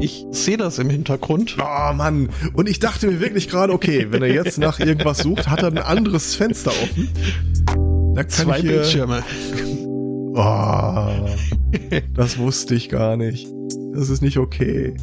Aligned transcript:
Ich 0.00 0.24
sehe 0.30 0.56
das 0.56 0.78
im 0.78 0.88
Hintergrund. 0.88 1.56
Oh 1.60 1.92
Mann. 1.92 2.30
Und 2.54 2.68
ich 2.68 2.78
dachte 2.78 3.06
mir 3.06 3.20
wirklich 3.20 3.48
gerade, 3.48 3.72
okay, 3.72 4.06
wenn 4.10 4.22
er 4.22 4.32
jetzt 4.32 4.58
nach 4.58 4.80
irgendwas 4.80 5.18
sucht, 5.18 5.48
hat 5.48 5.62
er 5.62 5.68
ein 5.68 5.78
anderes 5.78 6.34
Fenster 6.34 6.70
offen. 6.70 7.08
Da 8.14 8.22
kann 8.24 8.30
Zwei 8.30 8.56
ich 8.56 8.62
hier, 8.62 8.72
Bildschirme. 8.72 9.22
Oh, 10.34 11.28
das 12.14 12.38
wusste 12.38 12.74
ich 12.74 12.88
gar 12.88 13.16
nicht. 13.16 13.48
Das 13.92 14.08
ist 14.08 14.22
nicht 14.22 14.38
okay. 14.38 14.94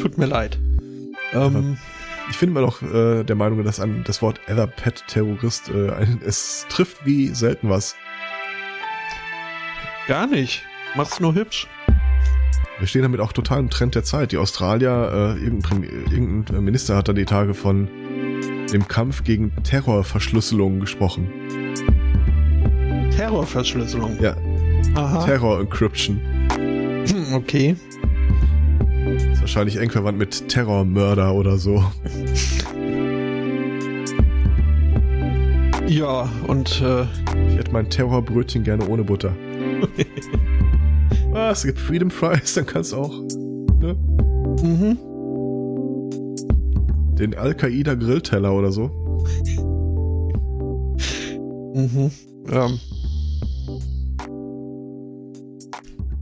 Tut 0.00 0.16
mir 0.16 0.26
leid. 0.26 0.58
Ähm, 1.32 1.76
ich 2.30 2.36
finde 2.36 2.54
mal 2.54 2.60
noch 2.62 2.82
äh, 2.82 3.24
der 3.24 3.36
Meinung, 3.36 3.62
dass 3.64 3.80
an 3.80 4.04
das 4.06 4.22
Wort 4.22 4.40
Etherpad-Terrorist 4.46 5.68
äh, 5.68 6.06
es 6.24 6.66
trifft 6.70 7.04
wie 7.04 7.28
selten 7.28 7.68
was. 7.68 7.94
Gar 10.06 10.28
nicht. 10.28 10.62
Mach's 10.96 11.20
nur 11.20 11.34
hübsch. 11.34 11.66
Wir 12.80 12.88
stehen 12.88 13.02
damit 13.02 13.20
auch 13.20 13.32
total 13.32 13.60
im 13.60 13.70
Trend 13.70 13.94
der 13.94 14.02
Zeit. 14.02 14.32
Die 14.32 14.36
Australier, 14.36 15.36
äh, 15.38 15.44
irgendein, 15.44 15.84
irgendein 16.10 16.64
Minister 16.64 16.96
hat 16.96 17.08
da 17.08 17.12
die 17.12 17.24
Tage 17.24 17.54
von 17.54 17.88
dem 18.72 18.88
Kampf 18.88 19.22
gegen 19.22 19.52
Terrorverschlüsselung 19.62 20.80
gesprochen. 20.80 21.28
Terrorverschlüsselung? 23.16 24.18
Ja. 24.20 24.36
Aha. 24.96 25.24
Terror 25.24 25.60
Encryption. 25.60 26.20
Hm, 26.56 27.34
okay. 27.34 27.76
Ist 29.32 29.40
wahrscheinlich 29.40 29.76
eng 29.76 29.90
verwandt 29.90 30.18
mit 30.18 30.48
Terrormörder 30.48 31.32
oder 31.32 31.58
so. 31.58 31.84
Ja, 35.86 36.28
und 36.48 36.80
äh, 36.80 37.02
ich 37.48 37.56
hätte 37.56 37.70
mein 37.70 37.88
Terrorbrötchen 37.88 38.64
gerne 38.64 38.88
ohne 38.88 39.04
Butter. 39.04 39.32
ah, 41.34 41.50
es 41.50 41.64
gibt 41.64 41.78
Freedom 41.78 42.10
Fries, 42.10 42.54
dann 42.54 42.66
kannst 42.66 42.92
du 42.92 42.96
auch. 42.96 43.20
Ne? 43.80 43.94
Mhm. 44.62 44.98
Den 47.16 47.34
Al-Qaida 47.34 47.94
Grillteller 47.94 48.52
oder 48.52 48.72
so. 48.72 48.88
Mhm. 51.74 52.10
Ähm. 52.50 52.80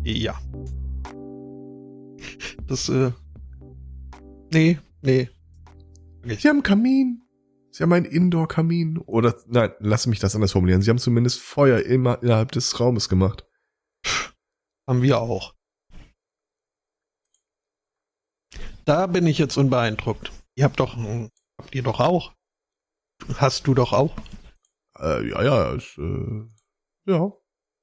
Ja. 0.04 0.34
Das, 2.66 2.88
äh. 2.88 3.12
Nee, 4.52 4.78
nee. 5.02 5.28
Okay. 6.24 6.36
Sie 6.40 6.48
haben 6.48 6.56
einen 6.56 6.62
Kamin. 6.62 7.22
Sie 7.70 7.82
haben 7.82 7.92
einen 7.92 8.06
Indoor-Kamin. 8.06 8.98
Oder, 8.98 9.34
nein, 9.46 9.70
lass 9.80 10.06
mich 10.06 10.18
das 10.18 10.34
anders 10.34 10.52
formulieren. 10.52 10.82
Sie 10.82 10.90
haben 10.90 10.98
zumindest 10.98 11.40
Feuer 11.40 11.80
immer 11.80 12.22
innerhalb 12.22 12.52
des 12.52 12.78
Raumes 12.78 13.08
gemacht. 13.08 13.46
Haben 14.88 15.02
wir 15.02 15.20
auch. 15.20 15.54
Da 18.84 19.06
bin 19.06 19.26
ich 19.26 19.38
jetzt 19.38 19.56
unbeeindruckt. 19.56 20.32
Ihr 20.56 20.64
habt 20.64 20.80
doch, 20.80 20.96
habt 20.96 21.74
ihr 21.74 21.82
doch 21.82 22.00
auch. 22.00 22.34
Hast 23.36 23.66
du 23.66 23.74
doch 23.74 23.92
auch. 23.92 24.16
Äh, 24.98 25.28
ja, 25.30 25.42
ja, 25.44 25.72
ist, 25.72 25.96
äh, 25.98 26.48
ja. 27.06 27.32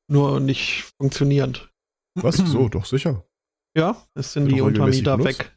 Nur 0.08 0.40
nicht 0.40 0.92
funktionierend. 0.98 1.72
Was? 2.16 2.36
so, 2.38 2.68
doch 2.68 2.86
sicher. 2.86 3.26
Ja, 3.76 4.06
es 4.14 4.34
sind 4.34 4.48
die 4.48 4.62
Untermieter 4.62 5.24
weg. 5.24 5.56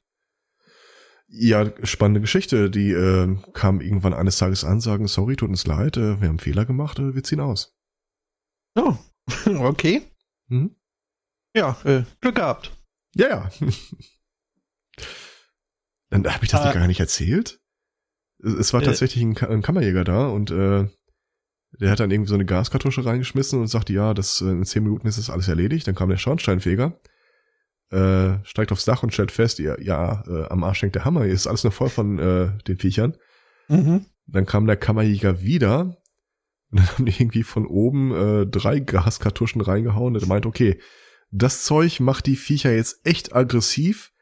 Ja, 1.26 1.72
spannende 1.84 2.20
Geschichte. 2.20 2.70
Die 2.70 2.90
äh, 2.92 3.36
kam 3.54 3.80
irgendwann 3.80 4.12
eines 4.12 4.36
Tages 4.36 4.64
an, 4.64 4.80
sagen, 4.80 5.08
sorry, 5.08 5.36
tut 5.36 5.48
uns 5.48 5.66
leid, 5.66 5.96
äh, 5.96 6.20
wir 6.20 6.28
haben 6.28 6.38
Fehler 6.38 6.66
gemacht, 6.66 6.98
äh, 6.98 7.14
wir 7.14 7.24
ziehen 7.24 7.40
aus. 7.40 7.74
Oh, 8.78 8.94
okay. 9.46 10.02
Mhm. 10.48 10.76
Ja, 11.54 11.76
äh, 11.84 12.04
Glück 12.20 12.36
gehabt. 12.36 12.72
Ja, 13.14 13.28
ja. 13.28 13.50
Dann 16.10 16.26
habe 16.26 16.44
ich 16.44 16.50
das 16.50 16.60
ah. 16.60 16.72
gar 16.72 16.86
nicht 16.86 17.00
erzählt. 17.00 17.60
Es 18.38 18.72
war 18.72 18.82
äh. 18.82 18.84
tatsächlich 18.84 19.22
ein, 19.22 19.36
ein, 19.36 19.62
Kammerjäger 19.62 20.04
da 20.04 20.28
und 20.28 20.50
äh, 20.50 20.88
der 21.80 21.90
hat 21.90 22.00
dann 22.00 22.10
irgendwie 22.10 22.28
so 22.28 22.34
eine 22.34 22.44
Gaskartusche 22.44 23.04
reingeschmissen 23.04 23.60
und 23.60 23.68
sagte, 23.68 23.94
ja, 23.94 24.12
das 24.12 24.42
äh, 24.42 24.46
in 24.46 24.64
zehn 24.64 24.82
Minuten 24.82 25.06
ist 25.06 25.16
das 25.16 25.30
alles 25.30 25.48
erledigt. 25.48 25.86
Dann 25.86 25.94
kam 25.94 26.10
der 26.10 26.18
Schornsteinfeger 26.18 27.00
äh, 27.92 28.38
steigt 28.44 28.72
aufs 28.72 28.86
Dach 28.86 29.02
und 29.02 29.12
stellt 29.12 29.30
fest, 29.30 29.58
ja, 29.58 29.78
ja 29.78 30.24
äh, 30.26 30.46
am 30.48 30.64
Arsch 30.64 30.82
hängt 30.82 30.94
der 30.94 31.04
Hammer, 31.04 31.24
hier 31.24 31.34
ist 31.34 31.46
alles 31.46 31.64
noch 31.64 31.72
voll 31.72 31.90
von 31.90 32.18
äh, 32.18 32.50
den 32.66 32.78
Viechern. 32.78 33.16
Mhm. 33.68 34.06
Dann 34.26 34.46
kam 34.46 34.66
der 34.66 34.76
Kammerjäger 34.76 35.42
wieder 35.42 35.96
und 36.70 36.80
dann 36.80 36.88
haben 36.88 37.04
die 37.04 37.12
irgendwie 37.12 37.42
von 37.42 37.66
oben 37.66 38.12
äh, 38.14 38.46
drei 38.46 38.80
Gaskartuschen 38.80 39.60
reingehauen 39.60 40.14
und 40.14 40.22
er 40.22 40.28
meint, 40.28 40.46
okay, 40.46 40.80
das 41.32 41.64
Zeug 41.64 41.98
macht 41.98 42.26
die 42.26 42.36
Viecher 42.36 42.72
jetzt 42.72 43.00
echt 43.04 43.34
aggressiv, 43.34 44.12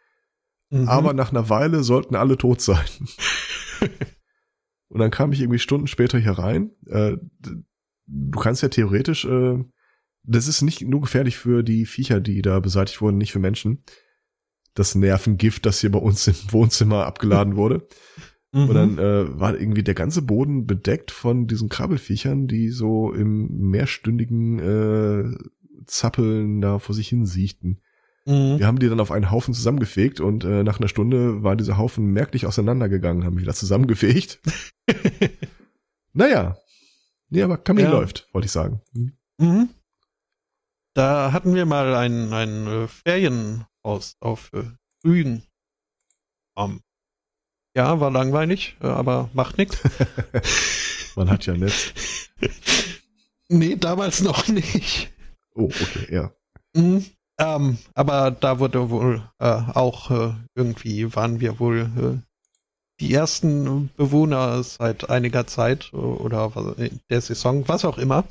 mhm. 0.71 0.89
aber 0.89 1.13
nach 1.13 1.31
einer 1.31 1.49
Weile 1.51 1.83
sollten 1.83 2.15
alle 2.15 2.39
tot 2.39 2.63
sein. 2.63 2.87
und 4.89 5.01
dann 5.01 5.11
kam 5.11 5.33
ich 5.33 5.41
irgendwie 5.41 5.59
Stunden 5.59 5.87
später 5.87 6.19
hier 6.19 6.33
rein. 6.33 6.71
Äh, 6.87 7.17
du 8.07 8.41
kannst 8.41 8.63
ja 8.63 8.69
theoretisch 8.69 9.27
äh, 9.27 9.63
das 10.23 10.49
ist 10.49 10.63
nicht 10.63 10.83
nur 10.83 11.01
gefährlich 11.01 11.39
für 11.39 11.63
die 11.63 11.87
Viecher, 11.87 12.21
die 12.21 12.43
da 12.43 12.61
beseitigt 12.61 13.01
wurden, 13.01 13.19
nicht 13.19 13.33
für 13.33 13.39
Menschen. 13.39 13.83
Das 14.75 14.95
Nervengift, 14.95 15.67
das 15.67 15.81
hier 15.81 15.91
bei 15.91 15.99
uns 15.99 16.27
im 16.27 16.35
Wohnzimmer 16.51 17.07
abgeladen 17.07 17.57
wurde. 17.57 17.87
Mhm. 18.53 18.69
Und 18.69 18.75
dann 18.75 18.99
äh, 18.99 19.41
war 19.41 19.59
irgendwie 19.59 19.83
der 19.83 19.95
ganze 19.95 20.23
Boden 20.23 20.67
bedeckt 20.67 21.11
von 21.11 21.47
diesen 21.47 21.69
Krabbelfiechern, 21.69 22.47
die 22.47 22.69
so 22.69 23.13
im 23.13 23.71
mehrstündigen 23.71 24.59
äh, 24.59 25.39
Zappeln 25.87 26.61
da 26.61 26.79
vor 26.79 26.95
sich 26.95 27.09
hin 27.09 27.27
siechten. 27.27 27.81
Mhm. 28.27 28.59
Wir 28.59 28.67
haben 28.67 28.79
die 28.79 28.89
dann 28.89 29.01
auf 29.01 29.11
einen 29.11 29.31
Haufen 29.31 29.55
zusammengefegt 29.55 30.21
und 30.21 30.45
äh, 30.45 30.63
nach 30.63 30.79
einer 30.79 30.89
Stunde 30.89 31.43
war 31.43 31.57
dieser 31.57 31.79
Haufen 31.79 32.07
merklich 32.07 32.47
auseinandergegangen, 32.47 33.25
haben 33.25 33.39
wir 33.39 33.47
das 33.47 33.59
zusammengefegt. 33.59 34.41
naja. 36.13 36.57
Nee, 37.29 37.43
aber 37.43 37.59
Kamel 37.59 37.85
ja. 37.85 37.91
läuft, 37.91 38.29
wollte 38.33 38.47
ich 38.47 38.53
sagen. 38.53 38.81
Mhm. 39.39 39.71
Da 40.95 41.33
hatten 41.33 41.55
wir 41.55 41.67
mal 41.67 41.95
ein, 41.95 42.33
ein 42.33 42.67
äh, 42.67 42.89
Ferienhaus 42.89 44.17
auf 44.21 44.51
äh, 44.53 44.65
Rügen. 45.07 45.45
Um, 46.55 46.81
ja, 47.77 48.01
war 48.01 48.11
langweilig, 48.11 48.77
äh, 48.81 48.89
aber 48.89 49.31
macht 49.33 49.57
nichts. 49.59 49.79
Man 51.17 51.31
hat 51.31 51.47
ja 51.47 51.55
Netz. 51.55 51.93
nee, 53.49 53.77
damals 53.77 54.21
noch 54.23 54.49
nicht. 54.49 55.13
Oh, 55.55 55.65
okay, 55.65 56.15
ja. 56.15 56.33
Mhm, 56.75 57.05
ähm, 57.39 57.79
aber 57.95 58.31
da 58.31 58.59
wurde 58.59 58.91
wohl 58.91 59.23
äh, 59.39 59.47
auch 59.47 60.11
äh, 60.11 60.35
irgendwie, 60.55 61.15
waren 61.15 61.41
wir 61.41 61.59
wohl 61.59 61.91
äh, 61.97 62.31
die 63.01 63.15
ersten 63.15 63.91
Bewohner 63.97 64.63
seit 64.63 65.09
einiger 65.09 65.47
Zeit 65.47 65.93
oder 65.95 66.53
der 67.09 67.21
Saison, 67.21 67.67
was 67.67 67.87
auch 67.87 67.97
immer. 67.97 68.25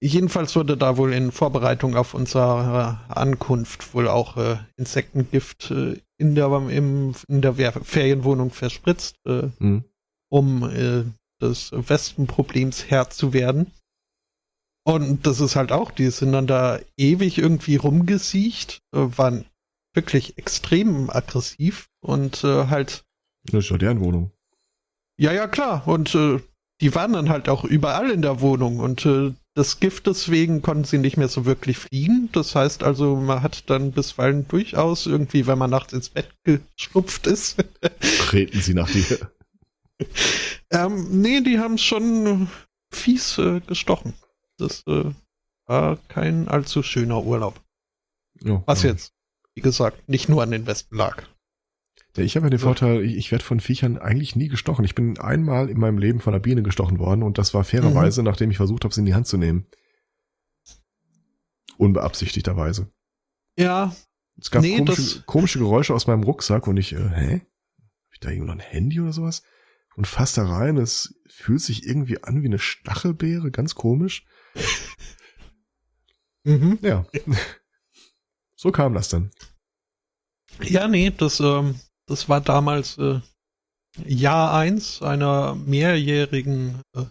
Jedenfalls 0.00 0.54
wurde 0.54 0.76
da 0.76 0.96
wohl 0.96 1.12
in 1.12 1.32
Vorbereitung 1.32 1.96
auf 1.96 2.14
unsere 2.14 3.00
Ankunft 3.08 3.94
wohl 3.94 4.08
auch 4.08 4.36
äh, 4.36 4.58
Insektengift 4.76 5.70
äh, 5.70 5.96
in, 6.18 6.34
der, 6.34 6.52
im, 6.68 7.14
in 7.28 7.40
der 7.40 7.54
Ferienwohnung 7.54 8.50
verspritzt, 8.50 9.16
äh, 9.26 9.48
mhm. 9.58 9.84
um 10.28 10.70
äh, 10.70 11.04
des 11.40 11.72
Wespenproblems 11.72 12.90
Herr 12.90 13.10
zu 13.10 13.32
werden. 13.32 13.72
Und 14.86 15.26
das 15.26 15.40
ist 15.40 15.56
halt 15.56 15.72
auch, 15.72 15.90
die 15.90 16.08
sind 16.10 16.30
dann 16.30 16.46
da 16.46 16.78
ewig 16.96 17.38
irgendwie 17.38 17.74
rumgesiecht, 17.74 18.82
äh, 18.94 18.98
waren 19.18 19.44
wirklich 19.94 20.38
extrem 20.38 21.10
aggressiv 21.10 21.88
und 22.00 22.44
äh, 22.44 22.68
halt. 22.68 23.04
Das 23.50 23.64
ist 23.64 23.70
ja 23.70 23.78
deren 23.78 23.98
Wohnung. 23.98 24.30
Ja, 25.18 25.32
ja, 25.32 25.48
klar. 25.48 25.88
Und 25.88 26.16
die 26.80 26.94
waren 26.94 27.14
dann 27.14 27.30
halt 27.30 27.48
auch 27.48 27.64
überall 27.64 28.10
in 28.10 28.20
der 28.20 28.40
Wohnung 28.40 28.80
und 28.80 29.06
des 29.56 29.80
Giftes 29.80 30.30
wegen 30.30 30.60
konnten 30.60 30.84
sie 30.84 30.98
nicht 30.98 31.16
mehr 31.16 31.28
so 31.28 31.46
wirklich 31.46 31.78
fliehen. 31.78 32.28
Das 32.32 32.54
heißt 32.54 32.82
also, 32.82 33.16
man 33.16 33.42
hat 33.42 33.70
dann 33.70 33.92
bisweilen 33.92 34.46
durchaus 34.46 35.06
irgendwie, 35.06 35.46
wenn 35.46 35.58
man 35.58 35.70
nachts 35.70 35.94
ins 35.94 36.10
Bett 36.10 36.28
geschlupft 36.44 37.26
ist. 37.26 37.64
Treten 38.28 38.60
sie 38.60 38.74
nach 38.74 38.90
dir? 38.90 39.30
ähm, 40.70 41.22
nee, 41.22 41.40
die 41.40 41.58
haben 41.58 41.78
schon 41.78 42.48
fies 42.92 43.38
äh, 43.38 43.60
gestochen. 43.60 44.12
Das 44.58 44.84
äh, 44.86 45.12
war 45.66 45.96
kein 46.08 46.48
allzu 46.48 46.82
schöner 46.82 47.22
Urlaub. 47.24 47.62
Ja, 48.40 48.62
Was 48.66 48.82
ja. 48.82 48.90
jetzt, 48.90 49.12
wie 49.54 49.60
gesagt, 49.60 50.08
nicht 50.08 50.28
nur 50.28 50.42
an 50.42 50.50
den 50.50 50.66
Westen 50.66 50.96
lag. 50.96 51.22
Ja, 52.16 52.22
ich 52.22 52.36
habe 52.36 52.46
ja 52.46 52.50
den 52.50 52.58
Vorteil, 52.58 53.02
ich, 53.02 53.16
ich 53.16 53.30
werde 53.30 53.44
von 53.44 53.60
Viechern 53.60 53.98
eigentlich 53.98 54.36
nie 54.36 54.48
gestochen. 54.48 54.84
Ich 54.84 54.94
bin 54.94 55.18
einmal 55.18 55.68
in 55.68 55.78
meinem 55.78 55.98
Leben 55.98 56.20
von 56.20 56.32
einer 56.32 56.42
Biene 56.42 56.62
gestochen 56.62 56.98
worden 56.98 57.22
und 57.22 57.38
das 57.38 57.52
war 57.52 57.64
fairerweise, 57.64 58.22
mhm. 58.22 58.26
nachdem 58.26 58.50
ich 58.50 58.56
versucht 58.56 58.84
habe, 58.84 58.94
sie 58.94 59.00
in 59.00 59.06
die 59.06 59.14
Hand 59.14 59.26
zu 59.26 59.36
nehmen. 59.36 59.66
Unbeabsichtigterweise. 61.76 62.90
Ja. 63.58 63.94
Es 64.38 64.50
gab 64.50 64.62
nee, 64.62 64.78
komische, 64.78 65.22
komische, 65.22 65.58
Geräusche 65.58 65.94
aus 65.94 66.06
meinem 66.06 66.22
Rucksack 66.22 66.66
und 66.66 66.76
ich, 66.76 66.92
äh, 66.92 67.08
hä? 67.08 67.40
Hab 67.78 68.12
ich 68.12 68.20
da 68.20 68.30
irgendwo 68.30 68.46
noch 68.46 68.54
ein 68.54 68.60
Handy 68.60 69.00
oder 69.00 69.12
sowas? 69.12 69.42
Und 69.94 70.06
fast 70.06 70.36
da 70.36 70.46
rein, 70.46 70.76
es 70.76 71.18
fühlt 71.26 71.60
sich 71.60 71.86
irgendwie 71.86 72.22
an 72.22 72.42
wie 72.42 72.46
eine 72.46 72.58
Stachelbeere, 72.58 73.50
ganz 73.50 73.74
komisch. 73.74 74.26
Mhm. 76.44 76.78
Ja. 76.82 77.06
so 78.56 78.72
kam 78.72 78.94
das 78.94 79.08
dann. 79.08 79.30
Ja, 80.62 80.88
nee, 80.88 81.10
das, 81.10 81.40
ähm, 81.40 81.78
das 82.06 82.28
war 82.28 82.40
damals 82.40 82.98
äh, 82.98 83.20
Jahr 84.04 84.54
eins 84.54 85.02
einer 85.02 85.54
mehrjährigen 85.54 86.82
äh, 86.94 87.04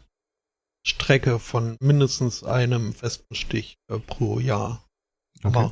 Strecke 0.85 1.39
von 1.39 1.77
mindestens 1.79 2.43
einem 2.43 2.93
festen 2.93 3.35
Stich 3.35 3.77
äh, 3.87 3.99
pro 3.99 4.39
Jahr. 4.39 4.87
Okay. 5.43 5.71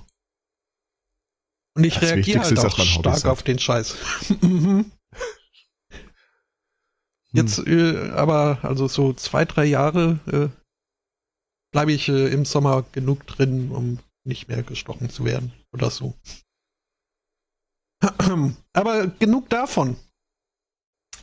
Und 1.76 1.84
ich 1.84 1.96
das 1.96 2.04
reagiere 2.04 2.42
halt 2.42 2.60
auch 2.60 2.80
stark 2.80 3.26
auf 3.26 3.44
den 3.44 3.60
Scheiß. 3.60 3.98
Mhm. 4.42 4.92
Jetzt 7.36 7.58
äh, 7.66 8.12
aber, 8.12 8.60
also 8.62 8.88
so 8.88 9.12
zwei, 9.14 9.44
drei 9.44 9.66
Jahre 9.66 10.20
äh, 10.28 10.63
bleibe 11.74 11.92
ich 11.92 12.08
äh, 12.08 12.28
im 12.32 12.46
Sommer 12.46 12.86
genug 12.94 13.28
drin, 13.28 13.72
um 13.72 14.00
nicht 14.24 14.48
mehr 14.48 14.64
gestochen 14.64 15.10
zu 15.10 15.26
werden 15.26 15.52
oder 15.74 15.90
so. 15.90 16.14
Aber 18.74 19.08
genug 19.08 19.50
davon. 19.50 19.98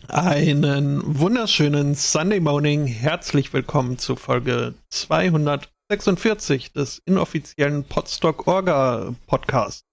Einen 0.09 1.03
wunderschönen 1.19 1.95
Sunday 1.95 2.41
Morning. 2.41 2.87
Herzlich 2.87 3.53
willkommen 3.53 3.97
zu 3.99 4.17
Folge 4.17 4.75
246 4.89 6.73
des 6.73 6.99
inoffiziellen 7.05 7.85
Podstock 7.85 8.47
Orga 8.49 9.15
Podcast. 9.27 9.85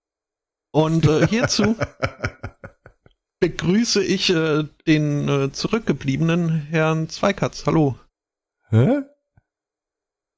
Und 0.72 1.06
äh, 1.06 1.28
hierzu 1.28 1.76
begrüße 3.40 4.04
ich 4.04 4.32
äh, 4.32 4.64
den 4.88 5.30
äh, 5.30 5.52
zurückgebliebenen 5.52 6.50
Herrn 6.50 7.10
Zweikatz. 7.10 7.66
Hallo. 7.68 8.00
Hä? 8.70 9.04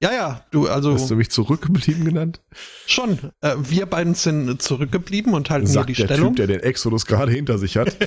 Ja, 0.01 0.13
ja, 0.13 0.45
du, 0.51 0.67
also. 0.67 0.93
Hast 0.93 1.09
du 1.09 1.15
mich 1.15 1.29
zurückgeblieben 1.29 2.05
genannt? 2.05 2.41
Schon. 2.85 3.31
Äh, 3.41 3.55
wir 3.59 3.85
beiden 3.85 4.15
sind 4.15 4.61
zurückgeblieben 4.61 5.33
und 5.33 5.49
halten 5.49 5.67
Sagt 5.67 5.87
hier 5.87 5.95
die 5.95 6.01
der 6.01 6.15
Stellung. 6.15 6.35
Typ, 6.35 6.47
der 6.47 6.47
den 6.47 6.61
Exodus 6.61 7.05
gerade 7.05 7.31
hinter 7.31 7.57
sich 7.57 7.75
hat. 7.75 7.97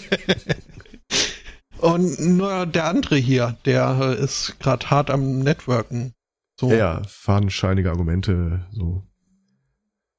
und 1.78 2.18
nur 2.18 2.64
der 2.64 2.86
andere 2.86 3.16
hier, 3.16 3.58
der 3.66 4.16
äh, 4.18 4.24
ist 4.24 4.58
gerade 4.58 4.88
hart 4.88 5.10
am 5.10 5.40
Networken. 5.40 6.14
So. 6.58 6.72
Ja, 6.72 7.02
fadenscheinige 7.06 7.90
Argumente, 7.90 8.66
so. 8.70 9.06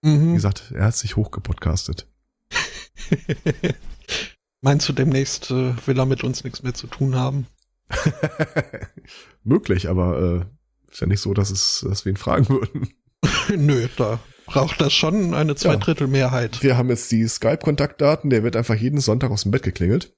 Mhm. 0.04 0.32
Wie 0.32 0.34
gesagt, 0.34 0.72
er 0.76 0.86
hat 0.86 0.96
sich 0.96 1.16
hochgepodcastet. 1.16 2.08
Meinst 4.62 4.88
du, 4.88 4.94
demnächst 4.94 5.50
äh, 5.50 5.74
will 5.88 5.98
er 5.98 6.06
mit 6.06 6.24
uns 6.24 6.44
nichts 6.44 6.62
mehr 6.62 6.74
zu 6.74 6.88
tun 6.88 7.16
haben? 7.16 7.48
Möglich, 9.44 9.90
aber 9.90 10.22
äh, 10.22 10.46
ist 10.94 11.02
ja 11.02 11.08
nicht 11.08 11.22
so, 11.22 11.34
dass 11.34 11.50
es, 11.50 11.86
dass 11.88 12.06
wir 12.06 12.12
ihn 12.12 12.18
fragen 12.18 12.48
würden. 12.50 12.94
Nö, 13.56 13.88
da 13.98 14.20
braucht 14.46 14.80
das 14.80 14.94
schon 14.94 15.34
eine 15.34 15.56
Zweidrittelmehrheit. 15.56 16.62
Wir 16.62 16.78
haben 16.78 16.90
jetzt 16.90 17.12
die 17.12 17.28
Skype-Kontaktdaten, 17.28 18.30
der 18.30 18.44
wird 18.44 18.56
einfach 18.56 18.76
jeden 18.76 19.00
Sonntag 19.00 19.32
aus 19.32 19.44
dem 19.44 19.52
Bett 19.52 19.64
geklingelt. 19.64 20.16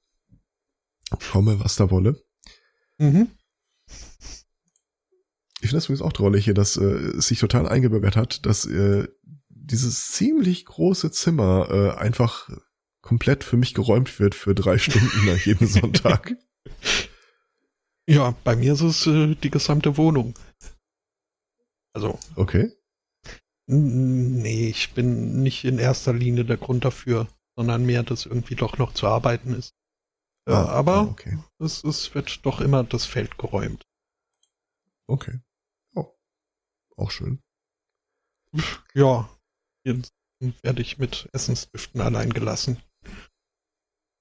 Schau 1.19 1.41
mal, 1.41 1.59
was 1.59 1.75
da 1.75 1.91
wolle. 1.91 2.21
Mhm. 2.97 3.29
Ich 5.61 5.69
finde 5.69 5.77
das 5.77 5.85
übrigens 5.85 6.01
auch 6.01 6.13
drollig 6.13 6.45
hier, 6.45 6.53
dass 6.53 6.77
äh, 6.77 6.83
es 6.83 7.27
sich 7.27 7.39
total 7.39 7.67
eingebürgert 7.67 8.15
hat, 8.15 8.45
dass 8.45 8.65
äh, 8.65 9.07
dieses 9.49 10.11
ziemlich 10.11 10.65
große 10.65 11.11
Zimmer 11.11 11.69
äh, 11.71 11.99
einfach 11.99 12.49
komplett 13.01 13.43
für 13.43 13.57
mich 13.57 13.73
geräumt 13.73 14.19
wird 14.19 14.35
für 14.35 14.53
drei 14.53 14.77
Stunden 14.79 15.25
nach 15.25 15.37
jedem 15.37 15.67
Sonntag. 15.67 16.33
Ja, 18.07 18.35
bei 18.43 18.55
mir 18.55 18.73
ist 18.73 18.81
es 18.81 19.07
äh, 19.07 19.35
die 19.35 19.49
gesamte 19.49 19.97
Wohnung. 19.97 20.37
Also. 21.93 22.19
Okay. 22.35 22.71
Nee, 23.67 24.69
ich 24.69 24.93
bin 24.93 25.41
nicht 25.41 25.63
in 25.63 25.79
erster 25.79 26.13
Linie 26.13 26.45
der 26.45 26.57
Grund 26.57 26.85
dafür, 26.85 27.27
sondern 27.55 27.85
mehr, 27.85 28.03
dass 28.03 28.25
irgendwie 28.25 28.55
doch 28.55 28.77
noch 28.77 28.93
zu 28.93 29.07
arbeiten 29.07 29.55
ist. 29.55 29.73
Äh, 30.47 30.53
ah, 30.53 30.65
aber 30.65 31.09
okay. 31.09 31.39
es, 31.57 31.83
es 31.83 32.13
wird 32.13 32.45
doch 32.45 32.61
immer 32.61 32.83
das 32.83 33.05
Feld 33.05 33.37
geräumt. 33.39 33.87
Okay. 35.07 35.39
Oh. 35.95 36.13
Auch 36.95 37.09
schön. 37.09 37.41
Ja. 38.93 39.29
Jetzt 39.83 40.13
werde 40.61 40.81
ich 40.81 40.97
mit 40.99 41.29
Essensdüften 41.33 42.01
allein 42.01 42.31
gelassen. 42.31 42.77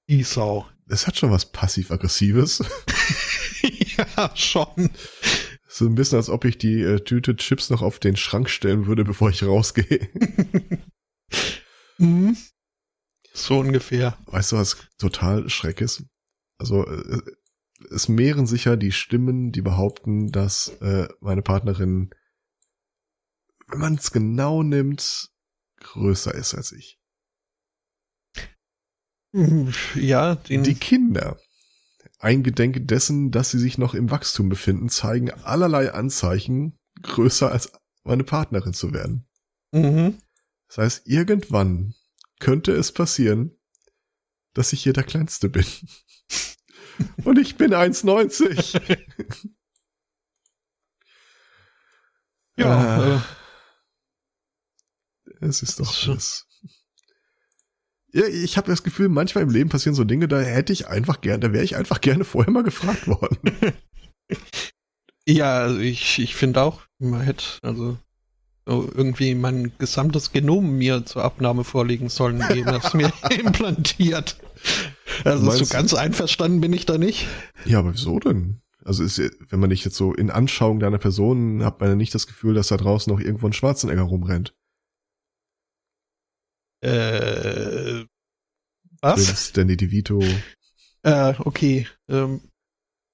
Die 0.09 0.23
Sau. 0.23 0.67
Es 0.87 1.07
hat 1.07 1.17
schon 1.17 1.31
was 1.31 1.51
passiv-aggressives. 1.51 2.63
ja, 4.17 4.35
schon. 4.35 4.91
So 5.67 5.85
ein 5.85 5.95
bisschen, 5.95 6.17
als 6.17 6.29
ob 6.29 6.45
ich 6.45 6.57
die 6.57 6.81
äh, 6.81 6.99
Tüte 7.01 7.35
Chips 7.35 7.69
noch 7.69 7.81
auf 7.81 7.99
den 7.99 8.15
Schrank 8.15 8.49
stellen 8.49 8.85
würde, 8.85 9.03
bevor 9.03 9.29
ich 9.29 9.43
rausgehe. 9.43 10.09
mhm. 11.97 12.37
So 13.33 13.59
ungefähr. 13.59 14.17
Weißt 14.27 14.51
du, 14.53 14.57
was 14.57 14.77
total 14.97 15.49
schreck 15.49 15.81
ist? 15.81 16.03
Also, 16.57 16.87
äh, 16.87 17.21
es 17.91 18.07
mehren 18.07 18.47
sich 18.47 18.65
ja 18.65 18.77
die 18.77 18.93
Stimmen, 18.93 19.51
die 19.51 19.61
behaupten, 19.61 20.31
dass 20.31 20.69
äh, 20.81 21.09
meine 21.19 21.41
Partnerin, 21.41 22.11
wenn 23.67 23.79
man 23.79 23.95
es 23.95 24.11
genau 24.11 24.63
nimmt, 24.63 25.29
größer 25.77 26.33
ist 26.33 26.53
als 26.53 26.71
ich. 26.71 26.99
Ja, 29.95 30.35
die 30.35 30.75
Kinder 30.75 31.37
Eingedenk 32.25 32.87
dessen, 32.87 33.29
dass 33.29 33.51
sie 33.51 33.59
sich 33.59 33.77
noch 33.77 33.93
im 33.93 34.09
Wachstum 34.09 34.49
befinden, 34.49 34.89
zeigen 34.89 35.29
allerlei 35.29 35.93
Anzeichen, 35.93 36.75
größer 37.03 37.51
als 37.51 37.71
meine 38.03 38.23
Partnerin 38.23 38.73
zu 38.73 38.93
werden. 38.93 39.27
Mhm. 39.71 40.17
Das 40.67 40.79
heißt, 40.79 41.07
irgendwann 41.07 41.93
könnte 42.39 42.71
es 42.71 42.91
passieren, 42.91 43.55
dass 44.53 44.73
ich 44.73 44.81
hier 44.81 44.93
der 44.93 45.03
Kleinste 45.03 45.49
bin. 45.49 45.65
Und 47.23 47.37
ich 47.37 47.57
bin 47.57 47.73
1,90. 47.73 48.99
ja. 52.57 53.17
Äh, 53.17 53.21
es 55.41 55.61
ist 55.61 55.79
doch 55.79 56.07
alles 56.07 56.44
ja, 58.15 58.25
ich 58.27 58.55
habe 58.55 58.67
das 58.67 58.83
Gefühl, 58.83 59.09
manchmal 59.09 59.43
im 59.43 59.49
Leben 59.49 59.69
passieren 59.69 59.93
so 59.93 60.05
Dinge, 60.05 60.29
da 60.29 60.39
hätte 60.39 60.71
ich 60.71 60.87
einfach 60.87 61.19
gerne, 61.19 61.39
da 61.39 61.53
wäre 61.53 61.65
ich 61.65 61.75
einfach 61.75 61.99
gerne 61.99 62.23
vorher 62.23 62.51
mal 62.51 62.63
gefragt 62.63 63.07
worden. 63.09 63.37
ja, 65.27 65.57
also 65.57 65.79
ich, 65.79 66.19
ich 66.19 66.33
finde 66.33 66.61
auch, 66.61 66.83
man 66.97 67.21
hätte, 67.21 67.43
also 67.61 67.97
so 68.65 68.89
irgendwie 68.95 69.35
mein 69.35 69.73
gesamtes 69.79 70.31
Genom 70.31 70.77
mir 70.77 71.05
zur 71.05 71.25
Abnahme 71.25 71.65
vorlegen 71.65 72.07
sollen, 72.07 72.41
ehe 72.53 72.63
das 72.63 72.93
mir 72.93 73.11
implantiert. 73.37 74.37
Also 75.25 75.51
so 75.51 75.65
ganz 75.65 75.93
einverstanden 75.93 76.61
bin 76.61 76.71
ich 76.71 76.85
da 76.85 76.97
nicht. 76.97 77.27
Ja, 77.65 77.79
aber 77.79 77.93
wieso 77.93 78.19
denn? 78.19 78.61
Also 78.85 79.03
ist, 79.03 79.21
wenn 79.49 79.59
man 79.59 79.71
dich 79.71 79.83
jetzt 79.83 79.97
so 79.97 80.13
in 80.13 80.31
Anschauung 80.31 80.79
deiner 80.79 80.99
Person 80.99 81.65
hat 81.65 81.81
man 81.81 81.89
ja 81.89 81.95
nicht 81.95 82.15
das 82.15 82.27
Gefühl, 82.27 82.53
dass 82.53 82.69
da 82.69 82.77
draußen 82.77 83.11
noch 83.11 83.19
irgendwo 83.19 83.47
ein 83.47 83.53
Schwarzenegger 83.53 84.03
rumrennt. 84.03 84.53
Äh, 86.85 88.05
was? 89.01 89.51
Danny 89.53 89.77
DeVito. 89.77 90.21
Äh, 91.03 91.33
okay. 91.39 91.87
Ähm, 92.09 92.41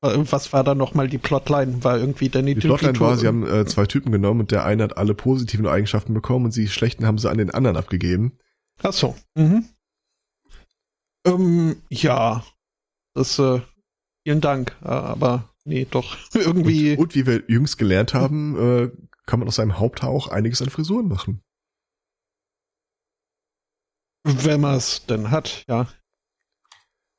was 0.02 0.52
war 0.52 0.64
da 0.64 0.74
nochmal 0.74 1.08
die 1.08 1.18
Plotline? 1.18 1.84
War 1.84 1.98
irgendwie 1.98 2.30
Danny 2.30 2.56
DeVito? 2.56 2.76
Die 2.76 2.80
Plotline 2.80 3.00
war, 3.00 3.18
sie 3.18 3.28
haben 3.28 3.48
äh, 3.48 3.66
zwei 3.66 3.86
Typen 3.86 4.12
genommen 4.12 4.42
und 4.42 4.52
der 4.52 4.66
eine 4.66 4.84
hat 4.84 4.98
alle 4.98 5.14
positiven 5.14 5.68
Eigenschaften 5.68 6.14
bekommen 6.14 6.46
und 6.46 6.56
die 6.56 6.68
schlechten 6.68 7.06
haben 7.06 7.18
sie 7.18 7.30
an 7.30 7.38
den 7.38 7.52
anderen 7.52 7.78
abgegeben. 7.78 8.38
Ach 8.84 8.94
so. 8.94 9.16
Mhm. 9.36 9.66
Ähm, 11.26 11.82
ja. 11.90 12.44
Das, 13.14 13.38
äh, 13.40 13.62
vielen 14.26 14.42
Dank. 14.42 14.76
Aber 14.82 15.50
nee, 15.66 15.86
doch 15.90 16.18
irgendwie. 16.34 16.92
Und, 16.92 17.00
und 17.00 17.16
wie 17.16 17.26
wir 17.26 17.44
jüngst 17.48 17.78
gelernt 17.78 18.14
haben, 18.14 18.58
äh, 18.58 18.92
kann 19.26 19.40
man 19.40 19.48
aus 19.48 19.56
seinem 19.56 19.78
Haupthaar 19.78 20.10
auch 20.10 20.28
einiges 20.28 20.62
an 20.62 20.70
Frisuren 20.70 21.08
machen. 21.08 21.42
Wenn 24.24 24.62
man 24.62 24.76
es 24.76 25.06
denn 25.06 25.32
hat, 25.32 25.64
ja. 25.68 25.88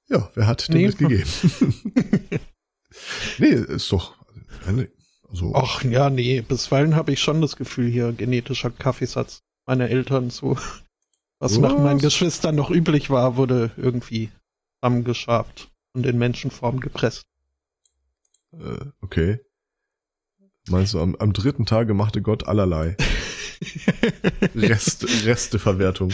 Ja, 0.09 0.31
wer 0.35 0.47
hat, 0.47 0.69
dem 0.69 0.75
nee. 0.75 0.87
ist 0.87 0.99
gegeben. 0.99 1.29
nee, 3.39 3.47
ist 3.47 3.91
doch. 3.91 4.17
Also. 5.31 5.53
Ach 5.55 5.83
ja, 5.83 6.11
nee, 6.11 6.43
bisweilen 6.43 6.95
habe 6.95 7.13
ich 7.13 7.21
schon 7.21 7.41
das 7.41 7.57
Gefühl, 7.57 7.91
hier 7.91 8.13
genetischer 8.13 8.71
Kaffeesatz 8.71 9.43
meiner 9.67 9.89
Eltern 9.89 10.31
so. 10.31 10.57
Was, 10.57 10.81
was? 11.39 11.59
nach 11.59 11.79
meinen 11.79 11.99
Geschwistern 11.99 12.55
noch 12.55 12.71
üblich 12.71 13.11
war, 13.11 13.37
wurde 13.37 13.73
irgendwie 13.77 14.31
zusammengeschabt 14.81 15.71
und 15.95 16.07
in 16.07 16.19
Menschenform 16.19 16.81
gepresst. 16.81 17.25
Äh, 18.53 18.87
okay. 19.01 19.41
Meinst 20.69 20.95
du, 20.95 21.01
am, 21.01 21.17
am 21.17 21.33
dritten 21.33 21.67
Tage 21.67 21.95
machte 21.95 22.23
Gott 22.23 22.47
allerlei? 22.47 22.97
Rest, 24.55 25.05
Resteverwertung. 25.25 26.13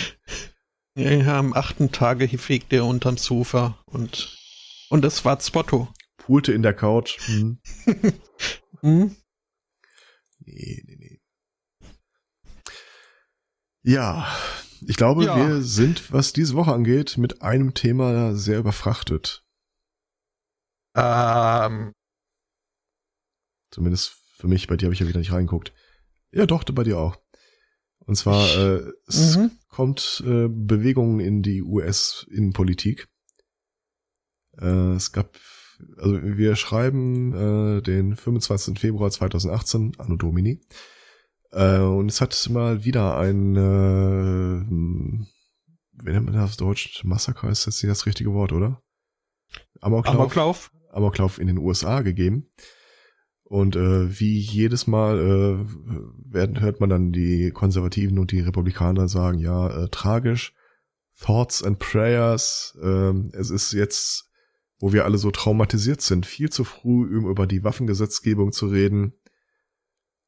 Ja, 0.98 1.38
am 1.38 1.52
achten 1.52 1.92
Tage 1.92 2.26
fegte 2.38 2.74
er 2.74 2.84
unterm 2.84 3.18
Sofa 3.18 3.78
und, 3.86 4.36
und 4.90 5.04
es 5.04 5.24
war 5.24 5.40
Spotto. 5.40 5.86
Pulte 6.16 6.52
in 6.52 6.62
der 6.62 6.74
Couch. 6.74 7.20
Hm. 7.28 7.60
hm? 8.80 9.16
Nee, 10.40 10.82
nee, 10.84 10.96
nee. 10.98 11.20
Ja, 13.82 14.26
Ich 14.88 14.96
glaube, 14.96 15.24
ja. 15.24 15.36
wir 15.36 15.62
sind, 15.62 16.12
was 16.12 16.32
diese 16.32 16.54
Woche 16.54 16.72
angeht, 16.72 17.16
mit 17.16 17.42
einem 17.42 17.74
Thema 17.74 18.34
sehr 18.34 18.58
überfrachtet. 18.58 19.44
Ähm. 20.96 21.92
Zumindest 23.70 24.16
für 24.36 24.48
mich, 24.48 24.66
bei 24.66 24.76
dir 24.76 24.86
habe 24.86 24.94
ich 24.94 25.00
ja 25.00 25.06
wieder 25.06 25.20
nicht 25.20 25.32
reingeguckt. 25.32 25.72
Ja, 26.32 26.44
doch, 26.44 26.64
bei 26.64 26.82
dir 26.82 26.98
auch. 26.98 27.16
Und 28.08 28.16
zwar, 28.16 28.42
äh, 28.56 28.90
es 29.06 29.36
mhm. 29.36 29.50
kommt 29.68 30.24
äh, 30.26 30.48
Bewegungen 30.48 31.20
in 31.20 31.42
die 31.42 31.62
US-Innenpolitik. 31.62 33.06
Äh, 34.58 34.94
es 34.94 35.12
gab, 35.12 35.38
also 35.98 36.18
wir 36.22 36.56
schreiben 36.56 37.34
äh, 37.34 37.82
den 37.82 38.16
25. 38.16 38.78
Februar 38.78 39.10
2018, 39.10 39.96
Anno 39.98 40.16
Domini. 40.16 40.58
Äh, 41.50 41.80
und 41.80 42.08
es 42.10 42.22
hat 42.22 42.48
mal 42.50 42.82
wieder 42.82 43.18
ein, 43.18 43.56
äh, 43.56 44.64
wie 46.02 46.10
nennt 46.10 46.24
man 46.24 46.34
das 46.34 46.44
auf 46.44 46.56
Deutsch? 46.56 47.04
Massaker 47.04 47.50
ist 47.50 47.66
jetzt 47.66 47.82
nicht 47.82 47.90
das 47.90 48.06
richtige 48.06 48.32
Wort, 48.32 48.52
oder? 48.52 48.82
Amoklauf. 49.82 50.14
Amoklauf. 50.14 50.72
Amoklauf 50.92 51.38
in 51.38 51.46
den 51.46 51.58
USA 51.58 52.00
gegeben. 52.00 52.50
Und 53.48 53.76
äh, 53.76 54.20
wie 54.20 54.38
jedes 54.38 54.86
Mal 54.86 55.18
äh, 55.18 56.32
werden, 56.32 56.60
hört 56.60 56.80
man 56.80 56.90
dann 56.90 57.12
die 57.12 57.50
Konservativen 57.50 58.18
und 58.18 58.30
die 58.30 58.40
Republikaner 58.40 59.08
sagen, 59.08 59.38
ja, 59.38 59.84
äh, 59.84 59.88
tragisch, 59.88 60.52
Thoughts 61.18 61.62
and 61.62 61.78
Prayers, 61.78 62.76
äh, 62.82 63.12
es 63.32 63.48
ist 63.48 63.72
jetzt, 63.72 64.30
wo 64.78 64.92
wir 64.92 65.06
alle 65.06 65.16
so 65.16 65.30
traumatisiert 65.30 66.02
sind, 66.02 66.26
viel 66.26 66.50
zu 66.50 66.62
früh, 66.62 67.16
um 67.16 67.26
über 67.26 67.46
die 67.46 67.64
Waffengesetzgebung 67.64 68.52
zu 68.52 68.66
reden. 68.66 69.14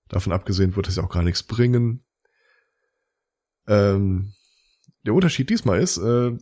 Davon 0.09 0.33
abgesehen 0.33 0.75
wird 0.75 0.89
es 0.89 0.97
ja 0.97 1.05
auch 1.05 1.13
gar 1.13 1.23
nichts 1.23 1.43
bringen. 1.43 2.03
Ähm, 3.69 4.33
der 5.05 5.13
Unterschied 5.13 5.51
diesmal 5.51 5.79
ist, 5.81 5.99
äh, 5.99 6.39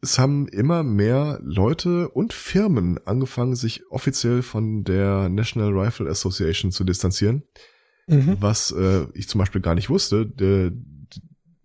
es 0.00 0.18
haben 0.18 0.46
immer 0.48 0.82
mehr 0.82 1.40
Leute 1.42 2.08
und 2.08 2.32
Firmen 2.32 2.98
angefangen, 3.06 3.56
sich 3.56 3.90
offiziell 3.90 4.42
von 4.42 4.84
der 4.84 5.28
National 5.28 5.76
Rifle 5.76 6.08
Association 6.08 6.70
zu 6.70 6.84
distanzieren. 6.84 7.42
Mhm. 8.06 8.36
Was 8.40 8.70
äh, 8.70 9.06
ich 9.14 9.28
zum 9.28 9.40
Beispiel 9.40 9.60
gar 9.60 9.74
nicht 9.74 9.90
wusste. 9.90 10.26
Der, 10.26 10.72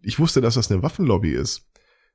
ich 0.02 0.20
wusste, 0.20 0.42
dass 0.42 0.56
das 0.56 0.72
eine 0.72 0.84
Waffenlobby 0.84 1.32
ist. 1.32 1.68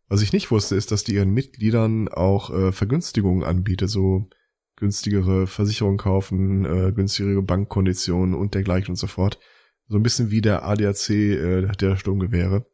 Was 0.09 0.23
ich 0.23 0.33
nicht 0.33 0.51
wusste, 0.51 0.75
ist, 0.75 0.91
dass 0.91 1.05
die 1.05 1.15
ihren 1.15 1.31
Mitgliedern 1.31 2.09
auch 2.09 2.51
äh, 2.51 2.73
Vergünstigungen 2.73 3.45
anbietet, 3.45 3.91
so 3.91 4.29
günstigere 4.77 5.47
Versicherungen 5.47 5.99
kaufen, 5.99 6.65
äh, 6.65 6.93
günstigere 6.93 7.43
Bankkonditionen 7.43 8.35
und 8.35 8.55
dergleichen 8.55 8.91
und 8.91 8.97
so 8.97 9.07
fort. 9.07 9.39
So 9.89 9.97
ein 9.97 10.03
bisschen 10.03 10.31
wie 10.31 10.41
der 10.41 10.65
ADAC 10.65 11.11
äh, 11.11 11.67
der 11.81 11.97
Sturmgewehre. 11.97 12.67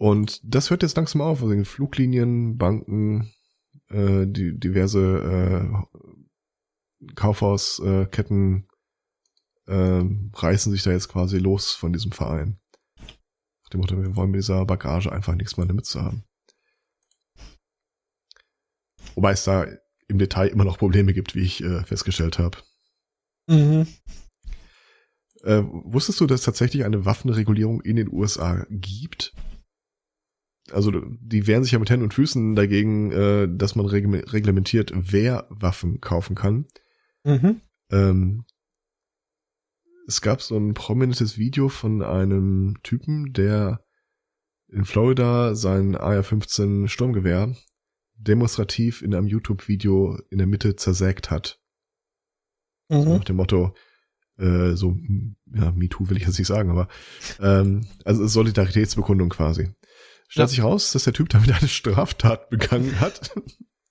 Und 0.00 0.40
das 0.42 0.70
hört 0.70 0.82
jetzt 0.82 0.96
langsam 0.96 1.20
auf. 1.20 1.42
Also 1.42 1.62
Fluglinien, 1.64 2.56
Banken, 2.56 3.34
äh, 3.88 4.26
die 4.26 4.58
diverse 4.58 5.68
äh, 7.02 7.12
Kaufhausketten 7.14 8.66
äh, 9.66 10.02
reißen 10.32 10.72
sich 10.72 10.82
da 10.84 10.90
jetzt 10.90 11.10
quasi 11.10 11.36
los 11.36 11.74
von 11.74 11.92
diesem 11.92 12.12
Verein. 12.12 12.58
Nach 13.62 13.70
dem 13.72 13.80
Motto, 13.82 14.02
wir 14.02 14.16
wollen 14.16 14.30
mit 14.30 14.38
dieser 14.38 14.64
Bagage 14.64 15.12
einfach 15.12 15.34
nichts 15.34 15.58
mehr 15.58 15.66
damit 15.66 15.84
zu 15.84 16.00
haben. 16.00 16.24
Wobei 19.16 19.32
es 19.32 19.44
da 19.44 19.66
im 20.08 20.16
Detail 20.16 20.46
immer 20.46 20.64
noch 20.64 20.78
Probleme 20.78 21.12
gibt, 21.12 21.34
wie 21.34 21.42
ich 21.42 21.62
äh, 21.62 21.84
festgestellt 21.84 22.38
habe. 22.38 22.56
Mhm. 23.48 23.86
Äh, 25.42 25.62
wusstest 25.62 26.20
du, 26.20 26.26
dass 26.26 26.40
es 26.40 26.46
tatsächlich 26.46 26.86
eine 26.86 27.04
Waffenregulierung 27.04 27.82
in 27.82 27.96
den 27.96 28.10
USA 28.10 28.64
gibt? 28.70 29.34
Also 30.72 30.92
die 30.92 31.46
wehren 31.46 31.62
sich 31.62 31.72
ja 31.72 31.78
mit 31.78 31.90
Händen 31.90 32.04
und 32.04 32.14
Füßen 32.14 32.54
dagegen, 32.54 33.12
äh, 33.12 33.48
dass 33.50 33.76
man 33.76 33.86
reg 33.86 34.06
reglementiert, 34.32 34.92
wer 34.94 35.46
Waffen 35.50 36.00
kaufen 36.00 36.34
kann. 36.34 36.66
Mhm. 37.24 37.60
Ähm, 37.90 38.44
es 40.06 40.20
gab 40.20 40.42
so 40.42 40.56
ein 40.56 40.74
prominentes 40.74 41.38
Video 41.38 41.68
von 41.68 42.02
einem 42.02 42.76
Typen, 42.82 43.32
der 43.32 43.84
in 44.68 44.84
Florida 44.84 45.54
sein 45.54 45.96
AR-15 45.96 46.88
Sturmgewehr 46.88 47.54
demonstrativ 48.14 49.02
in 49.02 49.14
einem 49.14 49.26
YouTube-Video 49.26 50.18
in 50.30 50.38
der 50.38 50.46
Mitte 50.46 50.76
zersägt 50.76 51.30
hat. 51.30 51.60
Mhm. 52.88 53.02
So 53.02 53.16
nach 53.16 53.24
dem 53.24 53.36
Motto, 53.36 53.74
äh, 54.38 54.72
so, 54.72 54.96
ja, 55.54 55.72
MeToo 55.72 56.08
will 56.08 56.16
ich 56.16 56.26
jetzt 56.26 56.38
nicht 56.38 56.48
sagen, 56.48 56.70
aber 56.70 56.88
ähm, 57.40 57.86
also 58.04 58.26
Solidaritätsbekundung 58.26 59.28
quasi. 59.28 59.70
Stellt 60.30 60.44
ja. 60.44 60.48
sich 60.48 60.62
raus, 60.62 60.92
dass 60.92 61.02
der 61.04 61.12
Typ 61.12 61.28
damit 61.28 61.50
eine 61.52 61.66
Straftat 61.66 62.50
begangen 62.50 63.00
hat. 63.00 63.32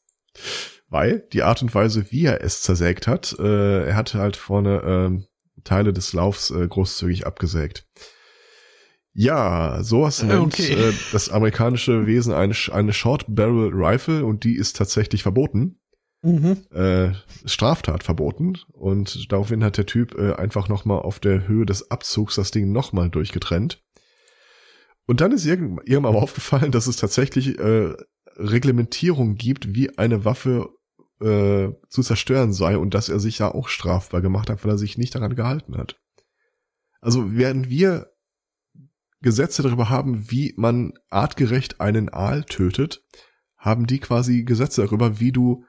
Weil 0.88 1.28
die 1.34 1.44
Art 1.44 1.62
und 1.62 1.76
Weise, 1.76 2.12
wie 2.12 2.24
er 2.24 2.42
es 2.42 2.62
zersägt 2.62 3.08
hat, 3.08 3.36
äh, 3.38 3.88
er 3.88 3.96
hat 3.98 4.14
halt 4.14 4.38
vorne 4.38 5.20
äh, 5.20 5.62
Teile 5.66 5.92
des 5.92 6.14
Laufs 6.14 6.50
äh, 6.50 6.66
großzügig 6.66 7.28
abgesägt. 7.28 7.88
Ja, 9.12 9.84
sowas 9.84 10.24
nennt 10.24 10.54
okay. 10.54 10.74
äh, 10.76 10.94
das 11.12 11.30
amerikanische 11.30 12.08
Wesen 12.08 12.34
eine, 12.34 12.56
eine 12.72 12.94
Short 12.94 13.26
Barrel 13.28 13.72
Rifle 13.74 14.26
und 14.26 14.46
die 14.46 14.56
ist 14.56 14.78
tatsächlich 14.78 15.24
verboten. 15.24 15.78
Mhm. 16.22 16.58
Äh, 16.74 17.12
Straftat 17.44 18.04
verboten 18.04 18.58
und 18.72 19.30
daraufhin 19.32 19.64
hat 19.64 19.78
der 19.78 19.86
Typ 19.86 20.18
äh, 20.18 20.34
einfach 20.36 20.70
nochmal 20.70 21.00
auf 21.00 21.20
der 21.20 21.50
Höhe 21.50 21.66
des 21.66 21.92
Abzugs 21.92 22.36
das 22.36 22.52
Ding 22.52 22.72
nochmal 22.72 23.10
durchgetrennt. 23.10 23.84
Und 25.10 25.22
dann 25.22 25.32
ist 25.32 25.44
irgendwann 25.44 26.06
aber 26.06 26.22
aufgefallen, 26.22 26.72
dass 26.72 26.86
es 26.86 26.98
tatsächlich 26.98 27.58
äh, 27.58 27.96
Reglementierung 28.36 29.38
gibt, 29.38 29.74
wie 29.74 29.98
eine 29.98 30.24
Waffe 30.24 30.70
äh, 31.20 31.70
zu 31.90 32.04
zerstören 32.04 32.54
sei 32.54 32.78
und 32.78 32.94
dass 32.94 33.10
er 33.10 33.20
sich 33.20 33.40
ja 33.40 33.52
auch 33.52 33.70
strafbar 33.70 34.22
gemacht 34.22 34.52
hat, 34.52 34.64
weil 34.64 34.74
er 34.74 34.78
sich 34.78 35.00
nicht 35.00 35.16
daran 35.16 35.36
gehalten 35.36 35.78
hat. 35.78 36.00
Also 37.02 37.36
während 37.36 37.72
wir 37.72 38.12
Gesetze 39.20 39.64
darüber 39.64 39.90
haben, 39.90 40.30
wie 40.30 40.54
man 40.58 40.94
artgerecht 41.10 41.82
einen 41.82 42.10
Aal 42.10 42.44
tötet, 42.44 43.04
haben 43.58 43.88
die 43.88 43.98
quasi 43.98 44.44
Gesetze 44.44 44.84
darüber, 44.84 45.20
wie 45.20 45.32
du 45.32 45.66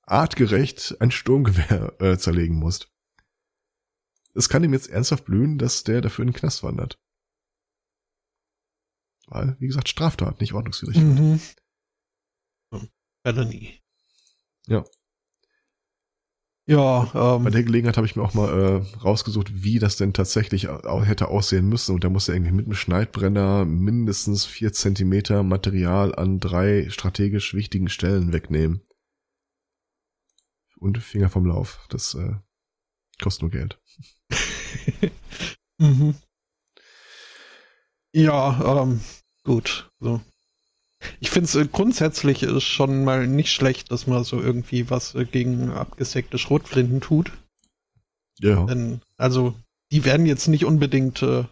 artgerecht 0.00 0.96
ein 1.00 1.10
Sturmgewehr 1.10 1.92
äh, 2.00 2.16
zerlegen 2.16 2.56
musst. 2.56 2.90
Es 4.32 4.48
kann 4.48 4.64
ihm 4.64 4.72
jetzt 4.72 4.88
ernsthaft 4.88 5.26
blühen, 5.26 5.58
dass 5.58 5.84
der 5.84 6.00
dafür 6.00 6.22
in 6.22 6.30
den 6.30 6.38
Knast 6.38 6.62
wandert. 6.62 6.98
Weil, 9.28 9.56
wie 9.58 9.66
gesagt, 9.66 9.88
Straftat, 9.88 10.40
nicht 10.40 10.54
Ordnungswidrigkeit. 10.54 11.04
Mhm. 11.04 11.40
Felony. 13.24 13.80
Ja. 14.66 14.84
Ja, 16.66 17.10
ähm, 17.14 17.44
Bei 17.44 17.50
der 17.50 17.62
Gelegenheit 17.62 17.96
habe 17.96 18.06
ich 18.06 18.14
mir 18.14 18.22
auch 18.22 18.34
mal 18.34 18.50
äh, 18.50 18.98
rausgesucht, 18.98 19.62
wie 19.62 19.78
das 19.78 19.96
denn 19.96 20.12
tatsächlich 20.12 20.68
hätte 20.68 21.28
aussehen 21.28 21.66
müssen. 21.66 21.94
Und 21.94 22.04
da 22.04 22.10
muss 22.10 22.28
er 22.28 22.34
irgendwie 22.34 22.52
mit 22.52 22.66
einem 22.66 22.74
Schneidbrenner 22.74 23.64
mindestens 23.64 24.44
vier 24.44 24.74
Zentimeter 24.74 25.42
Material 25.42 26.14
an 26.14 26.40
drei 26.40 26.90
strategisch 26.90 27.54
wichtigen 27.54 27.88
Stellen 27.88 28.34
wegnehmen. 28.34 28.82
Und 30.76 30.98
Finger 30.98 31.30
vom 31.30 31.46
Lauf. 31.46 31.86
Das 31.88 32.14
äh, 32.14 32.34
kostet 33.18 33.42
nur 33.42 33.50
Geld. 33.50 33.80
mhm. 35.78 36.16
Ja, 38.12 38.82
ähm, 38.82 39.00
gut. 39.44 39.90
So. 40.00 40.20
Ich 41.20 41.30
finde 41.30 41.44
es 41.44 41.54
äh, 41.54 41.66
grundsätzlich 41.70 42.42
ist 42.42 42.64
schon 42.64 43.04
mal 43.04 43.26
nicht 43.26 43.52
schlecht, 43.52 43.92
dass 43.92 44.06
man 44.06 44.24
so 44.24 44.40
irgendwie 44.40 44.90
was 44.90 45.14
äh, 45.14 45.24
gegen 45.24 45.70
abgesägte 45.70 46.38
Schrotflinten 46.38 47.00
tut. 47.00 47.32
Ja. 48.40 48.64
Denn, 48.66 49.00
also, 49.16 49.54
die 49.92 50.04
werden 50.04 50.26
jetzt 50.26 50.48
nicht 50.48 50.64
unbedingt, 50.64 51.22
äh, 51.22 51.44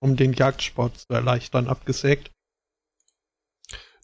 um 0.00 0.16
den 0.16 0.32
Jagdsport 0.32 0.98
zu 0.98 1.12
erleichtern, 1.12 1.68
abgesägt. 1.68 2.30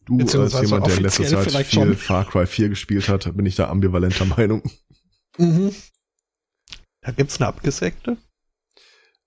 Du 0.07 0.19
als 0.21 0.33
jemand, 0.61 0.87
der 0.87 0.97
in 0.97 1.03
letzter 1.03 1.25
Zeit 1.25 1.67
viel 1.67 1.81
schon. 1.81 1.97
Far 1.97 2.27
Cry 2.27 2.47
4 2.47 2.69
gespielt 2.69 3.09
hat, 3.09 3.35
bin 3.37 3.47
ich 3.47 3.57
da 3.57 3.69
ambivalenter 3.69 4.25
Meinung. 4.37 4.63
Mhm. 5.39 5.75
Da 7.01 7.13
gibt's 7.13 7.41
eine 7.41 7.49
abgesägte? 7.49 8.19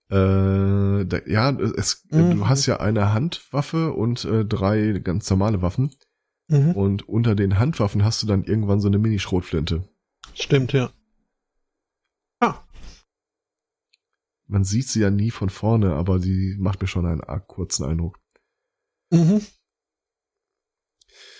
Äh, 0.09 1.05
da, 1.05 1.19
ja, 1.25 1.51
es, 1.51 2.05
mhm. 2.09 2.37
du 2.37 2.47
hast 2.47 2.65
ja 2.65 2.79
eine 2.79 3.13
Handwaffe 3.13 3.93
und 3.93 4.23
äh, 4.25 4.45
drei 4.45 4.99
ganz 5.03 5.29
normale 5.29 5.61
Waffen. 5.61 5.93
Mhm. 6.47 6.71
Und 6.71 7.09
unter 7.09 7.35
den 7.35 7.59
Handwaffen 7.59 8.03
hast 8.03 8.23
du 8.23 8.27
dann 8.27 8.43
irgendwann 8.43 8.79
so 8.79 8.87
eine 8.87 8.99
Mini-Schrotflinte. 8.99 9.87
Stimmt, 10.33 10.71
ja. 10.71 10.91
Ah. 12.39 12.63
Man 14.45 14.63
sieht 14.63 14.87
sie 14.87 15.01
ja 15.01 15.09
nie 15.09 15.31
von 15.31 15.49
vorne, 15.49 15.93
aber 15.93 16.19
sie 16.19 16.55
macht 16.57 16.81
mir 16.81 16.87
schon 16.87 17.05
einen 17.05 17.21
arg 17.21 17.47
kurzen 17.47 17.83
Eindruck. 17.83 18.19
Mhm. 19.11 19.41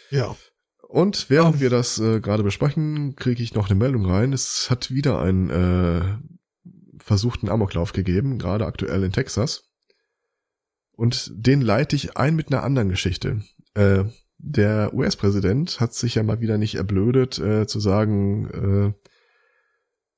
Ja. 0.10 0.36
Und 0.90 1.30
während 1.30 1.58
oh. 1.58 1.60
wir 1.60 1.70
das 1.70 2.00
äh, 2.00 2.20
gerade 2.20 2.44
besprechen, 2.44 3.16
kriege 3.16 3.44
ich 3.44 3.54
noch 3.54 3.70
eine 3.70 3.80
Meldung 3.80 4.06
rein. 4.06 4.34
Es 4.34 4.70
hat 4.70 4.92
wieder 4.92 5.22
ein 5.22 5.50
äh, 5.50 6.18
versuchten 7.08 7.50
Amoklauf 7.50 7.94
gegeben, 7.94 8.38
gerade 8.38 8.66
aktuell 8.66 9.04
in 9.04 9.14
Texas. 9.14 9.64
Und 10.92 11.32
den 11.34 11.62
leite 11.62 11.96
ich 11.96 12.18
ein 12.18 12.36
mit 12.36 12.52
einer 12.52 12.64
anderen 12.64 12.90
Geschichte. 12.90 13.42
Äh, 13.76 14.04
der 14.38 14.94
US-Präsident 14.94 15.80
hat 15.80 15.94
sich 15.94 16.16
ja 16.16 16.24
mal 16.24 16.42
wieder 16.42 16.58
nicht 16.58 16.76
erblödet, 16.76 17.40
äh, 17.40 17.66
zu 17.66 17.80
sagen, 17.80 18.94
äh, 18.94 19.10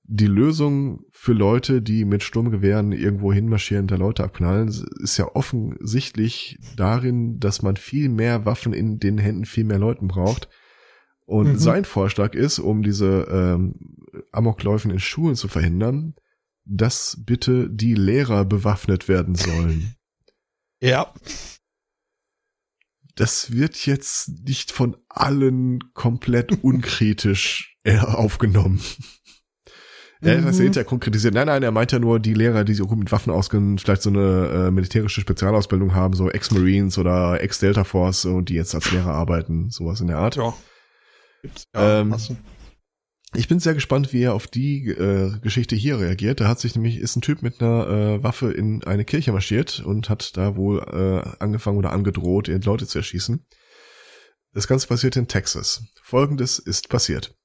die 0.04 0.28
Lösung 0.28 1.02
für 1.12 1.34
Leute, 1.34 1.84
die 1.84 2.06
mit 2.06 2.24
Sturmgewehren 2.24 2.92
irgendwo 2.92 3.32
hinmarschieren, 3.32 3.86
da 3.86 3.96
Leute 3.96 4.24
abknallen, 4.24 4.70
ist 5.04 5.18
ja 5.18 5.28
offensichtlich 5.36 6.58
darin, 6.76 7.40
dass 7.40 7.62
man 7.62 7.76
viel 7.76 8.10
mehr 8.10 8.46
Waffen 8.46 8.74
in 8.74 8.98
den 8.98 9.20
Händen 9.20 9.46
viel 9.46 9.66
mehr 9.66 9.78
Leuten 9.78 10.08
braucht. 10.08 10.50
Und 11.28 11.50
mhm. 11.50 11.58
sein 11.60 11.86
Vorschlag 11.86 12.34
ist, 12.34 12.58
um 12.58 12.82
diese 12.82 13.28
ähm, 13.30 13.76
Amokläufen 14.32 14.90
in 14.90 15.00
Schulen 15.00 15.36
zu 15.36 15.48
verhindern, 15.48 16.16
dass 16.70 17.18
bitte 17.26 17.70
die 17.70 17.96
Lehrer 17.96 18.46
bewaffnet 18.46 19.08
werden 19.08 19.36
sollen. 19.36 19.96
Ja. 20.82 21.14
Das 23.16 23.52
wird 23.52 23.86
jetzt 23.86 24.30
nicht 24.48 24.72
von 24.72 24.96
allen 25.10 25.92
komplett 25.94 26.54
unkritisch 26.64 27.76
aufgenommen. 27.86 28.82
Ja, 30.22 30.36
das 30.36 30.58
mhm. 30.58 30.64
hinterher 30.64 30.86
konkretisiert. 30.86 31.34
Nein, 31.34 31.48
nein, 31.48 31.64
er 31.64 31.72
meint 31.72 31.92
ja 31.92 32.00
nur 32.00 32.22
die 32.22 32.34
Lehrer, 32.34 32.64
die 32.64 32.74
sich 32.74 32.86
auch 32.86 32.96
mit 32.96 33.12
Waffen 33.12 33.32
auskennen, 33.32 33.78
vielleicht 33.78 34.02
so 34.02 34.10
eine 34.10 34.68
äh, 34.68 34.72
militärische 34.72 35.20
Spezialausbildung 35.20 35.96
haben, 35.96 36.14
so 36.14 36.30
Ex-Marines 36.30 36.98
oder 36.98 37.42
Ex-Delta 37.42 37.84
Force 37.84 38.24
und 38.24 38.48
die 38.48 38.56
jetzt 38.56 38.74
als 38.74 38.90
Lehrer 38.92 39.14
arbeiten, 39.14 39.70
sowas 39.70 40.00
in 40.00 40.08
der 40.08 40.18
Art. 40.18 40.38
Ja. 40.38 40.54
Gibt's 41.42 41.68
ja 41.74 42.02
ähm, 42.02 42.16
ich 43.36 43.48
bin 43.48 43.60
sehr 43.60 43.76
gespannt, 43.76 44.12
wie 44.12 44.24
er 44.24 44.34
auf 44.34 44.48
die 44.48 44.88
äh, 44.88 45.38
Geschichte 45.40 45.76
hier 45.76 46.00
reagiert. 46.00 46.40
Da 46.40 46.48
hat 46.48 46.60
sich 46.60 46.76
nämlich, 46.76 46.98
ist 46.98 47.16
ein 47.16 47.22
Typ 47.22 47.44
mit 47.44 47.62
einer 47.62 47.88
äh, 47.88 48.24
Waffe 48.24 48.52
in 48.52 48.84
eine 48.84 49.06
Kirche 49.06 49.32
marschiert 49.32 49.82
und 49.82 50.10
hat 50.10 50.36
da 50.36 50.56
wohl 50.56 50.80
äh, 50.80 51.38
angefangen 51.40 51.78
oder 51.78 51.92
angedroht, 51.92 52.48
Leute 52.48 52.88
zu 52.88 52.98
erschießen. 52.98 53.46
Das 54.54 54.68
Ganze 54.68 54.88
passiert 54.88 55.16
in 55.16 55.28
Texas. 55.28 55.84
Folgendes 56.02 56.58
ist 56.58 56.90
passiert. 56.90 57.36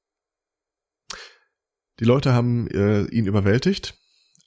Die 2.01 2.05
Leute 2.05 2.33
haben 2.33 2.67
äh, 2.69 3.05
ihn 3.05 3.27
überwältigt. 3.27 3.99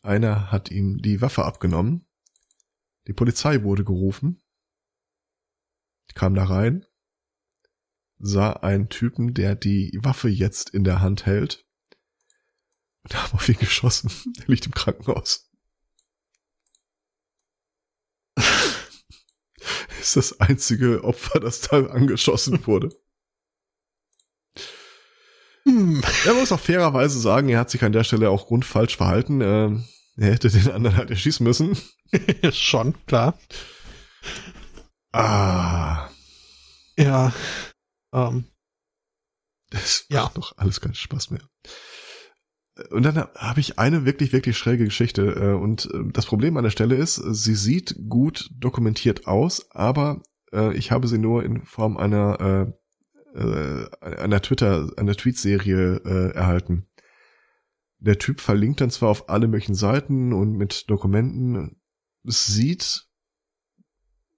Einer 0.02 0.52
hat 0.52 0.72
ihm 0.72 0.98
die 0.98 1.22
Waffe 1.22 1.46
abgenommen. 1.46 2.08
Die 3.08 3.14
Polizei 3.14 3.64
wurde 3.64 3.84
gerufen. 3.84 4.42
Kam 6.16 6.34
da 6.34 6.46
rein, 6.46 6.86
sah 8.20 8.54
einen 8.54 8.90
Typen, 8.90 9.34
der 9.34 9.56
die 9.56 9.98
Waffe 10.02 10.30
jetzt 10.30 10.70
in 10.72 10.84
der 10.84 11.02
Hand 11.02 11.26
hält. 11.26 11.66
Und 13.04 13.16
haben 13.16 13.34
auf 13.34 13.48
ihn 13.48 13.58
geschossen. 13.58 14.12
Er 14.40 14.48
liegt 14.48 14.66
im 14.66 14.74
Krankenhaus. 14.74 15.50
ist 20.00 20.16
das 20.16 20.40
einzige 20.40 21.04
Opfer, 21.04 21.40
das 21.40 21.62
da 21.62 21.86
angeschossen 21.86 22.66
wurde. 22.68 22.90
Hm. 25.66 26.02
Er 26.26 26.34
muss 26.34 26.52
auch 26.52 26.60
fairerweise 26.60 27.20
sagen, 27.20 27.50
er 27.50 27.60
hat 27.60 27.70
sich 27.70 27.84
an 27.84 27.92
der 27.92 28.06
Stelle 28.06 28.30
auch 28.30 28.48
grundfalsch 28.48 28.96
verhalten. 28.96 29.42
Ähm, 29.42 29.84
er 30.16 30.32
hätte 30.32 30.50
den 30.50 30.72
anderen 30.72 30.96
halt 30.96 31.10
erschießen 31.10 31.44
müssen. 31.44 31.78
Schon, 32.52 32.96
klar. 33.06 33.38
Ah. 35.12 36.10
Ja. 36.98 37.34
Ähm. 38.14 38.46
Das 39.70 40.06
ja. 40.10 40.24
macht 40.24 40.38
doch 40.38 40.58
alles 40.58 40.80
keinen 40.80 40.96
Spaß 40.96 41.32
mehr. 41.32 41.42
Und 42.92 43.04
dann 43.04 43.18
habe 43.36 43.60
ich 43.60 43.80
eine 43.80 44.06
wirklich, 44.06 44.32
wirklich 44.34 44.58
schräge 44.58 44.86
Geschichte. 44.86 45.24
Äh, 45.34 45.54
und 45.56 45.90
äh, 45.94 46.12
das 46.14 46.26
Problem 46.26 46.58
an 46.58 46.64
der 46.64 46.72
Stelle 46.72 46.96
ist, 46.96 47.16
sie 47.16 47.56
sieht 47.56 47.96
gut 48.08 48.50
dokumentiert 48.54 49.28
aus, 49.28 49.70
aber 49.72 50.22
äh, 50.54 50.76
ich 50.78 50.92
habe 50.92 51.08
sie 51.08 51.18
nur 51.18 51.44
in 51.44 51.66
Form 51.66 51.98
einer 51.98 52.40
äh, 52.40 52.72
einer 54.02 54.42
Twitter, 54.42 54.90
einer 54.98 55.16
Tweetserie 55.16 56.02
äh, 56.04 56.34
erhalten. 56.34 56.88
Der 58.00 58.18
Typ 58.18 58.42
verlinkt 58.42 58.82
dann 58.82 58.90
zwar 58.90 59.10
auf 59.10 59.30
alle 59.30 59.48
möglichen 59.48 59.76
Seiten 59.76 60.34
und 60.34 60.54
mit 60.54 60.90
Dokumenten. 60.90 61.82
Es 62.24 62.46
sieht 62.46 63.07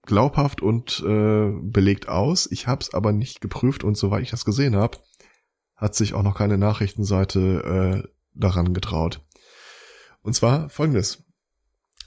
glaubhaft 0.10 0.62
und 0.62 1.02
äh, 1.08 1.52
belegt 1.62 2.10
aus. 2.10 2.50
Ich 2.52 2.67
habe 2.67 2.82
es 2.82 2.93
aber 2.93 3.13
nicht 3.13 3.39
geprüft 3.39 3.84
und 3.84 3.95
soweit 3.95 4.24
ich 4.24 4.32
das 4.32 4.43
gesehen 4.43 4.76
habe, 4.76 4.98
hat 5.76 5.95
sich 5.95 6.13
auch 6.15 6.24
noch 6.24 6.36
keine 6.36 6.58
Nachrichtenseite 6.58 8.04
äh, 8.04 8.10
daran 8.34 8.74
getraut. 8.74 9.22
Und 10.22 10.34
zwar 10.34 10.69
folgendes. 10.69 11.24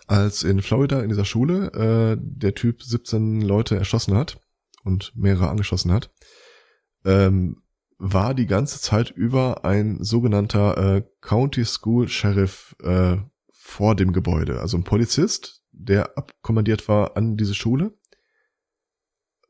Als 0.08 0.42
in 0.42 0.60
Florida 0.62 1.00
in 1.00 1.08
dieser 1.08 1.24
Schule 1.24 1.72
äh, 1.72 2.16
der 2.20 2.54
Typ 2.54 2.82
17 2.82 3.40
Leute 3.40 3.76
erschossen 3.76 4.14
hat 4.16 4.40
und 4.82 5.12
mehrere 5.14 5.48
angeschossen 5.48 5.92
hat, 5.92 6.10
ähm, 7.04 7.62
war 7.98 8.34
die 8.34 8.48
ganze 8.48 8.80
Zeit 8.80 9.10
über 9.10 9.64
ein 9.64 10.02
sogenannter 10.02 10.96
äh, 10.96 11.02
County 11.20 11.64
School 11.64 12.08
Sheriff 12.08 12.74
äh, 12.82 13.18
vor 13.52 13.94
dem 13.94 14.12
Gebäude, 14.12 14.60
also 14.60 14.76
ein 14.76 14.84
Polizist, 14.84 15.61
der 15.84 16.16
abkommandiert 16.16 16.88
war 16.88 17.16
an 17.16 17.36
diese 17.36 17.54
Schule 17.54 17.96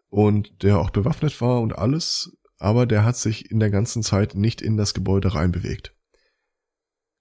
und 0.08 0.62
der 0.62 0.78
auch 0.78 0.90
bewaffnet 0.90 1.40
war 1.40 1.60
und 1.60 1.72
alles, 1.72 2.36
aber 2.58 2.86
der 2.86 3.04
hat 3.04 3.16
sich 3.16 3.50
in 3.50 3.60
der 3.60 3.70
ganzen 3.70 4.02
Zeit 4.02 4.34
nicht 4.34 4.60
in 4.60 4.76
das 4.76 4.94
Gebäude 4.94 5.34
reinbewegt. 5.34 5.94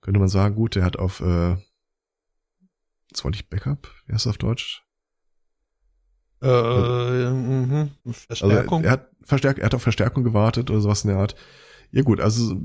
Könnte 0.01 0.19
man 0.19 0.29
sagen, 0.29 0.55
gut, 0.55 0.75
der 0.75 0.83
hat 0.83 0.97
auf, 0.97 1.21
äh, 1.21 1.57
zwar 3.13 3.31
nicht 3.31 3.49
Backup, 3.49 3.93
wie 4.05 4.13
heißt 4.13 4.25
das 4.25 4.31
auf 4.31 4.37
Deutsch? 4.37 4.83
Äh, 6.41 6.47
mh, 6.47 7.89
Verstärkung. 8.11 8.79
Also 8.79 8.87
er 8.87 8.91
hat 8.91 9.11
Verstärk 9.23 9.59
er 9.59 9.65
hat 9.65 9.75
auf 9.75 9.83
Verstärkung 9.83 10.23
gewartet 10.23 10.69
oder 10.71 10.81
sowas 10.81 11.03
in 11.03 11.09
der 11.09 11.19
Art. 11.19 11.35
Ja 11.91 12.01
gut, 12.01 12.19
also 12.19 12.59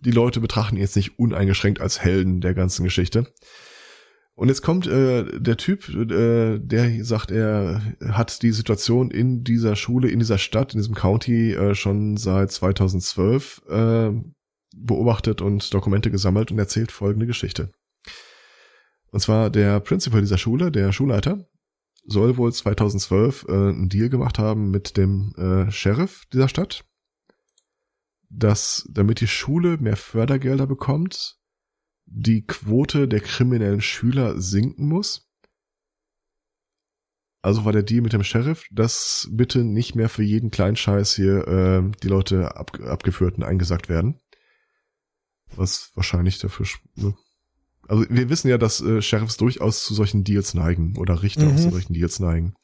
die 0.00 0.10
Leute 0.10 0.40
betrachten 0.40 0.76
ihn 0.76 0.82
jetzt 0.82 0.96
nicht 0.96 1.18
uneingeschränkt 1.18 1.80
als 1.80 2.00
Helden 2.00 2.40
der 2.40 2.54
ganzen 2.54 2.84
Geschichte. 2.84 3.32
Und 4.34 4.48
jetzt 4.48 4.62
kommt 4.62 4.86
äh, 4.86 5.24
der 5.38 5.56
Typ, 5.56 5.88
äh, 5.88 6.58
der 6.58 7.04
sagt, 7.04 7.30
er 7.30 7.82
hat 8.08 8.42
die 8.42 8.52
Situation 8.52 9.10
in 9.10 9.44
dieser 9.44 9.76
Schule, 9.76 10.08
in 10.08 10.18
dieser 10.18 10.38
Stadt, 10.38 10.72
in 10.72 10.80
diesem 10.80 10.94
County 10.94 11.52
äh, 11.52 11.74
schon 11.74 12.16
seit 12.16 12.50
2012 12.50 13.62
äh, 13.68 14.10
beobachtet 14.74 15.42
und 15.42 15.72
Dokumente 15.74 16.10
gesammelt 16.10 16.50
und 16.50 16.58
erzählt 16.58 16.92
folgende 16.92 17.26
Geschichte. 17.26 17.72
Und 19.10 19.20
zwar 19.20 19.50
der 19.50 19.80
Principal 19.80 20.22
dieser 20.22 20.38
Schule, 20.38 20.72
der 20.72 20.92
Schulleiter, 20.92 21.46
soll 22.06 22.36
wohl 22.38 22.52
2012 22.52 23.46
äh, 23.48 23.52
einen 23.52 23.88
Deal 23.90 24.08
gemacht 24.08 24.38
haben 24.38 24.70
mit 24.70 24.96
dem 24.96 25.34
äh, 25.36 25.70
Sheriff 25.70 26.24
dieser 26.32 26.48
Stadt, 26.48 26.84
dass 28.30 28.88
damit 28.90 29.20
die 29.20 29.28
Schule 29.28 29.76
mehr 29.76 29.96
Fördergelder 29.96 30.66
bekommt, 30.66 31.38
die 32.14 32.46
Quote 32.46 33.08
der 33.08 33.20
kriminellen 33.20 33.80
Schüler 33.80 34.40
sinken 34.40 34.86
muss. 34.86 35.28
Also 37.40 37.64
war 37.64 37.72
der 37.72 37.82
Deal 37.82 38.02
mit 38.02 38.12
dem 38.12 38.22
Sheriff, 38.22 38.64
dass 38.70 39.28
bitte 39.32 39.64
nicht 39.64 39.96
mehr 39.96 40.08
für 40.08 40.22
jeden 40.22 40.50
kleinen 40.50 40.76
Scheiß 40.76 41.16
hier 41.16 41.48
äh, 41.48 41.90
die 42.02 42.08
Leute 42.08 42.54
ab, 42.56 42.78
abgeführt 42.80 43.36
und 43.36 43.42
eingesackt 43.42 43.88
werden. 43.88 44.20
Was 45.56 45.90
wahrscheinlich 45.94 46.38
dafür 46.38 46.66
ne, 46.94 47.14
also 47.88 48.06
wir 48.08 48.28
wissen 48.30 48.48
ja, 48.48 48.58
dass 48.58 48.80
äh, 48.80 49.02
Sheriffs 49.02 49.36
durchaus 49.36 49.84
zu 49.84 49.94
solchen 49.94 50.22
Deals 50.22 50.54
neigen 50.54 50.96
oder 50.96 51.22
Richter 51.22 51.46
mhm. 51.46 51.52
auch 51.52 51.60
zu 51.60 51.70
solchen 51.70 51.94
Deals 51.94 52.20
neigen. 52.20 52.54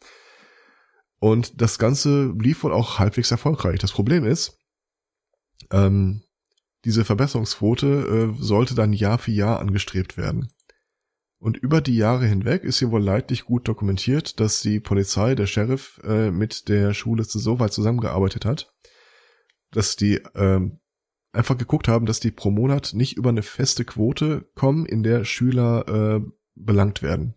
Und 1.18 1.60
das 1.60 1.78
Ganze 1.78 2.32
lief 2.38 2.62
wohl 2.62 2.72
auch 2.72 2.98
halbwegs 2.98 3.30
erfolgreich. 3.30 3.80
Das 3.80 3.90
Problem 3.90 4.24
ist, 4.24 4.56
ähm, 5.72 6.22
diese 6.84 7.04
Verbesserungsquote 7.04 8.34
äh, 8.36 8.42
sollte 8.42 8.74
dann 8.74 8.92
Jahr 8.92 9.18
für 9.18 9.32
Jahr 9.32 9.60
angestrebt 9.60 10.16
werden. 10.16 10.48
Und 11.40 11.56
über 11.56 11.80
die 11.80 11.96
Jahre 11.96 12.26
hinweg 12.26 12.64
ist 12.64 12.80
hier 12.80 12.90
wohl 12.90 13.02
leidlich 13.02 13.44
gut 13.44 13.68
dokumentiert, 13.68 14.40
dass 14.40 14.60
die 14.60 14.80
Polizei, 14.80 15.34
der 15.34 15.46
Sheriff, 15.46 16.00
äh, 16.02 16.30
mit 16.30 16.68
der 16.68 16.94
Schule 16.94 17.22
so 17.24 17.60
weit 17.60 17.72
zusammengearbeitet 17.72 18.44
hat, 18.44 18.74
dass 19.70 19.94
die 19.94 20.14
äh, 20.14 20.70
einfach 21.32 21.56
geguckt 21.56 21.86
haben, 21.86 22.06
dass 22.06 22.18
die 22.18 22.32
pro 22.32 22.50
Monat 22.50 22.92
nicht 22.94 23.16
über 23.16 23.28
eine 23.28 23.42
feste 23.42 23.84
Quote 23.84 24.50
kommen, 24.54 24.84
in 24.86 25.04
der 25.04 25.24
Schüler 25.24 25.86
äh, 25.88 26.20
belangt 26.56 27.02
werden. 27.02 27.34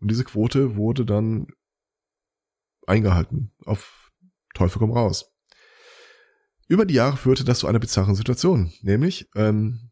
Und 0.00 0.10
diese 0.10 0.24
Quote 0.24 0.76
wurde 0.76 1.04
dann 1.04 1.48
eingehalten. 2.86 3.52
Auf 3.64 4.12
Teufel 4.54 4.78
komm 4.78 4.92
raus. 4.92 5.33
Über 6.66 6.86
die 6.86 6.94
Jahre 6.94 7.16
führte 7.16 7.44
das 7.44 7.58
zu 7.58 7.66
einer 7.66 7.78
bizarren 7.78 8.14
Situation, 8.14 8.72
nämlich 8.82 9.28
ähm, 9.34 9.90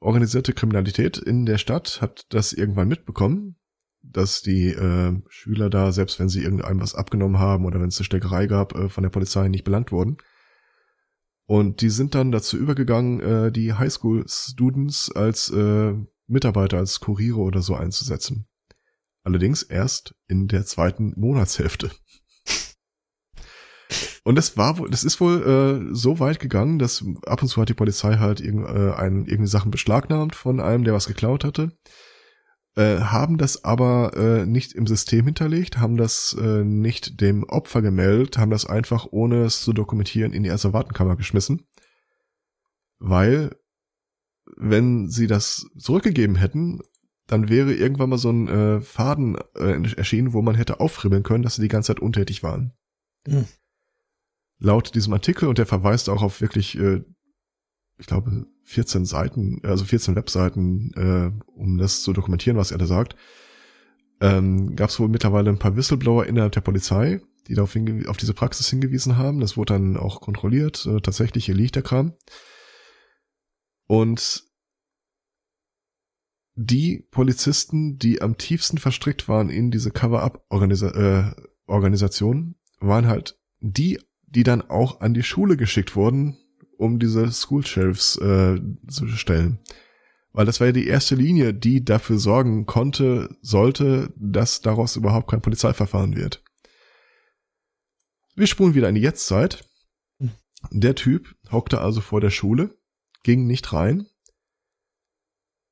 organisierte 0.00 0.52
Kriminalität 0.52 1.18
in 1.18 1.46
der 1.46 1.58
Stadt 1.58 2.00
hat 2.00 2.26
das 2.30 2.52
irgendwann 2.52 2.88
mitbekommen, 2.88 3.56
dass 4.02 4.40
die 4.40 4.68
äh, 4.68 5.20
Schüler 5.28 5.68
da, 5.68 5.92
selbst 5.92 6.18
wenn 6.18 6.28
sie 6.28 6.42
irgendeinem 6.42 6.80
was 6.80 6.94
abgenommen 6.94 7.38
haben 7.38 7.66
oder 7.66 7.80
wenn 7.80 7.88
es 7.88 7.98
eine 7.98 8.04
Steckerei 8.04 8.46
gab, 8.46 8.74
äh, 8.74 8.88
von 8.88 9.02
der 9.02 9.10
Polizei 9.10 9.48
nicht 9.48 9.64
belangt 9.64 9.92
wurden. 9.92 10.18
Und 11.46 11.80
die 11.80 11.90
sind 11.90 12.14
dann 12.14 12.32
dazu 12.32 12.56
übergegangen, 12.56 13.20
äh, 13.20 13.52
die 13.52 13.72
Highschool-Students 13.72 15.12
als 15.12 15.50
äh, 15.50 15.94
Mitarbeiter, 16.26 16.78
als 16.78 17.00
Kuriere 17.00 17.38
oder 17.38 17.62
so 17.62 17.74
einzusetzen. 17.74 18.48
allerdings 19.22 19.64
erst 19.64 20.14
in 20.28 20.46
der 20.46 20.64
zweiten 20.64 21.12
Monatshälfte. 21.16 21.90
Und 24.26 24.34
das 24.34 24.56
war 24.56 24.76
wohl, 24.78 24.90
das 24.90 25.04
ist 25.04 25.20
wohl 25.20 25.86
äh, 25.88 25.94
so 25.94 26.18
weit 26.18 26.40
gegangen, 26.40 26.80
dass 26.80 27.04
ab 27.26 27.42
und 27.42 27.46
zu 27.46 27.60
hat 27.60 27.68
die 27.68 27.74
Polizei 27.74 28.16
halt 28.16 28.40
irgend, 28.40 28.66
äh, 28.66 28.92
einen, 28.92 29.24
irgendwie 29.24 29.46
Sachen 29.46 29.70
beschlagnahmt 29.70 30.34
von 30.34 30.58
einem, 30.58 30.82
der 30.82 30.94
was 30.94 31.06
geklaut 31.06 31.44
hatte. 31.44 31.70
Äh, 32.74 33.02
haben 33.02 33.38
das 33.38 33.62
aber 33.62 34.16
äh, 34.16 34.44
nicht 34.44 34.72
im 34.72 34.88
System 34.88 35.26
hinterlegt, 35.26 35.78
haben 35.78 35.96
das 35.96 36.36
äh, 36.40 36.64
nicht 36.64 37.20
dem 37.20 37.44
Opfer 37.44 37.82
gemeldet, 37.82 38.36
haben 38.36 38.50
das 38.50 38.66
einfach, 38.66 39.06
ohne 39.12 39.44
es 39.44 39.62
zu 39.62 39.72
dokumentieren, 39.72 40.32
in 40.32 40.42
die 40.42 40.50
Asservatenkammer 40.50 41.14
geschmissen. 41.14 41.62
Weil, 42.98 43.54
wenn 44.56 45.08
sie 45.08 45.28
das 45.28 45.68
zurückgegeben 45.78 46.34
hätten, 46.34 46.80
dann 47.28 47.48
wäre 47.48 47.74
irgendwann 47.74 48.10
mal 48.10 48.18
so 48.18 48.30
ein 48.30 48.48
äh, 48.48 48.80
Faden 48.80 49.38
äh, 49.54 49.80
erschienen, 49.96 50.32
wo 50.32 50.42
man 50.42 50.56
hätte 50.56 50.80
aufribbeln 50.80 51.22
können, 51.22 51.44
dass 51.44 51.54
sie 51.54 51.62
die 51.62 51.68
ganze 51.68 51.94
Zeit 51.94 52.00
untätig 52.00 52.42
waren. 52.42 52.72
Mhm 53.24 53.46
laut 54.58 54.94
diesem 54.94 55.12
Artikel 55.12 55.48
und 55.48 55.58
der 55.58 55.66
verweist 55.66 56.08
auch 56.08 56.22
auf 56.22 56.40
wirklich, 56.40 56.78
äh, 56.78 57.02
ich 57.98 58.06
glaube, 58.06 58.46
14 58.64 59.04
Seiten, 59.04 59.60
also 59.62 59.84
14 59.84 60.16
Webseiten, 60.16 60.92
äh, 60.94 61.30
um 61.46 61.78
das 61.78 62.02
zu 62.02 62.12
dokumentieren, 62.12 62.56
was 62.56 62.72
er 62.72 62.78
da 62.78 62.86
sagt, 62.86 63.16
ähm, 64.20 64.76
gab 64.76 64.90
es 64.90 64.98
wohl 64.98 65.08
mittlerweile 65.08 65.50
ein 65.50 65.58
paar 65.58 65.76
Whistleblower 65.76 66.26
innerhalb 66.26 66.52
der 66.52 66.62
Polizei, 66.62 67.20
die 67.48 67.54
darauf 67.54 67.76
auf 68.06 68.16
diese 68.16 68.34
Praxis 68.34 68.68
hingewiesen 68.68 69.16
haben. 69.16 69.40
Das 69.40 69.56
wurde 69.56 69.74
dann 69.74 69.96
auch 69.96 70.20
kontrolliert. 70.20 70.86
Äh, 70.86 71.00
tatsächlich, 71.00 71.44
hier 71.44 71.54
liegt 71.54 71.76
der 71.76 71.82
Kram. 71.82 72.14
Und 73.86 74.44
die 76.54 77.06
Polizisten, 77.10 77.98
die 77.98 78.22
am 78.22 78.38
tiefsten 78.38 78.78
verstrickt 78.78 79.28
waren 79.28 79.50
in 79.50 79.70
diese 79.70 79.90
Cover-up-Organisation, 79.90 82.54
äh, 82.80 82.80
waren 82.80 83.06
halt 83.06 83.38
die 83.60 84.00
die 84.26 84.42
dann 84.42 84.62
auch 84.62 85.00
an 85.00 85.14
die 85.14 85.22
Schule 85.22 85.56
geschickt 85.56 85.96
wurden, 85.96 86.36
um 86.76 86.98
diese 86.98 87.30
School 87.32 87.64
Sheriffs 87.64 88.16
äh, 88.16 88.60
zu 88.88 89.08
stellen. 89.08 89.58
Weil 90.32 90.44
das 90.44 90.60
war 90.60 90.66
ja 90.66 90.72
die 90.72 90.86
erste 90.86 91.14
Linie, 91.14 91.54
die 91.54 91.84
dafür 91.84 92.18
sorgen 92.18 92.66
konnte, 92.66 93.34
sollte, 93.40 94.12
dass 94.16 94.60
daraus 94.60 94.96
überhaupt 94.96 95.30
kein 95.30 95.40
Polizeiverfahren 95.40 96.14
wird. 96.14 96.42
Wir 98.34 98.46
spulen 98.46 98.74
wieder 98.74 98.90
in 98.90 98.96
die 98.96 99.00
Jetztzeit. 99.00 99.66
Der 100.70 100.94
Typ 100.94 101.34
hockte 101.50 101.80
also 101.80 102.00
vor 102.02 102.20
der 102.20 102.30
Schule, 102.30 102.76
ging 103.22 103.46
nicht 103.46 103.72
rein. 103.72 104.06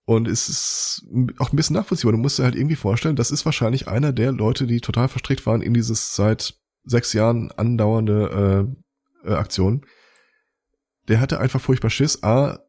Und 0.07 0.29
es 0.29 0.49
ist 0.49 1.07
auch 1.39 1.53
ein 1.53 1.57
bisschen 1.57 1.77
nachvollziehbar. 1.77 2.13
Du 2.13 2.19
musst 2.19 2.39
dir 2.39 2.45
halt 2.45 2.55
irgendwie 2.55 2.77
vorstellen, 2.77 3.17
das 3.17 3.31
ist 3.31 3.45
wahrscheinlich 3.45 3.89
einer 3.89 4.13
der 4.13 4.33
Leute, 4.33 4.67
die 4.67 4.81
total 4.81 5.09
verstrickt 5.09 5.45
waren 5.47 5.63
in 5.63 5.75
dieses 5.75 6.15
seit 6.15 6.59
sechs 6.85 7.13
Jahren 7.13 7.51
andauernde 7.53 8.75
äh, 9.25 9.29
äh, 9.29 9.35
Aktion. 9.35 9.87
Der 11.09 11.21
hatte 11.21 11.41
einfach 11.41 11.61
furchtbar 11.61 11.91
Schiss, 11.91 12.23
a, 12.23 12.61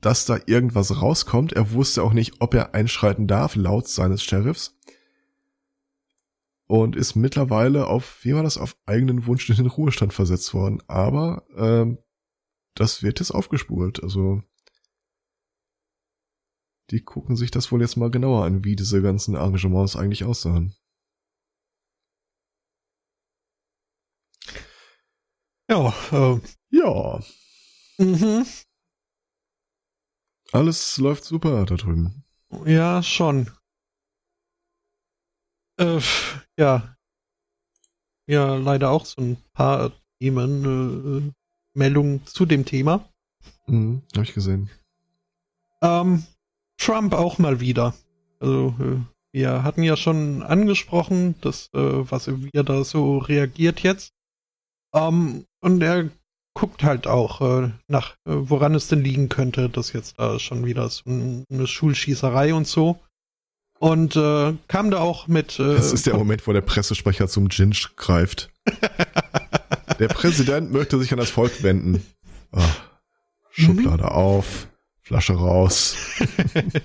dass 0.00 0.26
da 0.26 0.38
irgendwas 0.46 1.00
rauskommt. 1.00 1.52
Er 1.52 1.72
wusste 1.72 2.02
auch 2.02 2.12
nicht, 2.12 2.40
ob 2.40 2.54
er 2.54 2.74
einschreiten 2.74 3.26
darf, 3.26 3.56
laut 3.56 3.88
seines 3.88 4.22
Sheriffs. 4.22 4.78
Und 6.66 6.96
ist 6.96 7.16
mittlerweile 7.16 7.86
auf, 7.86 8.24
wie 8.24 8.34
war 8.34 8.42
das, 8.42 8.56
auf 8.56 8.76
eigenen 8.86 9.26
Wunsch 9.26 9.48
in 9.50 9.56
den 9.56 9.66
Ruhestand 9.66 10.14
versetzt 10.14 10.54
worden. 10.54 10.82
Aber 10.86 11.44
ähm, 11.56 11.98
das 12.74 13.02
wird 13.02 13.18
jetzt 13.18 13.32
aufgespult. 13.32 14.02
Also 14.02 14.42
die 16.90 17.02
gucken 17.02 17.36
sich 17.36 17.50
das 17.50 17.72
wohl 17.72 17.80
jetzt 17.80 17.96
mal 17.96 18.10
genauer 18.10 18.44
an, 18.44 18.64
wie 18.64 18.76
diese 18.76 19.02
ganzen 19.02 19.36
Arrangements 19.36 19.96
eigentlich 19.96 20.24
aussahen. 20.24 20.74
Ja, 25.72 25.94
äh, 26.12 26.40
ja. 26.68 27.20
Mhm. 27.96 28.44
Alles 30.52 30.98
läuft 30.98 31.24
super 31.24 31.64
da 31.64 31.76
drüben. 31.76 32.24
Ja, 32.66 33.02
schon. 33.02 33.50
Äh, 35.78 35.98
ja. 36.58 36.94
Ja, 38.26 38.56
leider 38.56 38.90
auch 38.90 39.06
so 39.06 39.22
ein 39.22 39.38
paar 39.54 39.92
Themen, 40.20 41.32
äh, 41.32 41.32
Meldungen 41.72 42.26
zu 42.26 42.44
dem 42.44 42.66
Thema. 42.66 43.08
Mhm, 43.66 44.02
hab 44.14 44.24
ich 44.24 44.34
gesehen. 44.34 44.68
Ähm, 45.80 46.26
Trump 46.76 47.14
auch 47.14 47.38
mal 47.38 47.60
wieder. 47.60 47.94
Also, 48.40 48.74
äh, 48.78 49.00
wir 49.32 49.62
hatten 49.62 49.82
ja 49.82 49.96
schon 49.96 50.42
angesprochen, 50.42 51.40
dass, 51.40 51.68
äh, 51.72 52.10
was 52.10 52.28
er 52.28 52.62
da 52.62 52.84
so 52.84 53.16
reagiert 53.16 53.80
jetzt. 53.80 54.12
Ähm, 54.92 55.46
und 55.62 55.82
er 55.82 56.10
guckt 56.54 56.82
halt 56.82 57.06
auch 57.06 57.40
äh, 57.40 57.70
nach, 57.88 58.12
äh, 58.26 58.32
woran 58.34 58.74
es 58.74 58.88
denn 58.88 59.02
liegen 59.02 59.28
könnte, 59.28 59.68
dass 59.68 59.92
jetzt 59.92 60.18
da 60.18 60.38
schon 60.38 60.66
wieder 60.66 60.88
so 60.88 61.04
eine 61.06 61.66
Schulschießerei 61.66 62.52
und 62.52 62.66
so. 62.66 63.00
Und 63.78 64.14
äh, 64.14 64.54
kam 64.68 64.90
da 64.90 65.00
auch 65.00 65.26
mit. 65.26 65.58
Äh, 65.58 65.74
das 65.74 65.92
ist 65.92 66.06
der 66.06 66.16
Moment, 66.16 66.46
wo 66.46 66.52
der 66.52 66.60
Pressesprecher 66.60 67.26
zum 67.26 67.48
Ginge 67.48 67.74
greift. 67.96 68.50
der 69.98 70.08
Präsident 70.08 70.70
möchte 70.70 70.98
sich 70.98 71.10
an 71.12 71.18
das 71.18 71.30
Volk 71.30 71.62
wenden. 71.62 72.04
Oh, 72.52 72.60
Schublade 73.50 74.04
mhm. 74.04 74.08
auf, 74.08 74.68
Flasche 75.00 75.32
raus. 75.32 75.96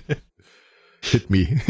Hit 1.02 1.30
me. 1.30 1.60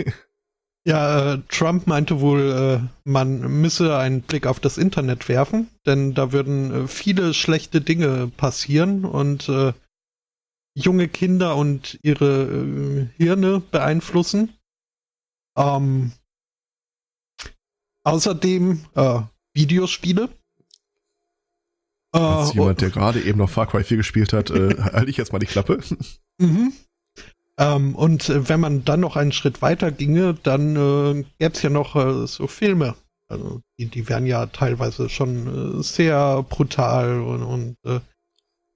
Ja, 0.86 1.34
äh, 1.34 1.42
Trump 1.48 1.86
meinte 1.86 2.20
wohl, 2.20 2.80
äh, 2.82 2.88
man 3.04 3.40
müsse 3.60 3.98
einen 3.98 4.22
Blick 4.22 4.46
auf 4.46 4.60
das 4.60 4.78
Internet 4.78 5.28
werfen, 5.28 5.68
denn 5.86 6.14
da 6.14 6.32
würden 6.32 6.84
äh, 6.84 6.88
viele 6.88 7.34
schlechte 7.34 7.80
Dinge 7.80 8.28
passieren 8.28 9.04
und 9.04 9.50
junge 10.74 11.08
Kinder 11.08 11.56
und 11.56 11.98
ihre 12.02 13.10
Hirne 13.16 13.60
beeinflussen. 13.60 14.54
Ähm, 15.56 16.12
außerdem 18.04 18.84
Videospiele. 19.54 20.28
Als 22.12 22.54
jemand, 22.54 22.80
der 22.80 22.90
gerade 22.90 23.20
eben 23.20 23.38
noch 23.38 23.50
Far 23.50 23.66
Cry 23.66 23.82
4 23.82 23.96
gespielt 23.96 24.32
hat, 24.32 24.50
halte 24.50 25.10
ich 25.10 25.16
jetzt 25.16 25.32
mal 25.32 25.40
die 25.40 25.46
Klappe. 25.46 25.80
Mhm. 26.38 26.72
Ähm, 27.58 27.94
und 27.96 28.28
äh, 28.28 28.48
wenn 28.48 28.60
man 28.60 28.84
dann 28.84 29.00
noch 29.00 29.16
einen 29.16 29.32
Schritt 29.32 29.60
weiter 29.60 29.90
ginge, 29.90 30.34
dann 30.42 30.76
äh, 30.76 31.24
gäbe 31.38 31.54
es 31.54 31.62
ja 31.62 31.70
noch 31.70 31.96
äh, 31.96 32.26
so 32.26 32.46
Filme. 32.46 32.94
Also 33.28 33.60
die, 33.78 33.86
die 33.86 34.08
wären 34.08 34.26
ja 34.26 34.46
teilweise 34.46 35.08
schon 35.08 35.80
äh, 35.80 35.82
sehr 35.82 36.42
brutal 36.48 37.20
und, 37.20 37.42
und 37.42 37.76
äh, 37.84 38.00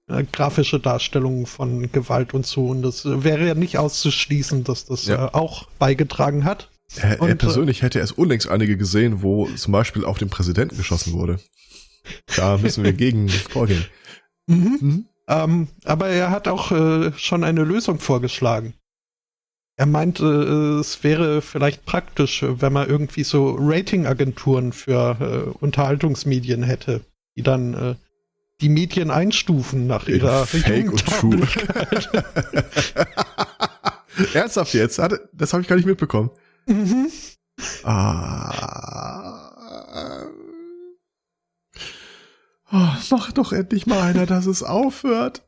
äh, 0.07 0.25
grafische 0.31 0.79
Darstellungen 0.79 1.45
von 1.45 1.91
Gewalt 1.91 2.33
und 2.33 2.45
so. 2.45 2.67
Und 2.67 2.81
das 2.81 3.05
wäre 3.05 3.47
ja 3.47 3.55
nicht 3.55 3.77
auszuschließen, 3.77 4.65
dass 4.65 4.85
das 4.85 5.05
ja. 5.05 5.33
auch 5.33 5.67
beigetragen 5.79 6.43
hat. 6.43 6.69
Er, 6.97 7.21
und, 7.21 7.29
er 7.29 7.35
persönlich 7.35 7.81
hätte 7.81 7.99
erst 7.99 8.17
unlängst 8.17 8.49
einige 8.49 8.77
gesehen, 8.77 9.23
wo 9.23 9.47
zum 9.55 9.71
Beispiel 9.71 10.03
auf 10.03 10.17
den 10.17 10.29
Präsidenten 10.29 10.75
geschossen 10.75 11.13
wurde. 11.13 11.39
Da 12.35 12.57
müssen 12.57 12.83
wir 12.83 12.93
gegen 12.93 13.29
vorgehen. 13.29 13.85
Mhm. 14.45 14.77
Mhm. 14.81 15.05
Ähm, 15.27 15.69
aber 15.85 16.09
er 16.09 16.31
hat 16.31 16.47
auch 16.47 16.71
äh, 16.71 17.11
schon 17.15 17.43
eine 17.43 17.63
Lösung 17.63 17.99
vorgeschlagen. 17.99 18.73
Er 19.75 19.85
meinte, 19.85 20.25
äh, 20.25 20.79
es 20.79 21.03
wäre 21.03 21.41
vielleicht 21.41 21.85
praktisch, 21.85 22.43
wenn 22.47 22.73
man 22.73 22.87
irgendwie 22.87 23.23
so 23.23 23.57
Ratingagenturen 23.59 24.73
für 24.73 25.17
äh, 25.19 25.49
Unterhaltungsmedien 25.63 26.63
hätte, 26.63 27.01
die 27.35 27.43
dann 27.43 27.73
äh, 27.73 27.95
die 28.61 28.69
Medien 28.69 29.09
einstufen 29.09 29.87
nach 29.87 30.07
In 30.07 30.15
ihrer 30.15 30.45
Fake 30.45 30.91
und 30.91 31.05
True. 31.05 31.47
Ernsthaft 34.33 34.73
jetzt? 34.73 35.01
Das 35.33 35.53
habe 35.53 35.63
ich 35.63 35.67
gar 35.67 35.75
nicht 35.75 35.85
mitbekommen. 35.85 36.29
Mhm. 36.67 37.07
Ah. 37.83 39.42
Oh, 42.75 42.89
mach 43.11 43.31
doch 43.31 43.53
endlich 43.53 43.85
mal 43.85 44.01
einer, 44.01 44.25
dass 44.25 44.47
es 44.47 44.63
aufhört. 44.63 45.43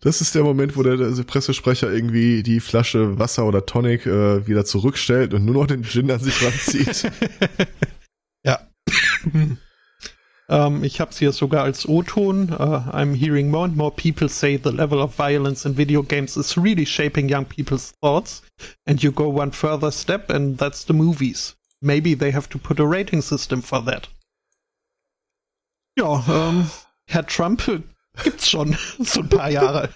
Das 0.00 0.20
ist 0.20 0.36
der 0.36 0.44
Moment, 0.44 0.76
wo 0.76 0.84
der, 0.84 0.96
der 0.96 1.22
Pressesprecher 1.24 1.92
irgendwie 1.92 2.44
die 2.44 2.60
Flasche 2.60 3.18
Wasser 3.18 3.44
oder 3.44 3.66
Tonic 3.66 4.06
äh, 4.06 4.46
wieder 4.46 4.64
zurückstellt 4.64 5.34
und 5.34 5.44
nur 5.44 5.56
noch 5.56 5.66
den 5.66 5.82
Gin 5.82 6.08
an 6.12 6.20
sich 6.20 6.40
ranzieht. 6.40 7.10
ja. 8.44 8.60
um, 10.46 10.84
ich 10.84 11.00
habe 11.00 11.10
es 11.10 11.18
hier 11.18 11.32
sogar 11.32 11.64
als 11.64 11.88
O-Ton. 11.88 12.50
Uh, 12.52 12.84
I'm 12.92 13.12
hearing 13.12 13.50
more 13.50 13.64
and 13.64 13.76
more 13.76 13.90
people 13.90 14.28
say 14.28 14.56
the 14.62 14.70
level 14.70 15.00
of 15.00 15.16
violence 15.16 15.66
in 15.68 15.76
video 15.76 16.04
games 16.04 16.36
is 16.36 16.56
really 16.56 16.86
shaping 16.86 17.28
young 17.28 17.44
people's 17.44 17.92
thoughts. 18.00 18.42
And 18.86 19.02
you 19.02 19.10
go 19.10 19.28
one 19.28 19.50
further 19.50 19.90
step, 19.90 20.30
and 20.30 20.56
that's 20.56 20.84
the 20.84 20.94
movies. 20.94 21.57
Maybe 21.80 22.16
they 22.16 22.32
have 22.32 22.48
to 22.50 22.58
put 22.58 22.80
a 22.80 22.84
rating 22.84 23.22
system 23.22 23.62
for 23.62 23.84
that. 23.84 24.08
Ja, 25.96 26.24
ähm, 26.28 26.70
Herr 27.06 27.26
Trump 27.26 27.62
gibt's 28.22 28.50
schon 28.50 28.76
so 28.98 29.20
ein 29.20 29.28
paar 29.28 29.50
Jahre. 29.50 29.90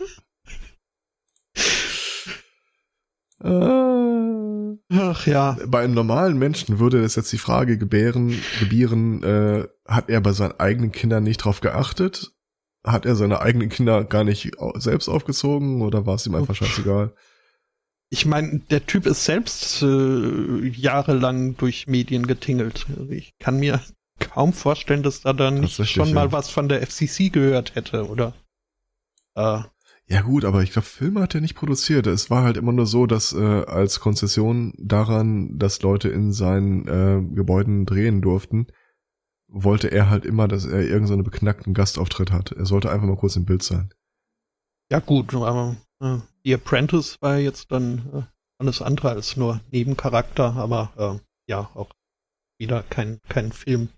Äh, 3.42 4.52
Ach 4.94 5.26
ja. 5.26 5.56
Bei 5.66 5.82
einem 5.82 5.94
normalen 5.94 6.38
Menschen 6.38 6.78
würde 6.78 7.00
das 7.02 7.16
jetzt 7.16 7.32
die 7.32 7.38
Frage 7.38 7.78
gebären, 7.78 8.40
gebieren, 8.60 9.22
äh, 9.22 9.66
hat 9.86 10.08
er 10.08 10.20
bei 10.20 10.32
seinen 10.32 10.58
eigenen 10.60 10.92
Kindern 10.92 11.24
nicht 11.24 11.38
drauf 11.38 11.60
geachtet? 11.60 12.32
Hat 12.84 13.06
er 13.06 13.14
seine 13.14 13.40
eigenen 13.40 13.68
Kinder 13.68 14.04
gar 14.04 14.24
nicht 14.24 14.50
selbst 14.74 15.08
aufgezogen 15.08 15.82
oder 15.82 16.04
war 16.04 16.16
es 16.16 16.26
ihm 16.26 16.34
einfach 16.34 16.54
scheißegal? 16.54 17.14
Ich 18.12 18.26
meine, 18.26 18.58
der 18.58 18.84
Typ 18.84 19.06
ist 19.06 19.24
selbst 19.24 19.80
äh, 19.80 20.66
jahrelang 20.68 21.56
durch 21.56 21.86
Medien 21.86 22.26
getingelt. 22.26 22.84
Ich 23.08 23.32
kann 23.38 23.58
mir 23.58 23.80
kaum 24.18 24.52
vorstellen, 24.52 25.02
dass 25.02 25.22
da 25.22 25.32
dann 25.32 25.60
nicht 25.60 25.88
schon 25.88 26.08
ja. 26.08 26.14
mal 26.14 26.30
was 26.30 26.50
von 26.50 26.68
der 26.68 26.86
FCC 26.86 27.32
gehört 27.32 27.74
hätte, 27.74 28.06
oder? 28.06 28.34
Äh, 29.34 29.62
ja 30.08 30.20
gut, 30.20 30.44
aber 30.44 30.62
ich 30.62 30.72
glaube, 30.72 30.84
Filme 30.84 31.22
hat 31.22 31.34
er 31.34 31.40
nicht 31.40 31.54
produziert. 31.54 32.06
Es 32.06 32.28
war 32.28 32.42
halt 32.42 32.58
immer 32.58 32.72
nur 32.72 32.84
so, 32.84 33.06
dass 33.06 33.32
äh, 33.32 33.64
als 33.64 34.00
Konzession 34.00 34.74
daran, 34.76 35.58
dass 35.58 35.80
Leute 35.80 36.10
in 36.10 36.32
seinen 36.32 36.86
äh, 36.86 37.34
Gebäuden 37.34 37.86
drehen 37.86 38.20
durften, 38.20 38.66
wollte 39.48 39.88
er 39.88 40.10
halt 40.10 40.26
immer, 40.26 40.48
dass 40.48 40.66
er 40.66 40.82
irgendeinen 40.82 41.24
so 41.24 41.30
beknackten 41.30 41.72
Gastauftritt 41.72 42.30
hat. 42.30 42.52
Er 42.52 42.66
sollte 42.66 42.90
einfach 42.90 43.06
mal 43.06 43.16
kurz 43.16 43.36
im 43.36 43.46
Bild 43.46 43.62
sein. 43.62 43.94
Ja 44.90 44.98
gut, 44.98 45.32
aber 45.32 45.76
äh, 46.02 46.18
The 46.44 46.54
Apprentice 46.54 47.20
war 47.20 47.38
jetzt 47.38 47.70
dann 47.70 47.98
äh, 48.12 48.22
alles 48.58 48.82
andere 48.82 49.10
als 49.10 49.36
nur 49.36 49.60
Nebencharakter, 49.70 50.54
aber 50.56 51.20
äh, 51.20 51.50
ja, 51.50 51.70
auch 51.74 51.90
wieder 52.58 52.82
kein, 52.82 53.20
kein 53.28 53.52
Film. 53.52 53.88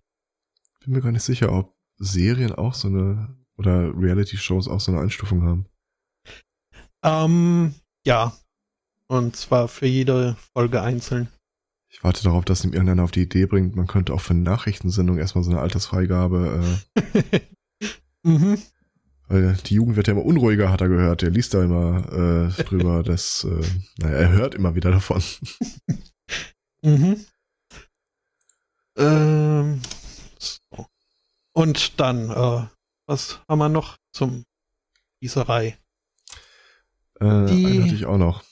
Bin 0.80 0.94
mir 0.94 1.00
gar 1.00 1.12
nicht 1.12 1.22
sicher, 1.22 1.52
ob 1.52 1.74
Serien 1.96 2.52
auch 2.52 2.74
so 2.74 2.88
eine 2.88 3.36
oder 3.56 3.92
Reality-Shows 3.96 4.68
auch 4.68 4.80
so 4.80 4.92
eine 4.92 5.00
Einstufung 5.00 5.42
haben. 5.42 5.66
Ähm, 7.02 7.74
ja. 8.04 8.32
Und 9.06 9.36
zwar 9.36 9.68
für 9.68 9.86
jede 9.86 10.36
Folge 10.54 10.80
einzeln. 10.82 11.28
Ich 11.88 12.02
warte 12.02 12.24
darauf, 12.24 12.44
dass 12.44 12.64
ihm 12.64 12.72
irgendeiner 12.72 13.04
auf 13.04 13.12
die 13.12 13.22
Idee 13.22 13.46
bringt, 13.46 13.76
man 13.76 13.86
könnte 13.86 14.12
auch 14.14 14.20
für 14.20 14.32
eine 14.32 14.42
Nachrichtensendung 14.42 15.18
erstmal 15.18 15.44
so 15.44 15.50
eine 15.50 15.60
Altersfreigabe. 15.60 16.80
Äh, 16.96 17.40
mhm. 18.22 18.58
Die 19.30 19.74
Jugend 19.74 19.96
wird 19.96 20.06
ja 20.06 20.12
immer 20.12 20.24
unruhiger, 20.24 20.70
hat 20.70 20.82
er 20.82 20.88
gehört. 20.88 21.22
Der 21.22 21.30
liest 21.30 21.54
da 21.54 21.64
immer 21.64 22.52
äh, 22.58 22.62
drüber, 22.62 23.02
dass, 23.04 23.44
äh, 23.44 23.66
naja, 23.98 24.16
er 24.16 24.32
hört 24.32 24.54
immer 24.54 24.74
wieder 24.74 24.90
davon. 24.90 25.22
mhm. 26.82 27.24
Ähm, 28.96 29.80
so. 30.38 30.86
Und 31.52 31.98
dann, 32.00 32.30
äh, 32.30 32.66
was 33.06 33.40
haben 33.48 33.58
wir 33.58 33.68
noch 33.68 33.96
zum 34.12 34.44
Gießerei? 35.20 35.78
Äh, 37.20 37.46
die 37.46 37.82
hatte 37.82 37.94
ich 37.94 38.06
auch 38.06 38.18
noch. 38.18 38.44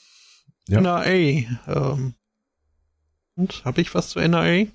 Ja. 0.69 0.81
NRA. 0.81 1.05
Ähm, 1.07 2.15
und 3.35 3.65
habe 3.65 3.81
ich 3.81 3.95
was 3.95 4.11
zu 4.11 4.21
NRA? 4.21 4.67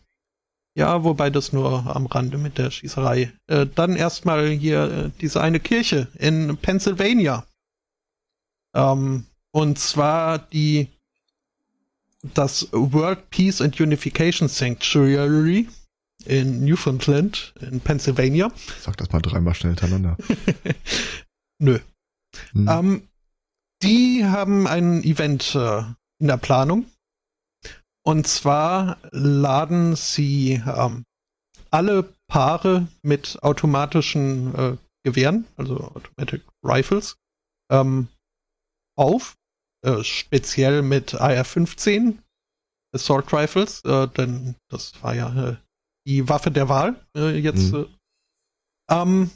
Ja, 0.78 1.04
wobei 1.04 1.32
das 1.32 1.54
nur 1.54 1.96
am 1.96 2.06
Rande 2.06 2.38
mit 2.38 2.60
der 2.60 2.70
Schießerei. 2.70 3.34
Äh, 3.48 3.66
dann 3.74 3.96
erstmal 3.96 4.48
hier 4.50 4.84
äh, 4.84 5.12
diese 5.22 5.42
eine 5.42 5.60
Kirche 5.60 6.08
in 6.20 6.56
Pennsylvania. 6.58 7.48
Ähm, 8.76 9.26
und 9.52 9.80
zwar 9.80 10.38
die 10.38 10.90
das 12.22 12.68
World 12.72 13.32
Peace 13.32 13.60
and 13.60 13.80
Unification 13.82 14.48
Sanctuary 14.48 15.68
in 16.26 16.64
Newfoundland 16.64 17.56
in 17.60 17.80
Pennsylvania. 17.80 18.52
Sag 18.80 18.98
das 18.98 19.12
mal 19.12 19.22
dreimal 19.24 19.56
schnell 19.56 19.72
hintereinander. 19.72 20.16
Nö. 21.60 21.80
Hm. 22.52 22.68
Ähm, 22.70 23.08
die 23.82 24.26
haben 24.26 24.68
ein 24.68 25.04
Event 25.04 25.56
äh, 25.56 25.80
in 26.20 26.28
der 26.28 26.38
Planung. 26.38 26.86
Und 28.08 28.26
zwar 28.26 29.00
laden 29.12 29.98
sie 29.98 30.64
ähm, 30.66 31.04
alle 31.72 32.04
Paare 32.30 32.88
mit 33.02 33.38
automatischen 33.44 34.56
äh, 34.56 34.78
Gewehren, 35.04 35.46
also 35.58 35.76
Automatic 35.76 36.42
Rifles, 36.64 37.18
ähm, 37.70 38.08
auf. 38.98 39.36
Äh, 39.86 40.06
speziell 40.06 40.84
mit 40.84 41.16
AR-15 41.16 42.18
Assault 42.96 43.34
Rifles, 43.34 43.84
äh, 43.84 44.08
denn 44.08 44.56
das 44.72 45.04
war 45.04 45.14
ja 45.14 45.50
äh, 45.50 45.58
die 46.08 46.30
Waffe 46.30 46.50
der 46.50 46.70
Wahl 46.70 47.06
äh, 47.14 47.38
jetzt. 47.38 47.74
Mhm. 47.74 47.88
Ähm, 48.90 49.32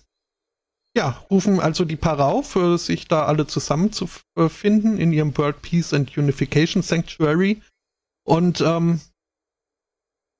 ja, 0.95 1.10
rufen 1.29 1.60
also 1.60 1.84
die 1.84 1.97
Paare 1.97 2.23
auf, 2.23 2.55
äh, 2.55 2.77
sich 2.77 3.10
da 3.10 3.25
alle 3.25 3.47
zusammenzufinden 3.47 4.97
in 4.97 5.12
ihrem 5.12 5.38
World 5.38 5.62
Peace 5.62 5.93
and 5.93 6.17
Unification 6.17 6.81
Sanctuary 6.81 7.62
und 8.23 8.62
ähm, 8.62 9.01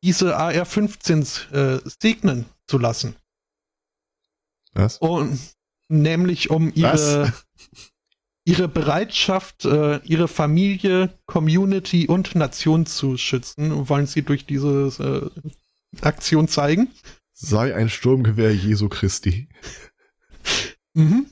diese 0.04 0.36
AR-15 0.38 1.52
äh, 1.52 1.82
segnen 2.02 2.46
zu 2.67 2.78
lassen. 2.78 3.15
Was? 4.74 4.98
Und 4.98 5.39
nämlich 5.89 6.50
um 6.50 6.72
ihre, 6.74 7.34
ihre 8.46 8.67
Bereitschaft, 8.67 9.65
äh, 9.65 9.98
ihre 10.04 10.28
Familie, 10.28 11.13
Community 11.26 12.08
und 12.08 12.36
Nation 12.36 12.86
zu 12.86 13.17
schützen, 13.17 13.89
wollen 13.89 14.08
sie 14.08 14.24
durch 14.24 14.46
diese 14.46 15.32
äh, 15.44 16.02
Aktion 16.02 16.48
zeigen. 16.48 16.89
Sei 17.34 17.76
ein 17.76 17.89
Sturmgewehr 17.89 18.56
Jesu 18.56 18.88
Christi. 18.88 19.50
Mhm. 20.94 21.26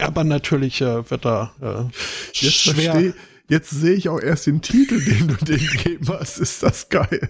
Aber 0.00 0.24
natürlich 0.24 0.80
äh, 0.80 1.08
wird 1.08 1.24
da 1.24 1.54
äh, 1.60 1.94
schwer. 2.34 2.92
Versteh, 2.92 3.14
jetzt 3.48 3.70
sehe 3.70 3.94
ich 3.94 4.08
auch 4.08 4.20
erst 4.20 4.46
den 4.46 4.62
Titel, 4.62 5.02
den 5.04 5.28
du 5.28 5.34
dem 5.44 5.58
gegeben 5.58 6.08
hast. 6.08 6.38
Ist 6.38 6.62
das 6.62 6.88
geil? 6.88 7.28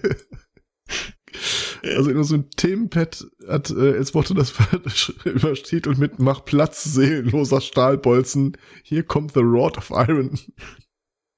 Also 1.82 2.10
in 2.10 2.16
unserem 2.16 2.50
Themenpad 2.50 3.26
hat 3.46 3.70
äh, 3.70 3.96
als 3.96 4.14
Motto 4.14 4.34
das 4.34 4.52
übersteht 5.24 5.86
und 5.86 5.98
mit 5.98 6.18
Mach 6.18 6.44
Platz, 6.44 6.84
seelenloser 6.84 7.60
Stahlbolzen. 7.60 8.56
Hier 8.82 9.02
kommt 9.02 9.34
The 9.34 9.40
Rod 9.40 9.76
of 9.78 9.90
Iron. 9.90 10.38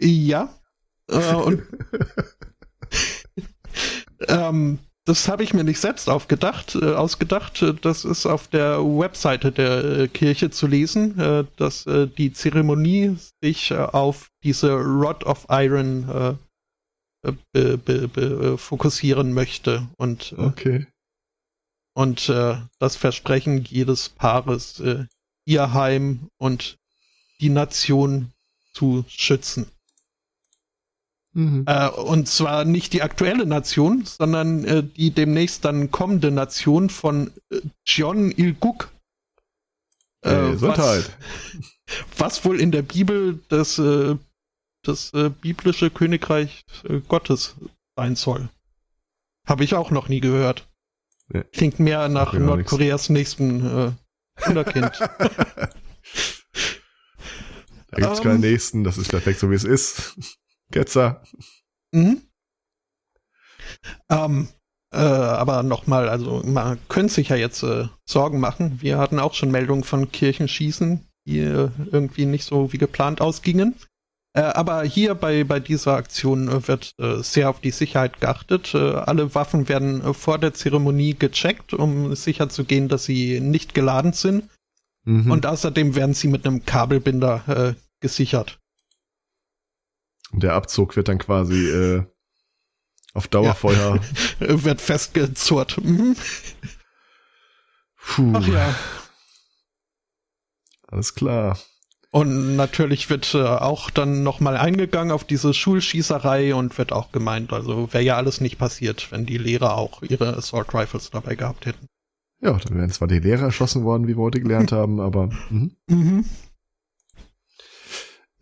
Ja. 0.00 0.58
Äh, 1.08 1.34
und 1.34 1.62
ähm, 4.28 4.78
das 5.10 5.26
habe 5.26 5.42
ich 5.42 5.52
mir 5.52 5.64
nicht 5.64 5.80
selbst 5.80 6.08
aufgedacht, 6.08 6.76
äh, 6.76 6.92
ausgedacht. 6.92 7.64
Das 7.82 8.04
ist 8.04 8.26
auf 8.26 8.46
der 8.46 8.78
Webseite 8.78 9.50
der 9.50 9.84
äh, 9.84 10.08
Kirche 10.08 10.50
zu 10.50 10.68
lesen, 10.68 11.18
äh, 11.18 11.44
dass 11.56 11.84
äh, 11.86 12.06
die 12.06 12.32
Zeremonie 12.32 13.16
sich 13.42 13.72
äh, 13.72 13.78
auf 13.78 14.28
diese 14.44 14.72
Rod 14.72 15.24
of 15.24 15.46
Iron 15.50 16.38
äh, 17.24 17.32
be, 17.52 17.76
be, 17.76 18.06
be, 18.06 18.56
fokussieren 18.56 19.32
möchte 19.32 19.88
und 19.98 20.32
okay. 20.38 20.86
und 21.92 22.30
das 22.30 22.96
Versprechen 22.96 23.62
jedes 23.64 24.08
Paares, 24.08 24.82
ihr 25.44 25.74
Heim 25.74 26.30
und 26.38 26.78
die 27.42 27.50
Nation 27.50 28.32
zu 28.72 29.04
schützen. 29.06 29.66
Mhm. 31.32 31.64
Äh, 31.66 31.88
und 31.88 32.28
zwar 32.28 32.64
nicht 32.64 32.92
die 32.92 33.02
aktuelle 33.02 33.46
Nation, 33.46 34.04
sondern 34.04 34.64
äh, 34.64 34.82
die 34.82 35.12
demnächst 35.12 35.64
dann 35.64 35.90
kommende 35.90 36.30
Nation 36.30 36.90
von 36.90 37.32
äh, 37.50 37.60
John 37.84 38.30
Ilguk. 38.32 38.90
Äh, 40.22 40.60
was, 40.60 41.10
was, 42.18 42.44
wohl 42.44 42.60
in 42.60 42.72
der 42.72 42.82
Bibel 42.82 43.38
das, 43.48 43.78
äh, 43.78 44.16
das 44.82 45.14
äh, 45.14 45.30
biblische 45.30 45.90
Königreich 45.90 46.64
äh, 46.88 47.00
Gottes 47.00 47.54
sein 47.96 48.16
soll. 48.16 48.50
Habe 49.46 49.64
ich 49.64 49.74
auch 49.74 49.90
noch 49.90 50.08
nie 50.08 50.20
gehört. 50.20 50.68
Ja. 51.32 51.42
Klingt 51.44 51.78
mehr 51.78 52.08
nach 52.08 52.34
Nordkoreas 52.34 53.08
nächsten 53.08 53.64
äh, 53.64 53.92
Wunderkind. 54.46 55.00
da 55.20 55.70
gibt's 57.96 58.18
um, 58.18 58.24
keinen 58.24 58.44
ähm. 58.44 58.50
nächsten, 58.50 58.84
das 58.84 58.98
ist 58.98 59.10
perfekt 59.10 59.38
so 59.38 59.50
wie 59.50 59.54
es 59.54 59.64
ist. 59.64 60.18
Ketzer. 60.70 61.22
Mhm. 61.92 62.22
Ähm, 64.08 64.48
äh, 64.92 64.98
aber 64.98 65.62
nochmal, 65.62 66.08
also 66.08 66.42
man 66.44 66.78
könnte 66.88 67.14
sich 67.14 67.28
ja 67.28 67.36
jetzt 67.36 67.62
äh, 67.62 67.86
Sorgen 68.04 68.40
machen. 68.40 68.80
Wir 68.80 68.98
hatten 68.98 69.18
auch 69.18 69.34
schon 69.34 69.50
Meldungen 69.50 69.84
von 69.84 70.10
Kirchenschießen, 70.10 71.06
die 71.26 71.38
äh, 71.38 71.70
irgendwie 71.92 72.26
nicht 72.26 72.44
so 72.44 72.72
wie 72.72 72.78
geplant 72.78 73.20
ausgingen. 73.20 73.76
Äh, 74.32 74.42
aber 74.42 74.84
hier 74.84 75.14
bei, 75.14 75.44
bei 75.44 75.58
dieser 75.58 75.96
Aktion 75.96 76.48
äh, 76.48 76.68
wird 76.68 76.94
äh, 76.98 77.22
sehr 77.22 77.50
auf 77.50 77.60
die 77.60 77.72
Sicherheit 77.72 78.20
geachtet. 78.20 78.74
alle 78.74 79.34
Waffen 79.34 79.68
werden 79.68 80.14
vor 80.14 80.38
der 80.38 80.54
Zeremonie 80.54 81.14
gecheckt, 81.14 81.74
um 81.74 82.14
sicherzugehen, 82.14 82.88
dass 82.88 83.04
sie 83.04 83.40
nicht 83.40 83.74
geladen 83.74 84.12
sind. 84.12 84.48
Mhm. 85.04 85.30
Und 85.30 85.46
außerdem 85.46 85.94
werden 85.96 86.14
sie 86.14 86.28
mit 86.28 86.46
einem 86.46 86.64
Kabelbinder 86.64 87.74
gesichert. 88.00 88.59
Und 90.32 90.42
der 90.42 90.54
Abzug 90.54 90.96
wird 90.96 91.08
dann 91.08 91.18
quasi 91.18 91.68
äh, 91.68 92.04
auf 93.14 93.28
Dauerfeuer. 93.28 94.00
Ja. 94.40 94.64
wird 94.64 94.80
festgezurrt. 94.80 95.82
Mhm. 95.82 96.16
Puh. 97.96 98.32
Ach 98.34 98.46
ja. 98.46 98.74
Alles 100.88 101.14
klar. 101.14 101.58
Und 102.12 102.56
natürlich 102.56 103.08
wird 103.08 103.34
äh, 103.34 103.42
auch 103.42 103.88
dann 103.90 104.24
nochmal 104.24 104.56
eingegangen 104.56 105.12
auf 105.12 105.22
diese 105.22 105.54
Schulschießerei 105.54 106.56
und 106.56 106.76
wird 106.76 106.92
auch 106.92 107.12
gemeint, 107.12 107.52
also 107.52 107.92
wäre 107.92 108.02
ja 108.02 108.16
alles 108.16 108.40
nicht 108.40 108.58
passiert, 108.58 109.12
wenn 109.12 109.26
die 109.26 109.38
Lehrer 109.38 109.76
auch 109.76 110.02
ihre 110.02 110.36
Assault 110.36 110.74
Rifles 110.74 111.10
dabei 111.10 111.36
gehabt 111.36 111.66
hätten. 111.66 111.86
Ja, 112.40 112.52
dann 112.52 112.78
wären 112.78 112.90
zwar 112.90 113.06
die 113.06 113.20
Lehrer 113.20 113.44
erschossen 113.44 113.84
worden, 113.84 114.08
wie 114.08 114.16
wir 114.16 114.22
heute 114.22 114.40
gelernt 114.40 114.72
haben, 114.72 115.00
aber. 115.00 115.30
Mhm. 115.50 115.76
Mhm. 115.86 116.24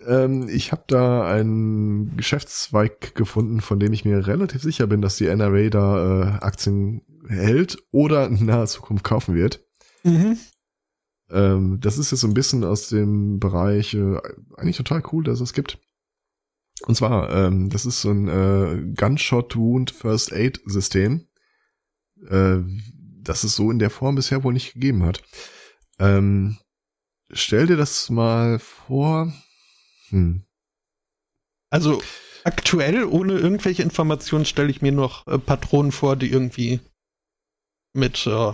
Ähm, 0.08 0.48
ich 0.48 0.72
habe 0.72 0.84
da 0.86 1.30
einen 1.30 2.16
Geschäftszweig 2.16 3.14
gefunden, 3.14 3.60
von 3.60 3.78
dem 3.78 3.92
ich 3.92 4.06
mir 4.06 4.26
relativ 4.26 4.62
sicher 4.62 4.86
bin, 4.86 5.02
dass 5.02 5.16
die 5.16 5.26
NRA 5.26 5.68
da 5.68 6.22
äh, 6.22 6.44
Aktien 6.44 7.02
hält 7.28 7.76
oder 7.90 8.26
in 8.26 8.46
naher 8.46 8.66
Zukunft 8.66 9.04
kaufen 9.04 9.34
wird. 9.34 9.62
Mhm. 10.04 10.38
Ähm, 11.30 11.78
das 11.80 11.98
ist 11.98 12.10
jetzt 12.10 12.20
so 12.20 12.26
ein 12.26 12.34
bisschen 12.34 12.64
aus 12.64 12.88
dem 12.88 13.38
Bereich, 13.38 13.92
äh, 13.92 14.18
eigentlich 14.56 14.78
total 14.78 15.02
cool, 15.12 15.24
dass 15.24 15.40
es 15.40 15.52
gibt. 15.52 15.78
Und 16.86 16.94
zwar, 16.94 17.30
ähm, 17.30 17.68
das 17.68 17.84
ist 17.84 18.00
so 18.00 18.10
ein 18.10 18.28
äh, 18.28 18.94
Gunshot 18.94 19.56
Wound 19.56 19.90
First 19.90 20.32
Aid 20.32 20.60
System, 20.64 21.26
äh, 22.26 22.58
das 23.20 23.44
es 23.44 23.56
so 23.56 23.70
in 23.70 23.78
der 23.78 23.90
Form 23.90 24.14
bisher 24.14 24.42
wohl 24.42 24.54
nicht 24.54 24.72
gegeben 24.72 25.04
hat. 25.04 25.22
Ähm, 25.98 26.56
stell 27.30 27.66
dir 27.66 27.76
das 27.76 28.08
mal 28.08 28.58
vor. 28.58 29.34
Hm. 30.10 30.42
Also 31.70 32.02
aktuell, 32.44 33.04
ohne 33.04 33.34
irgendwelche 33.34 33.82
Informationen, 33.82 34.44
stelle 34.44 34.70
ich 34.70 34.82
mir 34.82 34.92
noch 34.92 35.26
äh, 35.26 35.38
Patronen 35.38 35.92
vor, 35.92 36.16
die 36.16 36.30
irgendwie 36.30 36.80
mit 37.92 38.26
äh, 38.26 38.52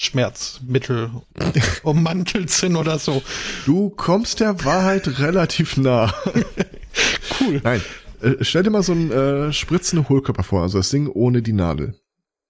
Schmerzmittel 0.00 1.10
ummantelt 1.82 2.50
sind 2.50 2.76
oder 2.76 2.98
so. 2.98 3.22
Du 3.66 3.90
kommst 3.90 4.40
der 4.40 4.64
Wahrheit 4.64 5.20
relativ 5.20 5.76
nah. 5.76 6.12
cool. 7.40 7.60
Nein, 7.62 7.82
äh, 8.22 8.36
stell 8.40 8.62
dir 8.62 8.70
mal 8.70 8.82
so 8.82 8.92
einen 8.92 9.10
äh, 9.10 9.52
spritzenden 9.52 10.08
Hohlkörper 10.08 10.42
vor, 10.42 10.62
also 10.62 10.78
das 10.78 10.90
Ding 10.90 11.06
ohne 11.08 11.42
die 11.42 11.52
Nadel. 11.52 11.94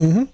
Mhm. 0.01 0.29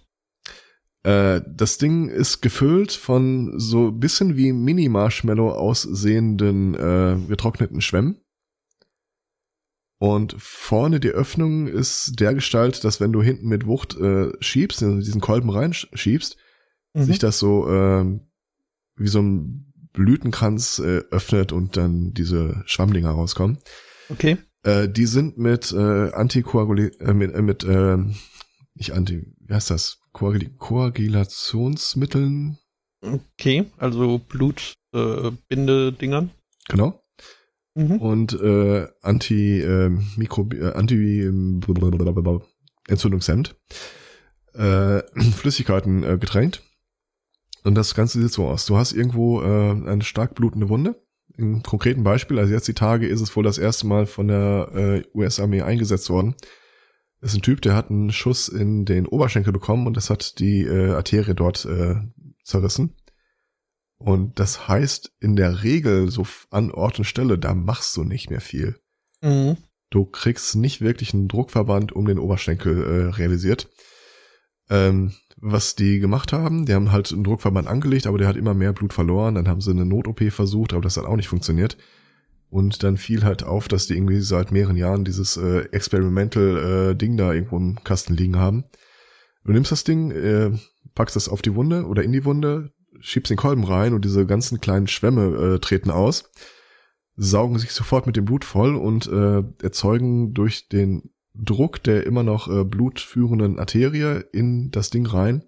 Äh, 1.07 1.43
das 1.47 1.79
Ding 1.79 2.09
ist 2.09 2.41
gefüllt 2.41 2.91
von 2.91 3.61
so 3.61 3.93
bisschen 3.93 4.37
wie 4.37 4.53
Mini-Marshmallow 4.53 5.53
aussehenden 5.53 6.75
äh, 6.75 7.17
getrockneten 7.29 7.81
Schwämmen. 7.81 8.21
Und 9.99 10.35
vorne 10.37 10.99
die 10.99 11.11
Öffnung 11.11 11.69
ist 11.69 12.19
der 12.19 12.35
Gestalt, 12.35 12.83
dass 12.83 13.01
wenn 13.01 13.13
du 13.13 13.23
hinten 13.23 13.47
mit 13.47 13.67
Wucht 13.67 13.97
äh, 13.97 14.33
schiebst, 14.41 14.83
in 14.83 14.99
diesen 14.99 15.21
Kolben 15.21 15.49
reinschiebst, 15.49 16.39
mhm. 16.93 17.05
sich 17.05 17.21
das 17.21 17.39
so 17.39 17.71
äh, 17.71 18.05
wie 18.97 19.09
so 19.09 19.23
ein 19.23 19.73
Blütenkranz 19.93 20.81
äh, 20.81 21.03
öffnet 21.13 21.53
und 21.53 21.77
dann 21.77 22.15
diese 22.15 22.65
Schwammdinger 22.67 23.11
rauskommen. 23.11 23.59
Okay. 24.09 24.39
Äh, 24.65 24.89
die 24.89 25.07
sind 25.07 25.39
mit 25.39 25.73
äh, 25.73 26.11
Antikoaguli 26.11 26.89
äh, 26.99 27.15
mit, 27.15 27.33
äh, 27.33 27.43
mit 27.43 27.63
äh, 27.63 27.97
nicht 28.75 28.91
Anti, 28.93 29.25
wie 29.39 29.55
heißt 29.55 29.71
das? 29.71 30.01
Koagul 30.17 30.49
Koagulationsmitteln. 30.59 32.59
Okay, 33.03 33.67
also 33.77 34.19
Blutbindedingern. 34.19 36.31
Äh, 36.31 36.71
genau. 36.71 37.03
Mhm. 37.75 38.01
Und 38.01 38.33
äh, 38.41 38.89
Anti 39.03 39.61
äh, 39.61 39.91
Mikro 40.17 40.49
äh, 40.55 40.73
Anti 40.73 41.21
äh, 41.21 41.31
Entzündungshemd. 42.89 43.57
Äh, 44.55 45.03
Flüssigkeiten 45.37 46.03
äh, 46.03 46.17
getränkt. 46.17 46.63
Und 47.65 47.75
das 47.75 47.95
Ganze 47.95 48.23
sieht 48.23 48.33
so 48.33 48.49
aus. 48.49 48.65
Du 48.65 48.79
hast 48.79 48.93
irgendwo 48.93 49.43
äh, 49.43 49.71
eine 49.71 50.03
stark 50.03 50.35
blutende 50.35 50.71
Wunde. 50.71 50.99
Im 51.37 51.63
konkreten 51.63 52.05
Beispiel, 52.05 52.39
also 52.39 52.55
jetzt 52.55 52.69
die 52.69 52.73
Tage 52.73 53.07
ist 53.07 53.21
es 53.21 53.37
wohl 53.37 53.45
das 53.45 53.59
erste 53.59 53.87
Mal 53.87 54.07
von 54.07 54.29
der 54.29 54.71
äh, 54.75 55.03
US-Armee 55.15 55.61
eingesetzt 55.61 56.09
worden. 56.09 56.37
Das 57.27 57.33
ist 57.33 57.41
ein 57.41 57.43
Typ, 57.43 57.61
der 57.61 57.75
hat 57.75 57.91
einen 57.91 58.13
Schuss 58.13 58.47
in 58.47 58.85
den 58.85 59.05
Oberschenkel 59.05 59.53
bekommen 59.53 59.89
und 59.89 59.97
das 59.97 60.11
hat 60.11 60.39
die 60.39 60.63
äh, 60.63 60.93
Arterie 60.93 61.35
dort 61.35 61.65
äh, 61.65 61.97
zerrissen. 62.45 62.95
Und 63.99 64.39
das 64.39 64.69
heißt 64.69 65.13
in 65.19 65.35
der 65.35 65.65
Regel 65.65 66.09
so 66.09 66.25
an 66.53 66.71
Ort 66.71 67.01
und 67.01 67.05
Stelle, 67.05 67.37
da 67.37 67.53
machst 67.53 67.97
du 67.97 68.05
nicht 68.05 68.31
mehr 68.31 68.41
viel. 68.41 68.79
Mhm. 69.23 69.57
Du 69.91 70.05
kriegst 70.05 70.55
nicht 70.55 70.81
wirklich 70.83 71.15
einen 71.15 71.27
Druckverband 71.27 71.91
um 71.91 72.07
den 72.07 72.21
Oberschenkel 72.21 72.85
äh, 72.85 73.11
realisiert. 73.17 73.71
Ähm, 74.71 75.13
was 75.37 75.75
die 75.75 75.99
gemacht 75.99 76.33
haben, 76.33 76.65
die 76.65 76.75
haben 76.75 76.93
halt 76.93 77.11
einen 77.11 77.25
Druckverband 77.25 77.67
angelegt, 77.67 78.07
aber 78.07 78.19
der 78.19 78.29
hat 78.29 78.37
immer 78.37 78.55
mehr 78.55 78.73
Blut 78.73 78.93
verloren. 78.93 79.35
Dann 79.35 79.49
haben 79.49 79.61
sie 79.61 79.73
eine 79.73 79.85
Not-OP 79.85 80.31
versucht, 80.31 80.75
aber 80.75 80.83
das 80.83 80.97
hat 80.97 81.07
auch 81.07 81.17
nicht 81.17 81.27
funktioniert. 81.27 81.77
Und 82.49 82.83
dann 82.83 82.97
fiel 82.97 83.25
halt 83.25 83.43
auf, 83.43 83.69
dass 83.69 83.87
die 83.87 83.95
irgendwie 83.95 84.21
seit 84.21 84.53
mehreren 84.53 84.77
Jahren 84.77 85.05
dieses 85.05 85.37
äh, 85.37 85.63
Experimental 85.73 86.91
äh, 86.93 86.95
Ding 86.95 87.17
da 87.17 87.33
irgendwo 87.33 87.57
im 87.57 87.83
Kasten 87.83 88.15
liegen 88.15 88.37
haben. 88.37 88.65
Du 89.45 89.53
nimmst 89.53 89.73
das 89.73 89.85
Ding, 89.85 90.11
äh, 90.11 90.53
packst 90.95 91.17
das 91.17 91.29
auf 91.29 91.43
die 91.43 91.55
Wunde 91.55 91.87
oder 91.87 92.03
in 92.03 92.13
die 92.13 92.25
Wunde, 92.25 92.73
schiebst 93.01 93.31
den 93.31 93.37
Kolben 93.37 93.65
rein 93.65 93.95
und 93.95 94.05
diese 94.05 94.27
ganzen 94.27 94.61
kleinen 94.61 94.87
Schwämme 94.87 95.55
äh, 95.55 95.59
treten 95.59 95.91
aus, 95.91 96.31
saugen 97.17 97.59
sich 97.59 97.73
sofort 97.73 98.07
mit 98.07 98.17
dem 98.17 98.25
Blut 98.25 98.45
voll 98.45 98.77
und 98.77 99.07
äh, 99.07 99.43
erzeugen 99.63 100.33
durch 100.33 100.69
den 100.69 101.11
Druck 101.35 101.83
der 101.83 102.07
immer 102.07 102.23
noch 102.23 102.49
äh, 102.49 102.65
blutführenden 102.65 103.59
Arterie 103.59 104.23
in 104.33 104.71
das 104.71 104.91
Ding 104.91 105.07
rein 105.07 105.45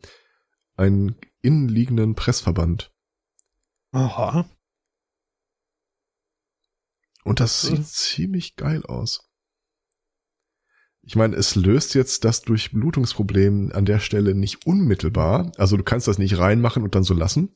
einen 0.76 1.16
innenliegenden 1.42 2.14
Pressverband. 2.14 2.92
Aha. 3.92 4.48
Und 7.28 7.40
das 7.40 7.62
sieht 7.62 7.86
ziemlich 7.86 8.56
geil 8.56 8.84
aus. 8.86 9.28
Ich 11.02 11.16
meine, 11.16 11.36
es 11.36 11.54
löst 11.54 11.94
jetzt 11.94 12.24
das 12.24 12.42
Durchblutungsproblem 12.42 13.72
an 13.72 13.84
der 13.84 13.98
Stelle 13.98 14.34
nicht 14.34 14.66
unmittelbar. 14.66 15.52
Also 15.56 15.76
du 15.76 15.82
kannst 15.82 16.06
das 16.06 16.18
nicht 16.18 16.38
reinmachen 16.38 16.82
und 16.82 16.94
dann 16.94 17.02
so 17.02 17.14
lassen. 17.14 17.54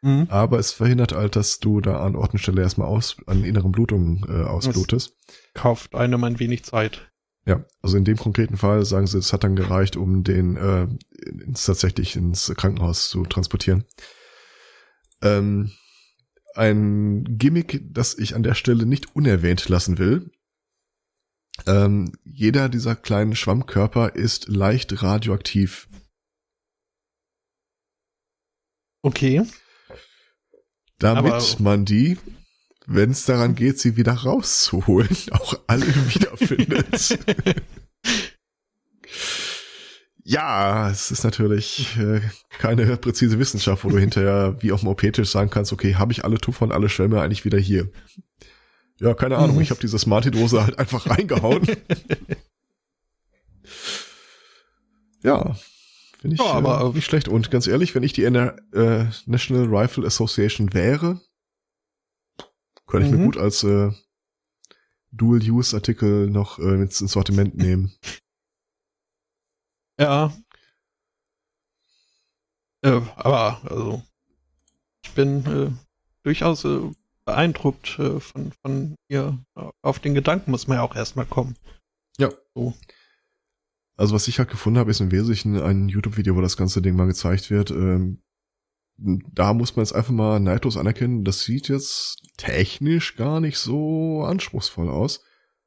Mhm. 0.00 0.26
Aber 0.30 0.58
es 0.58 0.72
verhindert 0.72 1.12
halt, 1.12 1.36
dass 1.36 1.58
du 1.58 1.80
da 1.80 2.00
an 2.00 2.16
Ort 2.16 2.32
und 2.32 2.38
Stelle 2.38 2.62
erstmal 2.62 2.88
aus, 2.88 3.16
an 3.26 3.44
inneren 3.44 3.72
Blutungen 3.72 4.24
äh, 4.28 4.44
ausblutest. 4.44 5.16
Das 5.26 5.36
kauft 5.54 5.94
einem 5.94 6.24
ein 6.24 6.38
wenig 6.38 6.64
Zeit. 6.64 7.10
Ja, 7.46 7.64
also 7.82 7.96
in 7.98 8.04
dem 8.04 8.16
konkreten 8.16 8.56
Fall 8.56 8.84
sagen 8.86 9.06
sie, 9.06 9.18
es 9.18 9.32
hat 9.32 9.44
dann 9.44 9.56
gereicht, 9.56 9.96
um 9.96 10.24
den 10.24 10.56
äh, 10.56 10.86
ins, 11.44 11.66
tatsächlich 11.66 12.16
ins 12.16 12.52
Krankenhaus 12.56 13.10
zu 13.10 13.24
transportieren. 13.24 13.84
Ähm, 15.20 15.72
ein 16.54 17.38
Gimmick, 17.38 17.82
das 17.92 18.18
ich 18.18 18.34
an 18.34 18.42
der 18.42 18.54
Stelle 18.54 18.86
nicht 18.86 19.14
unerwähnt 19.14 19.68
lassen 19.68 19.98
will. 19.98 20.30
Ähm, 21.66 22.12
jeder 22.24 22.68
dieser 22.68 22.96
kleinen 22.96 23.36
Schwammkörper 23.36 24.14
ist 24.14 24.48
leicht 24.48 25.02
radioaktiv. 25.02 25.88
Okay. 29.02 29.42
Damit 30.98 31.32
Aber 31.32 31.44
man 31.58 31.84
die, 31.84 32.18
wenn 32.86 33.10
es 33.10 33.24
daran 33.24 33.54
geht, 33.54 33.78
sie 33.78 33.96
wieder 33.96 34.12
rauszuholen, 34.12 35.16
auch 35.30 35.60
alle 35.66 35.86
wiederfindet. 35.86 37.18
Ja, 40.26 40.90
es 40.90 41.10
ist 41.10 41.22
natürlich 41.22 41.98
äh, 41.98 42.22
keine 42.58 42.96
präzise 42.96 43.38
Wissenschaft, 43.38 43.84
wo 43.84 43.90
du 43.90 43.98
hinterher 43.98 44.56
wie 44.60 44.72
auf 44.72 44.80
dem 44.80 44.88
OP-Tisch 44.88 45.28
sagen 45.28 45.50
kannst, 45.50 45.70
okay, 45.72 45.96
habe 45.96 46.12
ich 46.12 46.24
alle 46.24 46.38
Tupfer 46.38 46.64
und 46.64 46.72
alle 46.72 46.88
Schwämme 46.88 47.20
eigentlich 47.20 47.44
wieder 47.44 47.58
hier? 47.58 47.90
Ja, 48.98 49.12
keine 49.12 49.36
Ahnung, 49.36 49.60
ich 49.60 49.68
habe 49.70 49.82
diese 49.82 49.98
Smarty-Dose 49.98 50.62
halt 50.62 50.78
einfach 50.78 51.06
reingehauen. 51.10 51.66
ja, 55.22 55.56
finde 56.18 56.36
ich 56.36 56.40
ja, 56.40 56.52
aber, 56.52 56.80
äh, 56.80 56.94
nicht 56.94 57.04
schlecht. 57.04 57.28
Und 57.28 57.50
ganz 57.50 57.66
ehrlich, 57.66 57.94
wenn 57.94 58.02
ich 58.02 58.14
die 58.14 58.24
NR, 58.24 58.56
äh, 58.72 59.04
National 59.26 59.66
Rifle 59.66 60.06
Association 60.06 60.72
wäre, 60.72 61.20
könnte 62.86 63.08
ich 63.08 63.12
mir 63.12 63.18
mhm. 63.18 63.26
gut 63.26 63.36
als 63.36 63.62
äh, 63.62 63.90
Dual-Use-Artikel 65.12 66.30
noch 66.30 66.58
äh, 66.58 66.74
ins 66.76 66.98
Sortiment 66.98 67.56
nehmen. 67.56 67.92
Ja. 69.98 70.32
Äh, 72.82 73.00
aber, 73.16 73.60
also, 73.64 74.02
ich 75.04 75.12
bin 75.12 75.46
äh, 75.46 75.70
durchaus 76.22 76.64
äh, 76.64 76.80
beeindruckt 77.24 77.98
äh, 77.98 78.20
von, 78.20 78.52
von 78.62 78.96
ihr. 79.08 79.38
Auf 79.82 79.98
den 79.98 80.14
Gedanken 80.14 80.50
muss 80.50 80.66
man 80.66 80.78
ja 80.78 80.82
auch 80.82 80.96
erstmal 80.96 81.26
kommen. 81.26 81.56
Ja. 82.18 82.30
So. 82.54 82.74
Also, 83.96 84.14
was 84.14 84.28
ich 84.28 84.38
halt 84.38 84.50
gefunden 84.50 84.78
habe, 84.78 84.90
ist 84.90 85.00
im 85.00 85.12
Wesentlichen 85.12 85.60
ein 85.60 85.88
YouTube-Video, 85.88 86.36
wo 86.36 86.40
das 86.40 86.56
ganze 86.56 86.82
Ding 86.82 86.96
mal 86.96 87.06
gezeigt 87.06 87.50
wird. 87.50 87.70
Ähm, 87.70 88.20
da 88.96 89.54
muss 89.54 89.74
man 89.74 89.84
jetzt 89.84 89.92
einfach 89.92 90.12
mal 90.12 90.38
neidlos 90.40 90.76
anerkennen, 90.76 91.24
das 91.24 91.40
sieht 91.40 91.68
jetzt 91.68 92.22
technisch 92.36 93.16
gar 93.16 93.40
nicht 93.40 93.58
so 93.58 94.22
anspruchsvoll 94.22 94.88
aus. 94.88 95.20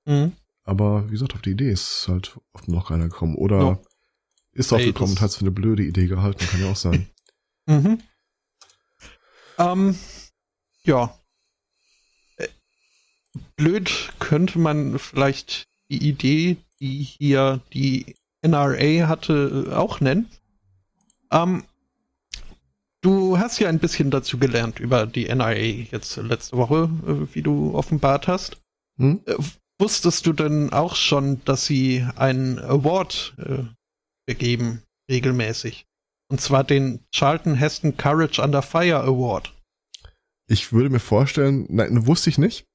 Mhm. 0.06 0.34
Aber 0.64 1.08
wie 1.08 1.12
gesagt, 1.12 1.34
auf 1.34 1.42
die 1.42 1.52
Idee 1.52 1.72
ist 1.72 2.06
halt 2.08 2.38
oft 2.54 2.68
noch 2.68 2.90
keiner 2.90 3.06
gekommen. 3.06 3.36
Oder 3.36 3.60
ja. 3.60 3.82
Ist 4.58 4.72
drauf 4.72 4.82
gekommen 4.82 5.12
und 5.12 5.22
hat 5.22 5.30
es 5.30 5.36
für 5.36 5.41
eine 5.41 5.51
blöde 5.51 5.84
Idee 5.84 6.08
gehalten, 6.08 6.43
kann 6.47 6.62
ja 6.62 6.72
auch 6.72 6.76
sein. 6.76 7.08
mhm. 7.68 7.99
Ähm, 9.60 9.95
ja. 10.84 11.16
blöd 13.55 14.14
könnte 14.18 14.58
man 14.58 14.97
vielleicht 14.97 15.68
die 15.89 16.10
Idee, 16.10 16.58
die 16.80 17.03
hier 17.03 17.62
die 17.72 18.16
NRA 18.41 19.08
hatte, 19.08 19.74
auch 19.76 19.99
nennen. 19.99 20.28
Ähm, 21.32 21.64
du 23.01 23.38
hast 23.38 23.60
ja 23.60 23.70
ein 23.70 23.80
bisschen 23.80 24.10
dazu 24.10 24.39
gelernt 24.39 24.80
über 24.80 25.05
die 25.05 25.28
NRA 25.28 25.53
jetzt 25.53 26.18
letzte 26.18 26.58
Woche, 26.58 26.89
äh, 27.05 27.36
wie 27.36 27.43
du 27.43 27.76
offenbart 27.76 28.28
hast. 28.28 28.58
Hm? 28.97 29.22
Äh, 29.28 29.36
wusstest 29.78 30.26
du 30.26 30.34
denn 30.34 30.74
auch 30.74 30.95
schon, 30.95 31.43
dass 31.45 31.68
sie 31.68 32.08
einen 32.16 32.58
Award 32.58 33.36
begeben, 34.28 34.84
regelmäßig? 35.10 35.88
Und 36.30 36.42
zwar 36.42 36.64
den 36.64 37.06
Charlton 37.12 37.56
Heston 37.56 37.98
Courage 37.98 38.42
Under 38.42 38.62
Fire 38.62 39.02
Award. 39.02 39.54
Ich 40.48 40.72
würde 40.72 40.90
mir 40.90 41.00
vorstellen, 41.00 41.66
nein, 41.70 42.06
wusste 42.06 42.30
ich 42.30 42.38
nicht. 42.38 42.68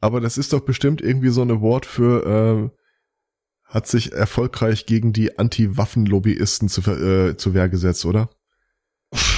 Aber 0.00 0.20
das 0.20 0.38
ist 0.38 0.52
doch 0.52 0.60
bestimmt 0.60 1.00
irgendwie 1.00 1.28
so 1.28 1.42
ein 1.42 1.50
Award 1.50 1.86
für, 1.86 2.72
äh, 2.72 2.76
hat 3.64 3.86
sich 3.86 4.12
erfolgreich 4.12 4.86
gegen 4.86 5.12
die 5.12 5.38
Anti-Waffen-Lobbyisten 5.38 6.68
zu, 6.68 6.80
äh, 6.90 7.36
zu 7.36 7.54
Wehr 7.54 7.68
gesetzt, 7.68 8.04
oder? 8.04 8.30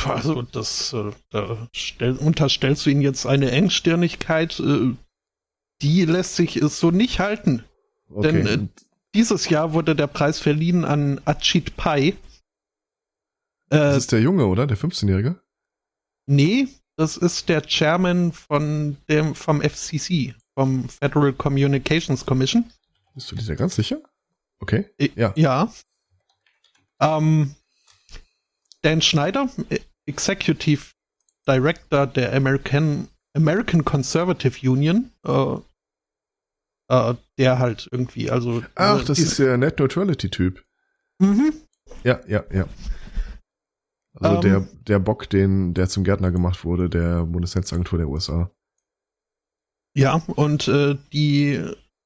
Also, 0.04 0.42
das, 0.42 0.92
äh, 0.92 1.10
da 1.30 1.68
stell, 1.72 2.16
unterstellst 2.16 2.86
du 2.86 2.90
ihnen 2.90 3.02
jetzt 3.02 3.26
eine 3.26 3.50
Engstirnigkeit, 3.50 4.60
äh, 4.60 4.94
die 5.82 6.04
lässt 6.04 6.36
sich 6.36 6.60
so 6.62 6.90
nicht 6.90 7.18
halten. 7.20 7.64
Okay. 8.08 8.32
Denn 8.32 8.46
äh, 8.46 8.68
dieses 9.14 9.48
Jahr 9.48 9.72
wurde 9.72 9.94
der 9.94 10.06
Preis 10.06 10.38
verliehen 10.38 10.84
an 10.84 11.20
Achit 11.24 11.76
Pai. 11.76 12.16
das 13.68 13.96
ist 13.96 14.12
der 14.12 14.20
Junge, 14.20 14.46
oder? 14.46 14.66
Der 14.66 14.76
15-Jährige? 14.76 15.40
Nee, 16.26 16.68
das 16.96 17.16
ist 17.16 17.48
der 17.48 17.62
Chairman 17.62 18.32
von 18.32 18.96
dem, 19.08 19.34
vom 19.34 19.60
FCC, 19.60 20.34
vom 20.54 20.88
Federal 20.88 21.32
Communications 21.32 22.24
Commission. 22.24 22.70
Bist 23.14 23.30
du 23.30 23.36
dir 23.36 23.44
da 23.44 23.54
ganz 23.54 23.76
sicher? 23.76 24.00
Okay. 24.60 24.86
Ja. 25.16 25.32
Ja. 25.36 25.72
Ähm, 27.00 27.54
Dan 28.82 29.02
Schneider, 29.02 29.48
Executive 30.06 30.92
Director 31.46 32.06
der 32.06 32.32
American, 32.32 33.08
American 33.34 33.84
Conservative 33.84 34.70
Union, 34.70 35.10
äh, 35.24 35.56
äh, 36.92 37.14
der 37.38 37.58
halt 37.58 37.88
irgendwie, 37.90 38.30
also. 38.30 38.62
Ach, 38.74 39.02
das 39.04 39.18
ist 39.18 39.38
der 39.38 39.56
Net 39.56 39.78
Neutrality-Typ. 39.78 40.62
Mhm. 41.18 41.54
Ja, 42.04 42.20
ja, 42.28 42.44
ja. 42.52 42.68
Also 44.20 44.36
um, 44.36 44.42
der, 44.42 44.56
ähm. 44.56 44.68
der 44.86 44.98
Bock, 44.98 45.30
den, 45.30 45.72
der 45.72 45.88
zum 45.88 46.04
Gärtner 46.04 46.30
gemacht 46.30 46.64
wurde, 46.64 46.90
der 46.90 47.24
Bundesnetzagentur 47.24 47.98
der 47.98 48.08
USA. 48.08 48.50
Ja, 49.96 50.22
und 50.36 50.68
äh, 50.68 50.96
die, 51.12 51.64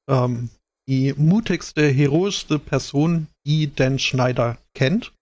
ähm, 0.09 0.49
die 0.87 1.13
mutigste, 1.17 1.87
heroischste 1.87 2.57
Person, 2.57 3.27
die 3.45 3.73
Dan 3.73 3.99
Schneider 3.99 4.57
kennt, 4.73 5.13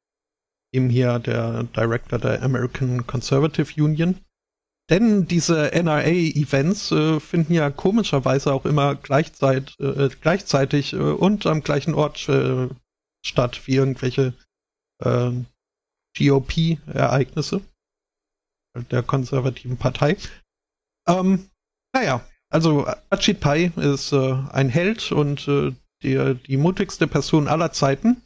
eben 0.74 0.90
hier 0.90 1.18
der 1.18 1.64
Director 1.64 2.20
der 2.20 2.44
American 2.44 3.08
Conservative 3.08 3.82
Union. 3.82 4.20
Denn 4.90 5.26
diese 5.26 5.72
NRA-Events 5.74 6.92
äh, 6.92 7.20
finden 7.20 7.54
ja 7.54 7.72
komischerweise 7.72 8.54
auch 8.54 8.66
immer 8.66 8.96
gleichzeitig, 8.96 9.80
äh, 9.80 10.10
gleichzeitig 10.22 10.94
äh, 10.94 10.98
und 10.98 11.48
am 11.48 11.62
gleichen 11.62 11.96
Ort 11.96 12.30
äh, 12.30 12.70
statt 13.26 13.66
wie 13.66 13.76
irgendwelche 13.76 14.34
äh, 15.04 15.32
GOP-Ereignisse 16.18 17.62
der 18.92 19.04
konservativen 19.04 19.78
Partei. 19.78 20.18
Ähm, 21.08 21.50
naja, 21.94 22.26
also 22.50 22.86
Ajit 23.10 23.40
Pai 23.40 23.72
ist 23.78 24.12
äh, 24.12 24.34
ein 24.52 24.70
Held 24.70 25.12
und 25.12 25.48
äh, 25.48 25.74
die, 26.04 26.36
die 26.48 26.58
mutigste 26.58 27.08
Person 27.08 27.48
aller 27.48 27.72
Zeiten. 27.72 28.22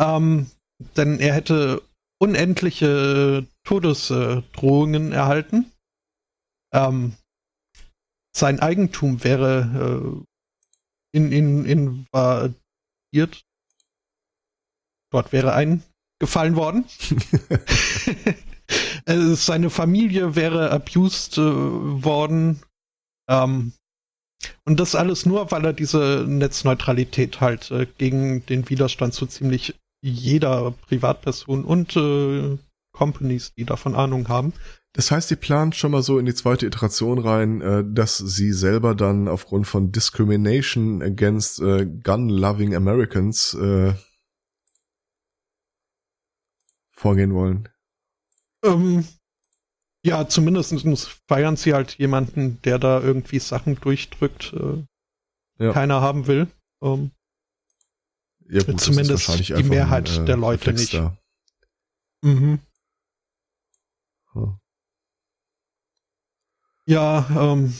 Ähm, 0.00 0.50
denn 0.96 1.18
er 1.18 1.34
hätte 1.34 1.82
unendliche 2.20 3.46
Todesdrohungen 3.64 5.12
erhalten. 5.12 5.72
Ähm, 6.72 7.14
sein 8.36 8.60
Eigentum 8.60 9.24
wäre 9.24 10.24
äh, 11.12 11.16
in, 11.16 11.32
in, 11.32 11.64
invadiert. 11.64 13.42
Dort 15.10 15.32
wäre 15.32 15.54
ein 15.54 15.82
gefallen 16.20 16.56
worden. 16.56 16.84
Äh, 19.06 19.34
seine 19.34 19.70
Familie 19.70 20.36
wäre 20.36 20.70
abused 20.70 21.38
äh, 21.38 21.40
worden. 21.40 22.60
Ähm, 23.28 23.72
und 24.64 24.78
das 24.78 24.94
alles 24.94 25.26
nur, 25.26 25.50
weil 25.50 25.64
er 25.64 25.72
diese 25.72 26.24
Netzneutralität 26.28 27.40
halt 27.40 27.70
äh, 27.70 27.86
gegen 27.86 28.44
den 28.46 28.68
Widerstand 28.68 29.14
so 29.14 29.26
ziemlich 29.26 29.74
jeder 30.00 30.70
Privatperson 30.70 31.64
und 31.64 31.96
äh, 31.96 32.58
Companies, 32.92 33.54
die 33.54 33.64
davon 33.64 33.94
Ahnung 33.94 34.28
haben. 34.28 34.52
Das 34.92 35.10
heißt, 35.10 35.30
die 35.30 35.36
plant 35.36 35.76
schon 35.76 35.92
mal 35.92 36.02
so 36.02 36.18
in 36.18 36.26
die 36.26 36.34
zweite 36.34 36.66
Iteration 36.66 37.18
rein, 37.18 37.60
äh, 37.60 37.84
dass 37.86 38.18
sie 38.18 38.52
selber 38.52 38.94
dann 38.94 39.28
aufgrund 39.28 39.66
von 39.66 39.92
Discrimination 39.92 41.02
against 41.02 41.60
äh, 41.60 41.86
gun-loving 41.86 42.74
Americans 42.74 43.54
äh, 43.54 43.94
vorgehen 46.90 47.34
wollen. 47.34 47.68
Ähm, 48.64 49.06
ja, 50.04 50.28
zumindest 50.28 51.20
feiern 51.28 51.56
sie 51.56 51.74
halt 51.74 51.98
jemanden, 51.98 52.60
der 52.62 52.78
da 52.78 53.00
irgendwie 53.00 53.38
Sachen 53.38 53.76
durchdrückt, 53.76 54.52
äh, 54.54 55.64
ja. 55.64 55.72
keiner 55.72 56.00
haben 56.00 56.26
will. 56.26 56.48
Ähm, 56.82 57.12
ja, 58.48 58.62
gut, 58.62 58.80
zumindest 58.80 59.48
die 59.48 59.62
Mehrheit 59.62 60.10
ein, 60.10 60.22
äh, 60.22 60.26
der 60.26 60.36
Leute 60.36 60.72
nicht. 60.72 60.94
Da. 60.94 61.16
Mhm. 62.22 62.60
Huh. 64.34 64.54
Ja, 66.86 67.26
ähm, 67.30 67.74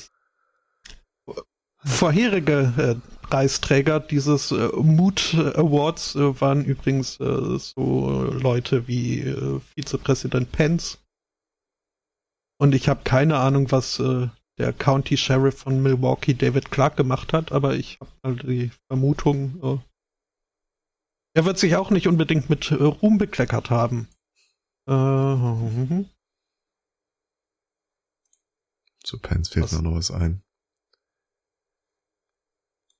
vorherige 1.85 2.73
äh, 2.77 3.27
Preisträger 3.27 4.01
dieses 4.01 4.53
äh, 4.53 4.69
Mood 4.77 5.35
Awards 5.35 6.15
äh, 6.15 6.41
waren 6.41 6.65
übrigens 6.65 7.19
äh, 7.21 7.59
so 7.59 8.23
Leute 8.23 8.87
wie 8.89 9.21
äh, 9.21 9.61
Vizepräsident 9.75 10.53
Pence. 10.53 10.99
Und 12.59 12.75
ich 12.75 12.89
habe 12.89 13.01
keine 13.05 13.39
Ahnung, 13.39 13.71
was 13.71 13.99
äh, 14.01 14.29
der 14.59 14.73
County 14.73 15.17
Sheriff 15.17 15.59
von 15.59 15.83
Milwaukee 15.83 16.35
David 16.35 16.71
Clark 16.71 16.97
gemacht 16.97 17.33
hat, 17.33 17.53
aber 17.53 17.77
ich 17.77 17.99
habe 18.01 18.11
halt 18.25 18.43
die 18.43 18.71
Vermutung, 18.89 19.85
er 21.39 21.45
wird 21.45 21.57
sich 21.57 21.77
auch 21.77 21.91
nicht 21.91 22.09
unbedingt 22.09 22.51
mit 22.51 22.73
Ruhm 22.73 23.17
bekleckert 23.17 23.71
haben. 23.71 24.09
Zu 29.05 29.21
Pence 29.21 29.49
fehlt 29.49 29.67
was? 29.67 29.81
noch 29.81 29.95
was 29.95 30.11
ein. 30.11 30.43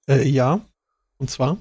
Äh, 0.07 0.29
ja. 0.29 0.65
Und 1.17 1.31
zwar? 1.31 1.61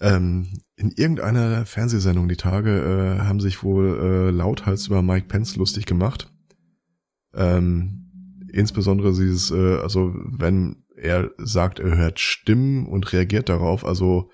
Ähm, 0.00 0.62
in 0.74 0.90
irgendeiner 0.90 1.64
Fernsehsendung 1.64 2.28
die 2.28 2.36
Tage 2.36 3.18
äh, 3.20 3.20
haben 3.20 3.38
sich 3.38 3.62
wohl 3.62 4.00
äh, 4.00 4.30
lauthals 4.30 4.88
über 4.88 5.00
Mike 5.00 5.28
Pence 5.28 5.54
lustig 5.54 5.86
gemacht. 5.86 6.28
Ähm, 7.34 8.48
insbesondere 8.52 9.12
dieses, 9.12 9.52
äh, 9.52 9.76
also 9.78 10.12
wenn 10.12 10.84
er 10.96 11.30
sagt, 11.38 11.78
er 11.78 11.96
hört 11.96 12.18
Stimmen 12.18 12.84
und 12.88 13.12
reagiert 13.12 13.48
darauf, 13.48 13.84
also 13.84 14.32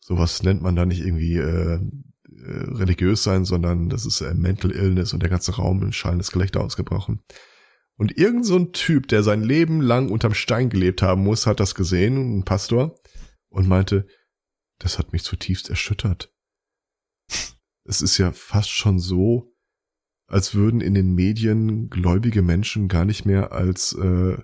sowas 0.00 0.42
nennt 0.42 0.62
man 0.62 0.76
da 0.76 0.86
nicht 0.86 1.00
irgendwie 1.00 1.36
äh, 1.36 1.74
äh 1.74 2.74
religiös 2.74 3.22
sein, 3.22 3.44
sondern 3.44 3.88
das 3.88 4.06
ist 4.06 4.20
äh, 4.20 4.34
Mental 4.34 4.70
Illness 4.70 5.12
und 5.12 5.22
der 5.22 5.30
ganze 5.30 5.56
Raum 5.56 5.82
in 5.82 5.92
schallendes 5.92 6.30
Gelächter 6.30 6.60
ausgebrochen. 6.60 7.22
Und 7.96 8.16
irgend 8.16 8.46
so 8.46 8.56
ein 8.56 8.72
Typ, 8.72 9.08
der 9.08 9.24
sein 9.24 9.42
Leben 9.42 9.80
lang 9.80 10.10
unterm 10.10 10.34
Stein 10.34 10.70
gelebt 10.70 11.02
haben 11.02 11.24
muss, 11.24 11.46
hat 11.46 11.58
das 11.58 11.74
gesehen, 11.74 12.38
ein 12.38 12.44
Pastor, 12.44 12.94
und 13.48 13.66
meinte, 13.66 14.06
das 14.78 14.98
hat 14.98 15.12
mich 15.12 15.24
zutiefst 15.24 15.68
erschüttert. 15.68 16.32
Es 17.84 18.00
ist 18.00 18.18
ja 18.18 18.32
fast 18.32 18.70
schon 18.70 19.00
so, 19.00 19.52
als 20.28 20.54
würden 20.54 20.80
in 20.80 20.94
den 20.94 21.14
Medien 21.14 21.88
gläubige 21.88 22.42
Menschen 22.42 22.86
gar 22.86 23.04
nicht 23.04 23.24
mehr 23.24 23.50
als 23.52 23.94
äh, 23.94 24.36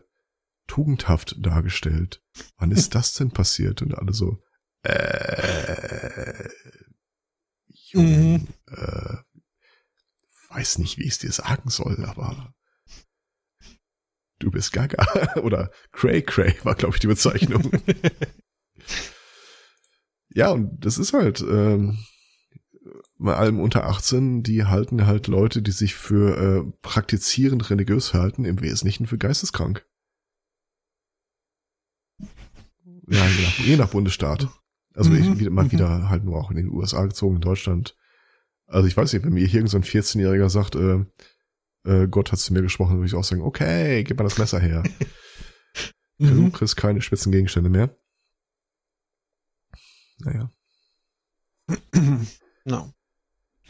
tugendhaft 0.67 1.37
dargestellt. 1.39 2.23
Wann 2.57 2.73
ist 2.73 2.95
das 2.95 3.15
denn 3.15 3.31
passiert? 3.31 3.83
Und 3.83 3.95
alle 3.97 4.13
so, 4.13 4.43
äh, 4.85 6.49
Jung, 7.67 8.33
mhm. 8.33 8.49
äh, 8.69 9.17
weiß 10.51 10.79
nicht, 10.79 10.99
wie 10.99 11.05
ich 11.05 11.13
es 11.13 11.19
dir 11.19 11.33
sagen 11.33 11.71
soll, 11.71 12.05
aber 12.05 12.55
du 14.39 14.51
bist 14.51 14.73
Gaga. 14.73 15.37
Oder 15.43 15.71
Cray 15.93 16.23
Cray 16.23 16.55
war, 16.65 16.75
glaube 16.75 16.97
ich, 16.97 17.01
die 17.01 17.07
Bezeichnung. 17.07 17.71
ja, 20.29 20.51
und 20.51 20.85
das 20.85 20.99
ist 20.99 21.13
halt 21.13 21.41
ähm, 21.41 21.99
bei 23.19 23.35
allem 23.35 23.61
unter 23.61 23.87
18, 23.87 24.43
die 24.43 24.65
halten 24.65 25.07
halt 25.07 25.27
Leute, 25.27 25.63
die 25.63 25.73
sich 25.73 25.95
für 25.95 26.37
äh, 26.37 26.73
praktizierend 26.83 27.71
religiös 27.71 28.13
halten, 28.13 28.45
im 28.45 28.61
Wesentlichen 28.61 29.07
für 29.07 29.19
geisteskrank. 29.19 29.87
Ja, 33.07 33.27
je 33.27 33.43
nach, 33.43 33.59
je 33.59 33.77
nach 33.77 33.91
Bundesstaat. 33.91 34.49
Also 34.95 35.11
mhm. 35.11 35.17
ich 35.17 35.39
bin 35.39 35.53
mal 35.53 35.65
mhm. 35.65 35.73
wieder 35.73 36.09
halt 36.09 36.25
nur 36.25 36.39
auch 36.39 36.51
in 36.51 36.57
den 36.57 36.71
USA 36.71 37.05
gezogen, 37.05 37.37
in 37.37 37.41
Deutschland. 37.41 37.97
Also 38.67 38.89
ich 38.89 38.97
weiß 38.97 39.13
nicht, 39.13 39.25
wenn 39.25 39.35
mir 39.35 39.47
irgend 39.47 39.71
so 39.71 39.77
ein 39.77 39.85
14-Jähriger 39.85 40.49
sagt, 40.49 40.77
äh, 40.77 41.05
äh, 41.85 42.09
Gott 42.09 42.33
hat 42.33 42.39
zu 42.39 42.53
mir 42.53 42.63
gesprochen, 42.63 42.97
würde 42.97 43.07
ich 43.07 43.15
auch 43.15 43.25
sagen, 43.25 43.43
okay, 43.43 44.05
gib 44.05 44.19
mal 44.19 44.25
das 44.25 44.39
Messer 44.39 44.61
her. 44.61 44.83
mhm. 46.19 46.37
Du 46.37 46.51
kriegst 46.51 46.77
keine 46.77 47.03
spitzen 47.03 47.33
Gegenstände 47.33 47.71
mehr. 47.71 47.97
Naja. 50.19 50.51
No. 52.67 52.95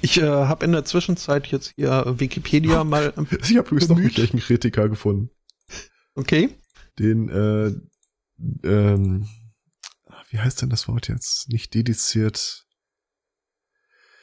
Ich 0.00 0.18
äh, 0.18 0.22
habe 0.22 0.64
in 0.64 0.70
der 0.70 0.84
Zwischenzeit 0.84 1.48
jetzt 1.48 1.72
hier 1.74 2.04
Wikipedia 2.18 2.84
mal. 2.84 3.12
ich 3.16 3.56
habe 3.56 3.68
übrigens 3.68 3.88
noch 3.88 3.96
einen 3.96 4.08
Kirchenkritiker 4.08 4.88
gefunden. 4.88 5.30
Okay. 6.14 6.50
Den, 6.96 7.28
äh, 7.28 7.72
ähm, 8.62 9.26
wie 10.34 10.40
heißt 10.40 10.60
denn 10.62 10.68
das 10.68 10.88
Wort 10.88 11.06
jetzt? 11.06 11.48
Nicht 11.48 11.74
dediziert. 11.74 12.66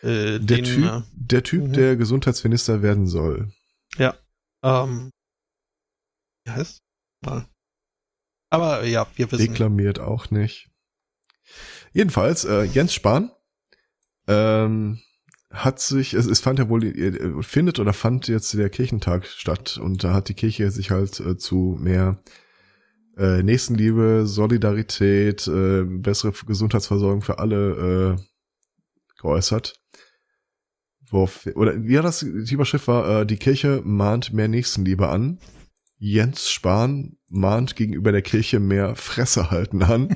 Äh, 0.02 0.40
der, 0.40 0.58
den, 0.58 0.64
typ, 0.66 0.84
äh, 0.84 1.02
der 1.14 1.44
Typ, 1.44 1.64
mhm. 1.64 1.74
der 1.74 1.96
Gesundheitsminister 1.96 2.82
werden 2.82 3.08
soll. 3.08 3.54
Ja. 3.96 4.18
Ähm, 4.62 5.12
wie 6.44 6.52
heißt? 6.52 6.82
Mal. 7.22 7.48
Aber 8.50 8.84
ja, 8.84 9.08
wir 9.16 9.32
wissen. 9.32 9.48
Deklamiert 9.48 10.00
auch 10.00 10.32
nicht. 10.32 10.70
Jedenfalls, 11.94 12.44
äh, 12.44 12.64
Jens 12.64 12.94
Spahn 12.94 13.32
ähm, 14.28 15.00
hat 15.50 15.80
sich, 15.80 16.14
es, 16.14 16.26
es 16.26 16.42
fand 16.42 16.60
ja 16.60 16.68
wohl, 16.68 16.84
äh, 16.84 17.42
findet 17.42 17.80
oder 17.80 17.94
fand 17.94 18.28
jetzt 18.28 18.54
der 18.54 18.70
Kirchentag 18.70 19.28
statt 19.28 19.78
und 19.82 20.04
da 20.04 20.14
hat 20.14 20.28
die 20.28 20.34
Kirche 20.34 20.72
sich 20.72 20.92
halt 20.92 21.22
äh, 21.22 21.38
zu 21.38 21.78
mehr 21.80 22.22
äh, 23.22 23.44
Nächstenliebe, 23.44 24.24
Solidarität, 24.26 25.48
äh, 25.48 25.84
bessere 25.84 26.34
Gesundheitsversorgung 26.46 27.22
für 27.22 27.38
alle 27.38 28.18
äh, 28.18 28.24
geäußert. 29.22 29.76
Worauf, 31.10 31.46
oder 31.56 31.84
wie 31.84 31.94
ja, 31.94 32.02
das 32.02 32.20
die 32.20 32.54
Überschrift 32.54 32.88
war, 32.88 33.22
äh, 33.22 33.26
die 33.26 33.38
Kirche 33.38 33.82
mahnt 33.84 34.34
mehr 34.34 34.48
Nächstenliebe 34.48 35.10
an. 35.10 35.40
Jens 35.98 36.50
Spahn 36.50 37.18
mahnt 37.28 37.76
gegenüber 37.76 38.12
der 38.12 38.24
Kirche 38.24 38.60
mehr 38.60 38.96
Fresse 38.96 39.52
halten 39.52 39.84
an. 39.84 40.16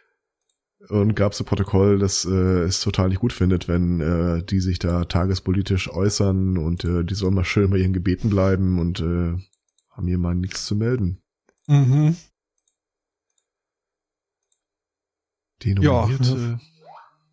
und 0.88 1.16
gab 1.16 1.34
so 1.34 1.44
Protokoll, 1.44 1.98
dass 1.98 2.24
äh, 2.24 2.62
es 2.62 2.80
total 2.80 3.10
nicht 3.10 3.20
gut 3.20 3.34
findet, 3.34 3.68
wenn 3.68 4.00
äh, 4.00 4.42
die 4.42 4.60
sich 4.60 4.78
da 4.78 5.04
tagespolitisch 5.04 5.90
äußern 5.90 6.56
und 6.56 6.84
äh, 6.84 7.04
die 7.04 7.14
sollen 7.14 7.34
mal 7.34 7.44
schön 7.44 7.70
bei 7.70 7.78
ihren 7.78 7.92
Gebeten 7.92 8.30
bleiben 8.30 8.78
und 8.78 9.00
äh, 9.00 9.34
haben 9.90 10.06
hier 10.06 10.18
mal 10.18 10.34
nichts 10.34 10.64
zu 10.64 10.76
melden. 10.76 11.20
Mhm. 11.66 12.16
Denominiert. 15.62 16.26
Ja, 16.26 16.52
äh, 16.54 16.58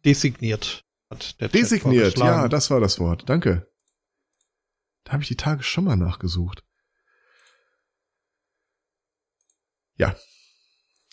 designiert 0.06 0.86
hat 1.14 1.40
der 1.40 1.50
Designiert, 1.50 2.18
ja, 2.18 2.48
das 2.48 2.70
war 2.72 2.80
das 2.80 3.00
Wort. 3.00 3.30
Danke. 3.30 3.68
Da 5.04 5.14
habe 5.14 5.24
ich 5.24 5.30
die 5.30 5.36
Tage 5.36 5.64
schon 5.64 5.84
mal 5.84 5.96
nachgesucht. 5.96 6.64
Ja. 9.96 10.16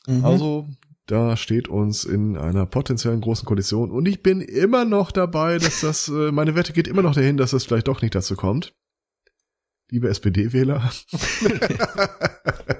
Mhm. 0.07 0.25
Also 0.25 0.69
da 1.07 1.37
steht 1.37 1.69
uns 1.69 2.05
in 2.05 2.37
einer 2.37 2.67
potenziellen 2.67 3.21
großen 3.21 3.45
Koalition 3.45 3.91
und 3.91 4.07
ich 4.07 4.23
bin 4.23 4.41
immer 4.41 4.85
noch 4.85 5.11
dabei, 5.11 5.59
dass 5.59 5.81
das, 5.81 6.09
äh, 6.09 6.31
meine 6.33 6.55
Wette 6.55 6.73
geht 6.73 6.89
immer 6.89 7.03
noch 7.03 7.15
dahin, 7.15 7.37
dass 7.37 7.53
es 7.53 7.65
vielleicht 7.65 7.89
doch 7.89 8.01
nicht 8.01 8.15
dazu 8.15 8.37
kommt. 8.37 8.75
Liebe 9.91 10.09
SPD-Wähler. 10.09 10.91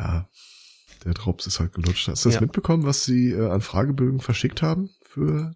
ja, 0.00 0.28
der 1.04 1.14
Drops 1.14 1.46
ist 1.46 1.60
halt 1.60 1.72
gelutscht. 1.72 2.08
Hast 2.08 2.24
du 2.24 2.28
das 2.28 2.36
ja. 2.36 2.40
mitbekommen, 2.40 2.84
was 2.84 3.04
sie 3.04 3.30
äh, 3.32 3.50
an 3.50 3.60
Fragebögen 3.60 4.20
verschickt 4.20 4.62
haben 4.62 4.90
für? 5.02 5.54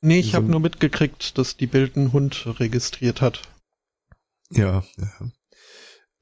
Nee, 0.00 0.20
ich 0.20 0.34
habe 0.34 0.46
nur 0.46 0.60
mitgekriegt, 0.60 1.36
dass 1.38 1.56
die 1.56 1.66
Bild 1.66 1.96
einen 1.96 2.12
Hund 2.12 2.46
registriert 2.60 3.20
hat. 3.20 3.42
Ja, 4.50 4.84
ja. 4.98 5.30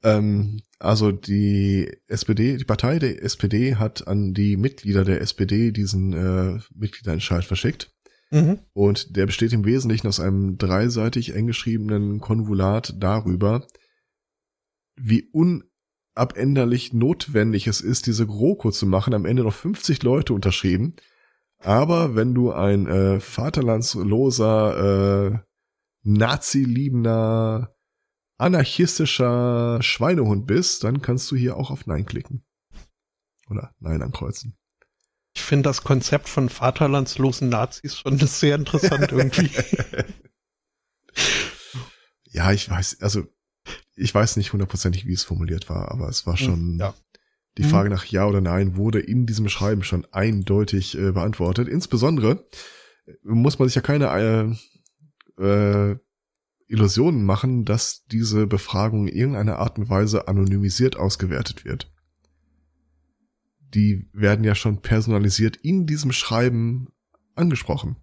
Ähm, 0.03 0.61
also 0.79 1.11
die 1.11 1.91
SPD, 2.07 2.57
die 2.57 2.65
Partei 2.65 2.99
der 2.99 3.21
SPD 3.23 3.75
hat 3.75 4.07
an 4.07 4.33
die 4.33 4.57
Mitglieder 4.57 5.03
der 5.03 5.21
SPD 5.21 5.71
diesen 5.71 6.13
äh, 6.13 6.59
Mitgliederentscheid 6.73 7.43
verschickt. 7.43 7.91
Mhm. 8.31 8.59
Und 8.73 9.15
der 9.15 9.25
besteht 9.25 9.53
im 9.53 9.65
Wesentlichen 9.65 10.07
aus 10.07 10.19
einem 10.19 10.57
dreiseitig 10.57 11.35
eng 11.35 11.47
geschriebenen 11.47 12.19
Konvulat 12.19 12.95
darüber, 12.97 13.67
wie 14.95 15.29
unabänderlich 16.15 16.93
notwendig 16.93 17.67
es 17.67 17.81
ist, 17.81 18.07
diese 18.07 18.25
GroKo 18.25 18.71
zu 18.71 18.85
machen. 18.85 19.13
Am 19.13 19.25
Ende 19.25 19.43
noch 19.43 19.53
50 19.53 20.03
Leute 20.03 20.33
unterschrieben. 20.33 20.95
Aber 21.59 22.15
wenn 22.15 22.33
du 22.33 22.51
ein 22.51 22.87
äh, 22.87 23.19
vaterlandsloser, 23.19 25.33
äh, 25.33 25.39
Nazi-liebender 26.03 27.75
anarchistischer 28.37 29.81
Schweinehund 29.81 30.45
bist, 30.45 30.83
dann 30.83 31.01
kannst 31.01 31.31
du 31.31 31.35
hier 31.35 31.57
auch 31.57 31.71
auf 31.71 31.87
Nein 31.87 32.05
klicken. 32.05 32.45
Oder 33.49 33.73
Nein 33.79 34.01
ankreuzen. 34.01 34.57
Ich 35.33 35.41
finde 35.41 35.63
das 35.63 35.83
Konzept 35.83 36.29
von 36.29 36.49
vaterlandslosen 36.49 37.49
Nazis 37.49 37.97
schon 37.97 38.17
sehr 38.19 38.55
interessant 38.55 39.11
irgendwie. 39.11 39.49
ja, 42.25 42.51
ich 42.51 42.69
weiß, 42.69 43.01
also 43.01 43.23
ich 43.95 44.13
weiß 44.13 44.37
nicht 44.37 44.53
hundertprozentig, 44.53 45.05
wie 45.05 45.13
es 45.13 45.23
formuliert 45.23 45.69
war, 45.69 45.91
aber 45.91 46.09
es 46.09 46.25
war 46.27 46.37
hm, 46.37 46.45
schon 46.45 46.77
ja. 46.79 46.93
die 47.57 47.63
hm. 47.63 47.69
Frage 47.69 47.89
nach 47.89 48.05
Ja 48.05 48.27
oder 48.27 48.41
Nein 48.41 48.75
wurde 48.75 48.99
in 48.99 49.25
diesem 49.25 49.49
Schreiben 49.49 49.83
schon 49.83 50.05
eindeutig 50.11 50.97
äh, 50.97 51.11
beantwortet. 51.11 51.67
Insbesondere 51.67 52.45
muss 53.23 53.59
man 53.59 53.67
sich 53.67 53.75
ja 53.75 53.81
keine 53.81 54.57
äh, 55.37 55.43
äh, 55.43 55.97
Illusionen 56.67 57.23
machen, 57.23 57.65
dass 57.65 58.05
diese 58.05 58.47
Befragung 58.47 59.07
in 59.07 59.15
irgendeiner 59.15 59.59
Art 59.59 59.77
und 59.77 59.89
Weise 59.89 60.27
anonymisiert 60.27 60.97
ausgewertet 60.97 61.63
wird. 61.63 61.91
Die 63.73 64.09
werden 64.13 64.43
ja 64.43 64.55
schon 64.55 64.81
personalisiert 64.81 65.57
in 65.57 65.85
diesem 65.85 66.11
Schreiben 66.11 66.87
angesprochen. 67.35 67.97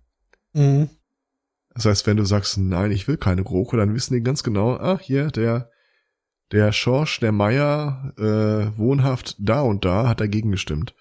Mhm. 0.52 0.90
Das 1.74 1.86
heißt, 1.86 2.06
wenn 2.06 2.18
du 2.18 2.24
sagst, 2.24 2.58
nein, 2.58 2.90
ich 2.90 3.08
will 3.08 3.16
keine 3.16 3.42
GroKo, 3.42 3.76
dann 3.76 3.94
wissen 3.94 4.14
die 4.14 4.22
ganz 4.22 4.42
genau, 4.42 4.76
ach 4.76 5.00
hier, 5.00 5.28
der, 5.28 5.70
der 6.52 6.72
Schorsch, 6.72 7.20
der 7.20 7.32
Meier, 7.32 8.12
äh, 8.18 8.76
wohnhaft 8.76 9.36
da 9.38 9.62
und 9.62 9.84
da, 9.84 10.08
hat 10.08 10.20
dagegen 10.20 10.50
gestimmt. 10.50 10.94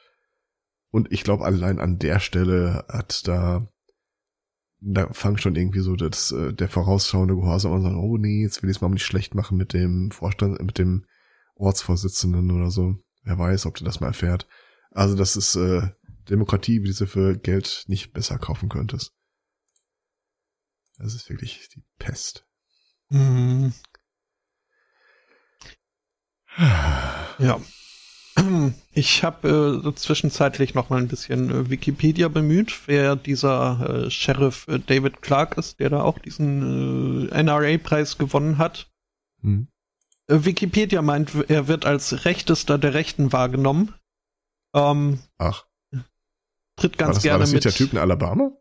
Und 0.89 1.11
ich 1.11 1.23
glaube, 1.23 1.45
allein 1.45 1.79
an 1.79 1.99
der 1.99 2.19
Stelle 2.19 2.85
hat 2.89 3.27
da 3.27 3.67
da 4.81 5.13
fangt 5.13 5.41
schon 5.41 5.55
irgendwie 5.55 5.81
so 5.81 5.95
das, 5.95 6.31
äh, 6.31 6.53
der 6.53 6.67
vorausschauende 6.67 7.35
Gehorsam 7.35 7.73
an, 7.73 7.83
sagen, 7.83 7.99
oh 7.99 8.17
nee, 8.17 8.41
jetzt 8.41 8.61
will 8.61 8.69
ich 8.69 8.77
es 8.77 8.81
mal 8.81 8.89
nicht 8.89 9.05
schlecht 9.05 9.35
machen 9.35 9.57
mit 9.57 9.73
dem 9.73 10.09
Vorstand, 10.11 10.59
mit 10.61 10.79
dem 10.79 11.05
Ortsvorsitzenden 11.55 12.49
oder 12.51 12.71
so. 12.71 12.95
Wer 13.23 13.37
weiß, 13.37 13.67
ob 13.67 13.75
du 13.75 13.83
das 13.83 13.99
mal 13.99 14.07
erfährt. 14.07 14.47
Also 14.89 15.15
das 15.15 15.35
ist 15.35 15.55
äh, 15.55 15.89
Demokratie, 16.29 16.81
wie 16.81 16.87
du 16.87 16.93
sie 16.93 17.05
für 17.05 17.37
Geld 17.37 17.85
nicht 17.87 18.11
besser 18.11 18.39
kaufen 18.39 18.69
könntest. 18.69 19.13
Das 20.97 21.13
ist 21.13 21.29
wirklich 21.29 21.69
die 21.69 21.83
Pest. 21.99 22.47
Mhm. 23.09 23.73
Ja. 26.57 27.59
Ich 28.93 29.23
habe 29.23 29.83
äh, 29.85 29.95
zwischenzeitlich 29.95 30.73
noch 30.73 30.89
mal 30.89 30.97
ein 30.97 31.07
bisschen 31.07 31.49
äh, 31.49 31.69
Wikipedia 31.69 32.27
bemüht, 32.27 32.87
wer 32.87 33.15
dieser 33.15 34.05
äh, 34.05 34.11
Sheriff 34.11 34.67
äh, 34.67 34.79
David 34.79 35.21
Clark 35.21 35.57
ist, 35.57 35.79
der 35.79 35.89
da 35.89 36.01
auch 36.01 36.19
diesen 36.19 37.29
äh, 37.29 37.43
NRA-Preis 37.43 38.17
gewonnen 38.17 38.57
hat. 38.57 38.89
Hm. 39.41 39.67
Äh, 40.27 40.43
Wikipedia 40.43 41.01
meint, 41.01 41.31
er 41.49 41.67
wird 41.69 41.85
als 41.85 42.25
rechtester 42.25 42.77
der 42.77 42.93
Rechten 42.93 43.31
wahrgenommen. 43.31 43.93
Ähm, 44.73 45.19
Ach. 45.37 45.65
Tritt 46.75 46.97
ganz 46.97 47.09
war 47.09 47.13
das, 47.15 47.23
gerne 47.23 47.33
war 47.33 47.39
das 47.39 47.53
mit. 47.53 47.65
der 47.65 47.73
Typ 47.73 47.93
in 47.93 47.99
Alabama? 47.99 48.51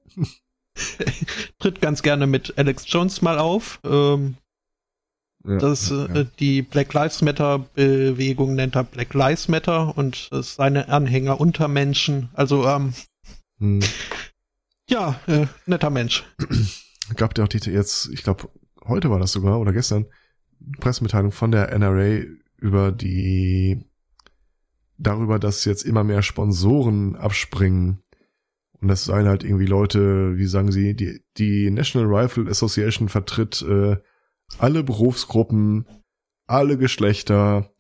tritt 1.59 1.80
ganz 1.80 2.03
gerne 2.03 2.26
mit 2.26 2.57
Alex 2.57 2.84
Jones 2.86 3.22
mal 3.22 3.38
auf. 3.38 3.80
Ähm, 3.84 4.36
ja, 5.45 5.59
das, 5.59 5.91
ja, 5.91 6.07
äh, 6.07 6.26
Die 6.38 6.62
Black 6.62 6.93
Lives 6.93 7.22
Matter 7.22 7.61
Bewegung 7.74 8.55
nennt 8.55 8.76
er 8.76 8.84
Black 8.84 9.14
Lives 9.14 9.49
Matter 9.49 9.97
und 9.97 10.28
seine 10.30 10.88
Anhänger 10.88 11.41
Untermenschen. 11.41 12.28
Also, 12.34 12.66
ähm, 12.66 12.93
hm. 13.59 13.80
ja, 14.88 15.18
äh, 15.26 15.47
netter 15.66 15.91
Mensch. 15.91 16.24
Gab 17.16 17.36
ja 17.36 17.45
auch 17.45 17.49
die 17.49 17.59
jetzt, 17.70 18.09
ich 18.12 18.22
glaube, 18.22 18.49
heute 18.84 19.11
war 19.11 19.18
das 19.18 19.32
sogar 19.32 19.59
oder 19.59 19.72
gestern, 19.72 20.07
Pressemitteilung 20.78 21.32
von 21.32 21.51
der 21.51 21.76
NRA 21.76 22.22
über 22.59 22.93
die, 22.93 23.84
darüber, 24.99 25.38
dass 25.38 25.64
jetzt 25.64 25.84
immer 25.84 26.05
mehr 26.05 26.22
Sponsoren 26.22 27.16
abspringen. 27.16 28.03
Und 28.80 28.88
das 28.88 29.05
seien 29.05 29.26
halt 29.26 29.45
irgendwie 29.45 29.66
Leute, 29.66 30.36
wie 30.36 30.47
sagen 30.47 30.70
sie, 30.70 30.95
die, 30.95 31.22
die 31.36 31.70
National 31.70 32.14
Rifle 32.14 32.49
Association 32.49 33.09
vertritt 33.09 33.62
äh, 33.62 33.97
alle 34.59 34.82
Berufsgruppen, 34.82 35.86
alle 36.46 36.78
Geschlechter, 36.78 37.74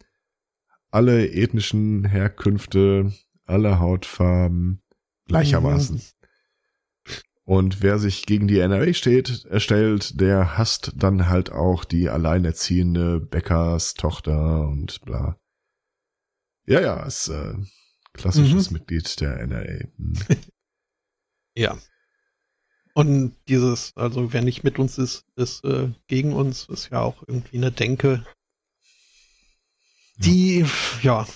alle 0.90 1.30
ethnischen 1.30 2.04
Herkünfte, 2.04 3.12
alle 3.44 3.78
Hautfarben 3.78 4.82
gleichermaßen. 5.26 5.96
Mhm. 5.96 6.02
Und 7.44 7.82
wer 7.82 7.98
sich 7.98 8.26
gegen 8.26 8.46
die 8.46 8.58
NRA 8.58 8.92
steht, 8.92 9.44
erstellt, 9.46 10.20
der 10.20 10.56
hasst 10.56 10.92
dann 10.94 11.28
halt 11.28 11.50
auch 11.50 11.84
die 11.84 12.08
alleinerziehende 12.08 13.18
Bäckerstochter 13.18 14.68
und 14.68 15.00
bla. 15.00 15.36
Ja, 16.66 16.80
ja, 16.80 17.02
ist 17.02 17.28
äh, 17.28 17.54
klassisches 18.12 18.70
mhm. 18.70 18.76
Mitglied 18.76 19.20
der 19.20 19.44
NRA. 19.46 19.88
Hm. 19.96 20.12
ja. 21.56 21.76
Und 22.94 23.36
dieses, 23.48 23.96
also 23.96 24.32
wer 24.32 24.42
nicht 24.42 24.64
mit 24.64 24.78
uns 24.78 24.98
ist, 24.98 25.24
ist 25.36 25.64
äh, 25.64 25.90
gegen 26.08 26.32
uns, 26.32 26.68
ist 26.68 26.90
ja 26.90 27.00
auch 27.00 27.22
irgendwie 27.26 27.56
eine 27.56 27.70
Denke, 27.70 28.26
die, 30.16 30.66
ja, 31.02 31.26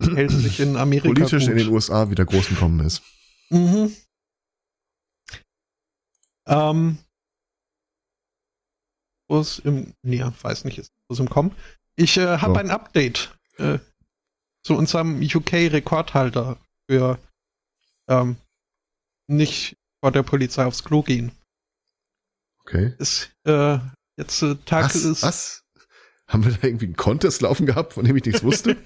hält 0.00 0.30
sich 0.30 0.60
in 0.60 0.76
Amerika 0.76 1.08
Politisch 1.08 1.44
gut. 1.44 1.52
in 1.52 1.58
den 1.58 1.68
USA 1.68 2.10
wieder 2.10 2.24
groß 2.24 2.48
gekommen 2.48 2.80
ist. 2.80 3.02
Mhm. 3.50 3.94
Ähm, 6.46 6.98
es 9.28 9.58
im, 9.60 9.94
nee, 10.02 10.22
weiß 10.22 10.64
nicht, 10.64 10.78
ist 10.78 10.92
es 11.08 11.18
im 11.18 11.28
Kommen. 11.28 11.54
Ich 11.96 12.16
äh, 12.16 12.38
habe 12.38 12.54
oh. 12.54 12.56
ein 12.56 12.70
Update 12.70 13.36
äh, 13.58 13.78
zu 14.62 14.76
unserem 14.76 15.22
UK-Rekordhalter 15.22 16.58
für 16.86 17.18
ähm, 18.08 18.36
nicht 19.26 19.77
vor 20.00 20.12
der 20.12 20.22
Polizei 20.22 20.64
aufs 20.64 20.84
Klo 20.84 21.02
gehen. 21.02 21.32
Okay. 22.60 22.94
Ist 22.98 23.30
äh, 23.44 23.78
jetzt 24.16 24.42
äh, 24.42 24.56
Tag 24.66 24.86
was? 24.86 24.96
ist. 24.96 25.22
Was? 25.22 25.64
Haben 26.26 26.44
wir 26.44 26.52
da 26.52 26.66
irgendwie 26.66 26.86
einen 26.86 26.96
Contest 26.96 27.40
laufen 27.40 27.64
gehabt, 27.64 27.94
von 27.94 28.04
dem 28.04 28.16
ich 28.16 28.24
nichts 28.24 28.42
wusste? 28.42 28.76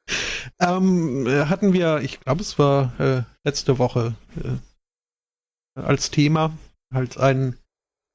ähm, 0.60 1.26
äh, 1.26 1.46
hatten 1.46 1.72
wir, 1.72 2.00
ich 2.02 2.20
glaube, 2.20 2.42
es 2.42 2.58
war 2.58 2.98
äh, 3.00 3.22
letzte 3.44 3.78
Woche 3.78 4.14
äh, 4.36 5.80
als 5.80 6.10
Thema 6.10 6.56
halt 6.92 7.16
ein 7.16 7.56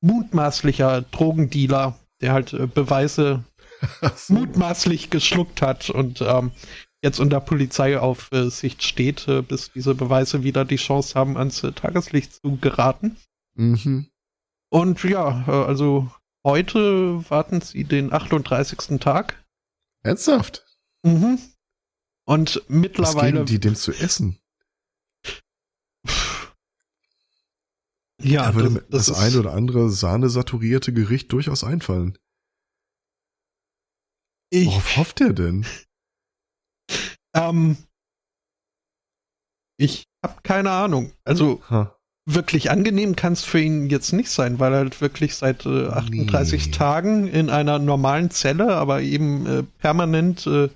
mutmaßlicher 0.01 1.01
Drogendealer, 1.01 1.97
der 2.21 2.33
halt 2.33 2.53
äh, 2.53 2.67
Beweise 2.67 3.43
so. 4.15 4.33
mutmaßlich 4.33 5.09
geschluckt 5.09 5.61
hat 5.61 5.89
und 5.89 6.21
ähm, 6.21 6.51
jetzt 7.03 7.19
unter 7.19 7.39
Polizeiaufsicht 7.39 8.83
steht, 8.83 9.27
äh, 9.27 9.41
bis 9.41 9.71
diese 9.71 9.95
Beweise 9.95 10.43
wieder 10.43 10.65
die 10.65 10.77
Chance 10.77 11.15
haben, 11.15 11.37
ans 11.37 11.63
äh, 11.63 11.71
Tageslicht 11.71 12.33
zu 12.33 12.57
geraten. 12.57 13.17
Mhm. 13.55 14.07
Und 14.69 15.03
ja, 15.03 15.45
äh, 15.47 15.65
also 15.65 16.11
heute 16.45 17.29
warten 17.29 17.61
sie 17.61 17.83
den 17.83 18.11
38. 18.11 18.99
Tag. 18.99 19.45
Ernsthaft? 20.03 20.65
Mhm. 21.03 21.39
Und 22.25 22.63
mittlerweile. 22.67 23.15
Was 23.15 23.31
geben 23.31 23.45
die 23.45 23.59
dem 23.59 23.75
zu 23.75 23.91
essen? 23.93 24.39
Ja, 28.19 28.47
da 28.47 28.55
würde 28.55 28.85
das, 28.89 28.89
das, 28.89 29.05
das 29.05 29.19
ein 29.19 29.39
oder 29.39 29.53
andere 29.53 29.89
sahnesaturierte 29.89 30.91
Gericht 30.91 31.31
durchaus 31.31 31.63
einfallen. 31.63 32.17
Ich, 34.49 34.67
Worauf 34.67 34.97
hofft 34.97 35.21
er 35.21 35.33
denn? 35.33 35.65
Ähm, 37.37 37.77
ich 39.77 40.05
habe 40.23 40.41
keine 40.43 40.71
Ahnung. 40.71 41.11
Also 41.23 41.61
ha. 41.69 41.95
wirklich 42.25 42.71
angenehm 42.71 43.15
kann 43.15 43.33
es 43.33 43.43
für 43.43 43.61
ihn 43.61 43.89
jetzt 43.89 44.11
nicht 44.11 44.29
sein, 44.29 44.59
weil 44.59 44.73
er 44.73 44.79
halt 44.79 45.01
wirklich 45.01 45.35
seit 45.35 45.65
äh, 45.65 45.87
38 45.87 46.65
nee. 46.65 46.71
Tagen 46.71 47.27
in 47.27 47.49
einer 47.49 47.79
normalen 47.79 48.31
Zelle, 48.31 48.75
aber 48.75 49.01
eben 49.01 49.45
äh, 49.45 49.63
permanent 49.63 50.47
äh, 50.47 50.69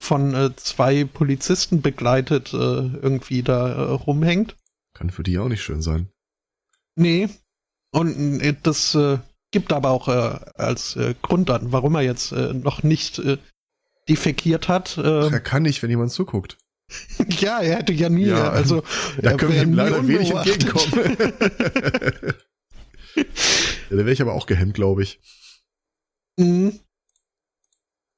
von 0.00 0.34
äh, 0.34 0.54
zwei 0.56 1.04
Polizisten 1.04 1.82
begleitet 1.82 2.54
äh, 2.54 2.56
irgendwie 2.56 3.42
da 3.42 3.68
äh, 3.68 3.80
rumhängt. 3.92 4.56
Kann 4.94 5.10
für 5.10 5.24
die 5.24 5.38
auch 5.38 5.48
nicht 5.48 5.62
schön 5.62 5.82
sein. 5.82 6.08
Nee. 6.96 7.28
Und 7.90 8.42
das 8.64 8.98
gibt 9.50 9.72
aber 9.72 9.90
auch 9.90 10.08
als 10.08 10.98
Grund 11.22 11.48
an, 11.48 11.72
warum 11.72 11.94
er 11.94 12.02
jetzt 12.02 12.32
noch 12.32 12.82
nicht 12.82 13.22
defekiert 14.08 14.68
hat. 14.68 14.98
Ach, 14.98 15.30
er 15.30 15.40
kann 15.40 15.62
nicht, 15.62 15.82
wenn 15.82 15.90
jemand 15.90 16.10
zuguckt. 16.10 16.58
ja, 17.28 17.60
er 17.60 17.76
hätte 17.76 17.92
ja 17.92 18.08
nie, 18.08 18.26
ja, 18.26 18.50
also 18.50 18.82
da 19.20 19.34
können 19.34 19.52
wir 19.52 19.62
ihm 19.62 19.74
leider 19.74 20.06
wenig 20.06 20.30
entgegenkommen. 20.30 21.16
ja, 23.16 23.24
da 23.90 23.96
wäre 23.96 24.12
ich 24.12 24.22
aber 24.22 24.32
auch 24.34 24.46
gehemmt, 24.46 24.74
glaube 24.74 25.02
ich. 25.02 25.20
Mhm. 26.38 26.80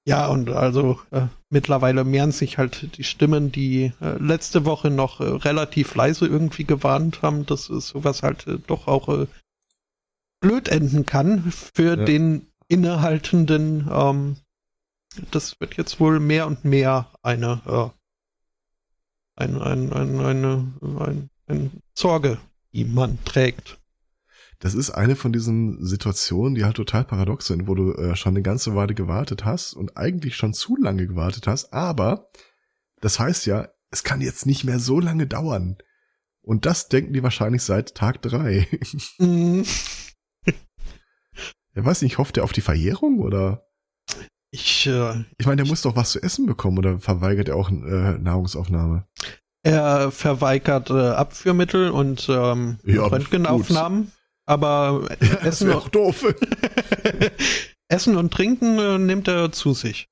Ja, 0.06 0.28
und 0.28 0.50
also 0.50 1.00
äh, 1.10 1.26
mittlerweile 1.50 2.04
mehren 2.04 2.32
sich 2.32 2.58
halt 2.58 2.96
die 2.96 3.04
Stimmen, 3.04 3.52
die 3.52 3.92
äh, 4.00 4.16
letzte 4.18 4.64
Woche 4.64 4.90
noch 4.90 5.20
äh, 5.20 5.24
relativ 5.24 5.94
leise 5.94 6.26
irgendwie 6.26 6.64
gewarnt 6.64 7.22
haben, 7.22 7.44
dass 7.46 7.66
sowas 7.66 8.22
halt 8.22 8.46
äh, 8.46 8.58
doch 8.66 8.86
auch 8.86 9.08
äh, 9.08 9.26
blöd 10.40 10.68
enden 10.68 11.04
kann 11.04 11.52
für 11.52 11.98
ja. 11.98 12.04
den 12.04 12.46
innehaltenden 12.68 13.88
ähm, 13.92 14.36
das 15.30 15.60
wird 15.60 15.76
jetzt 15.76 16.00
wohl 16.00 16.20
mehr 16.20 16.46
und 16.46 16.64
mehr 16.64 17.10
eine, 17.22 17.60
äh, 17.66 19.42
ein, 19.42 19.60
ein, 19.60 19.92
ein, 19.92 20.20
eine, 20.20 20.74
ein, 20.82 21.30
eine 21.46 21.70
Sorge, 21.94 22.38
die 22.72 22.84
man 22.84 23.22
trägt. 23.24 23.78
Das 24.60 24.74
ist 24.74 24.90
eine 24.90 25.16
von 25.16 25.32
diesen 25.32 25.84
Situationen, 25.84 26.54
die 26.54 26.64
halt 26.64 26.76
total 26.76 27.04
paradox 27.04 27.46
sind, 27.46 27.66
wo 27.66 27.74
du 27.74 27.94
äh, 27.94 28.14
schon 28.14 28.34
eine 28.34 28.42
ganze 28.42 28.74
Weile 28.74 28.94
gewartet 28.94 29.44
hast 29.44 29.72
und 29.72 29.96
eigentlich 29.96 30.36
schon 30.36 30.52
zu 30.52 30.76
lange 30.76 31.06
gewartet 31.06 31.46
hast, 31.46 31.72
aber 31.72 32.26
das 33.00 33.18
heißt 33.18 33.46
ja, 33.46 33.68
es 33.90 34.04
kann 34.04 34.20
jetzt 34.20 34.44
nicht 34.46 34.64
mehr 34.64 34.78
so 34.78 35.00
lange 35.00 35.26
dauern. 35.26 35.78
Und 36.42 36.66
das 36.66 36.88
denken 36.88 37.12
die 37.12 37.22
wahrscheinlich 37.22 37.62
seit 37.62 37.94
Tag 37.94 38.22
drei. 38.22 38.68
Mhm. 39.18 39.64
Er 41.72 41.84
weiß 41.84 42.02
nicht, 42.02 42.18
hofft 42.18 42.36
er 42.36 42.42
auf 42.42 42.52
die 42.52 42.62
Verjährung 42.62 43.20
oder? 43.20 43.69
Ich, 44.52 44.86
äh, 44.86 45.24
ich 45.38 45.46
meine, 45.46 45.62
der 45.62 45.66
muss 45.66 45.82
doch 45.82 45.94
was 45.94 46.12
zu 46.12 46.22
essen 46.22 46.46
bekommen 46.46 46.78
oder 46.78 46.98
verweigert 46.98 47.48
er 47.48 47.56
auch 47.56 47.70
äh, 47.70 48.18
Nahrungsaufnahme? 48.18 49.06
Er 49.62 50.10
verweigert 50.10 50.90
äh, 50.90 51.10
Abführmittel 51.10 51.90
und 51.90 52.28
ähm, 52.28 52.78
ja, 52.84 53.06
Röntgenaufnahmen, 53.06 54.04
gut. 54.04 54.12
aber 54.46 55.06
ja, 55.20 55.34
Essen 55.46 55.70
auch 55.72 55.88
doof. 55.88 56.24
Essen 57.88 58.16
und 58.16 58.32
Trinken 58.32 58.78
äh, 58.78 58.98
nimmt 58.98 59.28
er 59.28 59.52
zu 59.52 59.72
sich. 59.74 60.08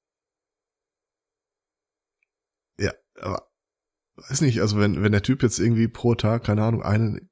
Ja, 2.80 2.92
aber 3.20 3.50
weiß 4.16 4.42
nicht, 4.42 4.60
also 4.60 4.78
wenn, 4.78 5.02
wenn 5.02 5.12
der 5.12 5.22
Typ 5.22 5.42
jetzt 5.42 5.58
irgendwie 5.58 5.88
pro 5.88 6.14
Tag, 6.14 6.44
keine 6.44 6.62
Ahnung, 6.62 6.82
einen, 6.82 7.30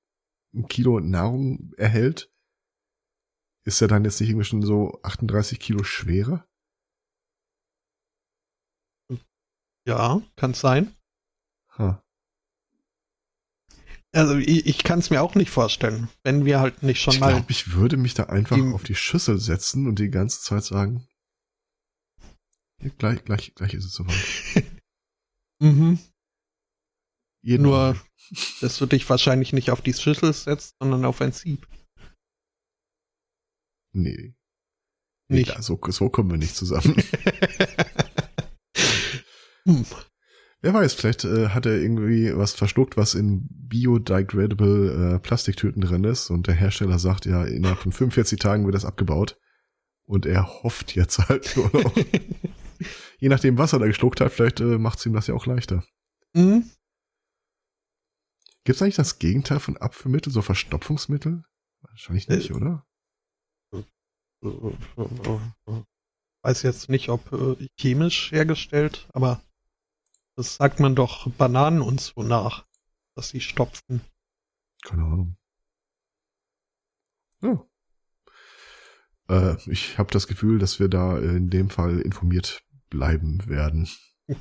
ein 0.54 0.66
Kilo 0.68 0.98
Nahrung 1.00 1.72
erhält, 1.76 2.32
ist 3.64 3.80
er 3.80 3.88
dann 3.88 4.04
jetzt 4.04 4.20
nicht 4.20 4.30
irgendwie 4.30 4.44
schon 4.44 4.62
so 4.62 5.00
38 5.02 5.60
Kilo 5.60 5.84
schwerer? 5.84 6.46
Ja, 9.86 10.20
kann 10.34 10.52
sein. 10.52 10.94
Huh. 11.78 11.94
Also 14.12 14.36
ich, 14.36 14.66
ich 14.66 14.82
kann 14.82 14.98
es 14.98 15.10
mir 15.10 15.22
auch 15.22 15.34
nicht 15.34 15.50
vorstellen, 15.50 16.08
wenn 16.24 16.44
wir 16.44 16.58
halt 16.58 16.82
nicht 16.82 17.00
schon 17.00 17.14
ich 17.14 17.20
mal. 17.20 17.28
Ich 17.28 17.36
glaube, 17.36 17.52
ich 17.52 17.72
würde 17.72 17.96
mich 17.96 18.14
da 18.14 18.24
einfach 18.24 18.58
auf 18.72 18.82
die 18.82 18.94
Schüssel 18.94 19.38
setzen 19.38 19.86
und 19.86 19.98
die 19.98 20.10
ganze 20.10 20.40
Zeit 20.40 20.64
sagen, 20.64 21.06
ja, 22.80 22.90
gleich, 22.98 23.24
gleich, 23.24 23.54
gleich 23.54 23.74
ist 23.74 23.84
es 23.84 23.92
soweit. 23.92 24.16
mhm. 25.60 25.98
Jeden 27.42 27.62
Nur, 27.62 27.76
Mal. 27.76 28.00
dass 28.60 28.78
du 28.78 28.86
dich 28.86 29.08
wahrscheinlich 29.08 29.52
nicht 29.52 29.70
auf 29.70 29.82
die 29.82 29.94
Schüssel 29.94 30.32
setzt, 30.32 30.74
sondern 30.80 31.04
auf 31.04 31.20
ein 31.20 31.32
Sieb. 31.32 31.68
Nee. 33.92 34.34
Nicht. 35.28 35.48
Ja, 35.48 35.62
so, 35.62 35.78
so 35.88 36.08
kommen 36.08 36.30
wir 36.30 36.38
nicht 36.38 36.56
zusammen. 36.56 36.96
Hm. 39.66 39.84
Wer 40.62 40.72
weiß, 40.72 40.94
vielleicht 40.94 41.24
äh, 41.24 41.50
hat 41.50 41.66
er 41.66 41.76
irgendwie 41.76 42.34
was 42.34 42.54
verschluckt, 42.54 42.96
was 42.96 43.14
in 43.14 43.46
biodegradable 43.50 45.16
äh, 45.16 45.18
Plastiktüten 45.18 45.82
drin 45.82 46.04
ist 46.04 46.30
und 46.30 46.46
der 46.46 46.54
Hersteller 46.54 46.98
sagt, 46.98 47.26
ja, 47.26 47.44
innerhalb 47.44 47.80
von 47.80 47.92
45 47.92 48.38
Tagen 48.38 48.64
wird 48.64 48.74
das 48.74 48.84
abgebaut. 48.84 49.38
Und 50.06 50.24
er 50.24 50.62
hofft 50.62 50.94
jetzt 50.94 51.28
halt 51.28 51.56
nur 51.56 51.70
noch. 51.72 51.94
Je 53.18 53.28
nachdem, 53.28 53.58
was 53.58 53.72
er 53.72 53.80
da 53.80 53.86
geschluckt 53.86 54.20
hat, 54.20 54.32
vielleicht 54.32 54.60
äh, 54.60 54.78
macht 54.78 54.98
es 54.98 55.06
ihm 55.06 55.12
das 55.12 55.26
ja 55.26 55.34
auch 55.34 55.46
leichter. 55.46 55.84
Mhm. 56.32 56.70
Gibt 58.64 58.76
es 58.76 58.82
eigentlich 58.82 58.96
das 58.96 59.18
Gegenteil 59.18 59.60
von 59.60 59.76
Abführmittel, 59.76 60.32
so 60.32 60.42
Verstopfungsmittel? 60.42 61.44
Wahrscheinlich 61.82 62.28
nicht, 62.28 62.50
äh, 62.50 62.54
oder? 62.54 62.86
Weiß 66.42 66.62
jetzt 66.62 66.88
nicht, 66.88 67.08
ob 67.08 67.32
äh, 67.32 67.68
chemisch 67.78 68.32
hergestellt, 68.32 69.08
aber 69.12 69.42
das 70.36 70.56
sagt 70.56 70.80
man 70.80 70.94
doch 70.94 71.30
Bananen 71.32 71.80
und 71.82 72.00
so 72.00 72.22
nach, 72.22 72.66
dass 73.14 73.30
sie 73.30 73.40
stopfen. 73.40 74.00
Keine 74.84 75.02
Ahnung. 75.02 75.36
Ja. 77.40 77.66
Äh, 79.28 79.56
ich 79.70 79.98
habe 79.98 80.12
das 80.12 80.26
Gefühl, 80.26 80.58
dass 80.58 80.78
wir 80.78 80.88
da 80.88 81.18
in 81.18 81.50
dem 81.50 81.70
Fall 81.70 82.00
informiert 82.00 82.62
bleiben 82.90 83.46
werden. 83.48 83.88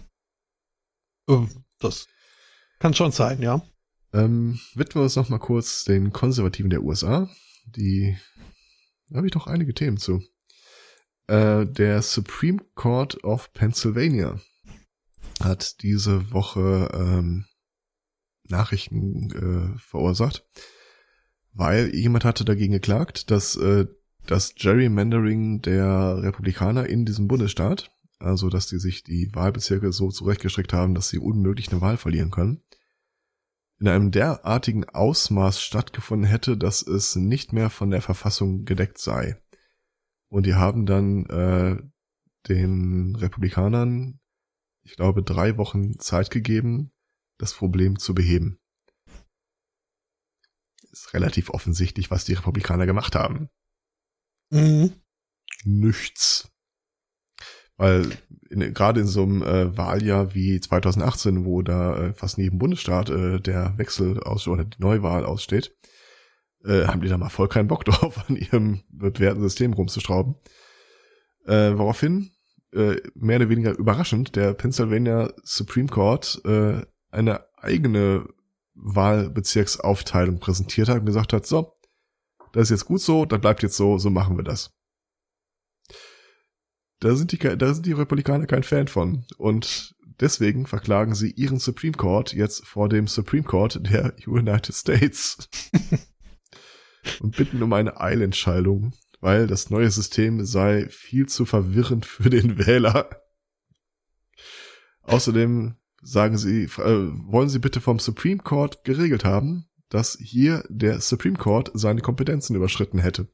Oh, 1.28 1.48
das 1.80 2.06
kann 2.78 2.94
schon 2.94 3.12
sein, 3.12 3.42
ja. 3.42 3.60
Ähm, 4.14 4.60
widmen 4.76 5.02
wir 5.02 5.06
uns 5.06 5.16
noch 5.16 5.30
mal 5.30 5.40
kurz 5.40 5.84
den 5.84 6.14
Konservativen 6.14 6.70
der 6.70 6.84
USA. 6.84 7.28
Die 7.66 8.16
da 9.10 9.18
habe 9.18 9.28
ich 9.28 9.34
doch 9.34 9.48
einige 9.48 9.74
Themen 9.74 9.98
zu. 9.98 10.22
Äh, 11.28 11.66
der 11.66 12.02
Supreme 12.02 12.60
Court 12.76 13.24
of 13.24 13.54
Pennsylvania 13.54 14.40
hat 15.42 15.82
diese 15.82 16.32
Woche 16.32 16.90
ähm, 16.94 17.46
Nachrichten 18.48 19.32
äh, 19.32 19.80
verursacht, 19.80 20.46
weil 21.54 21.94
jemand 21.96 22.26
hatte 22.26 22.46
dagegen 22.46 22.74
geklagt, 22.74 23.32
dass 23.32 23.56
äh, 23.56 23.86
das 24.28 24.56
Gerrymandering 24.56 25.62
der 25.62 26.22
Republikaner 26.22 26.88
in 26.88 27.06
diesem 27.06 27.28
Bundesstaat, 27.28 27.92
also 28.20 28.50
dass 28.50 28.68
die 28.68 28.80
sich 28.80 29.04
die 29.04 29.30
Wahlbezirke 29.34 29.92
so 29.92 30.10
zurechtgestrickt 30.10 30.74
haben, 30.74 30.96
dass 30.96 31.10
sie 31.10 31.20
unmöglich 31.20 31.72
eine 31.72 31.82
Wahl 31.82 31.98
verlieren 31.98 32.32
können, 32.32 32.64
in 33.80 33.88
einem 33.88 34.12
derartigen 34.12 34.86
Ausmaß 34.86 35.62
stattgefunden 35.62 36.28
hätte, 36.28 36.58
dass 36.58 36.82
es 36.82 37.16
nicht 37.16 37.54
mehr 37.54 37.70
von 37.70 37.90
der 37.90 38.02
Verfassung 38.02 38.66
gedeckt 38.66 38.98
sei. 38.98 39.38
Und 40.28 40.46
die 40.46 40.56
haben 40.56 40.86
dann 40.86 41.26
äh, 41.26 41.78
den 42.48 43.16
Republikanern, 43.16 44.20
ich 44.86 44.96
glaube, 44.96 45.24
drei 45.24 45.58
Wochen 45.58 46.00
Zeit 46.00 46.30
gegeben, 46.30 46.92
das 47.38 47.54
Problem 47.54 48.00
zu 48.00 48.14
beheben. 48.14 48.60
Ist 50.92 51.14
relativ 51.14 51.50
offensichtlich, 51.50 52.12
was 52.12 52.24
die 52.24 52.34
Republikaner 52.34 52.86
gemacht 52.86 53.16
haben. 53.16 53.50
Mhm. 54.52 54.94
Nichts. 55.66 56.52
Weil 57.78 58.10
in, 58.50 58.74
gerade 58.74 59.02
in 59.02 59.08
so 59.08 59.24
einem 59.24 59.42
äh, 59.42 59.76
Wahljahr 59.76 60.34
wie 60.34 60.62
2018, 60.62 61.46
wo 61.46 61.62
da 61.64 61.98
äh, 61.98 62.14
fast 62.14 62.38
in 62.38 62.46
jedem 62.46 62.60
Bundesstaat 62.60 63.10
äh, 63.10 63.42
der 63.42 63.78
Wechsel 63.78 64.22
aus 64.22 64.48
oder 64.48 64.64
die 64.64 64.80
Neuwahl 64.80 65.26
aussteht, 65.26 65.76
äh, 66.64 66.86
haben 66.86 67.02
die 67.02 67.10
da 67.10 67.18
mal 67.18 67.30
voll 67.30 67.50
keinen 67.50 67.68
Bock 67.68 67.84
drauf, 67.86 68.24
an 68.30 68.38
ihrem 68.38 68.84
bewährten 68.90 69.42
System 69.42 69.74
rumzustrauben. 69.74 70.36
Äh, 71.46 71.78
woraufhin, 71.78 72.35
äh, 72.76 73.02
mehr 73.16 73.38
oder 73.38 73.50
weniger 73.50 73.78
überraschend, 73.78 74.36
der 74.36 74.54
Pennsylvania 74.54 75.34
Supreme 75.44 75.88
Court 75.88 76.42
äh, 76.46 76.82
eine 77.10 77.46
eigene 77.58 78.28
Wahlbezirksaufteilung 78.76 80.40
präsentiert 80.40 80.90
hat 80.90 81.00
und 81.00 81.06
gesagt 81.06 81.34
hat, 81.34 81.46
so, 81.46 81.74
das 82.52 82.64
ist 82.64 82.70
jetzt 82.72 82.86
gut 82.86 83.02
so, 83.02 83.26
dann 83.26 83.42
bleibt 83.42 83.64
jetzt 83.64 83.78
so, 83.78 83.98
so 83.98 84.10
machen 84.10 84.38
wir 84.38 84.44
das. 84.44 84.72
Da 87.00 87.16
sind 87.16 87.32
die, 87.32 87.38
da 87.38 87.74
sind 87.74 87.86
die 87.86 87.94
Republikaner 87.94 88.46
kein 88.46 88.64
Fan 88.64 88.88
von. 88.88 89.26
Und 89.38 89.96
deswegen 90.20 90.66
verklagen 90.66 91.16
sie 91.16 91.32
ihren 91.32 91.60
Supreme 91.60 91.94
Court 91.94 92.34
jetzt 92.34 92.66
vor 92.66 92.90
dem 92.90 93.08
Supreme 93.08 93.44
Court 93.44 93.80
der 93.92 94.16
United 94.26 94.74
States. 94.74 95.50
und 97.20 97.36
bitten 97.36 97.62
um 97.62 97.74
eine 97.74 98.00
Eilentscheidung, 98.00 98.94
weil 99.26 99.48
das 99.48 99.72
neue 99.72 99.90
System 99.90 100.46
sei 100.46 100.88
viel 100.90 101.26
zu 101.26 101.46
verwirrend 101.46 102.06
für 102.06 102.30
den 102.30 102.60
Wähler. 102.66 103.10
Außerdem 105.02 105.76
sagen 106.04 106.38
sie, 106.38 106.66
äh, 106.66 106.70
wollen 106.70 107.50
sie 107.50 107.58
bitte 107.58 107.82
vom 107.82 107.98
Supreme 107.98 108.38
Court 108.38 108.84
geregelt 108.84 109.26
haben, 109.26 109.68
dass 109.90 110.16
hier 110.22 110.64
der 110.70 111.02
Supreme 111.02 111.38
Court 111.38 111.72
seine 111.74 112.02
Kompetenzen 112.02 112.56
überschritten 112.56 113.00
hätte 113.00 113.28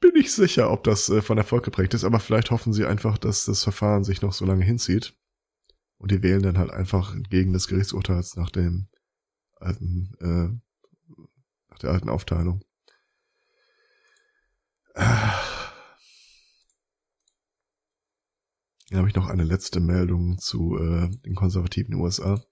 bin 0.00 0.12
nicht 0.14 0.32
sicher, 0.32 0.70
ob 0.70 0.84
das 0.84 1.08
äh, 1.08 1.22
von 1.22 1.38
Erfolg 1.38 1.64
geprägt 1.64 1.94
ist, 1.94 2.04
aber 2.04 2.20
vielleicht 2.20 2.50
hoffen 2.50 2.72
sie 2.72 2.84
einfach, 2.84 3.16
dass 3.18 3.44
das 3.44 3.62
Verfahren 3.62 4.04
sich 4.04 4.20
noch 4.20 4.32
so 4.32 4.44
lange 4.44 4.64
hinzieht. 4.64 5.16
Und 5.96 6.10
die 6.10 6.22
wählen 6.22 6.42
dann 6.42 6.58
halt 6.58 6.70
einfach 6.70 7.14
entgegen 7.14 7.52
des 7.52 7.68
Gerichtsurteils 7.68 8.36
nach 8.36 8.50
dem 8.50 8.88
alten, 9.60 10.12
äh, 10.20 11.22
nach 11.70 11.78
der 11.78 11.90
alten 11.90 12.08
Aufteilung. 12.08 12.62
Hier 18.92 18.98
habe 18.98 19.08
ich 19.08 19.14
noch 19.14 19.30
eine 19.30 19.44
letzte 19.44 19.80
Meldung 19.80 20.36
zu 20.36 20.76
äh, 20.76 21.08
den 21.24 21.34
konservativen 21.34 21.94
USA. 21.94 22.44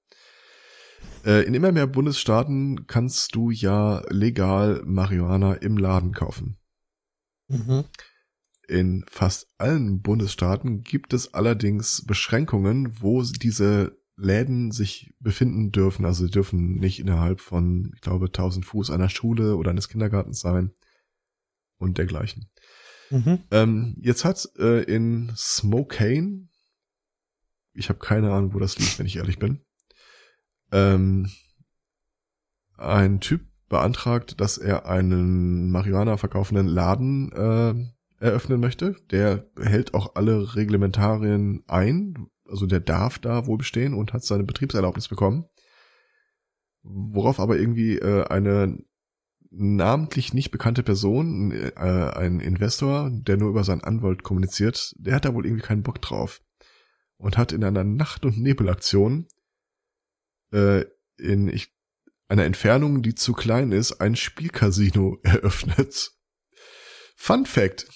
Äh, 1.23 1.45
in 1.45 1.53
immer 1.53 1.71
mehr 1.71 1.87
Bundesstaaten 1.87 2.87
kannst 2.87 3.35
du 3.35 3.51
ja 3.51 4.03
legal 4.09 4.81
Marihuana 4.87 5.53
im 5.53 5.77
Laden 5.77 6.13
kaufen. 6.13 6.57
Mhm. 7.49 7.85
In 8.67 9.05
fast 9.07 9.49
allen 9.59 10.01
Bundesstaaten 10.01 10.81
gibt 10.81 11.13
es 11.13 11.35
allerdings 11.35 12.07
Beschränkungen, 12.07 13.03
wo 13.03 13.23
diese 13.23 13.99
Läden 14.17 14.71
sich 14.71 15.13
befinden 15.21 15.73
dürfen. 15.73 16.07
Also 16.07 16.25
sie 16.25 16.31
dürfen 16.31 16.77
nicht 16.77 17.01
innerhalb 17.01 17.43
von, 17.43 17.93
ich 17.95 18.01
glaube, 18.01 18.29
1000 18.29 18.65
Fuß 18.65 18.89
einer 18.89 19.11
Schule 19.11 19.57
oder 19.57 19.73
eines 19.73 19.91
Kindergartens 19.91 20.41
sein 20.41 20.73
und 21.77 21.99
dergleichen. 21.99 22.49
Mhm. 23.11 23.41
Ähm, 23.51 23.97
jetzt 24.01 24.25
hat 24.25 24.49
äh, 24.59 24.83
in 24.85 25.33
Smokane, 25.37 26.49
ich 27.73 27.89
habe 27.89 27.99
keine 27.99 28.33
Ahnung, 28.33 28.55
wo 28.55 28.59
das 28.59 28.79
liegt, 28.79 28.99
wenn 28.99 29.07
ich 29.07 29.17
ehrlich 29.17 29.39
bin, 29.39 29.61
ähm, 30.73 31.31
ein 32.77 33.21
Typ 33.21 33.43
beantragt, 33.69 34.41
dass 34.41 34.59
er 34.59 34.87
einen 34.87 35.71
Marihuana 35.71 36.17
verkaufenden 36.17 36.67
Laden 36.67 37.33
äh, 37.33 38.25
eröffnen 38.25 38.61
möchte. 38.61 38.97
Der 39.11 39.47
hält 39.61 39.95
auch 39.95 40.15
alle 40.15 40.57
Reglementarien 40.57 41.63
ein, 41.67 42.27
also 42.49 42.67
der 42.67 42.81
darf 42.81 43.19
da 43.19 43.47
wohl 43.47 43.59
bestehen 43.59 43.95
und 43.95 44.13
hat 44.13 44.25
seine 44.25 44.45
Betriebserlaubnis 44.45 45.09
bekommen. 45.09 45.47
Worauf 46.83 47.39
aber 47.41 47.59
irgendwie 47.59 47.97
äh, 47.97 48.25
eine 48.25 48.79
namentlich 49.51 50.33
nicht 50.33 50.51
bekannte 50.51 50.83
Person, 50.83 51.53
äh, 51.53 51.73
ein 51.77 52.41
Investor, 52.41 53.11
der 53.11 53.37
nur 53.37 53.51
über 53.51 53.65
seinen 53.65 53.83
Anwalt 53.83 54.23
kommuniziert, 54.23 54.95
der 54.97 55.17
hat 55.17 55.25
da 55.25 55.35
wohl 55.35 55.45
irgendwie 55.45 55.67
keinen 55.67 55.83
Bock 55.83 56.01
drauf 56.01 56.41
und 57.17 57.37
hat 57.37 57.53
in 57.53 57.65
einer 57.65 57.85
Nacht- 57.85 58.25
und 58.25 58.39
Nebelaktion 58.39 59.27
äh, 60.53 60.85
in, 61.19 61.49
ich 61.49 61.75
einer 62.29 62.45
Entfernung, 62.45 63.03
die 63.03 63.17
zu 63.17 63.33
klein 63.33 63.73
ist, 63.73 64.01
ein 64.01 64.15
Spielcasino 64.15 65.19
eröffnet. 65.23 66.13
Fun 67.17 67.45
Fact. 67.45 67.89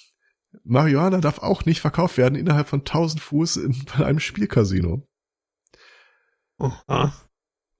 Marihuana 0.64 1.20
darf 1.20 1.38
auch 1.38 1.64
nicht 1.64 1.80
verkauft 1.80 2.16
werden 2.16 2.34
innerhalb 2.36 2.68
von 2.68 2.80
1000 2.80 3.20
Fuß 3.20 3.56
in 3.58 3.84
einem 3.94 4.20
Spielcasino. 4.20 5.06
Aha. 6.58 7.23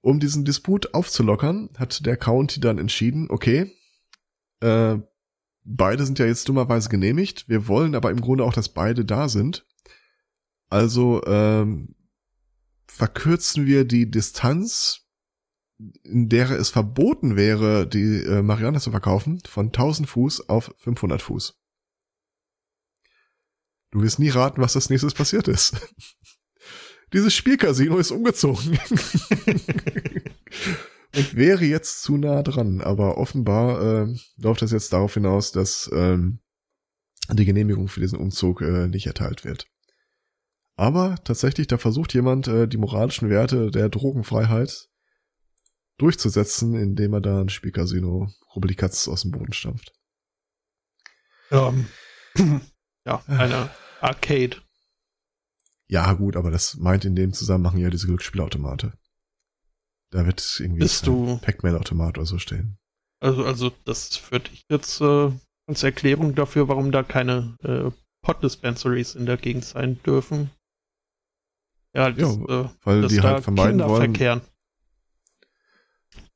Um 0.05 0.21
diesen 0.21 0.45
Disput 0.45 0.93
aufzulockern, 0.93 1.71
hat 1.79 2.05
der 2.05 2.19
County 2.19 2.61
dann 2.61 2.77
entschieden, 2.77 3.31
okay, 3.31 3.73
äh, 4.61 4.99
beide 5.65 6.05
sind 6.05 6.19
ja 6.19 6.27
jetzt 6.27 6.47
dummerweise 6.47 6.91
genehmigt, 6.91 7.49
wir 7.49 7.69
wollen 7.69 7.95
aber 7.95 8.11
im 8.11 8.21
Grunde 8.21 8.45
auch, 8.45 8.53
dass 8.53 8.69
beide 8.69 9.07
da 9.07 9.31
sind. 9.31 9.67
Also 10.69 11.25
ähm, 11.25 11.95
verkürzen 12.87 13.65
wir 13.65 13.87
die 13.87 14.11
Distanz 14.11 15.07
in 16.03 16.29
der 16.29 16.51
es 16.51 16.69
verboten 16.69 17.37
wäre, 17.37 17.87
die 17.87 18.25
äh, 18.25 18.43
Marianne 18.43 18.81
zu 18.81 18.91
verkaufen, 18.91 19.41
von 19.49 19.69
1000 19.69 20.07
Fuß 20.07 20.51
auf 20.51 20.75
500 20.77 21.23
Fuß. 21.23 21.59
Du 23.91 24.03
wirst 24.03 24.19
nie 24.19 24.29
raten, 24.29 24.61
was 24.61 24.75
das 24.75 24.91
nächstes 24.91 25.15
passiert 25.15 25.49
ist. 25.49 25.81
Dieses 27.15 27.33
Spielcasino 27.33 27.97
ist 27.99 28.11
umgezogen. 28.11 28.77
und 31.15 31.37
wäre 31.37 31.65
jetzt 31.65 32.03
zu 32.03 32.17
nah 32.17 32.43
dran, 32.43 32.81
aber 32.81 33.19
offenbar 33.19 34.09
äh, 34.09 34.17
läuft 34.37 34.63
das 34.63 34.73
jetzt 34.73 34.93
darauf 34.93 35.15
hinaus, 35.15 35.53
dass 35.53 35.89
ähm, 35.95 36.41
die 37.33 37.45
Genehmigung 37.45 37.87
für 37.87 38.01
diesen 38.01 38.19
Umzug 38.19 38.63
äh, 38.63 38.89
nicht 38.89 39.07
erteilt 39.07 39.45
wird. 39.45 39.69
Aber 40.75 41.15
tatsächlich, 41.23 41.69
da 41.69 41.79
versucht 41.79 42.15
jemand, 42.15 42.49
äh, 42.49 42.67
die 42.67 42.79
moralischen 42.79 43.31
Werte 43.31 43.71
der 43.71 43.89
Drogenfreiheit 43.91 44.89
durchzusetzen, 45.99 46.75
indem 46.75 47.13
er 47.13 47.21
da 47.21 47.41
ein 47.41 47.49
Spielcasino 47.49 48.29
Rubelikatz 48.57 49.07
aus 49.07 49.23
dem 49.23 49.31
Boden 49.31 49.53
stampft. 49.53 49.93
Ja, 53.07 53.23
ja 53.23 53.23
eine 53.29 53.71
Arcade. 54.01 54.64
Ja, 55.89 56.13
gut, 56.15 56.37
aber 56.37 56.51
das 56.51 56.77
meint 56.77 57.05
in 57.05 57.15
dem 57.15 57.33
Zusammenhang 57.33 57.79
ja 57.79 57.91
diese 57.91 58.07
Glücksspielautomate. 58.07 58.93
Da 60.11 60.27
wird 60.27 60.59
irgendwie 60.61 60.81
Bist 60.81 61.07
ein 61.07 61.41
Pac-Man-Automat 61.41 62.19
oder 62.19 62.27
so 62.27 62.39
stehen. 62.39 62.79
Also, 63.21 63.45
also 63.45 63.71
das 63.85 64.31
würde 64.31 64.51
ich 64.53 64.65
jetzt 64.71 65.01
äh, 65.01 65.31
als 65.67 65.83
Erklärung 65.83 66.35
dafür, 66.35 66.69
warum 66.69 66.93
da 66.93 67.03
keine 67.03 67.57
äh, 67.63 67.91
Pot-Dispensaries 68.23 69.15
in 69.15 69.27
der 69.27 69.37
Gegend 69.37 69.65
sein 69.65 70.01
dürfen. 70.05 70.51
Ja, 71.95 72.11
das, 72.11 72.37
ja 72.37 72.63
äh, 72.63 72.69
weil 72.83 73.09
die 73.09 73.21
halt 73.21 73.45
vermeiden 73.45 73.79
Kinder 73.79 73.89
wollen. 73.89 74.15
Verkehren. 74.15 74.41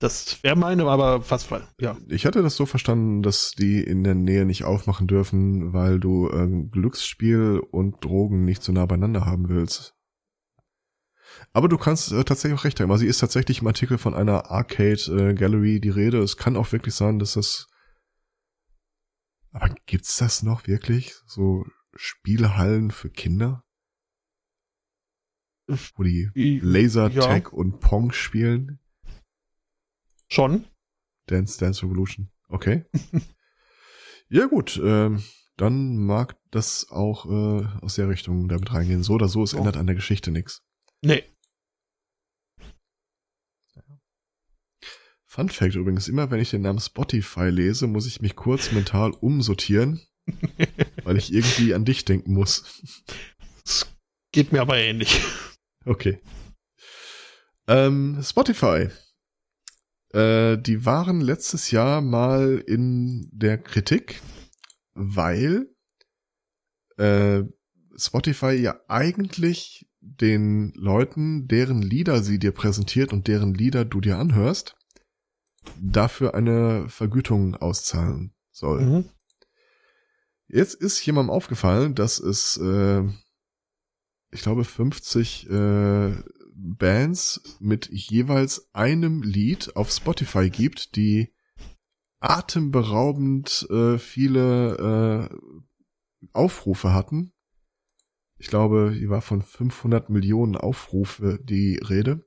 Das 0.00 0.44
wäre 0.44 0.54
meine, 0.54 0.84
aber 0.84 1.22
fast 1.22 1.50
ja. 1.80 1.96
Ich 2.08 2.24
hatte 2.24 2.42
das 2.42 2.54
so 2.54 2.66
verstanden, 2.66 3.22
dass 3.22 3.50
die 3.52 3.82
in 3.82 4.04
der 4.04 4.14
Nähe 4.14 4.44
nicht 4.44 4.62
aufmachen 4.62 5.08
dürfen, 5.08 5.72
weil 5.72 5.98
du 5.98 6.30
ähm, 6.30 6.70
Glücksspiel 6.70 7.60
und 7.72 8.04
Drogen 8.04 8.44
nicht 8.44 8.62
so 8.62 8.70
nah 8.70 8.86
beieinander 8.86 9.26
haben 9.26 9.48
willst. 9.48 9.96
Aber 11.52 11.68
du 11.68 11.76
kannst 11.78 12.12
äh, 12.12 12.22
tatsächlich 12.22 12.60
auch 12.60 12.64
recht 12.64 12.78
haben. 12.78 12.92
Also 12.92 13.00
sie 13.02 13.08
ist 13.08 13.18
tatsächlich 13.18 13.60
im 13.60 13.66
Artikel 13.66 13.98
von 13.98 14.14
einer 14.14 14.50
Arcade 14.50 15.30
äh, 15.30 15.34
Gallery 15.34 15.80
die 15.80 15.90
Rede. 15.90 16.18
Es 16.18 16.36
kann 16.36 16.56
auch 16.56 16.70
wirklich 16.70 16.94
sein, 16.94 17.18
dass 17.18 17.32
das. 17.34 17.66
Aber 19.50 19.74
gibt's 19.86 20.16
das 20.16 20.44
noch 20.44 20.68
wirklich? 20.68 21.14
So 21.26 21.64
Spielhallen 21.96 22.92
für 22.92 23.10
Kinder? 23.10 23.64
Wo 25.66 26.02
die 26.04 26.30
Laser 26.62 27.12
Tag 27.12 27.44
ja. 27.44 27.50
und 27.50 27.80
Pong 27.80 28.12
spielen? 28.12 28.78
Schon. 30.28 30.64
Dance 31.26 31.58
Dance 31.58 31.82
Revolution. 31.82 32.30
Okay. 32.48 32.84
ja 34.28 34.46
gut, 34.46 34.80
ähm, 34.82 35.22
dann 35.56 35.96
mag 35.96 36.38
das 36.50 36.88
auch 36.90 37.26
äh, 37.26 37.66
aus 37.82 37.96
der 37.96 38.08
Richtung 38.08 38.48
damit 38.48 38.72
reingehen. 38.72 39.02
So 39.02 39.14
oder 39.14 39.28
so, 39.28 39.42
es 39.42 39.54
oh. 39.54 39.58
ändert 39.58 39.76
an 39.76 39.86
der 39.86 39.96
Geschichte 39.96 40.30
nichts. 40.30 40.62
Nee. 41.02 41.24
Fun 45.24 45.50
Fact 45.50 45.74
übrigens, 45.74 46.08
immer 46.08 46.30
wenn 46.30 46.40
ich 46.40 46.50
den 46.50 46.62
Namen 46.62 46.80
Spotify 46.80 47.50
lese, 47.50 47.86
muss 47.86 48.06
ich 48.06 48.22
mich 48.22 48.34
kurz 48.34 48.72
mental 48.72 49.10
umsortieren, 49.10 50.00
weil 51.04 51.18
ich 51.18 51.32
irgendwie 51.32 51.74
an 51.74 51.84
dich 51.84 52.04
denken 52.04 52.32
muss. 52.32 52.82
Es 53.64 53.86
geht 54.32 54.52
mir 54.52 54.62
aber 54.62 54.78
ähnlich. 54.78 55.20
Okay. 55.84 56.20
Ähm, 57.66 58.20
Spotify. 58.22 58.88
Äh, 60.12 60.58
die 60.58 60.84
waren 60.84 61.20
letztes 61.20 61.70
Jahr 61.70 62.00
mal 62.00 62.62
in 62.66 63.28
der 63.32 63.58
Kritik, 63.58 64.20
weil 64.94 65.68
äh, 66.96 67.42
Spotify 67.96 68.52
ja 68.52 68.80
eigentlich 68.88 69.88
den 70.00 70.72
Leuten, 70.74 71.48
deren 71.48 71.82
Lieder 71.82 72.22
sie 72.22 72.38
dir 72.38 72.52
präsentiert 72.52 73.12
und 73.12 73.28
deren 73.28 73.54
Lieder 73.54 73.84
du 73.84 74.00
dir 74.00 74.18
anhörst, 74.18 74.76
dafür 75.80 76.34
eine 76.34 76.88
Vergütung 76.88 77.56
auszahlen 77.56 78.34
soll. 78.50 78.80
Mhm. 78.82 79.10
Jetzt 80.48 80.74
ist 80.74 81.04
jemandem 81.04 81.30
aufgefallen, 81.30 81.94
dass 81.94 82.18
es, 82.18 82.56
äh, 82.56 83.02
ich 84.30 84.40
glaube, 84.40 84.64
50 84.64 85.50
äh, 85.50 86.12
Bands 86.60 87.56
mit 87.60 87.88
jeweils 87.90 88.68
einem 88.74 89.22
Lied 89.22 89.76
auf 89.76 89.90
Spotify 89.90 90.50
gibt, 90.50 90.96
die 90.96 91.32
atemberaubend 92.20 93.66
äh, 93.70 93.98
viele 93.98 95.30
äh, 95.30 96.28
Aufrufe 96.32 96.92
hatten. 96.92 97.32
Ich 98.38 98.48
glaube, 98.48 98.94
die 98.98 99.08
war 99.08 99.20
von 99.20 99.42
500 99.42 100.10
Millionen 100.10 100.56
Aufrufe 100.56 101.38
die 101.42 101.76
Rede. 101.76 102.26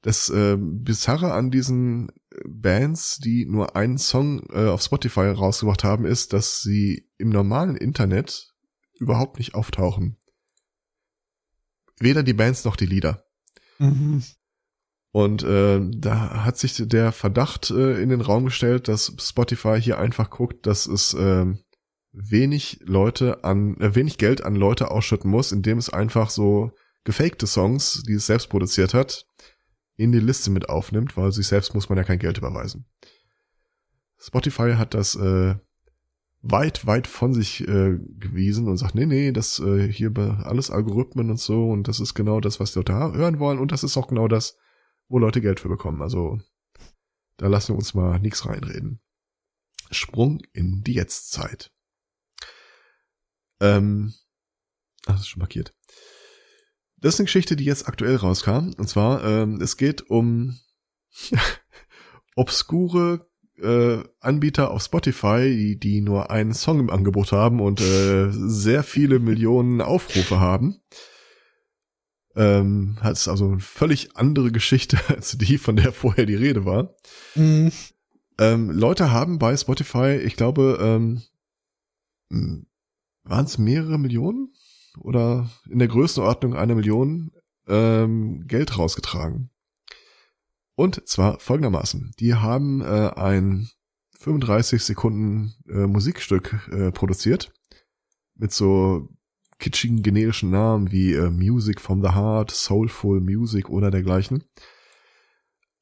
Das 0.00 0.28
äh, 0.28 0.56
Bizarre 0.58 1.32
an 1.32 1.50
diesen 1.50 2.12
Bands, 2.46 3.18
die 3.18 3.46
nur 3.46 3.74
einen 3.74 3.96
Song 3.98 4.42
äh, 4.50 4.66
auf 4.66 4.82
Spotify 4.82 5.28
rausgebracht 5.28 5.84
haben, 5.84 6.04
ist, 6.04 6.32
dass 6.32 6.60
sie 6.60 7.08
im 7.16 7.30
normalen 7.30 7.76
Internet 7.76 8.54
überhaupt 8.98 9.38
nicht 9.38 9.54
auftauchen. 9.54 10.18
Weder 11.98 12.22
die 12.22 12.34
Bands 12.34 12.64
noch 12.64 12.76
die 12.76 12.86
Lieder. 12.86 13.23
Mhm. 13.78 14.22
Und 15.12 15.44
äh, 15.44 15.80
da 15.80 16.44
hat 16.44 16.58
sich 16.58 16.74
der 16.76 17.12
Verdacht 17.12 17.70
äh, 17.70 18.02
in 18.02 18.08
den 18.08 18.20
Raum 18.20 18.46
gestellt, 18.46 18.88
dass 18.88 19.14
Spotify 19.20 19.80
hier 19.80 19.98
einfach 19.98 20.28
guckt, 20.28 20.66
dass 20.66 20.86
es 20.86 21.14
äh, 21.14 21.46
wenig 22.12 22.80
Leute 22.82 23.44
an, 23.44 23.76
äh, 23.80 23.94
wenig 23.94 24.18
Geld 24.18 24.44
an 24.44 24.56
Leute 24.56 24.90
ausschütten 24.90 25.30
muss, 25.30 25.52
indem 25.52 25.78
es 25.78 25.88
einfach 25.88 26.30
so 26.30 26.72
gefakte 27.04 27.46
Songs, 27.46 28.02
die 28.08 28.14
es 28.14 28.26
selbst 28.26 28.48
produziert 28.48 28.92
hat, 28.92 29.26
in 29.96 30.10
die 30.10 30.18
Liste 30.18 30.50
mit 30.50 30.68
aufnimmt, 30.68 31.16
weil 31.16 31.30
sich 31.30 31.46
selbst 31.46 31.74
muss 31.74 31.88
man 31.88 31.98
ja 31.98 32.04
kein 32.04 32.18
Geld 32.18 32.38
überweisen. 32.38 32.86
Spotify 34.18 34.74
hat 34.76 34.94
das 34.94 35.14
äh, 35.14 35.54
weit, 36.46 36.86
weit 36.86 37.06
von 37.06 37.32
sich 37.32 37.66
äh, 37.66 37.98
gewiesen 38.18 38.68
und 38.68 38.76
sagt, 38.76 38.94
nee, 38.94 39.06
nee, 39.06 39.32
das 39.32 39.58
äh, 39.60 39.90
hier 39.90 40.12
alles 40.44 40.70
Algorithmen 40.70 41.30
und 41.30 41.40
so 41.40 41.70
und 41.70 41.88
das 41.88 42.00
ist 42.00 42.14
genau 42.14 42.40
das, 42.40 42.60
was 42.60 42.72
die 42.72 42.80
Leute 42.80 42.92
hören 42.92 43.38
wollen 43.38 43.58
und 43.58 43.72
das 43.72 43.82
ist 43.82 43.96
auch 43.96 44.08
genau 44.08 44.28
das, 44.28 44.58
wo 45.08 45.18
Leute 45.18 45.40
Geld 45.40 45.58
für 45.58 45.70
bekommen. 45.70 46.02
Also 46.02 46.38
da 47.38 47.48
lassen 47.48 47.72
wir 47.72 47.76
uns 47.76 47.94
mal 47.94 48.20
nichts 48.20 48.46
reinreden. 48.46 49.00
Sprung 49.90 50.42
in 50.52 50.82
die 50.82 50.94
Jetztzeit. 50.94 51.72
Ähm, 53.60 54.12
ach, 55.06 55.14
das 55.14 55.20
ist 55.20 55.28
schon 55.28 55.40
markiert. 55.40 55.74
Das 56.98 57.14
ist 57.14 57.20
eine 57.20 57.26
Geschichte, 57.26 57.56
die 57.56 57.64
jetzt 57.64 57.88
aktuell 57.88 58.16
rauskam. 58.16 58.72
Und 58.76 58.88
zwar, 58.88 59.24
ähm, 59.24 59.60
es 59.62 59.76
geht 59.76 60.10
um 60.10 60.58
obskure 62.36 63.26
äh, 63.60 63.98
Anbieter 64.20 64.70
auf 64.70 64.82
Spotify, 64.82 65.48
die, 65.48 65.78
die 65.78 66.00
nur 66.00 66.30
einen 66.30 66.54
Song 66.54 66.80
im 66.80 66.90
Angebot 66.90 67.32
haben 67.32 67.60
und 67.60 67.80
äh, 67.80 68.28
sehr 68.30 68.82
viele 68.82 69.18
Millionen 69.18 69.80
Aufrufe 69.80 70.40
haben. 70.40 70.80
Ähm, 72.36 72.96
hat 73.00 73.12
es 73.12 73.28
also 73.28 73.48
eine 73.48 73.60
völlig 73.60 74.16
andere 74.16 74.50
Geschichte 74.50 74.98
als 75.08 75.38
die, 75.38 75.58
von 75.58 75.76
der 75.76 75.92
vorher 75.92 76.26
die 76.26 76.34
Rede 76.34 76.64
war. 76.64 76.94
Mhm. 77.34 77.70
Ähm, 78.38 78.70
Leute 78.70 79.12
haben 79.12 79.38
bei 79.38 79.56
Spotify, 79.56 80.16
ich 80.16 80.36
glaube, 80.36 80.78
ähm, 80.80 81.22
hm, 82.30 82.66
waren 83.22 83.44
es 83.44 83.58
mehrere 83.58 83.98
Millionen? 83.98 84.54
oder 84.98 85.50
in 85.68 85.78
der 85.78 85.88
Größenordnung 85.88 86.54
einer 86.54 86.74
Million 86.74 87.32
ähm, 87.66 88.46
Geld 88.46 88.78
rausgetragen. 88.78 89.50
Und 90.76 91.06
zwar 91.08 91.38
folgendermaßen. 91.38 92.12
Die 92.18 92.34
haben 92.34 92.80
äh, 92.80 93.10
ein 93.14 93.68
35 94.18 94.82
Sekunden 94.82 95.54
äh, 95.68 95.86
Musikstück 95.86 96.68
äh, 96.72 96.90
produziert 96.90 97.52
mit 98.34 98.52
so 98.52 99.08
kitschigen 99.58 100.02
generischen 100.02 100.50
Namen 100.50 100.90
wie 100.90 101.12
äh, 101.14 101.30
Music 101.30 101.80
from 101.80 102.02
the 102.02 102.10
Heart, 102.10 102.50
Soulful 102.50 103.20
Music 103.20 103.70
oder 103.70 103.90
dergleichen. 103.90 104.44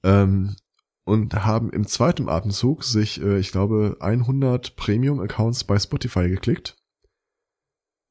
Ähm, 0.02 0.56
und 1.04 1.34
haben 1.34 1.70
im 1.70 1.86
zweiten 1.86 2.28
Atemzug 2.28 2.84
sich, 2.84 3.20
äh, 3.20 3.38
ich 3.38 3.50
glaube, 3.50 3.96
100 4.00 4.76
Premium-Accounts 4.76 5.64
bei 5.64 5.78
Spotify 5.78 6.28
geklickt, 6.28 6.76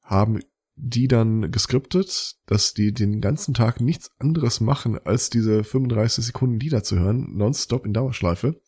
haben 0.02 0.40
die 0.74 1.08
dann 1.08 1.50
geskriptet, 1.50 2.36
dass 2.46 2.74
die 2.74 2.92
den 2.92 3.20
ganzen 3.20 3.54
Tag 3.54 3.80
nichts 3.80 4.10
anderes 4.18 4.60
machen, 4.60 4.98
als 4.98 5.30
diese 5.30 5.64
35 5.64 6.24
Sekunden 6.24 6.58
Lieder 6.58 6.82
zu 6.82 6.98
hören, 6.98 7.36
nonstop 7.36 7.84
in 7.86 7.92
Dauerschleife. 7.92 8.60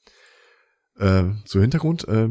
Äh, 0.97 1.25
zu 1.45 1.61
Hintergrund, 1.61 2.07
äh, 2.07 2.29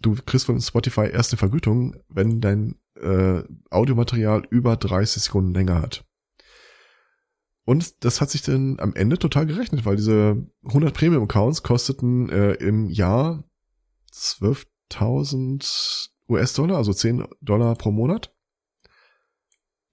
du 0.00 0.16
kriegst 0.26 0.46
von 0.46 0.60
Spotify 0.60 1.08
erste 1.10 1.36
Vergütung, 1.36 1.96
wenn 2.08 2.40
dein 2.40 2.76
äh, 2.96 3.42
Audiomaterial 3.70 4.46
über 4.50 4.76
30 4.76 5.22
Sekunden 5.24 5.54
länger 5.54 5.80
hat. 5.80 6.04
Und 7.64 8.04
das 8.04 8.20
hat 8.20 8.30
sich 8.30 8.42
dann 8.42 8.80
am 8.80 8.94
Ende 8.94 9.18
total 9.18 9.46
gerechnet, 9.46 9.84
weil 9.84 9.96
diese 9.96 10.44
100 10.64 10.92
Premium-Accounts 10.94 11.62
kosteten 11.62 12.28
äh, 12.30 12.54
im 12.54 12.88
Jahr 12.88 13.44
12.000 14.12 16.08
US-Dollar, 16.28 16.78
also 16.78 16.92
10 16.92 17.26
Dollar 17.40 17.76
pro 17.76 17.92
Monat 17.92 18.34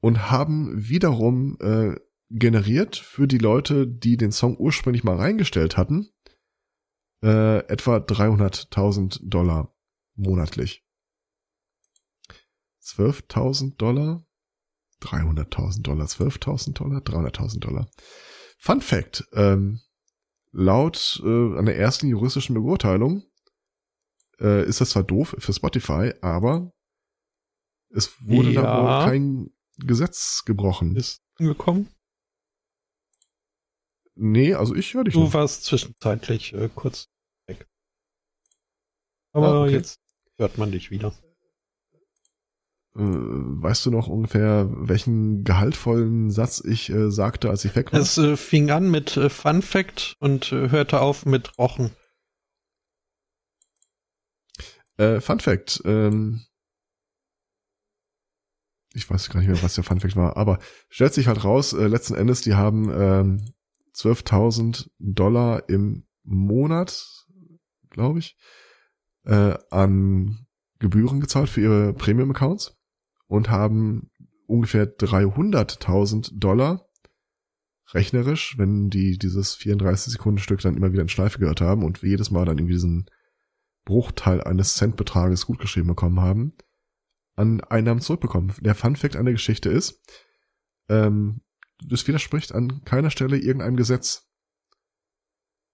und 0.07 0.31
haben 0.31 0.71
wiederum 0.87 1.57
äh, 1.59 1.99
generiert 2.29 2.95
für 2.95 3.27
die 3.27 3.39
Leute, 3.39 3.85
die 3.85 4.15
den 4.15 4.31
Song 4.31 4.55
ursprünglich 4.57 5.03
mal 5.03 5.17
reingestellt 5.17 5.75
hatten, 5.75 6.07
äh, 7.21 7.57
etwa 7.67 7.97
300.000 7.97 9.19
Dollar 9.23 9.75
monatlich. 10.15 10.85
12.000 12.81 13.75
Dollar, 13.75 14.25
300.000 15.01 15.81
Dollar, 15.81 16.05
12.000 16.05 16.71
Dollar, 16.71 17.01
300.000 17.01 17.59
Dollar. 17.59 17.89
Fun 18.59 18.79
Fact, 18.79 19.27
ähm, 19.33 19.81
laut 20.53 21.21
äh, 21.21 21.57
einer 21.57 21.73
ersten 21.73 22.07
juristischen 22.07 22.53
Beurteilung 22.53 23.23
äh, 24.39 24.65
ist 24.65 24.79
das 24.79 24.91
zwar 24.91 25.03
doof 25.03 25.35
für 25.37 25.51
Spotify, 25.51 26.13
aber 26.21 26.71
es 27.89 28.21
wurde 28.21 28.51
ja. 28.51 28.61
da 28.61 28.81
wohl 28.81 29.11
kein 29.11 29.56
Gesetz 29.79 30.43
gebrochen. 30.45 30.95
Ist 30.95 31.21
angekommen? 31.35 31.89
Nee, 34.15 34.55
also 34.55 34.73
ich 34.75 34.93
höre 34.93 35.03
dich 35.03 35.13
Du 35.13 35.21
noch. 35.25 35.33
warst 35.33 35.63
zwischenzeitlich 35.65 36.53
äh, 36.53 36.69
kurz 36.73 37.07
weg. 37.45 37.67
Aber 39.31 39.47
ah, 39.47 39.63
okay. 39.63 39.73
jetzt 39.73 39.99
hört 40.37 40.57
man 40.57 40.71
dich 40.71 40.89
wieder. 40.89 41.13
Äh, 42.95 43.01
weißt 43.03 43.85
du 43.85 43.91
noch 43.91 44.07
ungefähr, 44.07 44.67
welchen 44.71 45.43
gehaltvollen 45.43 46.31
Satz 46.31 46.63
ich 46.65 46.89
äh, 46.89 47.11
sagte, 47.11 47.51
als 47.51 47.63
ich 47.63 47.75
weg 47.75 47.93
war? 47.93 47.99
Es 47.99 48.17
äh, 48.17 48.35
fing 48.35 48.71
an 48.71 48.89
mit 48.89 49.17
äh, 49.17 49.29
Fun 49.29 49.61
Fact 49.61 50.15
und 50.19 50.49
hörte 50.51 50.99
auf 51.01 51.25
mit 51.25 51.57
Rochen. 51.57 51.91
Fun 54.99 55.39
Fact. 55.39 55.83
Ähm, 55.85 56.43
ich 58.97 59.09
weiß 59.09 59.29
gar 59.29 59.39
nicht 59.39 59.49
mehr, 59.49 59.61
was 59.61 59.75
der 59.75 59.83
Funfact 59.83 60.15
war, 60.15 60.37
aber 60.37 60.57
stellt 60.89 61.13
sich 61.13 61.27
halt 61.27 61.43
raus, 61.43 61.73
äh, 61.73 61.87
letzten 61.87 62.15
Endes, 62.15 62.41
die 62.41 62.55
haben 62.55 62.89
ähm, 62.91 63.53
12.000 63.95 64.89
Dollar 64.97 65.69
im 65.69 66.07
Monat, 66.23 67.25
glaube 67.89 68.19
ich, 68.19 68.37
äh, 69.25 69.55
an 69.69 70.47
Gebühren 70.79 71.19
gezahlt 71.21 71.49
für 71.49 71.61
ihre 71.61 71.93
Premium-Accounts 71.93 72.75
und 73.27 73.49
haben 73.49 74.09
ungefähr 74.47 74.87
300.000 74.97 76.31
Dollar 76.33 76.87
rechnerisch, 77.93 78.57
wenn 78.57 78.89
die 78.89 79.17
dieses 79.17 79.55
34 79.55 80.13
Sekunden 80.13 80.39
Stück 80.39 80.61
dann 80.61 80.75
immer 80.75 80.91
wieder 80.91 81.03
in 81.03 81.09
Schleife 81.09 81.39
gehört 81.39 81.61
haben 81.61 81.83
und 81.83 82.01
jedes 82.01 82.31
Mal 82.31 82.45
dann 82.45 82.57
irgendwie 82.57 82.73
diesen 82.73 83.05
Bruchteil 83.85 84.41
eines 84.41 84.75
Centbetrages 84.75 85.45
gutgeschrieben 85.45 85.87
bekommen 85.87 86.19
haben, 86.19 86.53
an 87.37 87.61
Einnahmen 87.61 88.01
zurückbekommen. 88.01 88.53
Der 88.59 88.75
Fun 88.75 88.95
Fact 88.95 89.15
an 89.15 89.25
der 89.25 89.33
Geschichte 89.33 89.69
ist, 89.69 90.01
ähm, 90.89 91.41
das 91.85 92.07
widerspricht 92.07 92.53
an 92.53 92.83
keiner 92.83 93.11
Stelle 93.11 93.37
irgendeinem 93.37 93.77
Gesetz. 93.77 94.27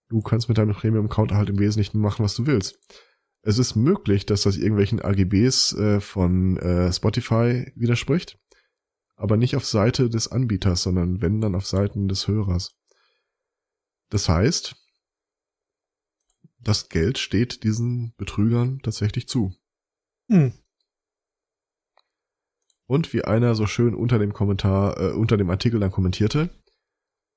Du 0.10 0.22
kannst 0.22 0.50
mit 0.50 0.58
deinem 0.58 0.76
Premium-Account 0.76 1.32
halt 1.32 1.50
im 1.50 1.60
Wesentlichen 1.60 2.00
machen, 2.00 2.24
was 2.24 2.36
du 2.36 2.46
willst. 2.46 2.78
Es 3.42 3.58
ist 3.58 3.76
möglich, 3.76 4.26
dass 4.26 4.44
das 4.44 4.58
irgendwelchen 4.58 5.02
AGBs 5.02 5.74
äh, 5.74 6.00
von 6.02 6.58
äh, 6.58 6.92
Spotify 6.92 7.72
widerspricht, 7.76 8.38
aber 9.16 9.38
nicht 9.38 9.56
auf 9.56 9.66
Seite 9.66 10.10
des 10.10 10.28
Anbieters, 10.28 10.84
sondern 10.84 11.22
wenn 11.22 11.42
dann 11.42 11.56
auf 11.56 11.66
Seiten 11.66 12.08
des 12.08 12.28
Hörers. 12.28 12.78
Das 14.10 14.30
heißt, 14.30 14.76
das 16.60 16.90
Geld 16.90 17.18
steht 17.18 17.64
diesen 17.64 18.14
Betrügern 18.16 18.80
tatsächlich 18.80 19.28
zu. 19.28 19.54
Hm. 20.30 20.54
Und 22.86 23.14
wie 23.14 23.24
einer 23.24 23.56
so 23.56 23.66
schön 23.66 23.96
unter 23.96 24.20
dem 24.20 24.34
Kommentar, 24.34 25.00
äh, 25.00 25.12
unter 25.14 25.38
dem 25.38 25.50
Artikel 25.50 25.80
dann 25.80 25.92
kommentierte, 25.92 26.50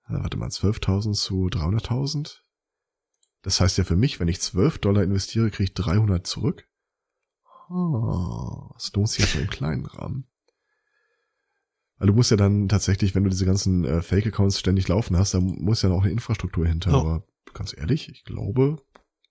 na, 0.09 0.23
warte 0.23 0.37
mal, 0.37 0.49
12.000 0.49 1.15
zu 1.15 1.47
300.000? 1.47 2.41
Das 3.43 3.61
heißt 3.61 3.79
ja 3.79 3.85
für 3.85 3.97
mich, 3.97 4.19
wenn 4.19 4.29
ich 4.29 4.41
12 4.41 4.79
Dollar 4.79 5.03
investiere, 5.03 5.51
kriege 5.51 5.65
ich 5.65 5.75
300 5.75 6.27
zurück. 6.27 6.69
Oh, 7.69 8.71
das 8.75 8.93
lohnt 8.95 9.09
sich 9.09 9.25
ja 9.25 9.27
so 9.27 9.39
im 9.39 9.49
kleinen 9.49 9.87
Rahmen. 9.87 10.29
Weil 11.99 12.09
du 12.09 12.15
musst 12.15 12.31
ja 12.31 12.37
dann 12.37 12.69
tatsächlich, 12.69 13.15
wenn 13.15 13.25
du 13.25 13.31
diese 13.31 13.47
ganzen 13.47 13.85
äh, 13.85 14.03
Fake-Accounts 14.03 14.61
ständig 14.61 14.87
laufen 14.89 15.17
hast, 15.17 15.35
dann 15.35 15.45
muss 15.45 15.83
ja 15.83 15.89
noch 15.89 16.03
eine 16.03 16.13
Infrastruktur 16.13 16.67
hinter. 16.67 16.93
Oh. 16.93 17.01
Aber 17.01 17.27
ganz 17.55 17.75
ehrlich, 17.77 18.09
ich 18.09 18.25
glaube, 18.25 18.83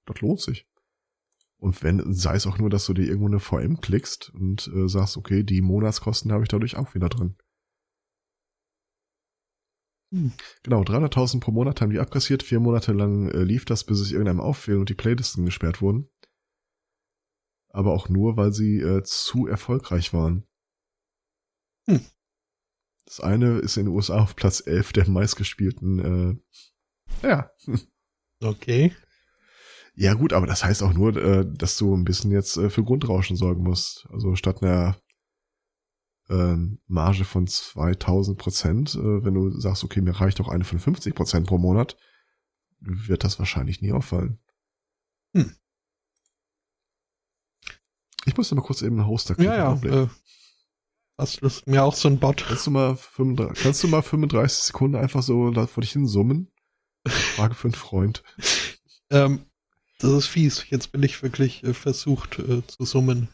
das 0.05 0.19
lohnt 0.21 0.41
sich. 0.41 0.67
Und 1.65 1.81
wenn, 1.81 2.13
sei 2.13 2.35
es 2.35 2.45
auch 2.45 2.59
nur, 2.59 2.69
dass 2.69 2.85
du 2.85 2.93
dir 2.93 3.07
irgendwo 3.07 3.25
eine 3.25 3.39
VM 3.39 3.81
klickst 3.81 4.29
und 4.35 4.67
äh, 4.67 4.87
sagst, 4.87 5.17
okay, 5.17 5.41
die 5.41 5.63
Monatskosten 5.63 6.31
habe 6.31 6.43
ich 6.43 6.47
dadurch 6.47 6.77
auch 6.77 6.93
wieder 6.93 7.09
drin. 7.09 7.37
Hm. 10.13 10.31
Genau, 10.61 10.83
300.000 10.83 11.39
pro 11.39 11.49
Monat 11.49 11.81
haben 11.81 11.89
die 11.89 11.97
abkassiert. 11.97 12.43
Vier 12.43 12.59
Monate 12.59 12.93
lang 12.93 13.29
äh, 13.31 13.41
lief 13.41 13.65
das, 13.65 13.83
bis 13.83 13.99
es 13.99 14.11
irgendeinem 14.11 14.41
auffiel 14.41 14.77
und 14.77 14.89
die 14.89 14.93
Playlisten 14.93 15.43
gesperrt 15.43 15.81
wurden. 15.81 16.07
Aber 17.69 17.93
auch 17.93 18.09
nur, 18.09 18.37
weil 18.37 18.53
sie 18.53 18.79
äh, 18.81 19.01
zu 19.01 19.47
erfolgreich 19.47 20.13
waren. 20.13 20.45
Hm. 21.89 22.05
Das 23.05 23.21
eine 23.21 23.57
ist 23.57 23.77
in 23.77 23.85
den 23.85 23.95
USA 23.95 24.21
auf 24.21 24.35
Platz 24.35 24.61
11 24.63 24.93
der 24.93 25.09
meistgespielten, 25.09 26.43
äh, 27.23 27.27
ja. 27.27 27.49
Okay. 28.43 28.93
Ja 29.95 30.13
gut, 30.13 30.33
aber 30.33 30.45
das 30.45 30.63
heißt 30.63 30.83
auch 30.83 30.93
nur, 30.93 31.15
äh, 31.15 31.45
dass 31.47 31.77
du 31.77 31.95
ein 31.95 32.03
bisschen 32.03 32.31
jetzt 32.31 32.57
äh, 32.57 32.69
für 32.69 32.83
Grundrauschen 32.83 33.37
sorgen 33.37 33.63
musst. 33.63 34.07
Also 34.11 34.35
statt 34.35 34.61
einer 34.61 34.97
ähm, 36.29 36.79
Marge 36.87 37.23
von 37.23 37.47
2000 37.47 38.37
Prozent, 38.37 38.95
äh, 38.95 39.23
wenn 39.23 39.33
du 39.33 39.57
sagst, 39.59 39.83
okay, 39.83 40.01
mir 40.01 40.19
reicht 40.19 40.41
auch 40.41 40.49
eine 40.49 40.65
von 40.65 40.79
50 40.79 41.15
Prozent 41.15 41.47
pro 41.47 41.57
Monat, 41.57 41.97
wird 42.79 43.23
das 43.23 43.39
wahrscheinlich 43.39 43.81
nie 43.81 43.93
auffallen. 43.93 44.39
Hm. 45.33 45.55
Ich 48.25 48.35
muss 48.35 48.51
mal 48.51 48.61
kurz 48.61 48.81
eben 48.81 48.99
einen 48.99 49.07
Hoster 49.07 49.35
klicken. 49.35 49.53
Ja, 49.53 49.75
ja. 49.75 50.03
Äh, 50.03 50.07
hast 51.17 51.41
du 51.41 51.49
mir 51.67 51.83
auch 51.83 51.95
so 51.95 52.09
ein 52.09 52.19
Bot? 52.19 52.43
Kannst 52.47 52.67
du 52.67 52.71
mal 52.71 52.97
35, 52.97 53.63
kannst 53.63 53.83
du 53.83 53.87
mal 53.87 54.01
35 54.01 54.57
Sekunden 54.63 54.97
einfach 54.97 55.21
so 55.21 55.53
vor 55.53 55.81
dich 55.81 55.91
hin 55.91 56.07
summen? 56.07 56.51
Frage 57.07 57.53
für 57.53 57.67
einen 57.67 57.75
Freund. 57.75 58.23
ähm, 59.11 59.45
das 60.05 60.25
ist 60.25 60.27
fies. 60.27 60.69
Jetzt 60.69 60.91
bin 60.91 61.03
ich 61.03 61.21
wirklich 61.23 61.63
äh, 61.63 61.73
versucht 61.73 62.39
äh, 62.39 62.65
zu 62.67 62.85
summen. 62.85 63.29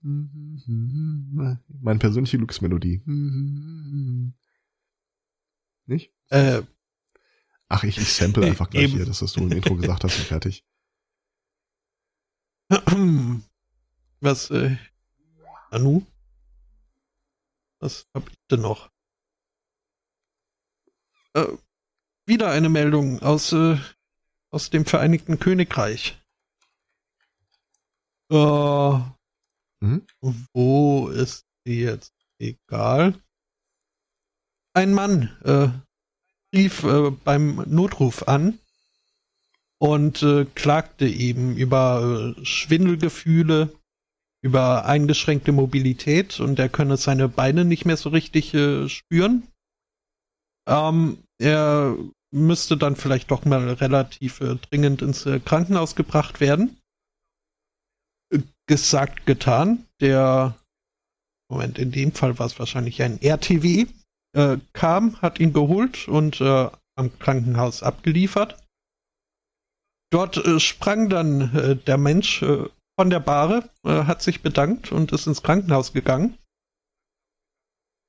Meine 0.00 1.98
persönliche 1.98 2.38
Glücksmelodie. 2.38 3.02
Nicht? 5.86 6.12
Äh, 6.28 6.62
Ach, 7.68 7.82
ich, 7.82 7.98
ich 7.98 8.12
sample 8.12 8.46
einfach 8.46 8.70
gleich 8.70 8.84
eben. 8.84 8.94
hier, 8.94 9.04
dass 9.06 9.18
du 9.18 9.40
im 9.40 9.52
Intro 9.52 9.74
gesagt 9.76 10.04
hast 10.04 10.18
und 10.18 10.24
fertig. 10.24 10.64
Was, 14.20 14.50
äh, 14.50 14.76
Anu? 15.70 16.06
Was 17.80 18.08
hab 18.14 18.28
ich 18.30 18.36
denn 18.50 18.62
noch? 18.62 18.90
Äh, 21.34 21.46
wieder 22.24 22.50
eine 22.50 22.68
Meldung 22.68 23.20
aus 23.22 23.52
äh, 23.52 23.76
aus 24.56 24.70
dem 24.70 24.86
Vereinigten 24.86 25.38
Königreich. 25.38 26.18
Äh, 28.32 28.34
mhm. 29.80 30.06
Wo 30.54 31.08
ist 31.08 31.44
die 31.66 31.80
jetzt? 31.80 32.14
Egal. 32.38 33.20
Ein 34.72 34.94
Mann 34.94 35.36
äh, 35.44 35.68
rief 36.56 36.84
äh, 36.84 37.10
beim 37.10 37.64
Notruf 37.66 38.28
an 38.28 38.58
und 39.78 40.22
äh, 40.22 40.46
klagte 40.46 41.06
eben 41.06 41.54
über 41.58 42.34
äh, 42.38 42.44
Schwindelgefühle, 42.44 43.74
über 44.40 44.86
eingeschränkte 44.86 45.52
Mobilität 45.52 46.40
und 46.40 46.58
er 46.58 46.70
könne 46.70 46.96
seine 46.96 47.28
Beine 47.28 47.66
nicht 47.66 47.84
mehr 47.84 47.98
so 47.98 48.08
richtig 48.08 48.54
äh, 48.54 48.88
spüren. 48.88 49.46
Ähm, 50.66 51.18
er 51.38 51.94
müsste 52.32 52.76
dann 52.76 52.96
vielleicht 52.96 53.30
doch 53.30 53.44
mal 53.44 53.68
relativ 53.74 54.40
äh, 54.40 54.56
dringend 54.56 55.02
ins 55.02 55.26
äh, 55.26 55.40
Krankenhaus 55.40 55.94
gebracht 55.94 56.40
werden. 56.40 56.80
Äh, 58.32 58.40
gesagt, 58.66 59.26
getan. 59.26 59.86
Der, 60.00 60.56
Moment, 61.50 61.78
in 61.78 61.92
dem 61.92 62.12
Fall 62.12 62.38
war 62.38 62.46
es 62.46 62.58
wahrscheinlich 62.58 63.02
ein 63.02 63.20
RTW, 63.22 63.86
äh, 64.36 64.58
kam, 64.72 65.20
hat 65.22 65.40
ihn 65.40 65.52
geholt 65.52 66.08
und 66.08 66.40
äh, 66.40 66.68
am 66.96 67.18
Krankenhaus 67.18 67.82
abgeliefert. 67.82 68.62
Dort 70.10 70.36
äh, 70.36 70.60
sprang 70.60 71.08
dann 71.08 71.80
der 71.86 71.98
Mensch 71.98 72.40
von 72.40 73.10
der 73.10 73.20
Bahre, 73.20 73.68
hat 73.84 74.22
sich 74.22 74.40
bedankt 74.42 74.90
und 74.90 75.12
ist 75.12 75.26
ins 75.26 75.42
Krankenhaus 75.42 75.92
gegangen. 75.92 76.38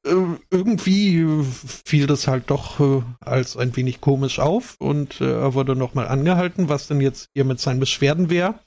Äh, 0.08 0.40
irgendwie 0.50 1.44
fiel 1.86 2.08
das 2.08 2.28
halt 2.28 2.50
doch 2.50 2.80
äh, 2.80 3.02
als 3.20 3.58
ein 3.58 3.76
wenig 3.76 4.02
komisch 4.02 4.40
auf 4.40 4.76
und 4.80 5.22
äh, 5.22 5.32
er 5.32 5.54
wurde 5.54 5.76
nochmal 5.76 6.08
angehalten, 6.08 6.70
was 6.70 6.88
denn 6.88 7.02
jetzt 7.02 7.30
hier 7.34 7.46
mit 7.46 7.60
seinen 7.60 7.80
Beschwerden 7.80 8.30
wäre. 8.30 8.60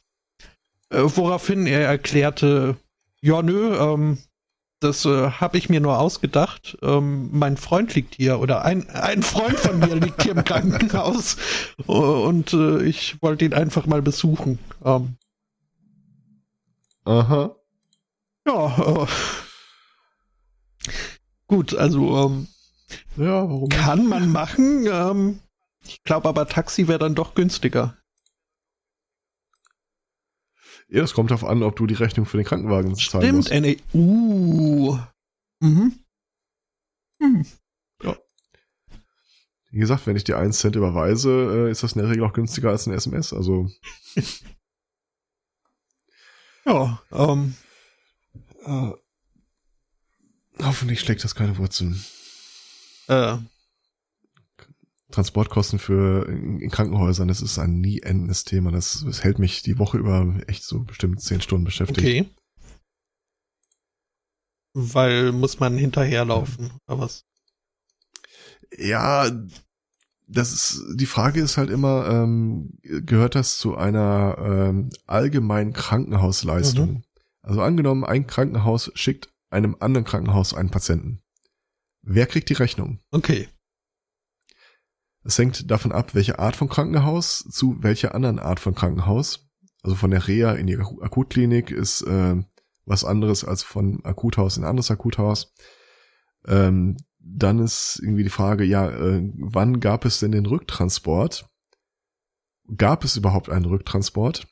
Äh, 0.91 1.03
woraufhin 1.03 1.67
er 1.67 1.87
erklärte, 1.87 2.77
ja 3.21 3.43
nö, 3.43 3.75
ähm, 3.77 4.19
das 4.81 5.05
äh, 5.05 5.31
habe 5.31 5.59
ich 5.59 5.69
mir 5.69 5.81
nur 5.81 5.99
ausgedacht. 5.99 6.79
Ähm, 6.83 7.29
mein 7.33 7.57
Freund 7.57 7.95
liegt 7.95 8.15
hier 8.15 8.41
oder 8.41 8.65
ein, 8.65 8.89
ein 8.91 9.23
Freund 9.23 9.59
von 9.59 9.79
mir 9.79 9.95
liegt 9.95 10.23
hier 10.23 10.33
im 10.33 10.45
Krankenhaus 10.45 11.37
und 11.87 12.53
äh, 12.55 12.83
ich 12.83 13.21
wollte 13.23 13.45
ihn 13.45 13.55
einfach 13.55 13.87
mal 13.87 14.03
besuchen. 14.03 14.59
Ähm, 14.85 15.17
Aha. 17.05 17.57
Ja, 18.47 19.07
Gut, 21.51 21.75
also 21.75 22.17
ähm, 22.17 22.47
ja, 23.17 23.43
warum 23.43 23.69
kann 23.71 24.07
man 24.07 24.31
machen. 24.31 24.87
Ähm, 24.87 25.41
ich 25.85 26.01
glaube 26.05 26.29
aber 26.29 26.47
Taxi 26.47 26.87
wäre 26.87 27.01
dann 27.01 27.17
doch 27.17 27.35
günstiger. 27.35 27.99
Ja, 30.89 31.01
das 31.01 31.13
kommt 31.13 31.33
darauf 31.33 31.45
an, 31.45 31.65
ob 31.65 31.75
du 31.75 31.89
die 31.89 31.95
Rechnung 31.95 32.25
für 32.25 32.37
den 32.37 32.47
Krankenwagen 32.47 32.95
zahlen 32.95 33.35
musst. 33.35 33.49
Stimmt, 33.49 33.67
NE. 33.67 33.99
Uh. 33.99 34.97
Mhm. 35.59 35.99
Hm. 37.21 37.45
Ja. 38.05 38.17
Wie 39.73 39.81
gesagt, 39.81 40.07
wenn 40.07 40.15
ich 40.15 40.23
dir 40.23 40.39
einen 40.39 40.53
Cent 40.53 40.77
überweise, 40.77 41.67
äh, 41.67 41.71
ist 41.73 41.83
das 41.83 41.95
in 41.95 42.03
der 42.03 42.11
Regel 42.13 42.23
auch 42.23 42.33
günstiger 42.33 42.71
als 42.71 42.87
ein 42.87 42.95
SMS. 42.95 43.33
Also. 43.33 43.69
ja, 46.65 47.03
ähm. 47.11 47.57
Äh, 48.65 48.93
Hoffentlich 50.63 51.01
schlägt 51.01 51.25
das 51.25 51.35
keine 51.35 51.59
Wurzeln. 51.59 52.03
Äh. 53.09 53.37
Transportkosten 55.11 55.79
für 55.79 56.29
in, 56.29 56.71
Krankenhäusern, 56.71 57.29
das 57.29 57.43
ist 57.43 57.59
ein 57.59 57.81
nie 57.81 58.01
endendes 58.01 58.45
Thema. 58.45 58.71
Das, 58.71 59.03
das 59.05 59.25
hält 59.25 59.39
mich 59.39 59.63
die 59.63 59.79
Woche 59.79 59.99
über 59.99 60.37
echt 60.47 60.63
so 60.63 60.81
bestimmt 60.81 61.21
zehn 61.21 61.41
Stunden 61.41 61.65
beschäftigt. 61.65 62.07
Okay. 62.07 62.29
Weil 64.73 65.33
muss 65.33 65.59
man 65.59 65.77
hinterherlaufen, 65.77 66.71
oder 66.87 67.01
was? 67.01 67.25
Ja, 68.79 69.29
das 70.29 70.53
ist, 70.53 70.85
die 70.95 71.07
Frage 71.07 71.41
ist 71.41 71.57
halt 71.57 71.71
immer, 71.71 72.07
ähm, 72.09 72.79
gehört 72.83 73.35
das 73.35 73.59
zu 73.59 73.77
einer 73.77 74.37
ähm, 74.39 74.91
allgemeinen 75.07 75.73
Krankenhausleistung? 75.73 76.89
Mhm. 76.89 77.03
Also 77.43 77.63
angenommen, 77.63 78.05
ein 78.05 78.29
Krankenhaus 78.29 78.93
schickt 78.95 79.29
einem 79.51 79.77
anderen 79.81 80.05
Krankenhaus 80.05 80.55
einen 80.55 80.71
Patienten. 80.71 81.21
Wer 82.03 82.27
kriegt 82.27 82.49
die 82.49 82.55
Rechnung? 82.55 83.01
Okay. 83.11 83.49
Es 85.23 85.39
hängt 85.39 85.71
davon 85.71 85.93
ab, 85.93 86.15
welche 86.15 86.39
Art 86.39 86.57
von 86.57 86.69
Krankenhaus 86.69 87.41
zu 87.51 87.77
welcher 87.83 88.15
anderen 88.15 88.39
Art 88.39 88.59
von 88.59 88.75
Krankenhaus. 88.75 89.51
Also 89.83 89.97
von 89.97 90.11
der 90.11 90.27
Reha 90.27 90.53
in 90.53 90.67
die 90.67 90.79
Akutklinik 90.79 91.71
ist 91.71 92.03
äh, 92.03 92.37
was 92.85 93.05
anderes 93.05 93.45
als 93.45 93.63
von 93.63 94.05
Akuthaus 94.05 94.57
in 94.57 94.65
ein 94.65 94.71
anderes 94.71 94.91
Akuthaus. 94.91 95.53
Ähm, 96.47 96.97
dann 97.19 97.59
ist 97.59 98.01
irgendwie 98.03 98.25
die 98.25 98.31
Frage, 98.31 98.65
ja, 98.65 98.91
äh, 98.91 99.31
wann 99.37 99.81
gab 99.81 100.05
es 100.05 100.21
denn 100.21 100.33
den 100.33 100.47
Rücktransport? 100.47 101.49
Gab 102.77 103.05
es 103.05 103.17
überhaupt 103.17 103.51
einen 103.51 103.67
Rücktransport? 103.67 104.47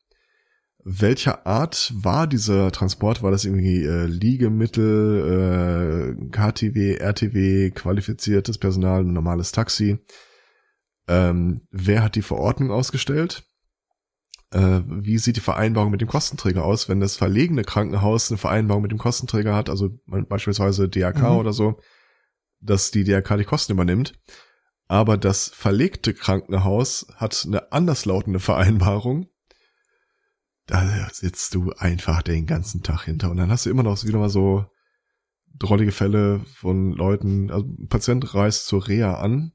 Welcher 0.91 1.47
Art 1.47 1.93
war 1.95 2.26
dieser 2.26 2.72
Transport? 2.72 3.22
War 3.22 3.30
das 3.30 3.45
irgendwie 3.45 3.84
äh, 3.84 4.07
Liegemittel, 4.07 6.16
äh, 6.16 6.30
KTW, 6.30 6.97
RTW, 6.97 7.70
qualifiziertes 7.72 8.59
Personal, 8.59 9.05
normales 9.05 9.53
Taxi? 9.53 9.99
Ähm, 11.07 11.61
wer 11.70 12.03
hat 12.03 12.14
die 12.14 12.22
Verordnung 12.22 12.70
ausgestellt? 12.70 13.45
Äh, 14.51 14.80
wie 14.86 15.18
sieht 15.18 15.36
die 15.36 15.41
Vereinbarung 15.41 15.91
mit 15.91 16.01
dem 16.01 16.09
Kostenträger 16.09 16.64
aus, 16.64 16.89
wenn 16.89 17.01
das 17.01 17.16
verlegene 17.16 17.64
Krankenhaus 17.64 18.30
eine 18.30 18.39
Vereinbarung 18.39 18.82
mit 18.82 18.93
dem 18.93 18.99
Kostenträger 18.99 19.55
hat, 19.55 19.68
also 19.68 19.91
beispielsweise 20.07 20.89
DRK 20.89 21.32
mhm. 21.32 21.36
oder 21.36 21.53
so? 21.53 21.78
dass 22.61 22.91
die 22.91 23.05
DRK 23.05 23.36
die 23.36 23.45
Kosten 23.45 23.72
übernimmt. 23.72 24.14
Aber 24.89 25.16
das 25.16 25.49
verlegte 25.49 26.14
Krankenhaus 26.14 27.07
hat 27.16 27.45
eine 27.47 27.72
anderslautende 27.72 28.41
Vereinbarung. 28.41 29.28
Da 30.68 31.08
sitzt 31.10 31.54
du 31.54 31.72
einfach 31.72 32.22
den 32.22 32.46
ganzen 32.46 32.82
Tag 32.82 33.04
hinter. 33.04 33.30
Und 33.30 33.38
dann 33.38 33.50
hast 33.50 33.66
du 33.66 33.70
immer 33.70 33.82
noch 33.82 34.04
wieder 34.04 34.18
mal 34.18 34.28
so 34.28 34.66
drollige 35.58 35.92
Fälle 35.92 36.40
von 36.54 36.92
Leuten, 36.92 37.50
also 37.50 37.66
ein 37.66 37.88
Patient 37.88 38.34
reist 38.34 38.66
zur 38.66 38.86
Reha 38.86 39.14
an, 39.14 39.52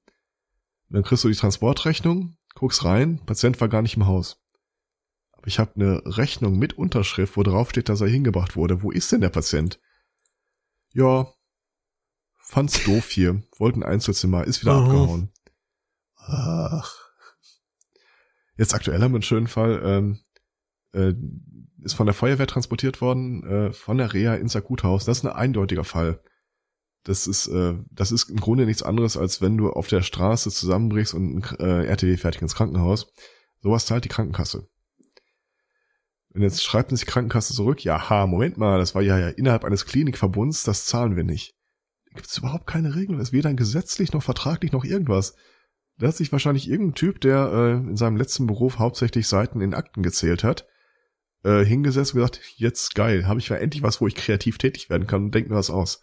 dann 0.89 1.03
kriegst 1.03 1.24
du 1.24 1.30
die 1.30 1.36
Transportrechnung, 1.36 2.36
guckst 2.55 2.84
rein, 2.84 3.24
Patient 3.26 3.61
war 3.61 3.70
gar 3.70 3.84
nicht 3.84 3.95
im 3.95 4.07
Haus. 4.07 4.41
Aber 5.32 5.47
ich 5.47 5.59
habe 5.59 5.76
eine 5.76 6.01
Rechnung 6.18 6.57
mit 6.57 6.74
Unterschrift, 6.74 7.38
wo 7.38 7.43
drauf 7.43 7.70
steht, 7.70 7.89
dass 7.89 8.01
er 8.01 8.07
hingebracht 8.07 8.55
wurde. 8.55 8.82
Wo 8.82 8.91
ist 8.91 9.11
denn 9.11 9.22
der 9.22 9.30
Patient? 9.30 9.80
Ja, 10.93 11.32
Fand's 12.45 12.84
doof 12.84 13.09
hier. 13.09 13.41
Wollten 13.57 13.84
Einzelzimmer. 13.84 14.43
Ist 14.43 14.61
wieder 14.61 14.74
Aha. 14.74 14.84
abgehauen. 14.84 15.32
Ach. 16.18 16.93
Jetzt 18.57 18.76
aktuell 18.76 19.01
haben 19.01 19.11
wir 19.11 19.18
einen 19.18 19.24
schönen 19.24 19.47
Fall. 19.47 19.82
Ähm, 19.84 20.22
äh, 20.94 21.14
ist 21.82 21.94
von 21.94 22.06
der 22.06 22.14
Feuerwehr 22.14 22.48
transportiert 22.48 23.02
worden, 23.02 23.44
äh, 23.44 23.74
von 23.74 23.98
der 23.98 24.14
Reha 24.14 24.36
ins 24.36 24.56
Akuthaus. 24.56 25.06
Das 25.06 25.20
ist 25.20 25.26
ein 25.26 25.34
eindeutiger 25.34 25.84
Fall. 25.84 26.22
Das 27.04 27.28
ist, 27.28 27.48
äh, 27.48 27.76
das 27.91 28.12
ist 28.12 28.30
im 28.30 28.39
Grunde 28.39 28.66
nichts 28.66 28.84
anderes, 28.84 29.18
als 29.18 29.41
wenn 29.41 29.58
du 29.58 29.70
auf 29.72 29.88
der 29.88 30.02
Straße 30.02 30.50
zusammenbrichst 30.50 31.14
und 31.14 31.44
äh, 31.60 31.86
RTW 31.86 32.16
fertig 32.18 32.41
ins 32.41 32.56
Krankenhaus. 32.56 33.12
Sowas 33.62 33.86
zahlt 33.86 34.06
die 34.06 34.10
Krankenkasse. 34.10 34.68
Und 36.34 36.41
jetzt 36.41 36.64
schreibt 36.64 36.91
uns 36.91 37.02
die 37.02 37.06
Krankenkasse 37.06 37.54
zurück, 37.54 37.84
ja, 37.84 38.10
ha, 38.10 38.26
Moment 38.26 38.58
mal, 38.58 38.80
das 38.80 38.96
war 38.96 39.02
ja, 39.02 39.20
ja 39.20 39.30
innerhalb 39.30 39.66
eines 39.66 39.86
Klinikverbunds, 39.86 40.64
das 40.64 40.86
zahlen 40.86 41.16
wir 41.16 41.24
nicht 41.24 41.56
gibt 42.14 42.28
es 42.28 42.38
überhaupt 42.38 42.68
keine 42.68 42.96
Regeln. 42.96 43.20
Es 43.20 43.30
ist 43.30 43.34
weder 43.34 43.54
gesetzlich 43.54 44.14
noch 44.14 44.24
vertraglich 44.24 44.72
noch 44.72 44.86
irgendwas. 44.86 45.36
Da 45.98 46.08
hat 46.08 46.16
sich 46.16 46.32
wahrscheinlich 46.32 46.70
irgendein 46.70 46.96
Typ, 46.96 47.22
der 47.22 47.52
äh, 47.52 47.72
in 47.74 47.98
seinem 47.98 48.18
letzten 48.18 48.48
Beruf 48.48 48.80
hauptsächlich 48.80 49.28
Seiten 49.28 49.62
in 49.62 49.74
Akten 49.74 50.02
gezählt 50.04 50.44
hat, 50.44 50.66
äh, 51.44 51.64
hingesetzt 51.64 52.14
und 52.14 52.20
gesagt, 52.20 52.41
jetzt 52.56 52.96
geil, 52.96 53.28
habe 53.28 53.39
ich 53.39 53.50
ja 53.50 53.56
endlich 53.56 53.84
was, 53.84 54.02
wo 54.02 54.08
ich 54.08 54.16
kreativ 54.16 54.58
tätig 54.58 54.89
werden 54.89 55.08
kann 55.08 55.26
und 55.26 55.36
denk 55.36 55.50
mir 55.50 55.56
was 55.56 55.70
aus. 55.70 56.02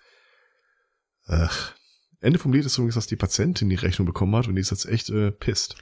Ach. 1.26 1.74
Ende 2.20 2.38
vom 2.38 2.52
Lied 2.52 2.66
ist 2.66 2.76
übrigens, 2.76 2.96
dass 2.96 3.06
die 3.06 3.16
Patientin 3.16 3.70
die 3.70 3.76
Rechnung 3.76 4.06
bekommen 4.06 4.36
hat 4.36 4.46
und 4.46 4.54
die 4.54 4.60
ist 4.60 4.70
jetzt 4.70 4.84
echt 4.84 5.08
äh, 5.08 5.32
pisst. 5.32 5.76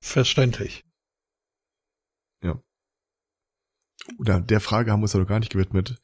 Verständlich. 0.00 0.84
Ja. 2.42 2.62
Oder 4.18 4.40
der 4.40 4.60
Frage 4.60 4.90
haben 4.90 5.00
wir 5.00 5.04
uns 5.04 5.12
ja 5.12 5.20
noch 5.20 5.26
gar 5.26 5.40
nicht 5.40 5.52
gewidmet 5.52 6.00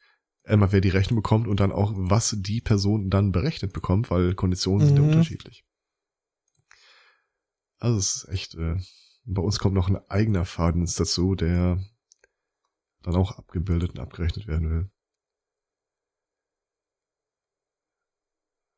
einmal 0.47 0.71
wer 0.71 0.81
die 0.81 0.89
Rechnung 0.89 1.17
bekommt 1.17 1.47
und 1.47 1.59
dann 1.59 1.71
auch, 1.71 1.93
was 1.95 2.35
die 2.39 2.61
Person 2.61 3.09
dann 3.09 3.31
berechnet 3.31 3.73
bekommt, 3.73 4.09
weil 4.11 4.35
Konditionen 4.35 4.83
mhm. 4.83 4.87
sind 4.87 4.97
ja 4.97 5.03
mhm. 5.03 5.09
unterschiedlich. 5.09 5.65
Also 7.77 7.97
es 7.97 8.15
ist 8.15 8.29
echt, 8.29 8.55
äh, 8.55 8.77
bei 9.25 9.41
uns 9.41 9.59
kommt 9.59 9.75
noch 9.75 9.89
ein 9.89 9.97
eigener 10.09 10.45
Faden 10.45 10.85
dazu, 10.85 11.35
der 11.35 11.83
dann 13.05 13.15
auch 13.15 13.37
abgebildet 13.37 13.91
und 13.91 13.99
abgerechnet 13.99 14.47
werden 14.47 14.69
will. 14.69 14.91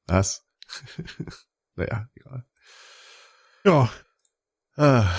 Was? 0.08 0.46
naja, 1.76 2.10
egal. 2.16 2.46
Ja. 3.64 3.92
Ah. 4.76 5.18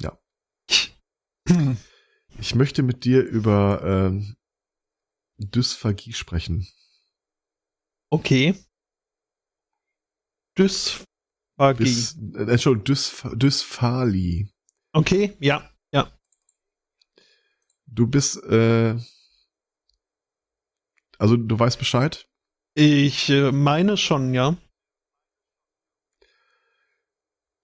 Ja. 0.00 0.18
Ich 2.38 2.54
möchte 2.54 2.82
mit 2.82 3.04
dir 3.04 3.22
über 3.22 3.82
ähm, 3.84 4.36
Dysphagie 5.38 6.12
sprechen. 6.12 6.66
Okay. 8.10 8.54
Dysphagie. 10.56 11.84
Dys, 11.84 12.16
äh, 12.34 12.50
Entschuldigung, 12.50 12.84
Dysph 12.84 13.26
Dysphalie. 13.34 14.50
Okay, 14.92 15.36
ja. 15.40 15.69
Du 17.92 18.06
bist, 18.06 18.42
äh, 18.44 18.96
also 21.18 21.36
du 21.36 21.58
weißt 21.58 21.78
Bescheid? 21.78 22.26
Ich 22.74 23.28
äh, 23.30 23.52
meine 23.52 23.96
schon, 23.96 24.32
ja. 24.32 24.56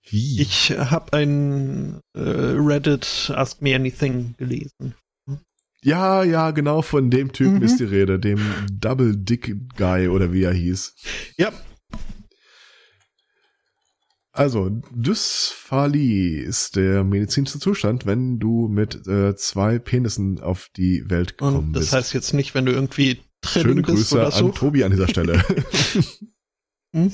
Wie? 0.08 0.40
Ich 0.40 0.70
habe 0.70 1.12
ein 1.12 2.00
äh, 2.14 2.20
Reddit 2.20 3.32
Ask 3.34 3.60
Me 3.62 3.74
Anything 3.74 4.34
gelesen. 4.36 4.94
Ja, 5.82 6.24
ja, 6.24 6.50
genau 6.50 6.82
von 6.82 7.10
dem 7.10 7.32
Typen 7.32 7.58
mhm. 7.58 7.62
ist 7.62 7.78
die 7.78 7.84
Rede, 7.84 8.18
dem 8.18 8.40
Double 8.72 9.16
Dick 9.16 9.54
Guy 9.76 10.08
oder 10.08 10.32
wie 10.32 10.42
er 10.42 10.52
hieß. 10.52 10.94
Ja. 11.38 11.52
Also, 14.36 14.68
Dysphalie 14.90 16.42
ist 16.42 16.76
der 16.76 17.04
medizinische 17.04 17.58
Zustand, 17.58 18.04
wenn 18.04 18.38
du 18.38 18.68
mit 18.68 19.06
äh, 19.06 19.34
zwei 19.34 19.78
Penissen 19.78 20.40
auf 20.40 20.68
die 20.76 21.08
Welt 21.08 21.38
gekommen 21.38 21.56
Und 21.56 21.72
das 21.72 21.84
bist. 21.84 21.92
heißt 21.94 22.14
jetzt 22.14 22.34
nicht, 22.34 22.54
wenn 22.54 22.66
du 22.66 22.72
irgendwie 22.72 23.22
Schöne 23.44 23.82
Grüße 23.82 24.24
an 24.24 24.32
so? 24.32 24.50
Tobi 24.50 24.84
an 24.84 24.90
dieser 24.90 25.08
Stelle. 25.08 25.42
hm? 26.92 27.12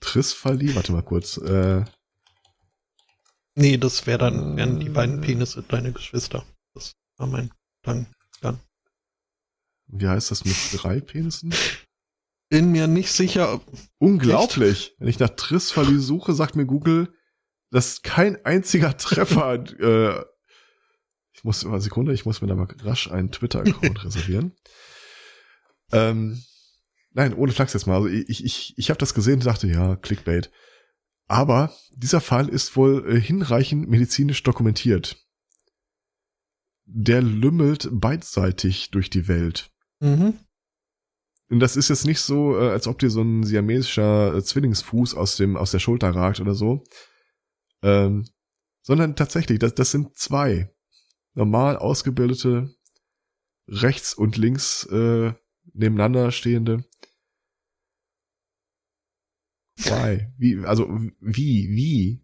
Trisphalie, 0.00 0.74
warte 0.74 0.92
mal 0.92 1.02
kurz. 1.02 1.36
Äh, 1.38 1.84
Nee, 3.56 3.76
das 3.78 4.06
wäre 4.06 4.18
dann, 4.18 4.56
wären 4.56 4.80
die 4.80 4.88
beiden. 4.88 5.20
Penisse 5.20 5.62
deine 5.62 5.92
Geschwister. 5.92 6.44
Das 6.74 6.94
war 7.16 7.26
mein 7.26 7.50
dann, 7.82 8.06
dann. 8.40 8.60
Wie 9.86 10.06
heißt 10.06 10.30
das 10.30 10.44
mit 10.44 10.56
drei 10.72 11.00
Penissen? 11.00 11.52
Bin 12.50 12.72
mir 12.72 12.88
nicht 12.88 13.12
sicher. 13.12 13.60
Unglaublich. 13.98 14.88
Echt? 14.88 15.00
Wenn 15.00 15.08
ich 15.08 15.18
nach 15.20 15.30
Trisfali 15.30 15.98
suche, 15.98 16.34
sagt 16.34 16.56
mir 16.56 16.66
Google, 16.66 17.14
dass 17.70 18.02
kein 18.02 18.44
einziger 18.44 18.96
Treffer, 18.96 19.64
äh, 19.78 20.24
ich 21.32 21.44
muss, 21.44 21.64
eine 21.64 21.80
Sekunde, 21.80 22.12
ich 22.12 22.26
muss 22.26 22.42
mir 22.42 22.48
da 22.48 22.56
mal 22.56 22.66
rasch 22.82 23.08
einen 23.08 23.30
Twitter-Account 23.30 24.04
reservieren. 24.04 24.52
Ähm, 25.92 26.42
nein, 27.12 27.34
ohne 27.34 27.52
Flachs 27.52 27.72
jetzt 27.72 27.86
mal. 27.86 27.94
Also 27.94 28.08
ich, 28.08 28.44
ich, 28.44 28.74
ich 28.76 28.90
habe 28.90 28.98
das 28.98 29.14
gesehen 29.14 29.34
und 29.34 29.46
dachte, 29.46 29.68
ja, 29.68 29.94
Clickbait. 29.94 30.50
Aber 31.28 31.72
dieser 31.94 32.20
Fall 32.20 32.48
ist 32.48 32.74
wohl 32.74 33.08
äh, 33.08 33.20
hinreichend 33.20 33.88
medizinisch 33.88 34.42
dokumentiert. 34.42 35.24
Der 36.84 37.22
lümmelt 37.22 37.88
beidseitig 37.92 38.90
durch 38.90 39.08
die 39.08 39.28
Welt. 39.28 39.70
Mhm. 40.00 40.34
Und 41.50 41.60
das 41.60 41.76
ist 41.76 41.88
jetzt 41.88 42.06
nicht 42.06 42.20
so, 42.20 42.56
äh, 42.56 42.70
als 42.70 42.86
ob 42.86 42.98
dir 42.98 43.10
so 43.10 43.22
ein 43.22 43.42
siamesischer 43.42 44.34
äh, 44.34 44.42
Zwillingsfuß 44.42 45.14
aus 45.14 45.36
dem 45.36 45.56
aus 45.56 45.72
der 45.72 45.80
Schulter 45.80 46.14
ragt 46.14 46.40
oder 46.40 46.54
so, 46.54 46.84
ähm, 47.82 48.24
sondern 48.82 49.16
tatsächlich, 49.16 49.58
das, 49.58 49.74
das 49.74 49.90
sind 49.90 50.16
zwei 50.16 50.72
normal 51.34 51.76
ausgebildete 51.76 52.74
rechts 53.68 54.14
und 54.14 54.36
links 54.36 54.84
äh, 54.86 55.32
nebeneinander 55.72 56.30
stehende 56.30 56.84
Why? 59.84 60.28
Wie, 60.36 60.64
also, 60.64 60.88
wie, 61.20 61.68
wie? 61.70 62.22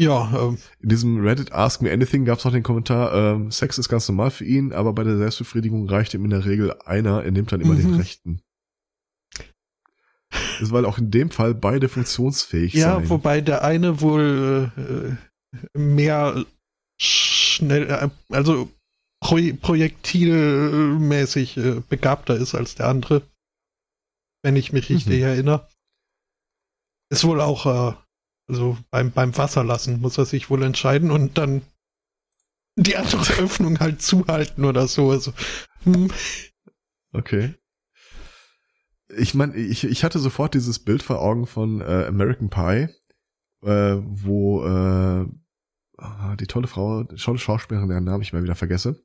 Ja, 0.00 0.32
ähm, 0.34 0.56
in 0.80 0.88
diesem 0.88 1.22
Reddit 1.22 1.52
Ask 1.52 1.82
Me 1.82 1.92
Anything 1.92 2.24
gab 2.24 2.38
es 2.38 2.44
noch 2.46 2.52
den 2.52 2.62
Kommentar, 2.62 3.12
ähm, 3.12 3.50
Sex 3.50 3.76
ist 3.76 3.90
ganz 3.90 4.08
normal 4.08 4.30
für 4.30 4.46
ihn, 4.46 4.72
aber 4.72 4.94
bei 4.94 5.04
der 5.04 5.18
Selbstbefriedigung 5.18 5.86
reicht 5.90 6.14
ihm 6.14 6.24
in 6.24 6.30
der 6.30 6.46
Regel 6.46 6.74
einer, 6.86 7.22
er 7.22 7.30
nimmt 7.30 7.52
dann 7.52 7.60
immer 7.60 7.74
mhm. 7.74 7.80
den 7.80 7.94
rechten. 7.96 8.40
Ist, 10.58 10.72
weil 10.72 10.86
auch 10.86 10.96
in 10.96 11.10
dem 11.10 11.30
Fall 11.30 11.52
beide 11.54 11.90
funktionsfähig 11.90 12.72
ja, 12.72 12.94
sein. 12.94 13.04
Ja, 13.04 13.10
wobei 13.10 13.42
der 13.42 13.62
eine 13.62 14.00
wohl 14.00 14.72
äh, 14.78 15.78
mehr 15.78 16.46
schnell, 16.98 17.90
äh, 17.90 18.08
also 18.34 18.70
pro 19.20 19.36
projektilmäßig 19.60 21.58
äh, 21.58 21.82
begabter 21.90 22.36
ist 22.36 22.54
als 22.54 22.74
der 22.74 22.88
andere. 22.88 23.20
Wenn 24.42 24.56
ich 24.56 24.72
mich 24.72 24.88
richtig 24.88 25.18
mhm. 25.18 25.26
erinnere. 25.26 25.68
Ist 27.12 27.24
wohl 27.24 27.42
auch, 27.42 27.66
äh, 27.66 27.94
also 28.50 28.76
beim, 28.90 29.12
beim 29.12 29.36
Wasserlassen 29.36 30.00
muss 30.00 30.18
er 30.18 30.26
sich 30.26 30.50
wohl 30.50 30.62
entscheiden 30.62 31.10
und 31.10 31.38
dann 31.38 31.62
die 32.76 32.96
andere 32.96 33.20
Öffnung 33.42 33.80
halt 33.80 34.02
zuhalten 34.02 34.64
oder 34.64 34.86
so. 34.88 35.10
Also, 35.10 35.32
hm. 35.84 36.10
Okay. 37.12 37.54
Ich 39.16 39.34
meine, 39.34 39.56
ich, 39.56 39.84
ich 39.84 40.04
hatte 40.04 40.18
sofort 40.18 40.54
dieses 40.54 40.78
Bild 40.78 41.02
vor 41.02 41.20
Augen 41.20 41.46
von 41.46 41.80
äh, 41.80 42.06
American 42.06 42.50
Pie, 42.50 42.88
äh, 43.62 43.96
wo 44.02 44.64
äh, 44.64 45.26
ah, 45.98 46.36
die 46.36 46.46
tolle 46.46 46.68
Frau, 46.68 47.04
tolle 47.04 47.38
Schauspielerin, 47.38 47.88
deren 47.88 48.04
Namen 48.04 48.22
ich 48.22 48.32
mal 48.32 48.42
wieder 48.42 48.54
vergesse, 48.54 49.02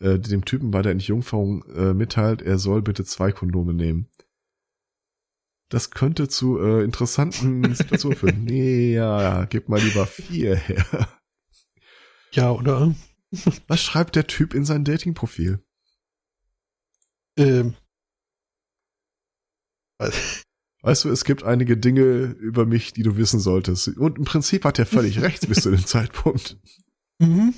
äh, 0.00 0.18
dem 0.18 0.44
Typen 0.44 0.70
bei 0.70 0.80
der 0.80 0.92
Entjungferung 0.92 1.62
äh, 1.74 1.92
mitteilt, 1.92 2.40
er 2.40 2.58
soll 2.58 2.80
bitte 2.80 3.04
zwei 3.04 3.32
Kondome 3.32 3.74
nehmen. 3.74 4.08
Das 5.72 5.90
könnte 5.90 6.28
zu 6.28 6.58
äh, 6.60 6.84
interessanten 6.84 7.74
Situationen 7.74 8.18
führen. 8.18 8.44
Nee, 8.44 8.92
ja, 8.92 9.46
gib 9.46 9.70
mal 9.70 9.80
lieber 9.80 10.06
vier 10.06 10.54
her. 10.54 11.08
Ja, 12.32 12.50
oder? 12.50 12.94
Was 13.68 13.80
schreibt 13.80 14.14
der 14.14 14.26
Typ 14.26 14.52
in 14.52 14.66
sein 14.66 14.84
Dating-Profil? 14.84 15.64
Ähm. 17.38 17.74
Weißt 20.82 21.04
du, 21.04 21.08
es 21.08 21.24
gibt 21.24 21.42
einige 21.42 21.78
Dinge 21.78 22.02
über 22.02 22.66
mich, 22.66 22.92
die 22.92 23.02
du 23.02 23.16
wissen 23.16 23.40
solltest. 23.40 23.88
Und 23.96 24.18
im 24.18 24.26
Prinzip 24.26 24.66
hat 24.66 24.78
er 24.78 24.84
völlig 24.84 25.20
recht 25.22 25.48
bis 25.48 25.62
zu 25.62 25.70
dem 25.70 25.86
Zeitpunkt. 25.86 26.58
Mhm. 27.18 27.54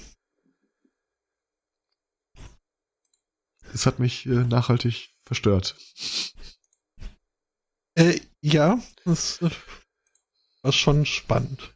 Das 3.72 3.86
hat 3.86 3.98
mich 3.98 4.24
äh, 4.26 4.44
nachhaltig 4.44 5.16
verstört. 5.24 5.74
Äh, 7.96 8.20
ja, 8.40 8.80
das 9.04 9.40
äh, 9.42 9.50
war 10.62 10.72
schon 10.72 11.06
spannend. 11.06 11.74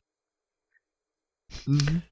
Mhm. 1.66 2.02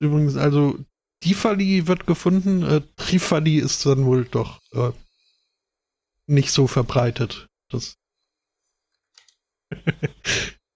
Übrigens, 0.00 0.36
also 0.36 0.78
Tifali 1.20 1.86
wird 1.86 2.06
gefunden, 2.06 2.62
äh, 2.62 2.82
Trifali 2.96 3.58
ist 3.58 3.86
dann 3.86 4.04
wohl 4.04 4.24
doch 4.24 4.60
äh, 4.72 4.90
nicht 6.26 6.50
so 6.50 6.66
verbreitet. 6.66 7.48
Das 7.68 7.96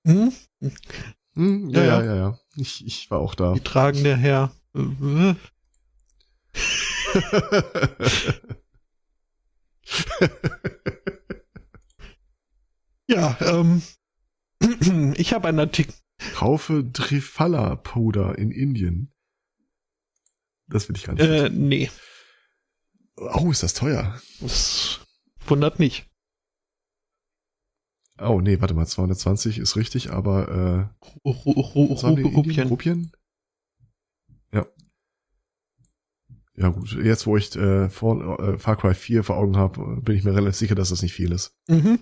hm? 0.07 0.33
Hm, 1.35 1.71
ja, 1.71 1.85
ja, 1.85 2.03
ja, 2.03 2.15
ja, 2.15 2.39
Ich, 2.57 2.87
ich 2.87 3.11
war 3.11 3.19
auch 3.19 3.35
da. 3.35 3.53
Die 3.55 3.61
tragen 3.61 4.05
der 4.05 4.17
Herr. 4.17 4.53
ja, 13.09 13.37
ähm, 13.41 13.83
ich 15.17 15.33
habe 15.33 15.49
einen 15.49 15.61
Artikel. 15.61 15.95
Kaufe 16.35 16.91
Trifala-Puder 16.93 18.39
in 18.39 18.51
Indien. 18.51 19.13
Das 20.67 20.89
will 20.89 20.97
ich 20.97 21.05
gar 21.05 21.15
nicht. 21.15 21.25
Äh, 21.25 21.49
nee. 21.51 21.91
Oh, 23.17 23.51
ist 23.51 23.63
das 23.63 23.75
teuer. 23.75 24.21
Das 24.41 25.01
wundert 25.47 25.79
nicht. 25.79 26.07
Oh, 28.21 28.41
nee, 28.41 28.61
warte 28.61 28.75
mal, 28.75 28.87
220 28.87 29.59
ist 29.59 29.77
richtig, 29.77 30.11
aber 30.11 30.93
äh, 31.05 31.29
Rupien. 31.29 32.69
Rupien? 32.69 33.13
Ja. 34.53 34.67
Ja 36.57 36.69
gut, 36.71 36.93
jetzt 36.93 37.27
wo 37.29 37.37
ich 37.37 37.55
äh, 37.55 37.89
vor, 37.89 38.41
äh, 38.41 38.59
Far 38.59 38.77
Cry 38.77 38.95
4 38.95 39.23
vor 39.23 39.37
Augen 39.37 39.57
habe, 39.57 40.01
bin 40.03 40.17
ich 40.17 40.25
mir 40.25 40.35
relativ 40.35 40.57
sicher, 40.57 40.75
dass 40.75 40.89
das 40.89 41.03
nicht 41.03 41.13
viel 41.13 41.31
ist. 41.31 41.57
Mhm. 41.69 42.01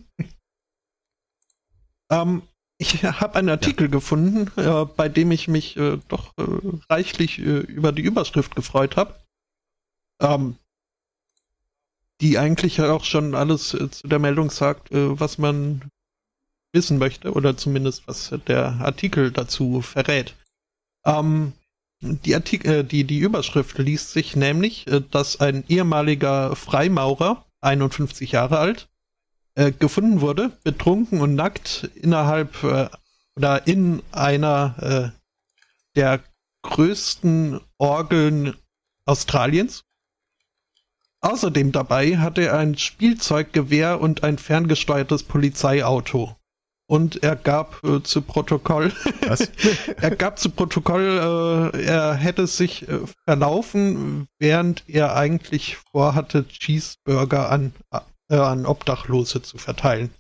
Ähm, 2.11 2.43
ich 2.79 3.03
habe 3.05 3.37
einen 3.37 3.49
Artikel 3.49 3.85
ja. 3.85 3.91
gefunden, 3.91 4.51
äh, 4.57 4.85
bei 4.85 5.09
dem 5.09 5.31
ich 5.31 5.49
mich 5.49 5.77
äh, 5.77 5.99
doch 6.09 6.33
äh, 6.39 6.45
reichlich 6.91 7.39
äh, 7.39 7.61
über 7.61 7.93
die 7.93 8.03
Überschrift 8.03 8.55
gefreut 8.55 8.97
habe. 8.97 9.15
Ähm, 10.21 10.57
die 12.23 12.39
eigentlich 12.39 12.81
auch 12.81 13.05
schon 13.05 13.35
alles 13.35 13.75
äh, 13.75 13.91
zu 13.91 14.09
der 14.09 14.19
Meldung 14.19 14.51
sagt, 14.51 14.91
äh, 14.91 15.21
was 15.21 15.39
man 15.39 15.83
wissen 16.73 16.99
möchte 16.99 17.33
oder 17.33 17.57
zumindest 17.57 18.07
was 18.07 18.35
der 18.47 18.81
Artikel 18.81 19.31
dazu 19.31 19.83
verrät. 19.83 20.35
Ähm, 21.05 21.53
die, 22.01 22.35
Artikel, 22.35 22.85
die, 22.85 23.05
die 23.05 23.19
Überschrift 23.19 23.79
liest 23.79 24.11
sich 24.11 24.37
nämlich, 24.37 24.85
dass 25.11 25.41
ein 25.41 25.65
ehemaliger 25.69 26.55
Freimaurer, 26.55 27.47
51 27.63 28.33
Jahre 28.33 28.59
alt, 28.59 28.89
äh, 29.57 29.73
gefunden 29.73 30.21
wurde, 30.21 30.53
betrunken 30.63 31.21
und 31.21 31.35
nackt 31.35 31.91
innerhalb 31.95 32.63
äh, 32.63 32.89
oder 33.37 33.67
in 33.67 34.03
einer 34.13 35.13
äh, 35.15 35.19
der 35.97 36.23
größten 36.63 37.61
Orgeln 37.79 38.57
Australiens. 39.05 39.85
Außerdem 41.21 41.73
dabei 41.73 42.19
hatte 42.19 42.43
er 42.43 42.59
ein 42.59 42.79
Spielzeuggewehr 42.79 44.01
und 44.01 44.23
ein 44.23 44.39
ferngesteuertes 44.39 45.25
Polizeiauto 45.25 46.37
und 46.87 47.23
er 47.23 47.37
gab 47.37 47.83
äh, 47.85 48.03
zu 48.03 48.23
Protokoll, 48.23 48.93
er 50.01 50.17
gab 50.17 50.39
zu 50.39 50.51
Protokoll, 50.51 51.73
äh, 51.75 51.85
er 51.85 52.15
hätte 52.15 52.47
sich 52.47 52.89
äh, 52.89 53.01
verlaufen, 53.25 54.29
während 54.39 54.85
er 54.89 55.17
eigentlich 55.17 55.77
vorhatte, 55.91 56.47
Cheeseburger 56.47 57.51
an, 57.51 57.73
äh, 58.29 58.37
an 58.37 58.67
Obdachlose 58.67 59.43
zu 59.43 59.59
verteilen. 59.59 60.11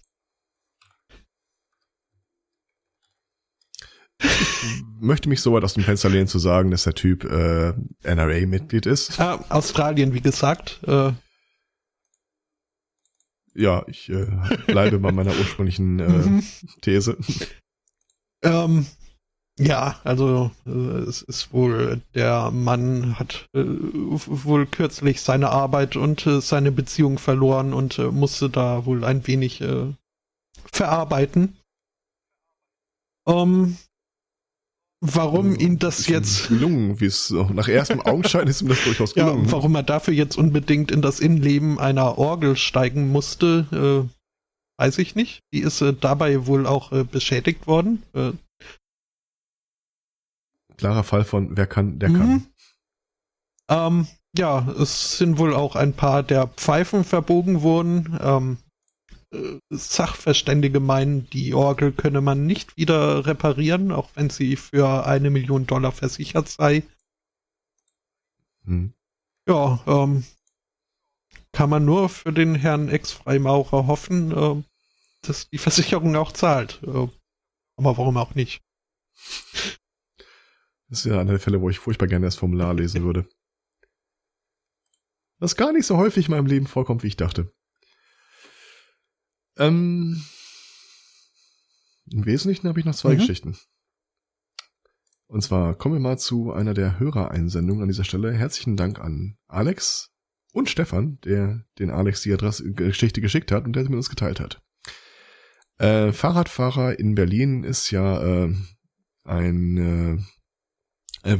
Ich 4.18 4.72
möchte 4.98 5.28
mich 5.28 5.42
so 5.42 5.52
weit 5.52 5.64
aus 5.64 5.74
dem 5.74 5.84
Fenster 5.84 6.08
lehnen 6.08 6.26
zu 6.26 6.38
sagen, 6.38 6.70
dass 6.70 6.84
der 6.84 6.94
Typ 6.94 7.24
äh, 7.24 7.74
NRA-Mitglied 8.02 8.86
ist. 8.86 9.20
Ah, 9.20 9.44
Australien, 9.50 10.14
wie 10.14 10.22
gesagt. 10.22 10.80
Äh, 10.86 11.12
ja, 13.54 13.84
ich 13.88 14.08
äh, 14.08 14.26
bleibe 14.66 14.98
bei 14.98 15.12
meiner 15.12 15.32
ursprünglichen 15.32 15.98
äh, 16.00 16.08
mhm. 16.08 16.42
These. 16.80 17.18
Ähm, 18.42 18.86
ja, 19.58 19.98
also 20.04 20.50
äh, 20.66 20.70
es 20.70 21.22
ist 21.22 21.52
wohl, 21.52 22.02
der 22.14 22.50
Mann 22.50 23.18
hat 23.18 23.48
äh, 23.54 23.64
wohl 23.64 24.66
kürzlich 24.66 25.22
seine 25.22 25.48
Arbeit 25.48 25.96
und 25.96 26.26
äh, 26.26 26.42
seine 26.42 26.72
Beziehung 26.72 27.18
verloren 27.18 27.72
und 27.72 27.98
äh, 27.98 28.10
musste 28.10 28.50
da 28.50 28.84
wohl 28.84 29.02
ein 29.02 29.26
wenig 29.26 29.62
äh, 29.62 29.94
verarbeiten. 30.70 31.56
Ähm, 33.26 33.78
warum 35.00 35.52
also, 35.52 35.60
ihn 35.60 35.78
das 35.78 36.06
jetzt 36.06 36.48
gelungen, 36.48 37.00
wie 37.00 37.06
es 37.06 37.30
nach 37.30 37.68
erstem 37.68 38.02
Augenschein 38.02 38.48
ist 38.48 38.60
ihm 38.60 38.68
das 38.68 38.84
durchaus 38.84 39.14
gelungen. 39.14 39.46
Ja, 39.46 39.52
warum 39.52 39.74
er 39.74 39.82
dafür 39.82 40.12
jetzt 40.12 40.36
unbedingt 40.36 40.90
in 40.90 41.00
das 41.00 41.18
Innenleben 41.18 41.78
einer 41.78 42.18
Orgel 42.18 42.56
steigen 42.56 43.10
musste, 43.10 44.06
äh, 44.06 44.82
weiß 44.82 44.98
ich 44.98 45.14
nicht. 45.14 45.44
Die 45.54 45.60
ist 45.60 45.82
dabei 46.02 46.46
wohl 46.46 46.66
auch 46.66 46.90
beschädigt 47.04 47.66
worden. 47.66 48.02
Äh, 50.76 50.78
Klarer 50.78 51.04
Fall 51.04 51.24
von 51.24 51.56
wer 51.56 51.66
kann, 51.66 51.98
der 51.98 52.10
kann. 52.10 52.28
Mhm. 52.28 52.46
Ähm, 53.68 54.06
ja, 54.36 54.68
es 54.78 55.18
sind 55.18 55.38
wohl 55.38 55.54
auch 55.54 55.76
ein 55.76 55.94
paar 55.94 56.22
der 56.22 56.46
Pfeifen 56.46 57.04
verbogen 57.04 57.62
worden. 57.62 58.18
Ähm, 58.20 58.58
Sachverständige 59.70 60.80
meinen, 60.80 61.28
die 61.30 61.52
Orgel 61.54 61.92
könne 61.92 62.20
man 62.20 62.46
nicht 62.46 62.76
wieder 62.76 63.26
reparieren, 63.26 63.92
auch 63.92 64.10
wenn 64.14 64.30
sie 64.30 64.56
für 64.56 65.06
eine 65.06 65.30
Million 65.30 65.66
Dollar 65.66 65.92
versichert 65.92 66.48
sei. 66.48 66.84
Hm. 68.64 68.92
Ja, 69.48 69.80
ähm, 69.86 70.24
kann 71.52 71.70
man 71.70 71.84
nur 71.84 72.08
für 72.08 72.32
den 72.32 72.54
Herrn 72.54 72.88
Ex-Freimaurer 72.88 73.86
hoffen, 73.86 74.32
äh, 74.32 74.62
dass 75.22 75.48
die 75.48 75.58
Versicherung 75.58 76.14
auch 76.16 76.32
zahlt. 76.32 76.80
Äh, 76.84 77.08
aber 77.76 77.98
warum 77.98 78.16
auch 78.16 78.34
nicht? 78.34 78.62
Das 80.88 81.00
ist 81.00 81.06
ja 81.06 81.20
einer 81.20 81.32
der 81.32 81.40
Fälle, 81.40 81.60
wo 81.60 81.70
ich 81.70 81.78
furchtbar 81.78 82.06
gerne 82.06 82.26
das 82.26 82.36
Formular 82.36 82.74
lesen 82.74 83.02
würde. 83.02 83.28
Das 85.38 85.56
gar 85.56 85.72
nicht 85.72 85.86
so 85.86 85.96
häufig 85.96 86.26
in 86.26 86.34
meinem 86.34 86.46
Leben 86.46 86.66
vorkommt, 86.66 87.02
wie 87.02 87.08
ich 87.08 87.16
dachte. 87.16 87.52
Ähm, 89.58 90.22
Im 92.10 92.24
Wesentlichen 92.24 92.68
habe 92.68 92.78
ich 92.78 92.86
noch 92.86 92.94
zwei 92.94 93.14
mhm. 93.14 93.18
Geschichten. 93.18 93.58
Und 95.26 95.42
zwar 95.42 95.74
kommen 95.74 95.96
wir 95.96 96.00
mal 96.00 96.18
zu 96.18 96.52
einer 96.52 96.72
der 96.72 97.00
Hörereinsendungen 97.00 97.82
an 97.82 97.88
dieser 97.88 98.04
Stelle. 98.04 98.32
Herzlichen 98.32 98.76
Dank 98.76 99.00
an 99.00 99.36
Alex 99.48 100.12
und 100.52 100.70
Stefan, 100.70 101.18
der 101.24 101.64
den 101.78 101.90
Alex 101.90 102.22
die 102.22 102.32
Adresse, 102.32 102.72
Geschichte 102.72 103.20
geschickt 103.20 103.50
hat 103.50 103.64
und 103.64 103.74
der 103.74 103.82
sie 103.82 103.88
mit 103.88 103.96
uns 103.96 104.08
geteilt 104.08 104.40
hat. 104.40 104.62
Äh, 105.78 106.12
Fahrradfahrer 106.12 106.98
in 106.98 107.14
Berlin 107.14 107.64
ist 107.64 107.90
ja 107.90 108.22
äh, 108.44 108.54
eine 109.24 110.18
äh, 110.18 110.35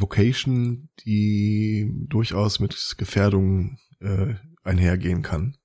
Vocation, 0.01 0.89
die 1.05 1.91
durchaus 2.09 2.61
mit 2.61 2.95
Gefährdung 2.99 3.79
äh, 4.01 4.35
einhergehen 4.63 5.23
kann. 5.23 5.57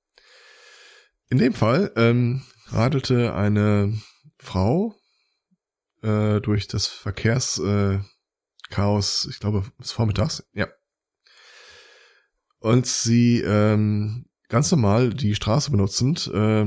In 1.28 1.38
dem 1.38 1.54
Fall 1.54 1.92
ähm, 1.96 2.42
radelte 2.66 3.34
eine 3.34 3.98
Frau 4.38 4.94
äh, 6.02 6.40
durch 6.40 6.68
das 6.68 6.86
Verkehrschaos, 6.86 7.60
äh, 7.60 9.30
ich 9.30 9.38
glaube, 9.40 9.64
des 9.80 9.92
Vormittags, 9.92 10.44
ja. 10.52 10.68
Und 12.58 12.86
sie 12.86 13.40
ähm, 13.40 14.26
ganz 14.48 14.70
normal 14.70 15.14
die 15.14 15.34
Straße 15.34 15.70
benutzend, 15.70 16.30
äh, 16.32 16.66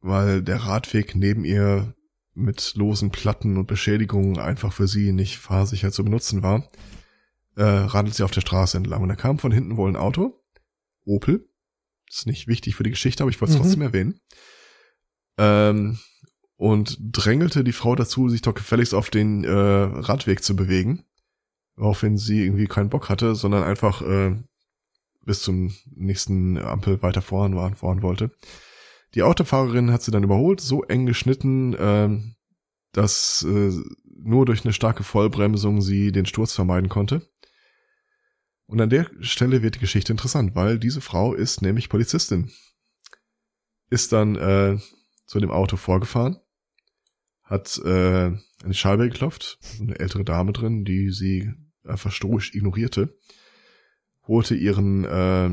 weil 0.00 0.42
der 0.42 0.58
Radweg 0.58 1.16
neben 1.16 1.44
ihr 1.44 1.93
mit 2.34 2.74
losen 2.74 3.10
Platten 3.10 3.56
und 3.56 3.66
Beschädigungen 3.66 4.38
einfach 4.38 4.72
für 4.72 4.88
sie 4.88 5.12
nicht 5.12 5.38
fahrsicher 5.38 5.92
zu 5.92 6.04
benutzen 6.04 6.42
war, 6.42 6.68
äh, 7.56 7.62
radelt 7.62 8.14
sie 8.14 8.24
auf 8.24 8.32
der 8.32 8.40
Straße 8.40 8.76
entlang. 8.76 9.02
Und 9.02 9.08
da 9.08 9.16
kam 9.16 9.38
von 9.38 9.52
hinten 9.52 9.76
wohl 9.76 9.90
ein 9.90 9.96
Auto, 9.96 10.42
Opel, 11.04 11.48
ist 12.08 12.26
nicht 12.26 12.48
wichtig 12.48 12.74
für 12.74 12.82
die 12.82 12.90
Geschichte, 12.90 13.22
aber 13.22 13.30
ich 13.30 13.40
wollte 13.40 13.52
es 13.52 13.58
mhm. 13.58 13.62
trotzdem 13.62 13.82
erwähnen, 13.82 14.20
ähm, 15.38 15.98
und 16.56 16.98
drängelte 17.00 17.64
die 17.64 17.72
Frau 17.72 17.94
dazu, 17.94 18.28
sich 18.28 18.42
doch 18.42 18.54
gefälligst 18.54 18.94
auf 18.94 19.10
den 19.10 19.44
äh, 19.44 19.50
Radweg 19.50 20.42
zu 20.42 20.54
bewegen, 20.56 21.04
woraufhin 21.76 22.16
sie 22.16 22.44
irgendwie 22.44 22.66
keinen 22.66 22.90
Bock 22.90 23.08
hatte, 23.08 23.34
sondern 23.34 23.64
einfach 23.64 24.02
äh, 24.02 24.36
bis 25.24 25.42
zum 25.42 25.74
nächsten 25.94 26.58
Ampel 26.58 27.02
weiter 27.02 27.22
voran, 27.22 27.74
fahren 27.74 28.02
wollte. 28.02 28.30
Die 29.14 29.22
Autofahrerin 29.22 29.92
hat 29.92 30.02
sie 30.02 30.10
dann 30.10 30.24
überholt, 30.24 30.60
so 30.60 30.82
eng 30.84 31.06
geschnitten, 31.06 31.74
äh, 31.74 32.08
dass 32.92 33.46
äh, 33.48 33.72
nur 34.04 34.46
durch 34.46 34.64
eine 34.64 34.72
starke 34.72 35.04
Vollbremsung 35.04 35.80
sie 35.80 36.12
den 36.12 36.26
Sturz 36.26 36.52
vermeiden 36.52 36.88
konnte. 36.88 37.28
Und 38.66 38.80
an 38.80 38.90
der 38.90 39.10
Stelle 39.20 39.62
wird 39.62 39.76
die 39.76 39.80
Geschichte 39.80 40.12
interessant, 40.12 40.54
weil 40.54 40.78
diese 40.78 41.00
Frau 41.00 41.34
ist 41.34 41.62
nämlich 41.62 41.88
Polizistin. 41.88 42.50
Ist 43.90 44.12
dann 44.12 44.36
äh, 44.36 44.78
zu 45.26 45.38
dem 45.38 45.50
Auto 45.50 45.76
vorgefahren, 45.76 46.38
hat 47.42 47.78
äh, 47.84 48.32
eine 48.64 48.74
Scheibe 48.74 49.08
geklopft, 49.08 49.58
eine 49.80 49.98
ältere 49.98 50.24
Dame 50.24 50.52
drin, 50.52 50.84
die 50.84 51.10
sie 51.10 51.52
einfach 51.84 52.10
stoisch 52.10 52.54
ignorierte, 52.54 53.16
holte 54.26 54.54
ihren 54.54 55.04
äh, 55.04 55.46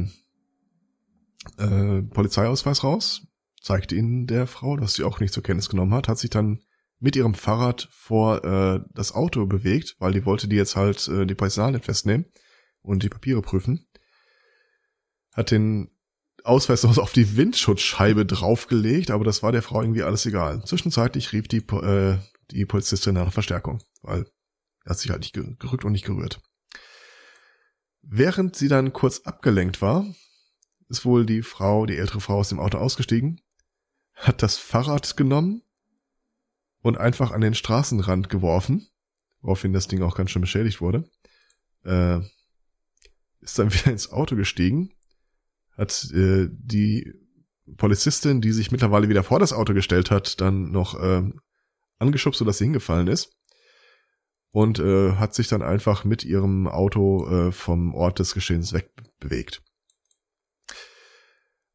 äh, 1.57 2.01
Polizeiausweis 2.03 2.83
raus, 2.83 3.27
zeigte 3.61 3.95
ihn 3.95 4.27
der 4.27 4.47
Frau, 4.47 4.75
dass 4.75 4.95
sie 4.95 5.03
auch 5.03 5.19
nicht 5.19 5.33
zur 5.33 5.43
Kenntnis 5.43 5.69
genommen 5.69 5.93
hat, 5.93 6.07
hat 6.07 6.17
sich 6.17 6.29
dann 6.29 6.61
mit 6.99 7.15
ihrem 7.15 7.33
Fahrrad 7.33 7.87
vor 7.91 8.43
äh, 8.43 8.79
das 8.93 9.13
Auto 9.13 9.45
bewegt, 9.45 9.95
weil 9.99 10.13
die 10.13 10.25
wollte 10.25 10.47
die 10.47 10.55
jetzt 10.55 10.75
halt 10.75 11.07
äh, 11.07 11.25
die 11.25 11.35
nicht 11.35 11.85
festnehmen 11.85 12.25
und 12.81 13.03
die 13.03 13.09
Papiere 13.09 13.41
prüfen. 13.41 13.87
Hat 15.33 15.51
den 15.51 15.89
Ausweis 16.43 16.83
noch 16.83 16.97
auf 16.97 17.13
die 17.13 17.37
Windschutzscheibe 17.37 18.25
draufgelegt, 18.25 19.11
aber 19.11 19.23
das 19.23 19.41
war 19.41 19.51
der 19.51 19.61
Frau 19.61 19.81
irgendwie 19.81 20.03
alles 20.03 20.25
egal. 20.25 20.63
Zwischenzeitlich 20.65 21.33
rief 21.33 21.47
die, 21.47 21.57
äh, 21.57 22.17
die 22.51 22.65
Polizistin 22.65 23.15
nach 23.15 23.33
Verstärkung, 23.33 23.81
weil 24.01 24.25
er 24.83 24.91
hat 24.91 24.99
sich 24.99 25.11
halt 25.11 25.21
nicht 25.21 25.33
gerückt 25.33 25.85
und 25.85 25.91
nicht 25.91 26.05
gerührt. 26.05 26.41
Während 28.01 28.55
sie 28.55 28.67
dann 28.67 28.93
kurz 28.93 29.21
abgelenkt 29.21 29.81
war, 29.81 30.05
ist 30.89 31.05
wohl 31.05 31.25
die 31.25 31.43
Frau, 31.43 31.85
die 31.85 31.97
ältere 31.97 32.19
Frau 32.19 32.39
aus 32.39 32.49
dem 32.49 32.59
Auto 32.59 32.77
ausgestiegen, 32.77 33.39
hat 34.21 34.43
das 34.43 34.57
Fahrrad 34.57 35.17
genommen 35.17 35.63
und 36.81 36.97
einfach 36.97 37.31
an 37.31 37.41
den 37.41 37.55
Straßenrand 37.55 38.29
geworfen, 38.29 38.87
woraufhin 39.41 39.73
das 39.73 39.87
Ding 39.87 40.03
auch 40.03 40.15
ganz 40.15 40.31
schön 40.31 40.41
beschädigt 40.41 40.79
wurde. 40.79 41.09
Äh, 41.83 42.19
ist 43.41 43.57
dann 43.57 43.73
wieder 43.73 43.91
ins 43.91 44.11
Auto 44.11 44.35
gestiegen, 44.35 44.93
hat 45.75 46.09
äh, 46.13 46.47
die 46.51 47.11
Polizistin, 47.77 48.41
die 48.41 48.51
sich 48.51 48.71
mittlerweile 48.71 49.09
wieder 49.09 49.23
vor 49.23 49.39
das 49.39 49.53
Auto 49.53 49.73
gestellt 49.73 50.11
hat, 50.11 50.39
dann 50.39 50.71
noch 50.71 50.99
äh, 51.01 51.23
angeschubst, 51.97 52.39
sodass 52.39 52.59
sie 52.59 52.65
hingefallen 52.65 53.07
ist. 53.07 53.35
Und 54.51 54.79
äh, 54.79 55.13
hat 55.13 55.33
sich 55.33 55.47
dann 55.47 55.61
einfach 55.61 56.03
mit 56.03 56.25
ihrem 56.25 56.67
Auto 56.67 57.27
äh, 57.27 57.51
vom 57.53 57.95
Ort 57.95 58.19
des 58.19 58.33
Geschehens 58.33 58.73
wegbewegt. 58.73 59.63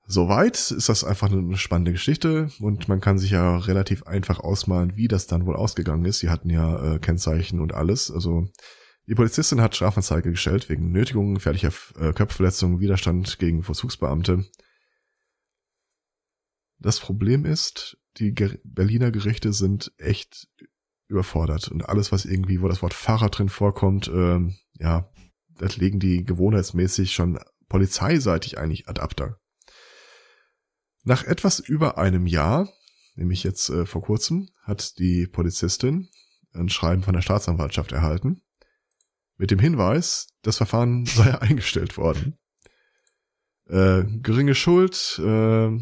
Soweit 0.08 0.70
ist 0.70 0.88
das 0.88 1.02
einfach 1.02 1.32
eine 1.32 1.56
spannende 1.56 1.90
Geschichte 1.90 2.48
und 2.60 2.86
man 2.86 3.00
kann 3.00 3.18
sich 3.18 3.30
ja 3.32 3.58
relativ 3.58 4.04
einfach 4.04 4.38
ausmalen, 4.38 4.96
wie 4.96 5.08
das 5.08 5.26
dann 5.26 5.46
wohl 5.46 5.56
ausgegangen 5.56 6.04
ist. 6.04 6.20
Sie 6.20 6.30
hatten 6.30 6.48
ja 6.48 6.94
äh, 6.94 6.98
Kennzeichen 7.00 7.60
und 7.60 7.74
alles. 7.74 8.12
Also 8.12 8.46
die 9.08 9.16
Polizistin 9.16 9.60
hat 9.60 9.74
Strafanzeige 9.74 10.30
gestellt 10.30 10.68
wegen 10.68 10.92
Nötigung, 10.92 11.34
gefährlicher 11.34 11.72
äh, 11.98 12.12
Körperverletzung, 12.12 12.78
Widerstand 12.78 13.40
gegen 13.40 13.64
Vollzugsbeamte. 13.64 14.44
Das 16.78 17.00
Problem 17.00 17.44
ist, 17.44 17.98
die 18.18 18.32
Ger 18.32 18.56
Berliner 18.62 19.10
Gerichte 19.10 19.52
sind 19.52 19.92
echt 19.98 20.46
überfordert 21.08 21.68
und 21.68 21.88
alles, 21.88 22.12
was 22.12 22.24
irgendwie, 22.24 22.60
wo 22.62 22.68
das 22.68 22.82
Wort 22.82 22.94
Fahrer 22.94 23.28
drin 23.28 23.48
vorkommt, 23.48 24.08
ähm, 24.08 24.56
ja, 24.78 25.10
das 25.58 25.78
legen 25.78 25.98
die 25.98 26.24
gewohnheitsmäßig 26.24 27.12
schon 27.12 27.40
polizeiseitig 27.68 28.58
eigentlich 28.58 28.88
ad. 28.88 29.00
Nach 31.08 31.22
etwas 31.22 31.60
über 31.60 31.98
einem 31.98 32.26
Jahr, 32.26 32.68
nämlich 33.14 33.44
jetzt 33.44 33.70
äh, 33.70 33.86
vor 33.86 34.02
kurzem, 34.02 34.48
hat 34.64 34.98
die 34.98 35.28
Polizistin 35.28 36.08
ein 36.52 36.68
Schreiben 36.68 37.04
von 37.04 37.14
der 37.14 37.22
Staatsanwaltschaft 37.22 37.92
erhalten, 37.92 38.42
mit 39.36 39.52
dem 39.52 39.60
Hinweis, 39.60 40.26
das 40.42 40.56
Verfahren 40.56 41.06
sei 41.06 41.40
eingestellt 41.40 41.96
worden. 41.96 42.36
Äh, 43.68 44.02
geringe 44.20 44.56
Schuld, 44.56 45.20
äh, 45.24 45.78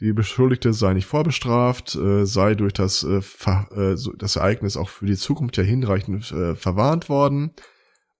die 0.00 0.12
Beschuldigte 0.12 0.74
sei 0.74 0.92
nicht 0.92 1.06
vorbestraft, 1.06 1.94
äh, 1.94 2.26
sei 2.26 2.54
durch 2.56 2.74
das, 2.74 3.04
äh, 3.04 3.20
äh, 3.20 3.96
das 4.18 4.36
Ereignis 4.36 4.76
auch 4.76 4.90
für 4.90 5.06
die 5.06 5.16
Zukunft 5.16 5.56
ja 5.56 5.62
hinreichend 5.62 6.30
äh, 6.30 6.54
verwarnt 6.54 7.08
worden 7.08 7.54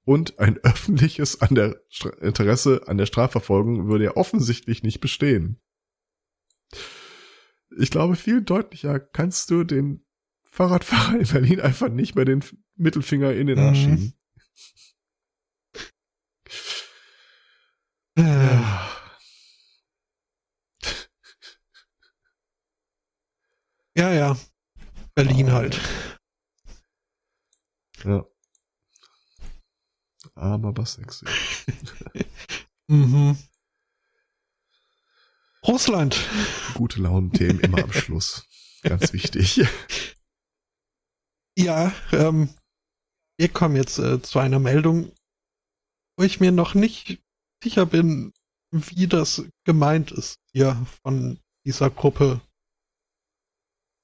und 0.04 0.38
ein 0.38 0.56
öffentliches 0.62 1.42
an 1.42 1.54
der 1.54 1.78
Interesse 2.22 2.84
an 2.86 2.96
der 2.96 3.04
Strafverfolgung 3.04 3.86
würde 3.86 4.04
ja 4.04 4.16
offensichtlich 4.16 4.82
nicht 4.82 5.00
bestehen. 5.00 5.60
Ich 7.76 7.90
glaube, 7.90 8.16
viel 8.16 8.42
deutlicher 8.42 9.00
kannst 9.00 9.50
du 9.50 9.64
den 9.64 10.04
Fahrradfahrer 10.44 11.14
in 11.20 11.26
Berlin 11.26 11.60
einfach 11.60 11.88
nicht 11.88 12.14
mehr 12.14 12.24
den 12.24 12.44
Mittelfinger 12.76 13.32
in 13.32 13.46
den 13.46 13.58
Arsch 13.58 13.86
mhm. 13.86 13.98
schieben. 13.98 14.14
Ja. 18.16 18.90
Ja, 23.96 24.12
ja. 24.12 24.36
Berlin 25.14 25.48
oh. 25.48 25.52
halt. 25.52 25.80
Ja. 28.04 28.26
Aber 30.34 30.76
was 30.76 30.94
sexy. 30.94 31.26
mhm. 32.88 33.36
Russland. 35.66 36.28
Gute 36.74 37.00
Laune-Themen 37.00 37.60
immer 37.60 37.82
am 37.84 37.92
Schluss. 37.92 38.46
Ganz 38.82 39.12
wichtig. 39.12 39.66
Ja, 41.56 41.92
ähm, 42.12 42.50
wir 43.38 43.48
kommen 43.48 43.76
jetzt 43.76 43.98
äh, 43.98 44.20
zu 44.20 44.38
einer 44.40 44.58
Meldung, 44.58 45.12
wo 46.16 46.24
ich 46.24 46.40
mir 46.40 46.52
noch 46.52 46.74
nicht 46.74 47.22
sicher 47.62 47.86
bin, 47.86 48.32
wie 48.72 49.06
das 49.06 49.44
gemeint 49.64 50.10
ist 50.10 50.40
hier 50.52 50.84
von 51.02 51.38
dieser 51.64 51.90
Gruppe, 51.90 52.40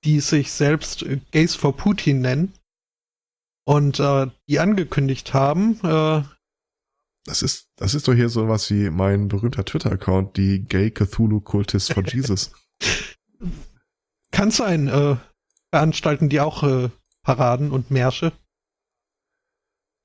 die 0.05 0.21
sich 0.21 0.53
selbst 0.53 1.03
äh, 1.03 1.21
Gays 1.33 1.55
for 1.55 1.77
Putin 1.77 2.21
nennen 2.21 2.55
und 3.67 4.01
äh, 4.01 4.31
die 4.49 4.61
angekündigt 4.61 5.35
haben. 5.35 5.81
Das 7.25 7.43
ist, 7.43 7.69
das 7.77 7.95
ist 7.95 8.09
doch 8.09 8.15
hier 8.15 8.29
so 8.29 8.49
was 8.49 8.71
wie 8.71 8.91
mein 8.91 9.29
berühmter 9.29 9.65
Twitter-Account, 9.65 10.37
die 10.37 10.65
Gay 10.65 10.91
Cthulhu 10.91 11.41
Cultist 11.41 11.93
for 11.93 12.03
Jesus. 12.07 12.53
Kann 14.31 14.51
sein. 14.51 14.89
Äh, 14.89 15.17
veranstalten 15.71 16.29
die 16.29 16.41
auch 16.41 16.63
äh, 16.63 16.91
Paraden 17.23 17.71
und 17.71 17.91
Märsche? 17.91 18.33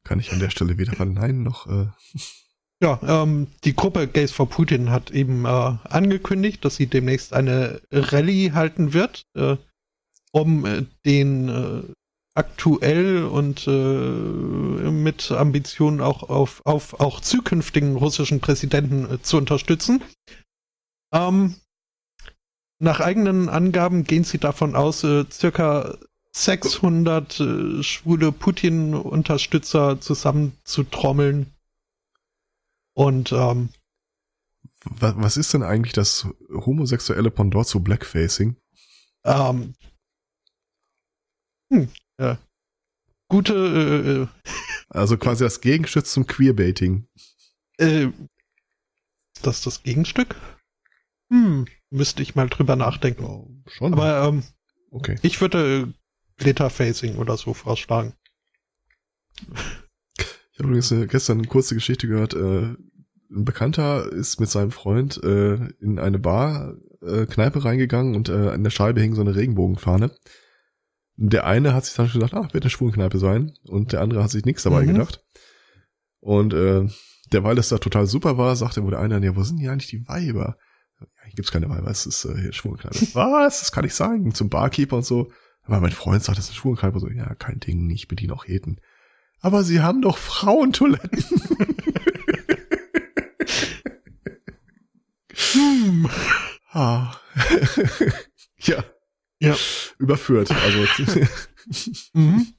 Kann 0.03 0.19
ich 0.19 0.31
an 0.31 0.39
der 0.39 0.49
Stelle 0.49 0.77
weder 0.77 0.93
verneinen 0.93 1.43
noch. 1.43 1.67
Äh 1.67 1.87
ja, 2.81 2.99
ähm, 3.03 3.47
die 3.63 3.75
Gruppe 3.75 4.07
Gays 4.07 4.31
for 4.31 4.49
Putin 4.49 4.91
hat 4.91 5.11
eben 5.11 5.45
äh, 5.45 5.47
angekündigt, 5.47 6.63
dass 6.63 6.75
sie 6.75 6.87
demnächst 6.87 7.33
eine 7.33 7.81
Rallye 7.91 8.51
halten 8.51 8.93
wird, 8.93 9.25
äh, 9.35 9.57
um 10.31 10.65
äh, 10.65 10.85
den 11.05 11.49
äh, 11.49 11.83
aktuell 12.35 13.23
und 13.23 13.65
äh, 13.65 13.71
mit 13.71 15.31
Ambitionen 15.31 16.01
auch 16.01 16.23
auf, 16.23 16.65
auf 16.65 16.99
auch 16.99 17.21
zukünftigen 17.21 17.95
russischen 17.95 18.41
Präsidenten 18.41 19.15
äh, 19.15 19.21
zu 19.21 19.37
unterstützen. 19.37 20.03
Ähm, 21.13 21.55
nach 22.79 22.99
eigenen 22.99 23.47
Angaben 23.47 24.03
gehen 24.03 24.25
sie 24.25 24.37
davon 24.37 24.75
aus, 24.75 25.03
äh, 25.05 25.25
circa 25.31 25.97
600 26.33 27.39
äh, 27.39 27.83
schwule 27.83 28.33
Putin-Unterstützer 28.33 30.01
zusammenzutrommeln. 30.01 31.53
Und 32.93 33.31
ähm, 33.31 33.69
was 34.83 35.37
ist 35.37 35.53
denn 35.53 35.63
eigentlich 35.63 35.93
das 35.93 36.27
homosexuelle 36.49 37.31
Pendant 37.31 37.65
zu 37.67 37.79
Blackfacing? 37.79 38.57
Ähm, 39.23 39.73
hm, 41.71 41.89
ja. 42.19 42.37
Gute. 43.27 43.53
Äh, 43.53 44.21
äh, 44.21 44.27
also 44.89 45.17
quasi 45.17 45.43
das 45.43 45.61
Gegenstück 45.61 46.05
zum 46.05 46.27
Queerbaiting. 46.27 47.07
Äh, 47.77 48.05
ist 49.35 49.45
das 49.45 49.61
das 49.61 49.83
Gegenstück? 49.83 50.35
Hm, 51.29 51.65
müsste 51.89 52.21
ich 52.21 52.35
mal 52.35 52.47
drüber 52.47 52.75
nachdenken. 52.75 53.25
Oh, 53.25 53.49
schon. 53.67 53.93
Aber 53.93 54.27
ähm, 54.27 54.43
okay. 54.91 55.17
ich 55.21 55.41
würde 55.41 55.93
Glitterfacing 56.37 57.17
oder 57.17 57.37
so 57.37 57.53
vorschlagen. 57.53 58.13
Ich 59.37 60.59
habe 60.59 60.69
übrigens 60.69 60.91
äh, 60.91 61.07
gestern 61.07 61.39
eine 61.39 61.47
kurze 61.47 61.75
Geschichte 61.75 62.07
gehört. 62.07 62.33
Äh, 62.33 62.75
ein 63.31 63.43
Bekannter 63.43 64.11
ist 64.11 64.39
mit 64.39 64.49
seinem 64.49 64.71
Freund 64.71 65.21
äh, 65.23 65.55
in 65.81 65.99
eine 65.99 66.19
Bar, 66.19 66.75
äh, 67.01 67.25
Kneipe 67.25 67.65
reingegangen 67.65 68.15
und 68.15 68.29
äh, 68.29 68.49
an 68.49 68.63
der 68.63 68.69
Scheibe 68.69 69.01
hing 69.01 69.15
so 69.15 69.21
eine 69.21 69.35
Regenbogenfahne. 69.35 70.11
Der 71.17 71.45
eine 71.45 71.73
hat 71.73 71.85
sich 71.85 71.95
dann 71.95 72.09
schon 72.09 72.21
gedacht, 72.21 72.33
ah, 72.33 72.53
wird 72.53 72.63
eine 72.63 72.69
Schwulenkneipe 72.69 73.17
sein. 73.19 73.53
Und 73.63 73.93
der 73.93 74.01
andere 74.01 74.23
hat 74.23 74.31
sich 74.31 74.45
nichts 74.45 74.63
dabei 74.63 74.83
mhm. 74.83 74.93
gedacht. 74.93 75.23
Und 76.19 76.53
äh, 76.53 76.87
derweil 77.31 77.57
es 77.57 77.69
da 77.69 77.77
total 77.77 78.05
super 78.07 78.37
war, 78.37 78.55
sagte 78.55 78.83
wohl 78.83 78.91
der 78.91 78.99
eine, 78.99 79.23
ja, 79.23 79.35
wo 79.35 79.43
sind 79.43 79.57
hier 79.57 79.71
eigentlich 79.71 79.89
die 79.89 80.07
Weiber? 80.07 80.57
Ja, 80.99 81.07
hier 81.25 81.35
gibt's 81.35 81.51
keine 81.51 81.69
Weiber, 81.69 81.89
es 81.89 82.05
ist 82.05 82.25
äh, 82.25 82.35
hier 82.35 82.53
Schwulenkneipe. 82.53 82.99
Was? 83.13 83.59
Das 83.59 83.71
kann 83.71 83.85
ich 83.85 83.93
sagen. 83.93 84.33
Zum 84.33 84.49
Barkeeper 84.49 84.97
und 84.97 85.05
so. 85.05 85.31
Aber 85.63 85.79
mein 85.79 85.91
Freund 85.91 86.23
sagt, 86.23 86.37
das 86.37 86.45
ist 86.45 86.51
eine 86.51 86.59
Schwulenkneipe. 86.59 86.99
So, 86.99 87.09
ja, 87.09 87.33
kein 87.35 87.59
Ding, 87.59 87.89
ich 87.89 88.07
bediene 88.07 88.33
auch 88.33 88.45
Heten. 88.45 88.81
Aber 89.39 89.63
sie 89.63 89.81
haben 89.81 90.01
doch 90.01 90.17
Frauentoiletten. 90.17 91.23
hm. 95.53 96.09
ah. 96.71 97.15
ja. 98.57 98.83
Ja. 99.45 99.55
Überführt. 99.99 100.51
Also. 100.51 100.83
mhm. 102.13 102.53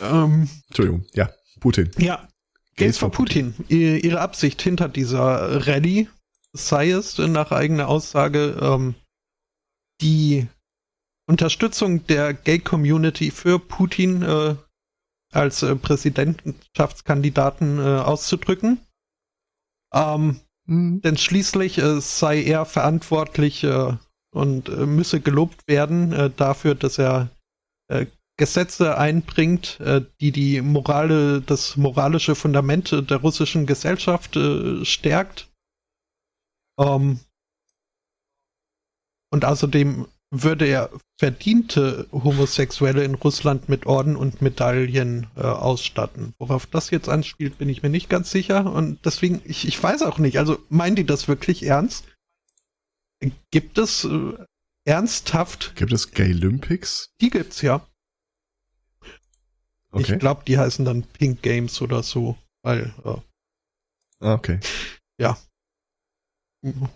ähm, 0.00 0.48
Entschuldigung. 0.68 1.04
Ja. 1.14 1.30
Putin. 1.60 1.90
Ja. 1.98 2.28
Gates 2.76 2.98
for 2.98 3.10
Putin. 3.10 3.52
Putin. 3.52 3.98
Ihre 3.98 4.20
Absicht 4.20 4.62
hinter 4.62 4.88
dieser 4.88 5.66
Rallye 5.66 6.08
sei 6.52 6.90
es 6.90 7.18
nach 7.18 7.52
eigener 7.52 7.88
Aussage 7.88 8.58
ähm, 8.60 8.94
die 10.00 10.48
Unterstützung 11.26 12.06
der 12.06 12.34
Gay-Community 12.34 13.30
für 13.30 13.58
Putin 13.58 14.22
äh, 14.22 14.56
als 15.32 15.62
äh, 15.62 15.76
Präsidentschaftskandidaten 15.76 17.78
äh, 17.78 18.00
auszudrücken. 18.00 18.80
Ähm, 19.92 20.40
mhm. 20.64 21.02
Denn 21.02 21.16
schließlich 21.16 21.78
äh, 21.78 22.00
sei 22.00 22.42
er 22.42 22.64
verantwortlich 22.64 23.62
äh, 23.62 23.96
und 24.32 24.68
äh, 24.68 24.86
müsse 24.86 25.20
gelobt 25.20 25.66
werden 25.66 26.12
äh, 26.12 26.30
dafür, 26.30 26.74
dass 26.74 26.98
er 26.98 27.30
äh, 27.88 28.06
Gesetze 28.36 28.96
einbringt, 28.96 29.78
äh, 29.80 30.02
die 30.20 30.32
die 30.32 30.62
Morale, 30.62 31.42
das 31.42 31.76
moralische 31.76 32.34
Fundament 32.34 32.90
der 33.10 33.18
russischen 33.18 33.66
Gesellschaft 33.66 34.36
äh, 34.36 34.84
stärkt. 34.84 35.50
Ähm, 36.78 37.20
und 39.30 39.44
außerdem 39.44 40.06
würde 40.30 40.66
er 40.66 40.90
verdiente 41.18 42.06
Homosexuelle 42.12 43.04
in 43.04 43.16
Russland 43.16 43.68
mit 43.68 43.86
Orden 43.86 44.16
und 44.16 44.40
Medaillen 44.40 45.26
äh, 45.36 45.40
ausstatten. 45.42 46.34
Worauf 46.38 46.66
das 46.66 46.90
jetzt 46.90 47.08
anspielt, 47.08 47.58
bin 47.58 47.68
ich 47.68 47.82
mir 47.82 47.90
nicht 47.90 48.08
ganz 48.08 48.30
sicher. 48.30 48.72
Und 48.72 49.04
deswegen, 49.04 49.42
ich, 49.44 49.66
ich 49.66 49.82
weiß 49.82 50.02
auch 50.02 50.18
nicht. 50.18 50.38
Also 50.38 50.58
meinen 50.68 50.96
die 50.96 51.04
das 51.04 51.28
wirklich 51.28 51.64
ernst? 51.64 52.06
Gibt 53.50 53.78
es 53.78 54.04
äh, 54.04 54.34
ernsthaft. 54.84 55.74
Gibt 55.76 55.92
es 55.92 56.10
Gay 56.12 56.32
Olympics? 56.32 57.10
Die 57.20 57.30
gibt's 57.30 57.62
ja. 57.62 57.86
Okay. 59.92 60.12
Ich 60.12 60.18
glaube, 60.18 60.42
die 60.46 60.58
heißen 60.58 60.84
dann 60.84 61.02
Pink 61.02 61.42
Games 61.42 61.82
oder 61.82 62.02
so, 62.02 62.38
weil. 62.62 62.94
Äh, 63.04 63.16
ah, 64.20 64.34
okay. 64.34 64.60
Ja. 65.18 65.36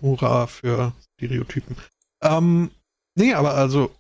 Hurra 0.01 0.47
für 0.47 0.93
Stereotypen. 1.15 1.77
Ähm, 2.23 2.71
nee, 3.17 3.35
aber 3.35 3.55
also, 3.55 3.95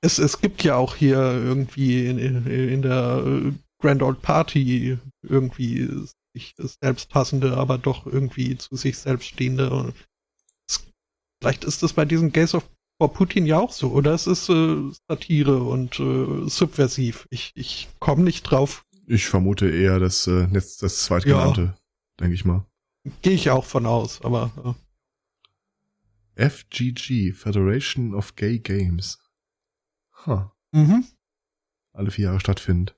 es, 0.00 0.18
es 0.18 0.40
gibt 0.40 0.62
ja 0.64 0.76
auch 0.76 0.96
hier 0.96 1.18
irgendwie 1.18 2.06
in, 2.06 2.46
in 2.46 2.82
der 2.82 3.24
äh, 3.24 3.52
Grand 3.80 4.02
Old 4.02 4.22
Party 4.22 4.98
irgendwie 5.22 5.88
sich 6.34 6.54
selbst 6.56 7.08
passende, 7.08 7.56
aber 7.56 7.78
doch 7.78 8.06
irgendwie 8.06 8.56
zu 8.56 8.76
sich 8.76 8.98
selbst 8.98 9.28
stehende 9.28 9.92
Vielleicht 11.40 11.64
ist 11.64 11.82
es 11.82 11.92
bei 11.92 12.04
diesen 12.04 12.32
Gays 12.32 12.54
of 12.54 12.68
for 12.98 13.12
Putin 13.12 13.46
ja 13.46 13.58
auch 13.58 13.72
so, 13.72 13.92
oder 13.92 14.12
es 14.12 14.26
ist 14.26 14.48
äh, 14.48 14.90
Satire 15.08 15.62
und 15.62 16.00
äh, 16.00 16.48
subversiv. 16.48 17.26
Ich, 17.30 17.52
ich 17.54 17.88
komme 18.00 18.24
nicht 18.24 18.42
drauf. 18.42 18.84
Ich 19.06 19.26
vermute 19.26 19.70
eher 19.70 20.00
das, 20.00 20.26
äh, 20.26 20.48
das, 20.48 20.76
das 20.76 21.04
zweitgenannte, 21.04 21.62
ja. 21.62 21.78
denke 22.20 22.34
ich 22.34 22.44
mal. 22.44 22.66
Gehe 23.22 23.32
ich 23.34 23.50
auch 23.50 23.64
von 23.64 23.86
aus, 23.86 24.20
aber. 24.22 24.76
Äh. 26.36 26.48
FGG, 26.50 27.32
Federation 27.32 28.14
of 28.14 28.36
Gay 28.36 28.58
Games. 28.58 29.18
Huh. 30.26 30.50
Mhm. 30.72 31.04
Alle 31.92 32.10
vier 32.10 32.26
Jahre 32.26 32.40
stattfindet. 32.40 32.96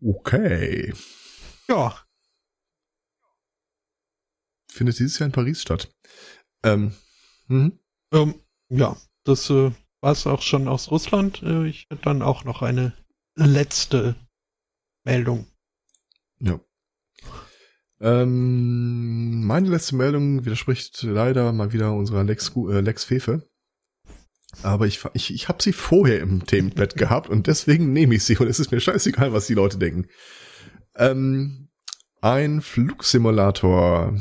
Okay. 0.00 0.94
Ja, 1.68 1.96
findet 4.72 4.98
dieses 4.98 5.18
Jahr 5.18 5.26
in 5.26 5.32
Paris 5.32 5.62
statt. 5.62 5.94
Ähm, 6.62 6.92
mhm. 7.48 7.78
ähm, 8.12 8.34
ja, 8.68 8.96
das 9.24 9.50
äh, 9.50 9.70
war 10.00 10.12
es 10.12 10.26
auch 10.26 10.42
schon 10.42 10.68
aus 10.68 10.90
Russland. 10.90 11.42
Äh, 11.42 11.66
ich 11.66 11.86
hätte 11.90 12.02
dann 12.02 12.22
auch 12.22 12.44
noch 12.44 12.62
eine 12.62 12.92
letzte 13.36 14.16
Meldung. 15.04 15.46
Ja. 16.40 16.60
Ähm, 18.00 19.44
meine 19.46 19.68
letzte 19.68 19.94
Meldung 19.94 20.44
widerspricht 20.44 21.02
leider 21.02 21.52
mal 21.52 21.72
wieder 21.72 21.92
unserer 21.92 22.24
Lex, 22.24 22.52
äh, 22.56 22.80
Lex 22.80 23.04
Fefe. 23.04 23.48
Aber 24.62 24.86
ich, 24.86 25.00
ich, 25.14 25.32
ich 25.32 25.48
habe 25.48 25.62
sie 25.62 25.72
vorher 25.72 26.20
im 26.20 26.44
Themenbett 26.44 26.96
gehabt 26.96 27.30
und 27.30 27.46
deswegen 27.46 27.92
nehme 27.92 28.16
ich 28.16 28.24
sie 28.24 28.36
und 28.36 28.48
es 28.48 28.60
ist 28.60 28.70
mir 28.70 28.80
scheißegal, 28.80 29.32
was 29.32 29.46
die 29.46 29.54
Leute 29.54 29.78
denken. 29.78 30.08
Ähm, 30.94 31.70
ein 32.20 32.60
Flugsimulator 32.60 34.20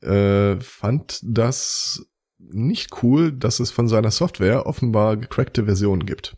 äh, 0.00 0.60
fand 0.60 1.20
das 1.22 2.06
nicht 2.38 3.02
cool, 3.02 3.32
dass 3.32 3.60
es 3.60 3.70
von 3.70 3.88
seiner 3.88 4.10
Software 4.10 4.66
offenbar 4.66 5.16
gecrackte 5.16 5.64
Versionen 5.64 6.06
gibt. 6.06 6.36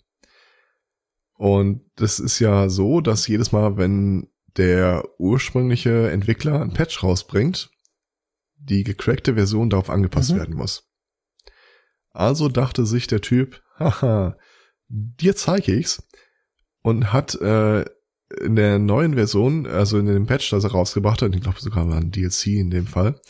Und 1.34 1.82
das 1.96 2.18
ist 2.18 2.38
ja 2.40 2.68
so, 2.68 3.00
dass 3.00 3.28
jedes 3.28 3.52
Mal, 3.52 3.76
wenn 3.76 4.28
der 4.56 5.04
ursprüngliche 5.18 6.10
Entwickler 6.10 6.60
ein 6.60 6.72
Patch 6.72 7.02
rausbringt, 7.02 7.70
die 8.56 8.82
gecrackte 8.82 9.34
Version 9.34 9.70
darauf 9.70 9.88
angepasst 9.90 10.32
mhm. 10.32 10.38
werden 10.38 10.56
muss. 10.56 10.90
Also 12.10 12.48
dachte 12.48 12.86
sich 12.86 13.06
der 13.06 13.20
Typ, 13.20 13.62
haha, 13.78 14.36
dir 14.88 15.36
zeige 15.36 15.72
ich's 15.72 16.02
und 16.82 17.12
hat 17.12 17.34
äh, 17.36 17.84
in 18.40 18.56
der 18.56 18.78
neuen 18.78 19.14
Version, 19.14 19.66
also 19.66 19.98
in 19.98 20.06
dem 20.06 20.26
Patch, 20.26 20.50
das 20.50 20.64
er 20.64 20.72
rausgebracht 20.72 21.22
hat, 21.22 21.34
ich 21.34 21.40
glaube 21.40 21.60
sogar 21.60 21.88
war 21.88 21.96
ein 21.96 22.10
DLC 22.10 22.46
in 22.48 22.70
dem 22.70 22.86
Fall, 22.86 23.20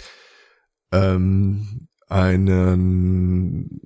ähm, 0.92 1.88
einen 2.08 3.80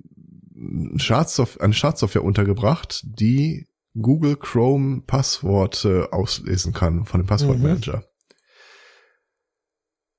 Schadsoft 0.95 1.61
eine 1.61 1.73
Schadsoftware 1.73 2.23
untergebracht, 2.23 3.01
die 3.03 3.67
Google 3.99 4.37
Chrome 4.37 5.01
Passworte 5.01 6.11
auslesen 6.11 6.73
kann 6.73 7.05
von 7.05 7.21
dem 7.21 7.27
Passwortmanager. 7.27 7.97
Mhm. 7.97 8.03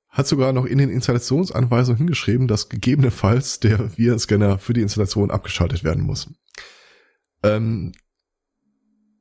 Hat 0.09 0.27
sogar 0.27 0.53
noch 0.53 0.65
in 0.65 0.77
den 0.77 0.89
Installationsanweisungen 0.89 1.97
hingeschrieben, 1.97 2.47
dass 2.47 2.69
gegebenenfalls 2.69 3.59
der 3.59 3.97
Virenscanner 3.97 4.59
für 4.59 4.71
die 4.71 4.81
Installation 4.81 5.29
abgeschaltet 5.29 5.83
werden 5.83 6.03
muss. 6.03 6.29
Ähm, 7.43 7.91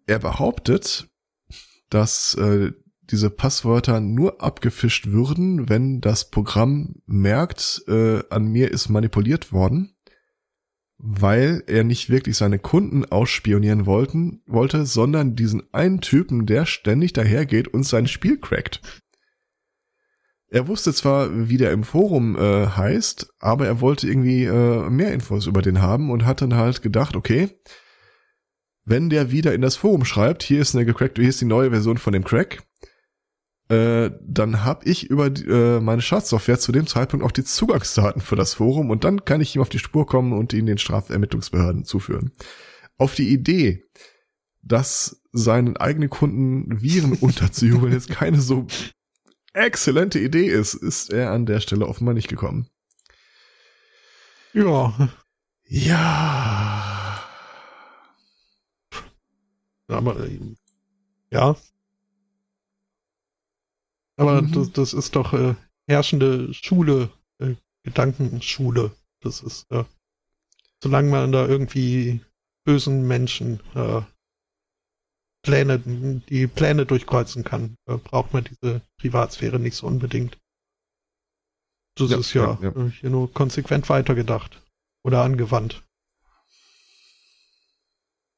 er 0.07 0.21
behauptet, 0.21 1.09
dass 1.95 2.35
äh, 2.35 2.73
diese 3.03 3.31
Passwörter 3.31 4.01
nur 4.01 4.43
abgefischt 4.43 5.07
würden, 5.09 5.69
wenn 5.69 6.01
das 6.01 6.31
Programm 6.31 6.97
merkt, 7.07 7.85
äh, 7.87 8.23
an 8.31 8.47
mir 8.47 8.71
ist 8.71 8.89
manipuliert 8.89 9.53
worden 9.53 9.95
weil 11.07 11.62
er 11.66 11.85
nicht 11.85 12.09
wirklich 12.09 12.37
seine 12.37 12.59
Kunden 12.59 13.05
ausspionieren 13.05 13.85
wollten, 13.85 14.43
wollte, 14.47 14.87
sondern 14.87 15.37
diesen 15.37 15.62
einen 15.73 16.01
Typen, 16.01 16.47
der 16.47 16.65
ständig 16.65 17.12
dahergeht 17.12 17.69
und 17.69 17.85
sein 17.85 18.07
Spiel 18.07 18.39
crackt. 18.39 18.81
Er 20.49 20.69
wusste 20.69 20.95
zwar, 20.95 21.49
wie 21.49 21.59
der 21.59 21.73
im 21.73 21.83
Forum 21.83 22.37
äh, 22.37 22.69
heißt, 22.69 23.35
aber 23.41 23.66
er 23.66 23.81
wollte 23.83 24.07
irgendwie 24.07 24.45
äh, 24.45 24.89
mehr 24.89 25.12
Infos 25.12 25.47
über 25.47 25.62
den 25.62 25.83
haben 25.83 26.11
und 26.11 26.25
hat 26.25 26.41
dann 26.41 26.55
halt 26.55 26.81
gedacht, 26.81 27.16
okay, 27.16 27.51
wenn 28.85 29.11
der 29.11 29.31
wieder 29.31 29.55
in 29.55 29.62
das 29.62 29.77
Forum 29.77 30.05
schreibt, 30.05 30.43
hier 30.43 30.61
ist 30.61 30.74
eine 30.74 30.85
gecrackte, 30.85 31.23
hier 31.23 31.31
ist 31.31 31.40
die 31.40 31.47
neue 31.47 31.70
Version 31.70 31.98
von 31.98 32.12
dem 32.12 32.24
Crack, 32.24 32.62
äh, 33.69 34.11
dann 34.20 34.62
habe 34.65 34.85
ich 34.85 35.09
über 35.09 35.31
die, 35.31 35.47
äh, 35.47 35.81
meine 35.81 36.02
Schadsoftware 36.02 36.59
zu 36.59 36.70
dem 36.70 36.86
Zeitpunkt 36.86 37.24
auch 37.24 37.32
die 37.32 37.44
Zugangsdaten 37.44 38.20
für 38.20 38.36
das 38.36 38.55
Forum 38.55 38.90
und 38.90 39.05
dann 39.05 39.24
kann 39.24 39.40
ich 39.40 39.56
ihm 39.56 39.62
auf 39.62 39.70
die 39.70 39.78
Spur 39.78 40.06
kommen 40.06 40.35
und 40.35 40.52
ihn 40.52 40.66
den 40.66 40.78
Strafermittlungsbehörden 40.78 41.85
zuführen. 41.85 42.32
Auf 42.98 43.15
die 43.15 43.31
Idee, 43.31 43.85
dass 44.62 45.23
seinen 45.32 45.77
eigenen 45.78 46.11
Kunden 46.11 46.82
Viren 46.82 47.12
unterzujubeln 47.20 47.93
jetzt 47.93 48.11
keine 48.11 48.40
so 48.40 48.66
exzellente 49.55 50.19
Idee 50.19 50.47
ist, 50.47 50.74
ist 50.74 51.11
er 51.11 51.31
an 51.31 51.47
der 51.47 51.61
Stelle 51.61 51.86
offenbar 51.86 52.15
nicht 52.15 52.28
gekommen. 52.28 52.69
Ja. 54.52 55.11
Ja. 55.66 57.04
Aber 59.89 60.28
ja. 61.31 61.56
Aber 64.16 64.43
mhm. 64.43 64.52
das, 64.52 64.73
das 64.73 64.93
ist 64.93 65.16
doch 65.16 65.32
äh, 65.32 65.55
herrschende 65.86 66.52
Schule, 66.55 67.11
äh, 67.39 67.55
Gedankenschule. 67.82 68.94
Das 69.20 69.40
ist, 69.40 69.70
äh, 69.70 69.85
solange 70.82 71.11
man 71.11 71.32
da 71.32 71.47
irgendwie 71.47 72.20
bösen 72.65 73.06
Menschen 73.06 73.61
äh, 73.74 74.02
Pläne, 75.43 75.78
die 75.78 76.47
Pläne 76.47 76.86
durchkreuzen 76.86 77.44
kann, 77.44 77.77
äh, 77.86 77.97
braucht 77.97 78.32
man 78.32 78.44
diese 78.44 78.81
Privatsphäre 78.98 79.59
nicht 79.59 79.77
so 79.77 79.86
unbedingt. 79.86 80.39
Das 81.97 82.11
ja, 82.11 82.19
ist 82.19 82.32
ja, 82.32 82.59
ja, 82.61 82.73
ja. 82.74 82.86
hier 82.86 83.11
nur 83.11 83.32
konsequent 83.32 83.89
weitergedacht 83.89 84.62
oder 85.05 85.23
angewandt. 85.23 85.85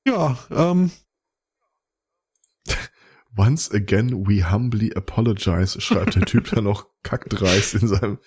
Ja, 0.06 0.39
ähm. 0.51 0.90
Once 3.37 3.71
again, 3.71 4.27
we 4.27 4.43
humbly 4.43 4.93
apologize, 4.95 5.79
schreibt 5.81 6.15
der 6.15 6.25
Typ 6.25 6.51
dann 6.51 6.65
noch 6.65 6.87
kackdreist 7.03 7.75
in 7.75 7.89
seinem. 7.89 8.19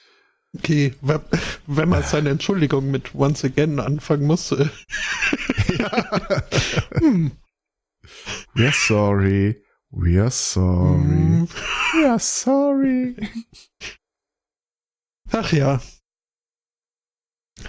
Okay, 0.58 0.94
wenn, 1.02 1.90
man 1.90 2.04
seine 2.04 2.30
Entschuldigung 2.30 2.90
mit 2.92 3.14
once 3.14 3.44
again 3.44 3.80
anfangen 3.80 4.26
muss. 4.26 4.52
Äh, 4.52 4.70
ja. 5.78 6.32
hm, 7.00 7.32
We're 8.56 8.74
sorry. 8.74 9.64
We're 9.92 10.30
sorry. 10.30 11.00
Mm. 11.00 11.48
We're 11.94 12.20
sorry. 12.20 13.16
Ach 15.32 15.52
ja. 15.52 15.82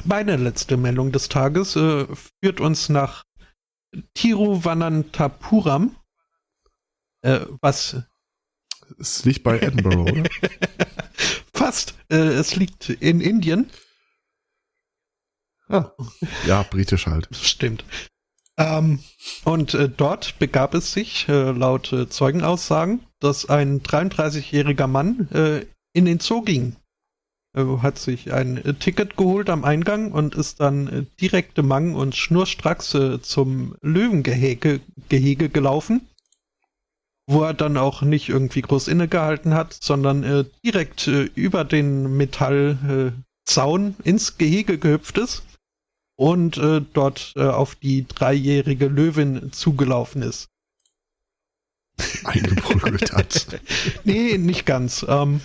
Meine 0.05 0.37
letzte 0.37 0.77
Meldung 0.77 1.13
des 1.13 1.29
Tages 1.29 1.77
äh, 1.77 2.07
führt 2.43 2.61
uns 2.61 2.89
nach 2.89 3.25
Tiruvananthapuram. 4.15 5.97
Äh, 7.23 7.41
was? 7.61 7.97
Es 8.99 9.25
liegt 9.25 9.43
bei 9.43 9.59
Edinburgh, 9.61 10.11
oder? 10.11 10.31
Fast. 11.55 11.95
Äh, 12.11 12.17
es 12.17 12.57
liegt 12.57 12.89
in 12.89 13.21
Indien. 13.21 13.71
Ah. 15.69 15.93
Ja, 16.47 16.63
britisch 16.65 17.07
halt. 17.07 17.29
Stimmt. 17.33 17.85
Ähm, 18.59 18.99
und 19.45 19.75
äh, 19.75 19.89
dort 19.89 20.39
begab 20.39 20.75
es 20.75 20.93
sich, 20.93 21.29
äh, 21.29 21.53
laut 21.53 21.93
äh, 21.93 22.09
Zeugenaussagen, 22.09 23.01
dass 23.21 23.49
ein 23.49 23.81
33-jähriger 23.81 24.87
Mann 24.87 25.29
äh, 25.31 25.67
in 25.93 26.05
den 26.05 26.19
Zoo 26.21 26.43
ging. 26.43 26.77
Er 27.53 27.83
hat 27.83 27.99
sich 27.99 28.33
ein 28.33 28.77
Ticket 28.79 29.17
geholt 29.17 29.51
am 29.51 29.65
Eingang 29.65 30.13
und 30.13 30.35
ist 30.35 30.61
dann 30.61 30.89
äh, 30.89 31.05
direkte 31.21 31.63
Mang 31.63 31.95
und 31.95 32.15
schnurstracks 32.15 32.97
zum 33.23 33.77
Löwengehege 33.81 34.81
Gehege 35.09 35.49
gelaufen, 35.49 36.10
wo 37.31 37.43
er 37.43 37.55
dann 37.55 37.77
auch 37.77 38.03
nicht 38.03 38.29
irgendwie 38.29 38.63
groß 38.63 38.89
innegehalten 38.89 39.55
hat, 39.55 39.77
sondern 39.81 40.47
direkt 40.65 41.07
über 41.07 41.65
den 41.65 42.17
Metallzaun 42.17 43.95
ins 44.03 44.37
Gehege 44.37 44.79
gehüpft 44.79 45.19
ist 45.19 45.43
und 46.21 46.59
äh, 46.59 46.83
dort 46.93 47.33
äh, 47.37 47.45
auf 47.45 47.77
die 47.77 48.07
dreijährige 48.07 48.89
Löwin 48.89 49.53
zugelaufen 49.53 50.21
ist. 50.21 50.51
Eingeprügelt 52.25 53.13
hat. 53.13 53.59
nee, 54.05 54.37
nicht 54.37 54.67
ganz. 54.67 55.03
Ähm, 55.09 55.41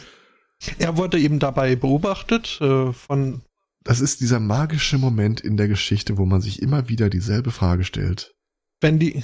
er 0.78 0.98
wurde 0.98 1.18
eben 1.18 1.40
dabei 1.40 1.78
beobachtet 1.78 2.60
äh, 2.60 2.91
von. 2.91 3.41
Das 3.86 4.02
ist 4.02 4.20
dieser 4.20 4.41
magische 4.41 4.98
Moment 4.98 5.40
in 5.40 5.56
der 5.56 5.70
Geschichte, 5.70 6.18
wo 6.18 6.26
man 6.26 6.41
sich 6.41 6.62
immer 6.62 6.90
wieder 6.90 7.10
dieselbe 7.10 7.52
Frage 7.52 7.86
stellt. 7.86 8.36
Wenn 8.82 8.99
die. 8.99 9.24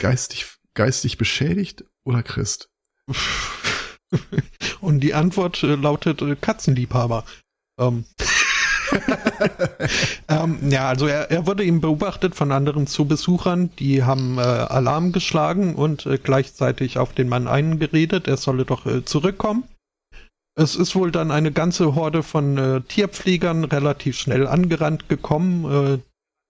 Geistig, 0.00 0.58
geistig 0.74 1.16
beschädigt 1.16 1.84
oder 2.04 2.22
Christ? 2.22 2.70
Und 4.80 5.00
die 5.00 5.14
Antwort 5.14 5.62
äh, 5.62 5.74
lautet 5.74 6.22
äh, 6.22 6.36
Katzenliebhaber. 6.36 7.24
Ähm. 7.78 8.04
ähm, 10.28 10.58
ja, 10.68 10.88
also 10.88 11.06
er, 11.06 11.30
er, 11.30 11.46
wurde 11.46 11.64
eben 11.64 11.80
beobachtet 11.80 12.34
von 12.34 12.50
anderen 12.50 12.88
Zoobesuchern, 12.88 13.70
die 13.78 14.02
haben 14.02 14.38
äh, 14.38 14.40
Alarm 14.40 15.12
geschlagen 15.12 15.76
und 15.76 16.06
äh, 16.06 16.18
gleichzeitig 16.18 16.98
auf 16.98 17.12
den 17.12 17.28
Mann 17.28 17.46
eingeredet, 17.46 18.26
er 18.26 18.36
solle 18.36 18.64
doch 18.64 18.86
äh, 18.86 19.04
zurückkommen. 19.04 19.64
Es 20.56 20.74
ist 20.74 20.96
wohl 20.96 21.12
dann 21.12 21.30
eine 21.30 21.52
ganze 21.52 21.94
Horde 21.94 22.22
von 22.22 22.58
äh, 22.58 22.80
Tierpflegern 22.80 23.64
relativ 23.64 24.18
schnell 24.18 24.46
angerannt 24.48 25.08
gekommen, 25.08 25.64
äh, 25.64 25.98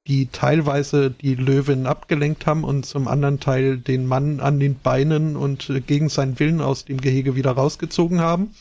die 0.07 0.27
teilweise 0.27 1.11
die 1.11 1.35
Löwin 1.35 1.87
abgelenkt 1.87 2.47
haben 2.47 2.65
und 2.65 2.87
zum 2.87 3.07
anderen 3.07 3.41
Teil 3.41 3.79
den 3.79 4.07
Mann 4.07 4.41
an 4.41 4.59
den 4.59 4.79
Beinen 4.79 5.37
und 5.37 5.71
äh, 5.71 5.81
gegen 5.81 6.09
seinen 6.09 6.39
Willen 6.39 6.61
aus 6.61 6.85
dem 6.85 7.01
Gehege 7.01 7.35
wieder 7.37 7.53
rausgezogen 7.53 8.21
haben. 8.21 8.55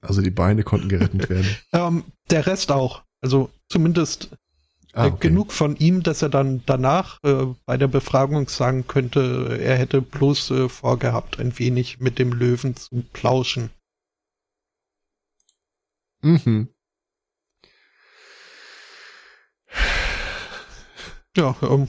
Also 0.00 0.20
die 0.20 0.30
Beine 0.30 0.64
konnten 0.64 0.88
gerettet 0.88 1.28
werden. 1.30 1.56
ähm, 1.72 2.04
der 2.30 2.46
Rest 2.46 2.72
auch. 2.72 3.02
Also 3.20 3.50
zumindest 3.68 4.30
ah, 4.92 5.06
okay. 5.06 5.28
genug 5.28 5.52
von 5.52 5.76
ihm, 5.76 6.02
dass 6.02 6.22
er 6.22 6.28
dann 6.28 6.62
danach 6.66 7.22
äh, 7.22 7.46
bei 7.64 7.76
der 7.76 7.88
Befragung 7.88 8.48
sagen 8.48 8.86
könnte, 8.86 9.58
er 9.60 9.76
hätte 9.76 10.02
bloß 10.02 10.50
äh, 10.50 10.68
vorgehabt, 10.68 11.38
ein 11.38 11.58
wenig 11.58 12.00
mit 12.00 12.18
dem 12.18 12.32
Löwen 12.32 12.76
zu 12.76 13.04
plauschen. 13.12 13.70
Mhm. 16.22 16.68
Ja, 21.36 21.56
ähm, 21.62 21.88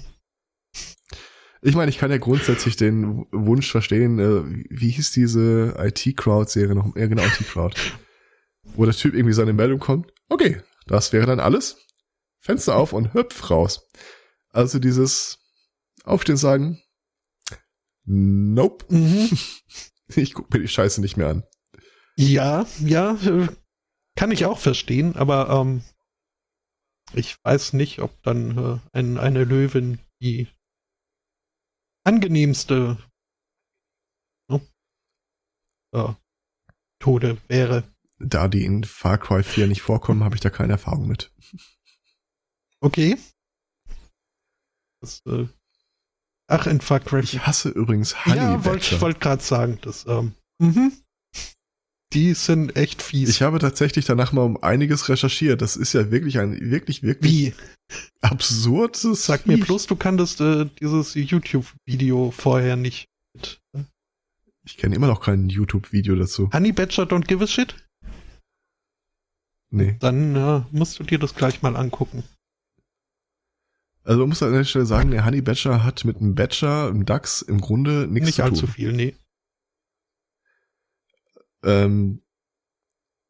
ich 1.61 1.75
meine, 1.75 1.89
ich 1.89 1.97
kann 1.97 2.11
ja 2.11 2.17
grundsätzlich 2.17 2.75
den 2.75 3.25
Wunsch 3.31 3.71
verstehen, 3.71 4.19
äh, 4.19 4.65
wie 4.69 4.91
hieß 4.91 5.11
diese 5.11 5.75
IT-Crowd-Serie 5.77 6.75
noch? 6.75 6.93
Ja, 6.95 7.07
genau, 7.07 7.23
IT-Crowd. 7.23 7.79
Wo 8.63 8.83
der 8.85 8.93
Typ 8.93 9.13
irgendwie 9.13 9.33
seine 9.33 9.53
Meldung 9.53 9.79
kommt. 9.79 10.11
Okay, 10.29 10.61
das 10.87 11.13
wäre 11.13 11.25
dann 11.25 11.39
alles. 11.39 11.77
Fenster 12.39 12.75
auf 12.75 12.91
und 12.91 13.13
hüpf 13.13 13.49
raus. 13.49 13.87
Also 14.49 14.79
dieses 14.79 15.39
Aufstehen 16.03 16.37
sagen, 16.37 16.81
nope. 18.05 18.85
Mhm. 18.93 19.29
Ich 20.15 20.33
gucke 20.33 20.49
mir 20.55 20.61
die 20.61 20.67
Scheiße 20.67 21.01
nicht 21.01 21.17
mehr 21.17 21.29
an. 21.29 21.43
Ja, 22.17 22.67
ja, 22.81 23.13
äh, 23.25 23.47
kann 24.15 24.31
ich 24.31 24.45
auch 24.45 24.59
verstehen, 24.59 25.15
aber 25.15 25.49
ähm, 25.49 25.81
ich 27.13 27.37
weiß 27.43 27.73
nicht, 27.73 27.99
ob 27.99 28.21
dann 28.23 28.57
äh, 28.57 28.79
ein, 28.91 29.17
eine 29.17 29.43
Löwin 29.43 29.99
die 30.21 30.47
angenehmste 32.03 32.97
ne, 34.49 34.61
äh, 35.93 36.13
Tode 36.99 37.41
wäre. 37.47 37.83
Da 38.19 38.47
die 38.47 38.63
in 38.65 38.83
Far 38.83 39.17
Cry 39.17 39.43
4 39.43 39.67
nicht 39.67 39.81
vorkommen, 39.81 40.23
habe 40.23 40.35
ich 40.35 40.41
da 40.41 40.49
keine 40.49 40.73
Erfahrung 40.73 41.07
mit. 41.07 41.33
Okay. 42.79 43.17
Das, 45.01 45.21
äh, 45.25 45.47
ach, 46.47 46.67
in 46.67 46.81
Far 46.81 46.99
Cry 46.99 47.23
4. 47.23 47.39
Ich 47.39 47.45
hasse 47.45 47.69
übrigens 47.69 48.25
Honey 48.25 48.37
Ja, 48.37 48.65
wollte 48.65 49.01
wollt 49.01 49.19
gerade 49.19 49.43
sagen, 49.43 49.79
das, 49.81 50.05
ähm, 50.07 50.35
mhm. 50.59 51.02
Die 52.13 52.33
sind 52.35 52.75
echt 52.75 53.01
fies. 53.01 53.29
Ich 53.29 53.41
habe 53.41 53.57
tatsächlich 53.59 54.05
danach 54.05 54.33
mal 54.33 54.43
um 54.43 54.61
einiges 54.61 55.09
recherchiert. 55.09 55.61
Das 55.61 55.75
ist 55.75 55.93
ja 55.93 56.11
wirklich 56.11 56.37
ein 56.39 56.69
wirklich, 56.69 57.01
wirklich 57.01 57.31
Wie? 57.31 57.53
absurdes. 58.21 59.25
Sag 59.25 59.47
mir 59.47 59.57
bloß, 59.57 59.87
du 59.87 59.95
kanntest 59.95 60.39
äh, 60.41 60.67
dieses 60.79 61.15
YouTube-Video 61.15 62.31
vorher 62.31 62.75
nicht. 62.75 63.07
Ich 64.65 64.77
kenne 64.77 64.95
immer 64.95 65.07
noch 65.07 65.21
kein 65.21 65.49
YouTube-Video 65.49 66.15
dazu. 66.15 66.51
Honey 66.53 66.71
Badger 66.71 67.03
Don't 67.03 67.25
Give 67.25 67.43
a 67.43 67.47
Shit? 67.47 67.75
Nee. 69.71 69.97
Dann 69.99 70.35
äh, 70.35 70.61
musst 70.71 70.99
du 70.99 71.03
dir 71.03 71.17
das 71.17 71.33
gleich 71.33 71.63
mal 71.63 71.75
angucken. 71.75 72.23
Also 74.03 74.19
man 74.19 74.29
muss 74.29 74.43
an 74.43 74.53
der 74.53 74.65
Stelle 74.65 74.85
sagen, 74.85 75.11
der 75.11 75.25
Honey 75.25 75.41
Badger 75.41 75.83
hat 75.83 76.05
mit 76.05 76.17
einem 76.17 76.35
Badger, 76.35 76.89
einem 76.89 77.05
Dachs 77.05 77.41
im 77.41 77.59
Grunde 77.59 78.05
nichts 78.07 78.27
Nicht 78.27 78.35
zu 78.35 78.41
tun. 78.43 78.51
allzu 78.51 78.67
viel, 78.67 78.93
nee. 78.93 79.15
Ähm, 81.63 82.21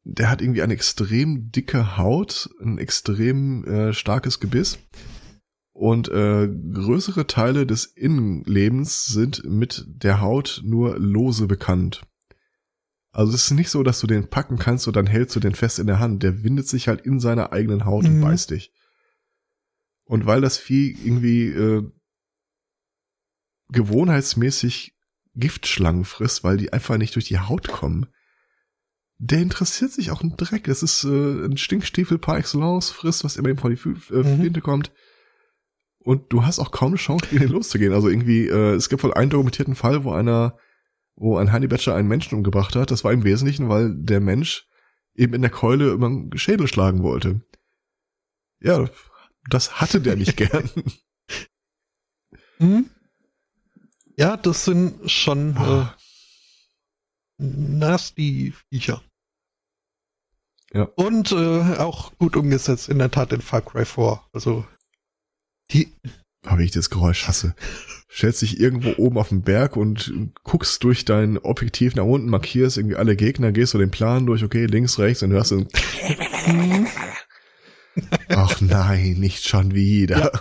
der 0.02 0.30
hat 0.30 0.42
irgendwie 0.42 0.62
eine 0.62 0.74
extrem 0.74 1.50
dicke 1.50 1.96
Haut, 1.96 2.50
ein 2.60 2.78
extrem 2.78 3.64
äh, 3.64 3.94
starkes 3.94 4.38
Gebiss 4.38 4.78
und 5.72 6.08
äh, 6.08 6.46
größere 6.48 7.26
Teile 7.26 7.66
des 7.66 7.86
Innenlebens 7.86 9.06
sind 9.06 9.44
mit 9.44 9.84
der 9.88 10.20
Haut 10.20 10.60
nur 10.64 10.98
lose 10.98 11.46
bekannt. 11.46 12.02
Also 13.12 13.32
es 13.32 13.44
ist 13.44 13.50
nicht 13.52 13.70
so, 13.70 13.82
dass 13.82 14.00
du 14.00 14.06
den 14.06 14.28
packen 14.28 14.58
kannst 14.58 14.86
und 14.88 14.96
dann 14.96 15.06
hältst 15.06 15.36
du 15.36 15.40
den 15.40 15.54
fest 15.54 15.78
in 15.78 15.86
der 15.86 16.00
Hand. 16.00 16.22
Der 16.22 16.42
windet 16.42 16.68
sich 16.68 16.88
halt 16.88 17.00
in 17.02 17.18
seiner 17.20 17.52
eigenen 17.52 17.84
Haut 17.84 18.04
und 18.04 18.18
Mhm. 18.18 18.22
beißt 18.22 18.50
dich. 18.50 18.72
Und 20.04 20.26
weil 20.26 20.40
das 20.42 20.58
Vieh 20.58 20.90
irgendwie 21.02 21.46
äh, 21.46 21.90
gewohnheitsmäßig 23.68 24.96
Giftschlangen 25.34 26.04
frisst, 26.04 26.44
weil 26.44 26.56
die 26.56 26.72
einfach 26.72 26.98
nicht 26.98 27.14
durch 27.14 27.24
die 27.26 27.38
Haut 27.38 27.68
kommen, 27.68 28.06
der 29.26 29.40
interessiert 29.40 29.90
sich 29.92 30.10
auch 30.10 30.20
einen 30.22 30.36
Dreck. 30.36 30.64
Das 30.64 30.82
ist 30.82 31.04
äh, 31.04 31.46
ein 31.46 31.56
Stinkstiefel 31.56 32.18
par 32.18 32.36
excellence, 32.38 32.90
frisst, 32.90 33.24
was 33.24 33.36
immer 33.36 33.48
ihm 33.48 33.56
vor 33.58 33.70
die 33.70 33.76
äh, 33.76 34.22
Mhm. 34.22 34.40
Flinte 34.40 34.60
kommt. 34.60 34.92
Und 35.98 36.30
du 36.32 36.44
hast 36.44 36.58
auch 36.58 36.70
kaum 36.70 36.88
eine 36.88 36.96
Chance, 36.96 37.26
gegen 37.30 37.40
den 37.42 37.52
loszugehen. 37.52 37.94
Also 37.94 38.08
irgendwie, 38.08 38.46
äh, 38.48 38.74
es 38.74 38.88
gibt 38.90 39.02
wohl 39.02 39.14
einen 39.14 39.30
dokumentierten 39.30 39.74
Fall, 39.74 40.04
wo 40.04 40.12
einer, 40.12 40.58
wo 41.16 41.38
ein 41.38 41.52
Honey 41.52 41.66
Badger 41.68 41.94
einen 41.94 42.08
Menschen 42.08 42.36
umgebracht 42.36 42.76
hat. 42.76 42.90
Das 42.90 43.04
war 43.04 43.12
im 43.12 43.24
Wesentlichen, 43.24 43.68
weil 43.70 43.94
der 43.96 44.20
Mensch 44.20 44.68
eben 45.14 45.32
in 45.32 45.40
der 45.42 45.50
Keule 45.50 45.92
über 45.92 46.08
den 46.08 46.36
Schädel 46.36 46.66
schlagen 46.68 47.02
wollte. 47.02 47.40
Ja, 48.60 48.86
das 49.48 49.80
hatte 49.80 50.00
der 50.02 50.16
nicht 50.16 50.36
gern. 50.36 50.68
Hm? 52.58 52.90
Ja, 54.16 54.36
das 54.36 54.64
sind 54.66 55.10
schon 55.10 55.56
äh, 55.56 55.60
Ah. 55.60 55.96
nasty 57.38 58.52
Viecher. 58.68 59.02
Ja. 60.74 60.88
Und 60.96 61.30
äh, 61.32 61.76
auch 61.78 62.12
gut 62.18 62.36
umgesetzt 62.36 62.88
in 62.88 62.98
der 62.98 63.10
Tat 63.10 63.32
in 63.32 63.40
Far 63.40 63.62
Cry 63.62 63.84
4. 63.84 64.20
Also 64.32 64.66
die, 65.70 65.92
Aber 66.44 66.60
ich 66.60 66.72
das 66.72 66.90
Geräusch 66.90 67.28
hasse. 67.28 67.54
Stellst 68.10 68.42
dich 68.42 68.60
irgendwo 68.60 68.94
oben 69.02 69.16
auf 69.18 69.28
den 69.28 69.42
Berg 69.42 69.76
und 69.76 70.12
guckst 70.42 70.82
durch 70.84 71.04
dein 71.04 71.38
Objektiv 71.38 71.94
nach 71.94 72.04
unten, 72.04 72.28
markierst 72.28 72.76
irgendwie 72.76 72.96
alle 72.96 73.16
Gegner, 73.16 73.52
gehst 73.52 73.72
du 73.74 73.78
den 73.78 73.90
Plan 73.92 74.26
durch, 74.26 74.42
okay, 74.42 74.66
links, 74.66 74.98
rechts, 74.98 75.22
und 75.22 75.30
hörst 75.30 75.52
du 75.52 75.66
Ach 78.28 78.60
nein, 78.60 79.14
nicht 79.18 79.48
schon 79.48 79.74
wieder. 79.74 80.32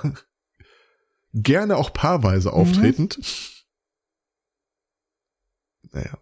Gerne 1.34 1.78
auch 1.78 1.94
paarweise 1.94 2.52
auftretend. 2.54 3.20
Naja. 5.92 6.18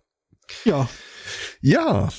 ja, 0.66 0.90
Ja, 1.62 2.10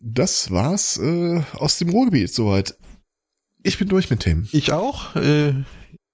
das 0.00 0.50
war's 0.50 0.96
äh, 0.98 1.42
aus 1.52 1.78
dem 1.78 1.90
Ruhrgebiet 1.90 2.32
soweit. 2.32 2.76
Ich 3.62 3.78
bin 3.78 3.88
durch 3.88 4.08
mit 4.10 4.20
Themen. 4.20 4.48
ich 4.52 4.72
auch. 4.72 5.14
Äh, 5.16 5.50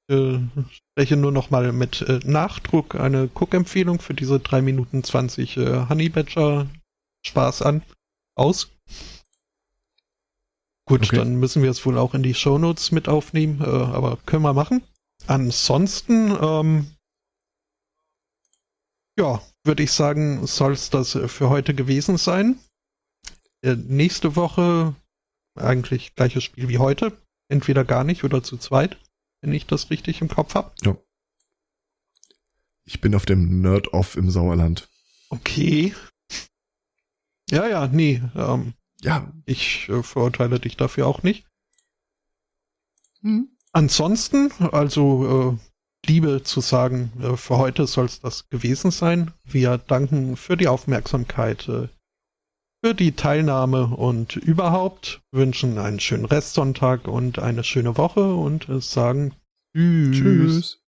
äh, 0.08 0.38
spreche 0.70 1.16
nur 1.16 1.32
noch 1.32 1.50
mal 1.50 1.72
mit 1.72 2.02
äh, 2.02 2.20
Nachdruck 2.24 2.94
eine 2.96 3.28
Cook-Empfehlung 3.32 4.00
für 4.00 4.14
diese 4.14 4.40
3 4.40 4.62
Minuten 4.62 5.02
20 5.04 5.56
äh, 5.56 5.88
Honey 5.88 6.08
Badger 6.08 6.66
Spaß 7.24 7.62
an. 7.62 7.82
Aus. 8.34 8.70
Gut, 10.88 11.02
Okay. 11.04 11.16
dann 11.16 11.36
müssen 11.36 11.62
wir 11.62 11.70
es 11.70 11.84
wohl 11.86 11.98
auch 11.98 12.14
in 12.14 12.22
die 12.22 12.34
Shownotes 12.34 12.92
mit 12.92 13.08
aufnehmen, 13.08 13.60
äh, 13.60 13.64
aber 13.64 14.18
können 14.26 14.42
wir 14.42 14.52
machen. 14.52 14.82
Ansonsten, 15.26 16.36
ähm, 16.40 16.86
ja, 19.18 19.40
würde 19.64 19.82
ich 19.82 19.90
sagen, 19.92 20.46
soll 20.46 20.72
es 20.72 20.90
das 20.90 21.18
für 21.26 21.48
heute 21.48 21.74
gewesen 21.74 22.18
sein. 22.18 22.58
Äh, 23.62 23.76
nächste 23.76 24.36
Woche 24.36 24.94
eigentlich 25.54 26.14
gleiches 26.14 26.44
Spiel 26.44 26.68
wie 26.68 26.78
heute. 26.78 27.16
Entweder 27.48 27.84
gar 27.84 28.04
nicht 28.04 28.24
oder 28.24 28.42
zu 28.42 28.56
zweit, 28.56 28.96
wenn 29.40 29.52
ich 29.52 29.66
das 29.66 29.90
richtig 29.90 30.20
im 30.20 30.28
Kopf 30.28 30.54
habe. 30.54 30.72
Ich 32.84 33.00
bin 33.00 33.14
auf 33.14 33.24
dem 33.24 33.60
Nerd-Off 33.62 34.16
im 34.16 34.30
Sauerland. 34.30 34.88
Okay. 35.28 35.94
Ja, 37.50 37.66
ja, 37.68 37.86
nee, 37.86 38.20
ähm, 38.34 38.74
Ja. 39.00 39.32
ich 39.44 39.88
äh, 39.88 40.02
verurteile 40.02 40.58
dich 40.58 40.76
dafür 40.76 41.06
auch 41.06 41.22
nicht. 41.22 41.46
Hm. 43.22 43.48
Ansonsten, 43.72 44.50
also 44.72 45.58
äh, 46.04 46.08
Liebe 46.08 46.42
zu 46.42 46.60
sagen, 46.60 47.12
äh, 47.22 47.36
für 47.36 47.58
heute 47.58 47.86
soll 47.86 48.06
es 48.06 48.20
das 48.20 48.48
gewesen 48.48 48.90
sein. 48.90 49.32
Wir 49.44 49.78
danken 49.78 50.36
für 50.36 50.56
die 50.56 50.68
Aufmerksamkeit, 50.68 51.68
äh, 51.68 51.88
für 52.86 52.94
die 52.94 53.16
Teilnahme 53.16 53.88
und 53.88 54.36
überhaupt 54.36 55.20
wünschen 55.32 55.76
einen 55.78 55.98
schönen 55.98 56.24
Restsonntag 56.24 57.08
und 57.08 57.40
eine 57.40 57.64
schöne 57.64 57.98
Woche 57.98 58.32
und 58.32 58.68
sagen 58.78 59.34
Tschüss. 59.74 60.12
Tschüss. 60.12 60.85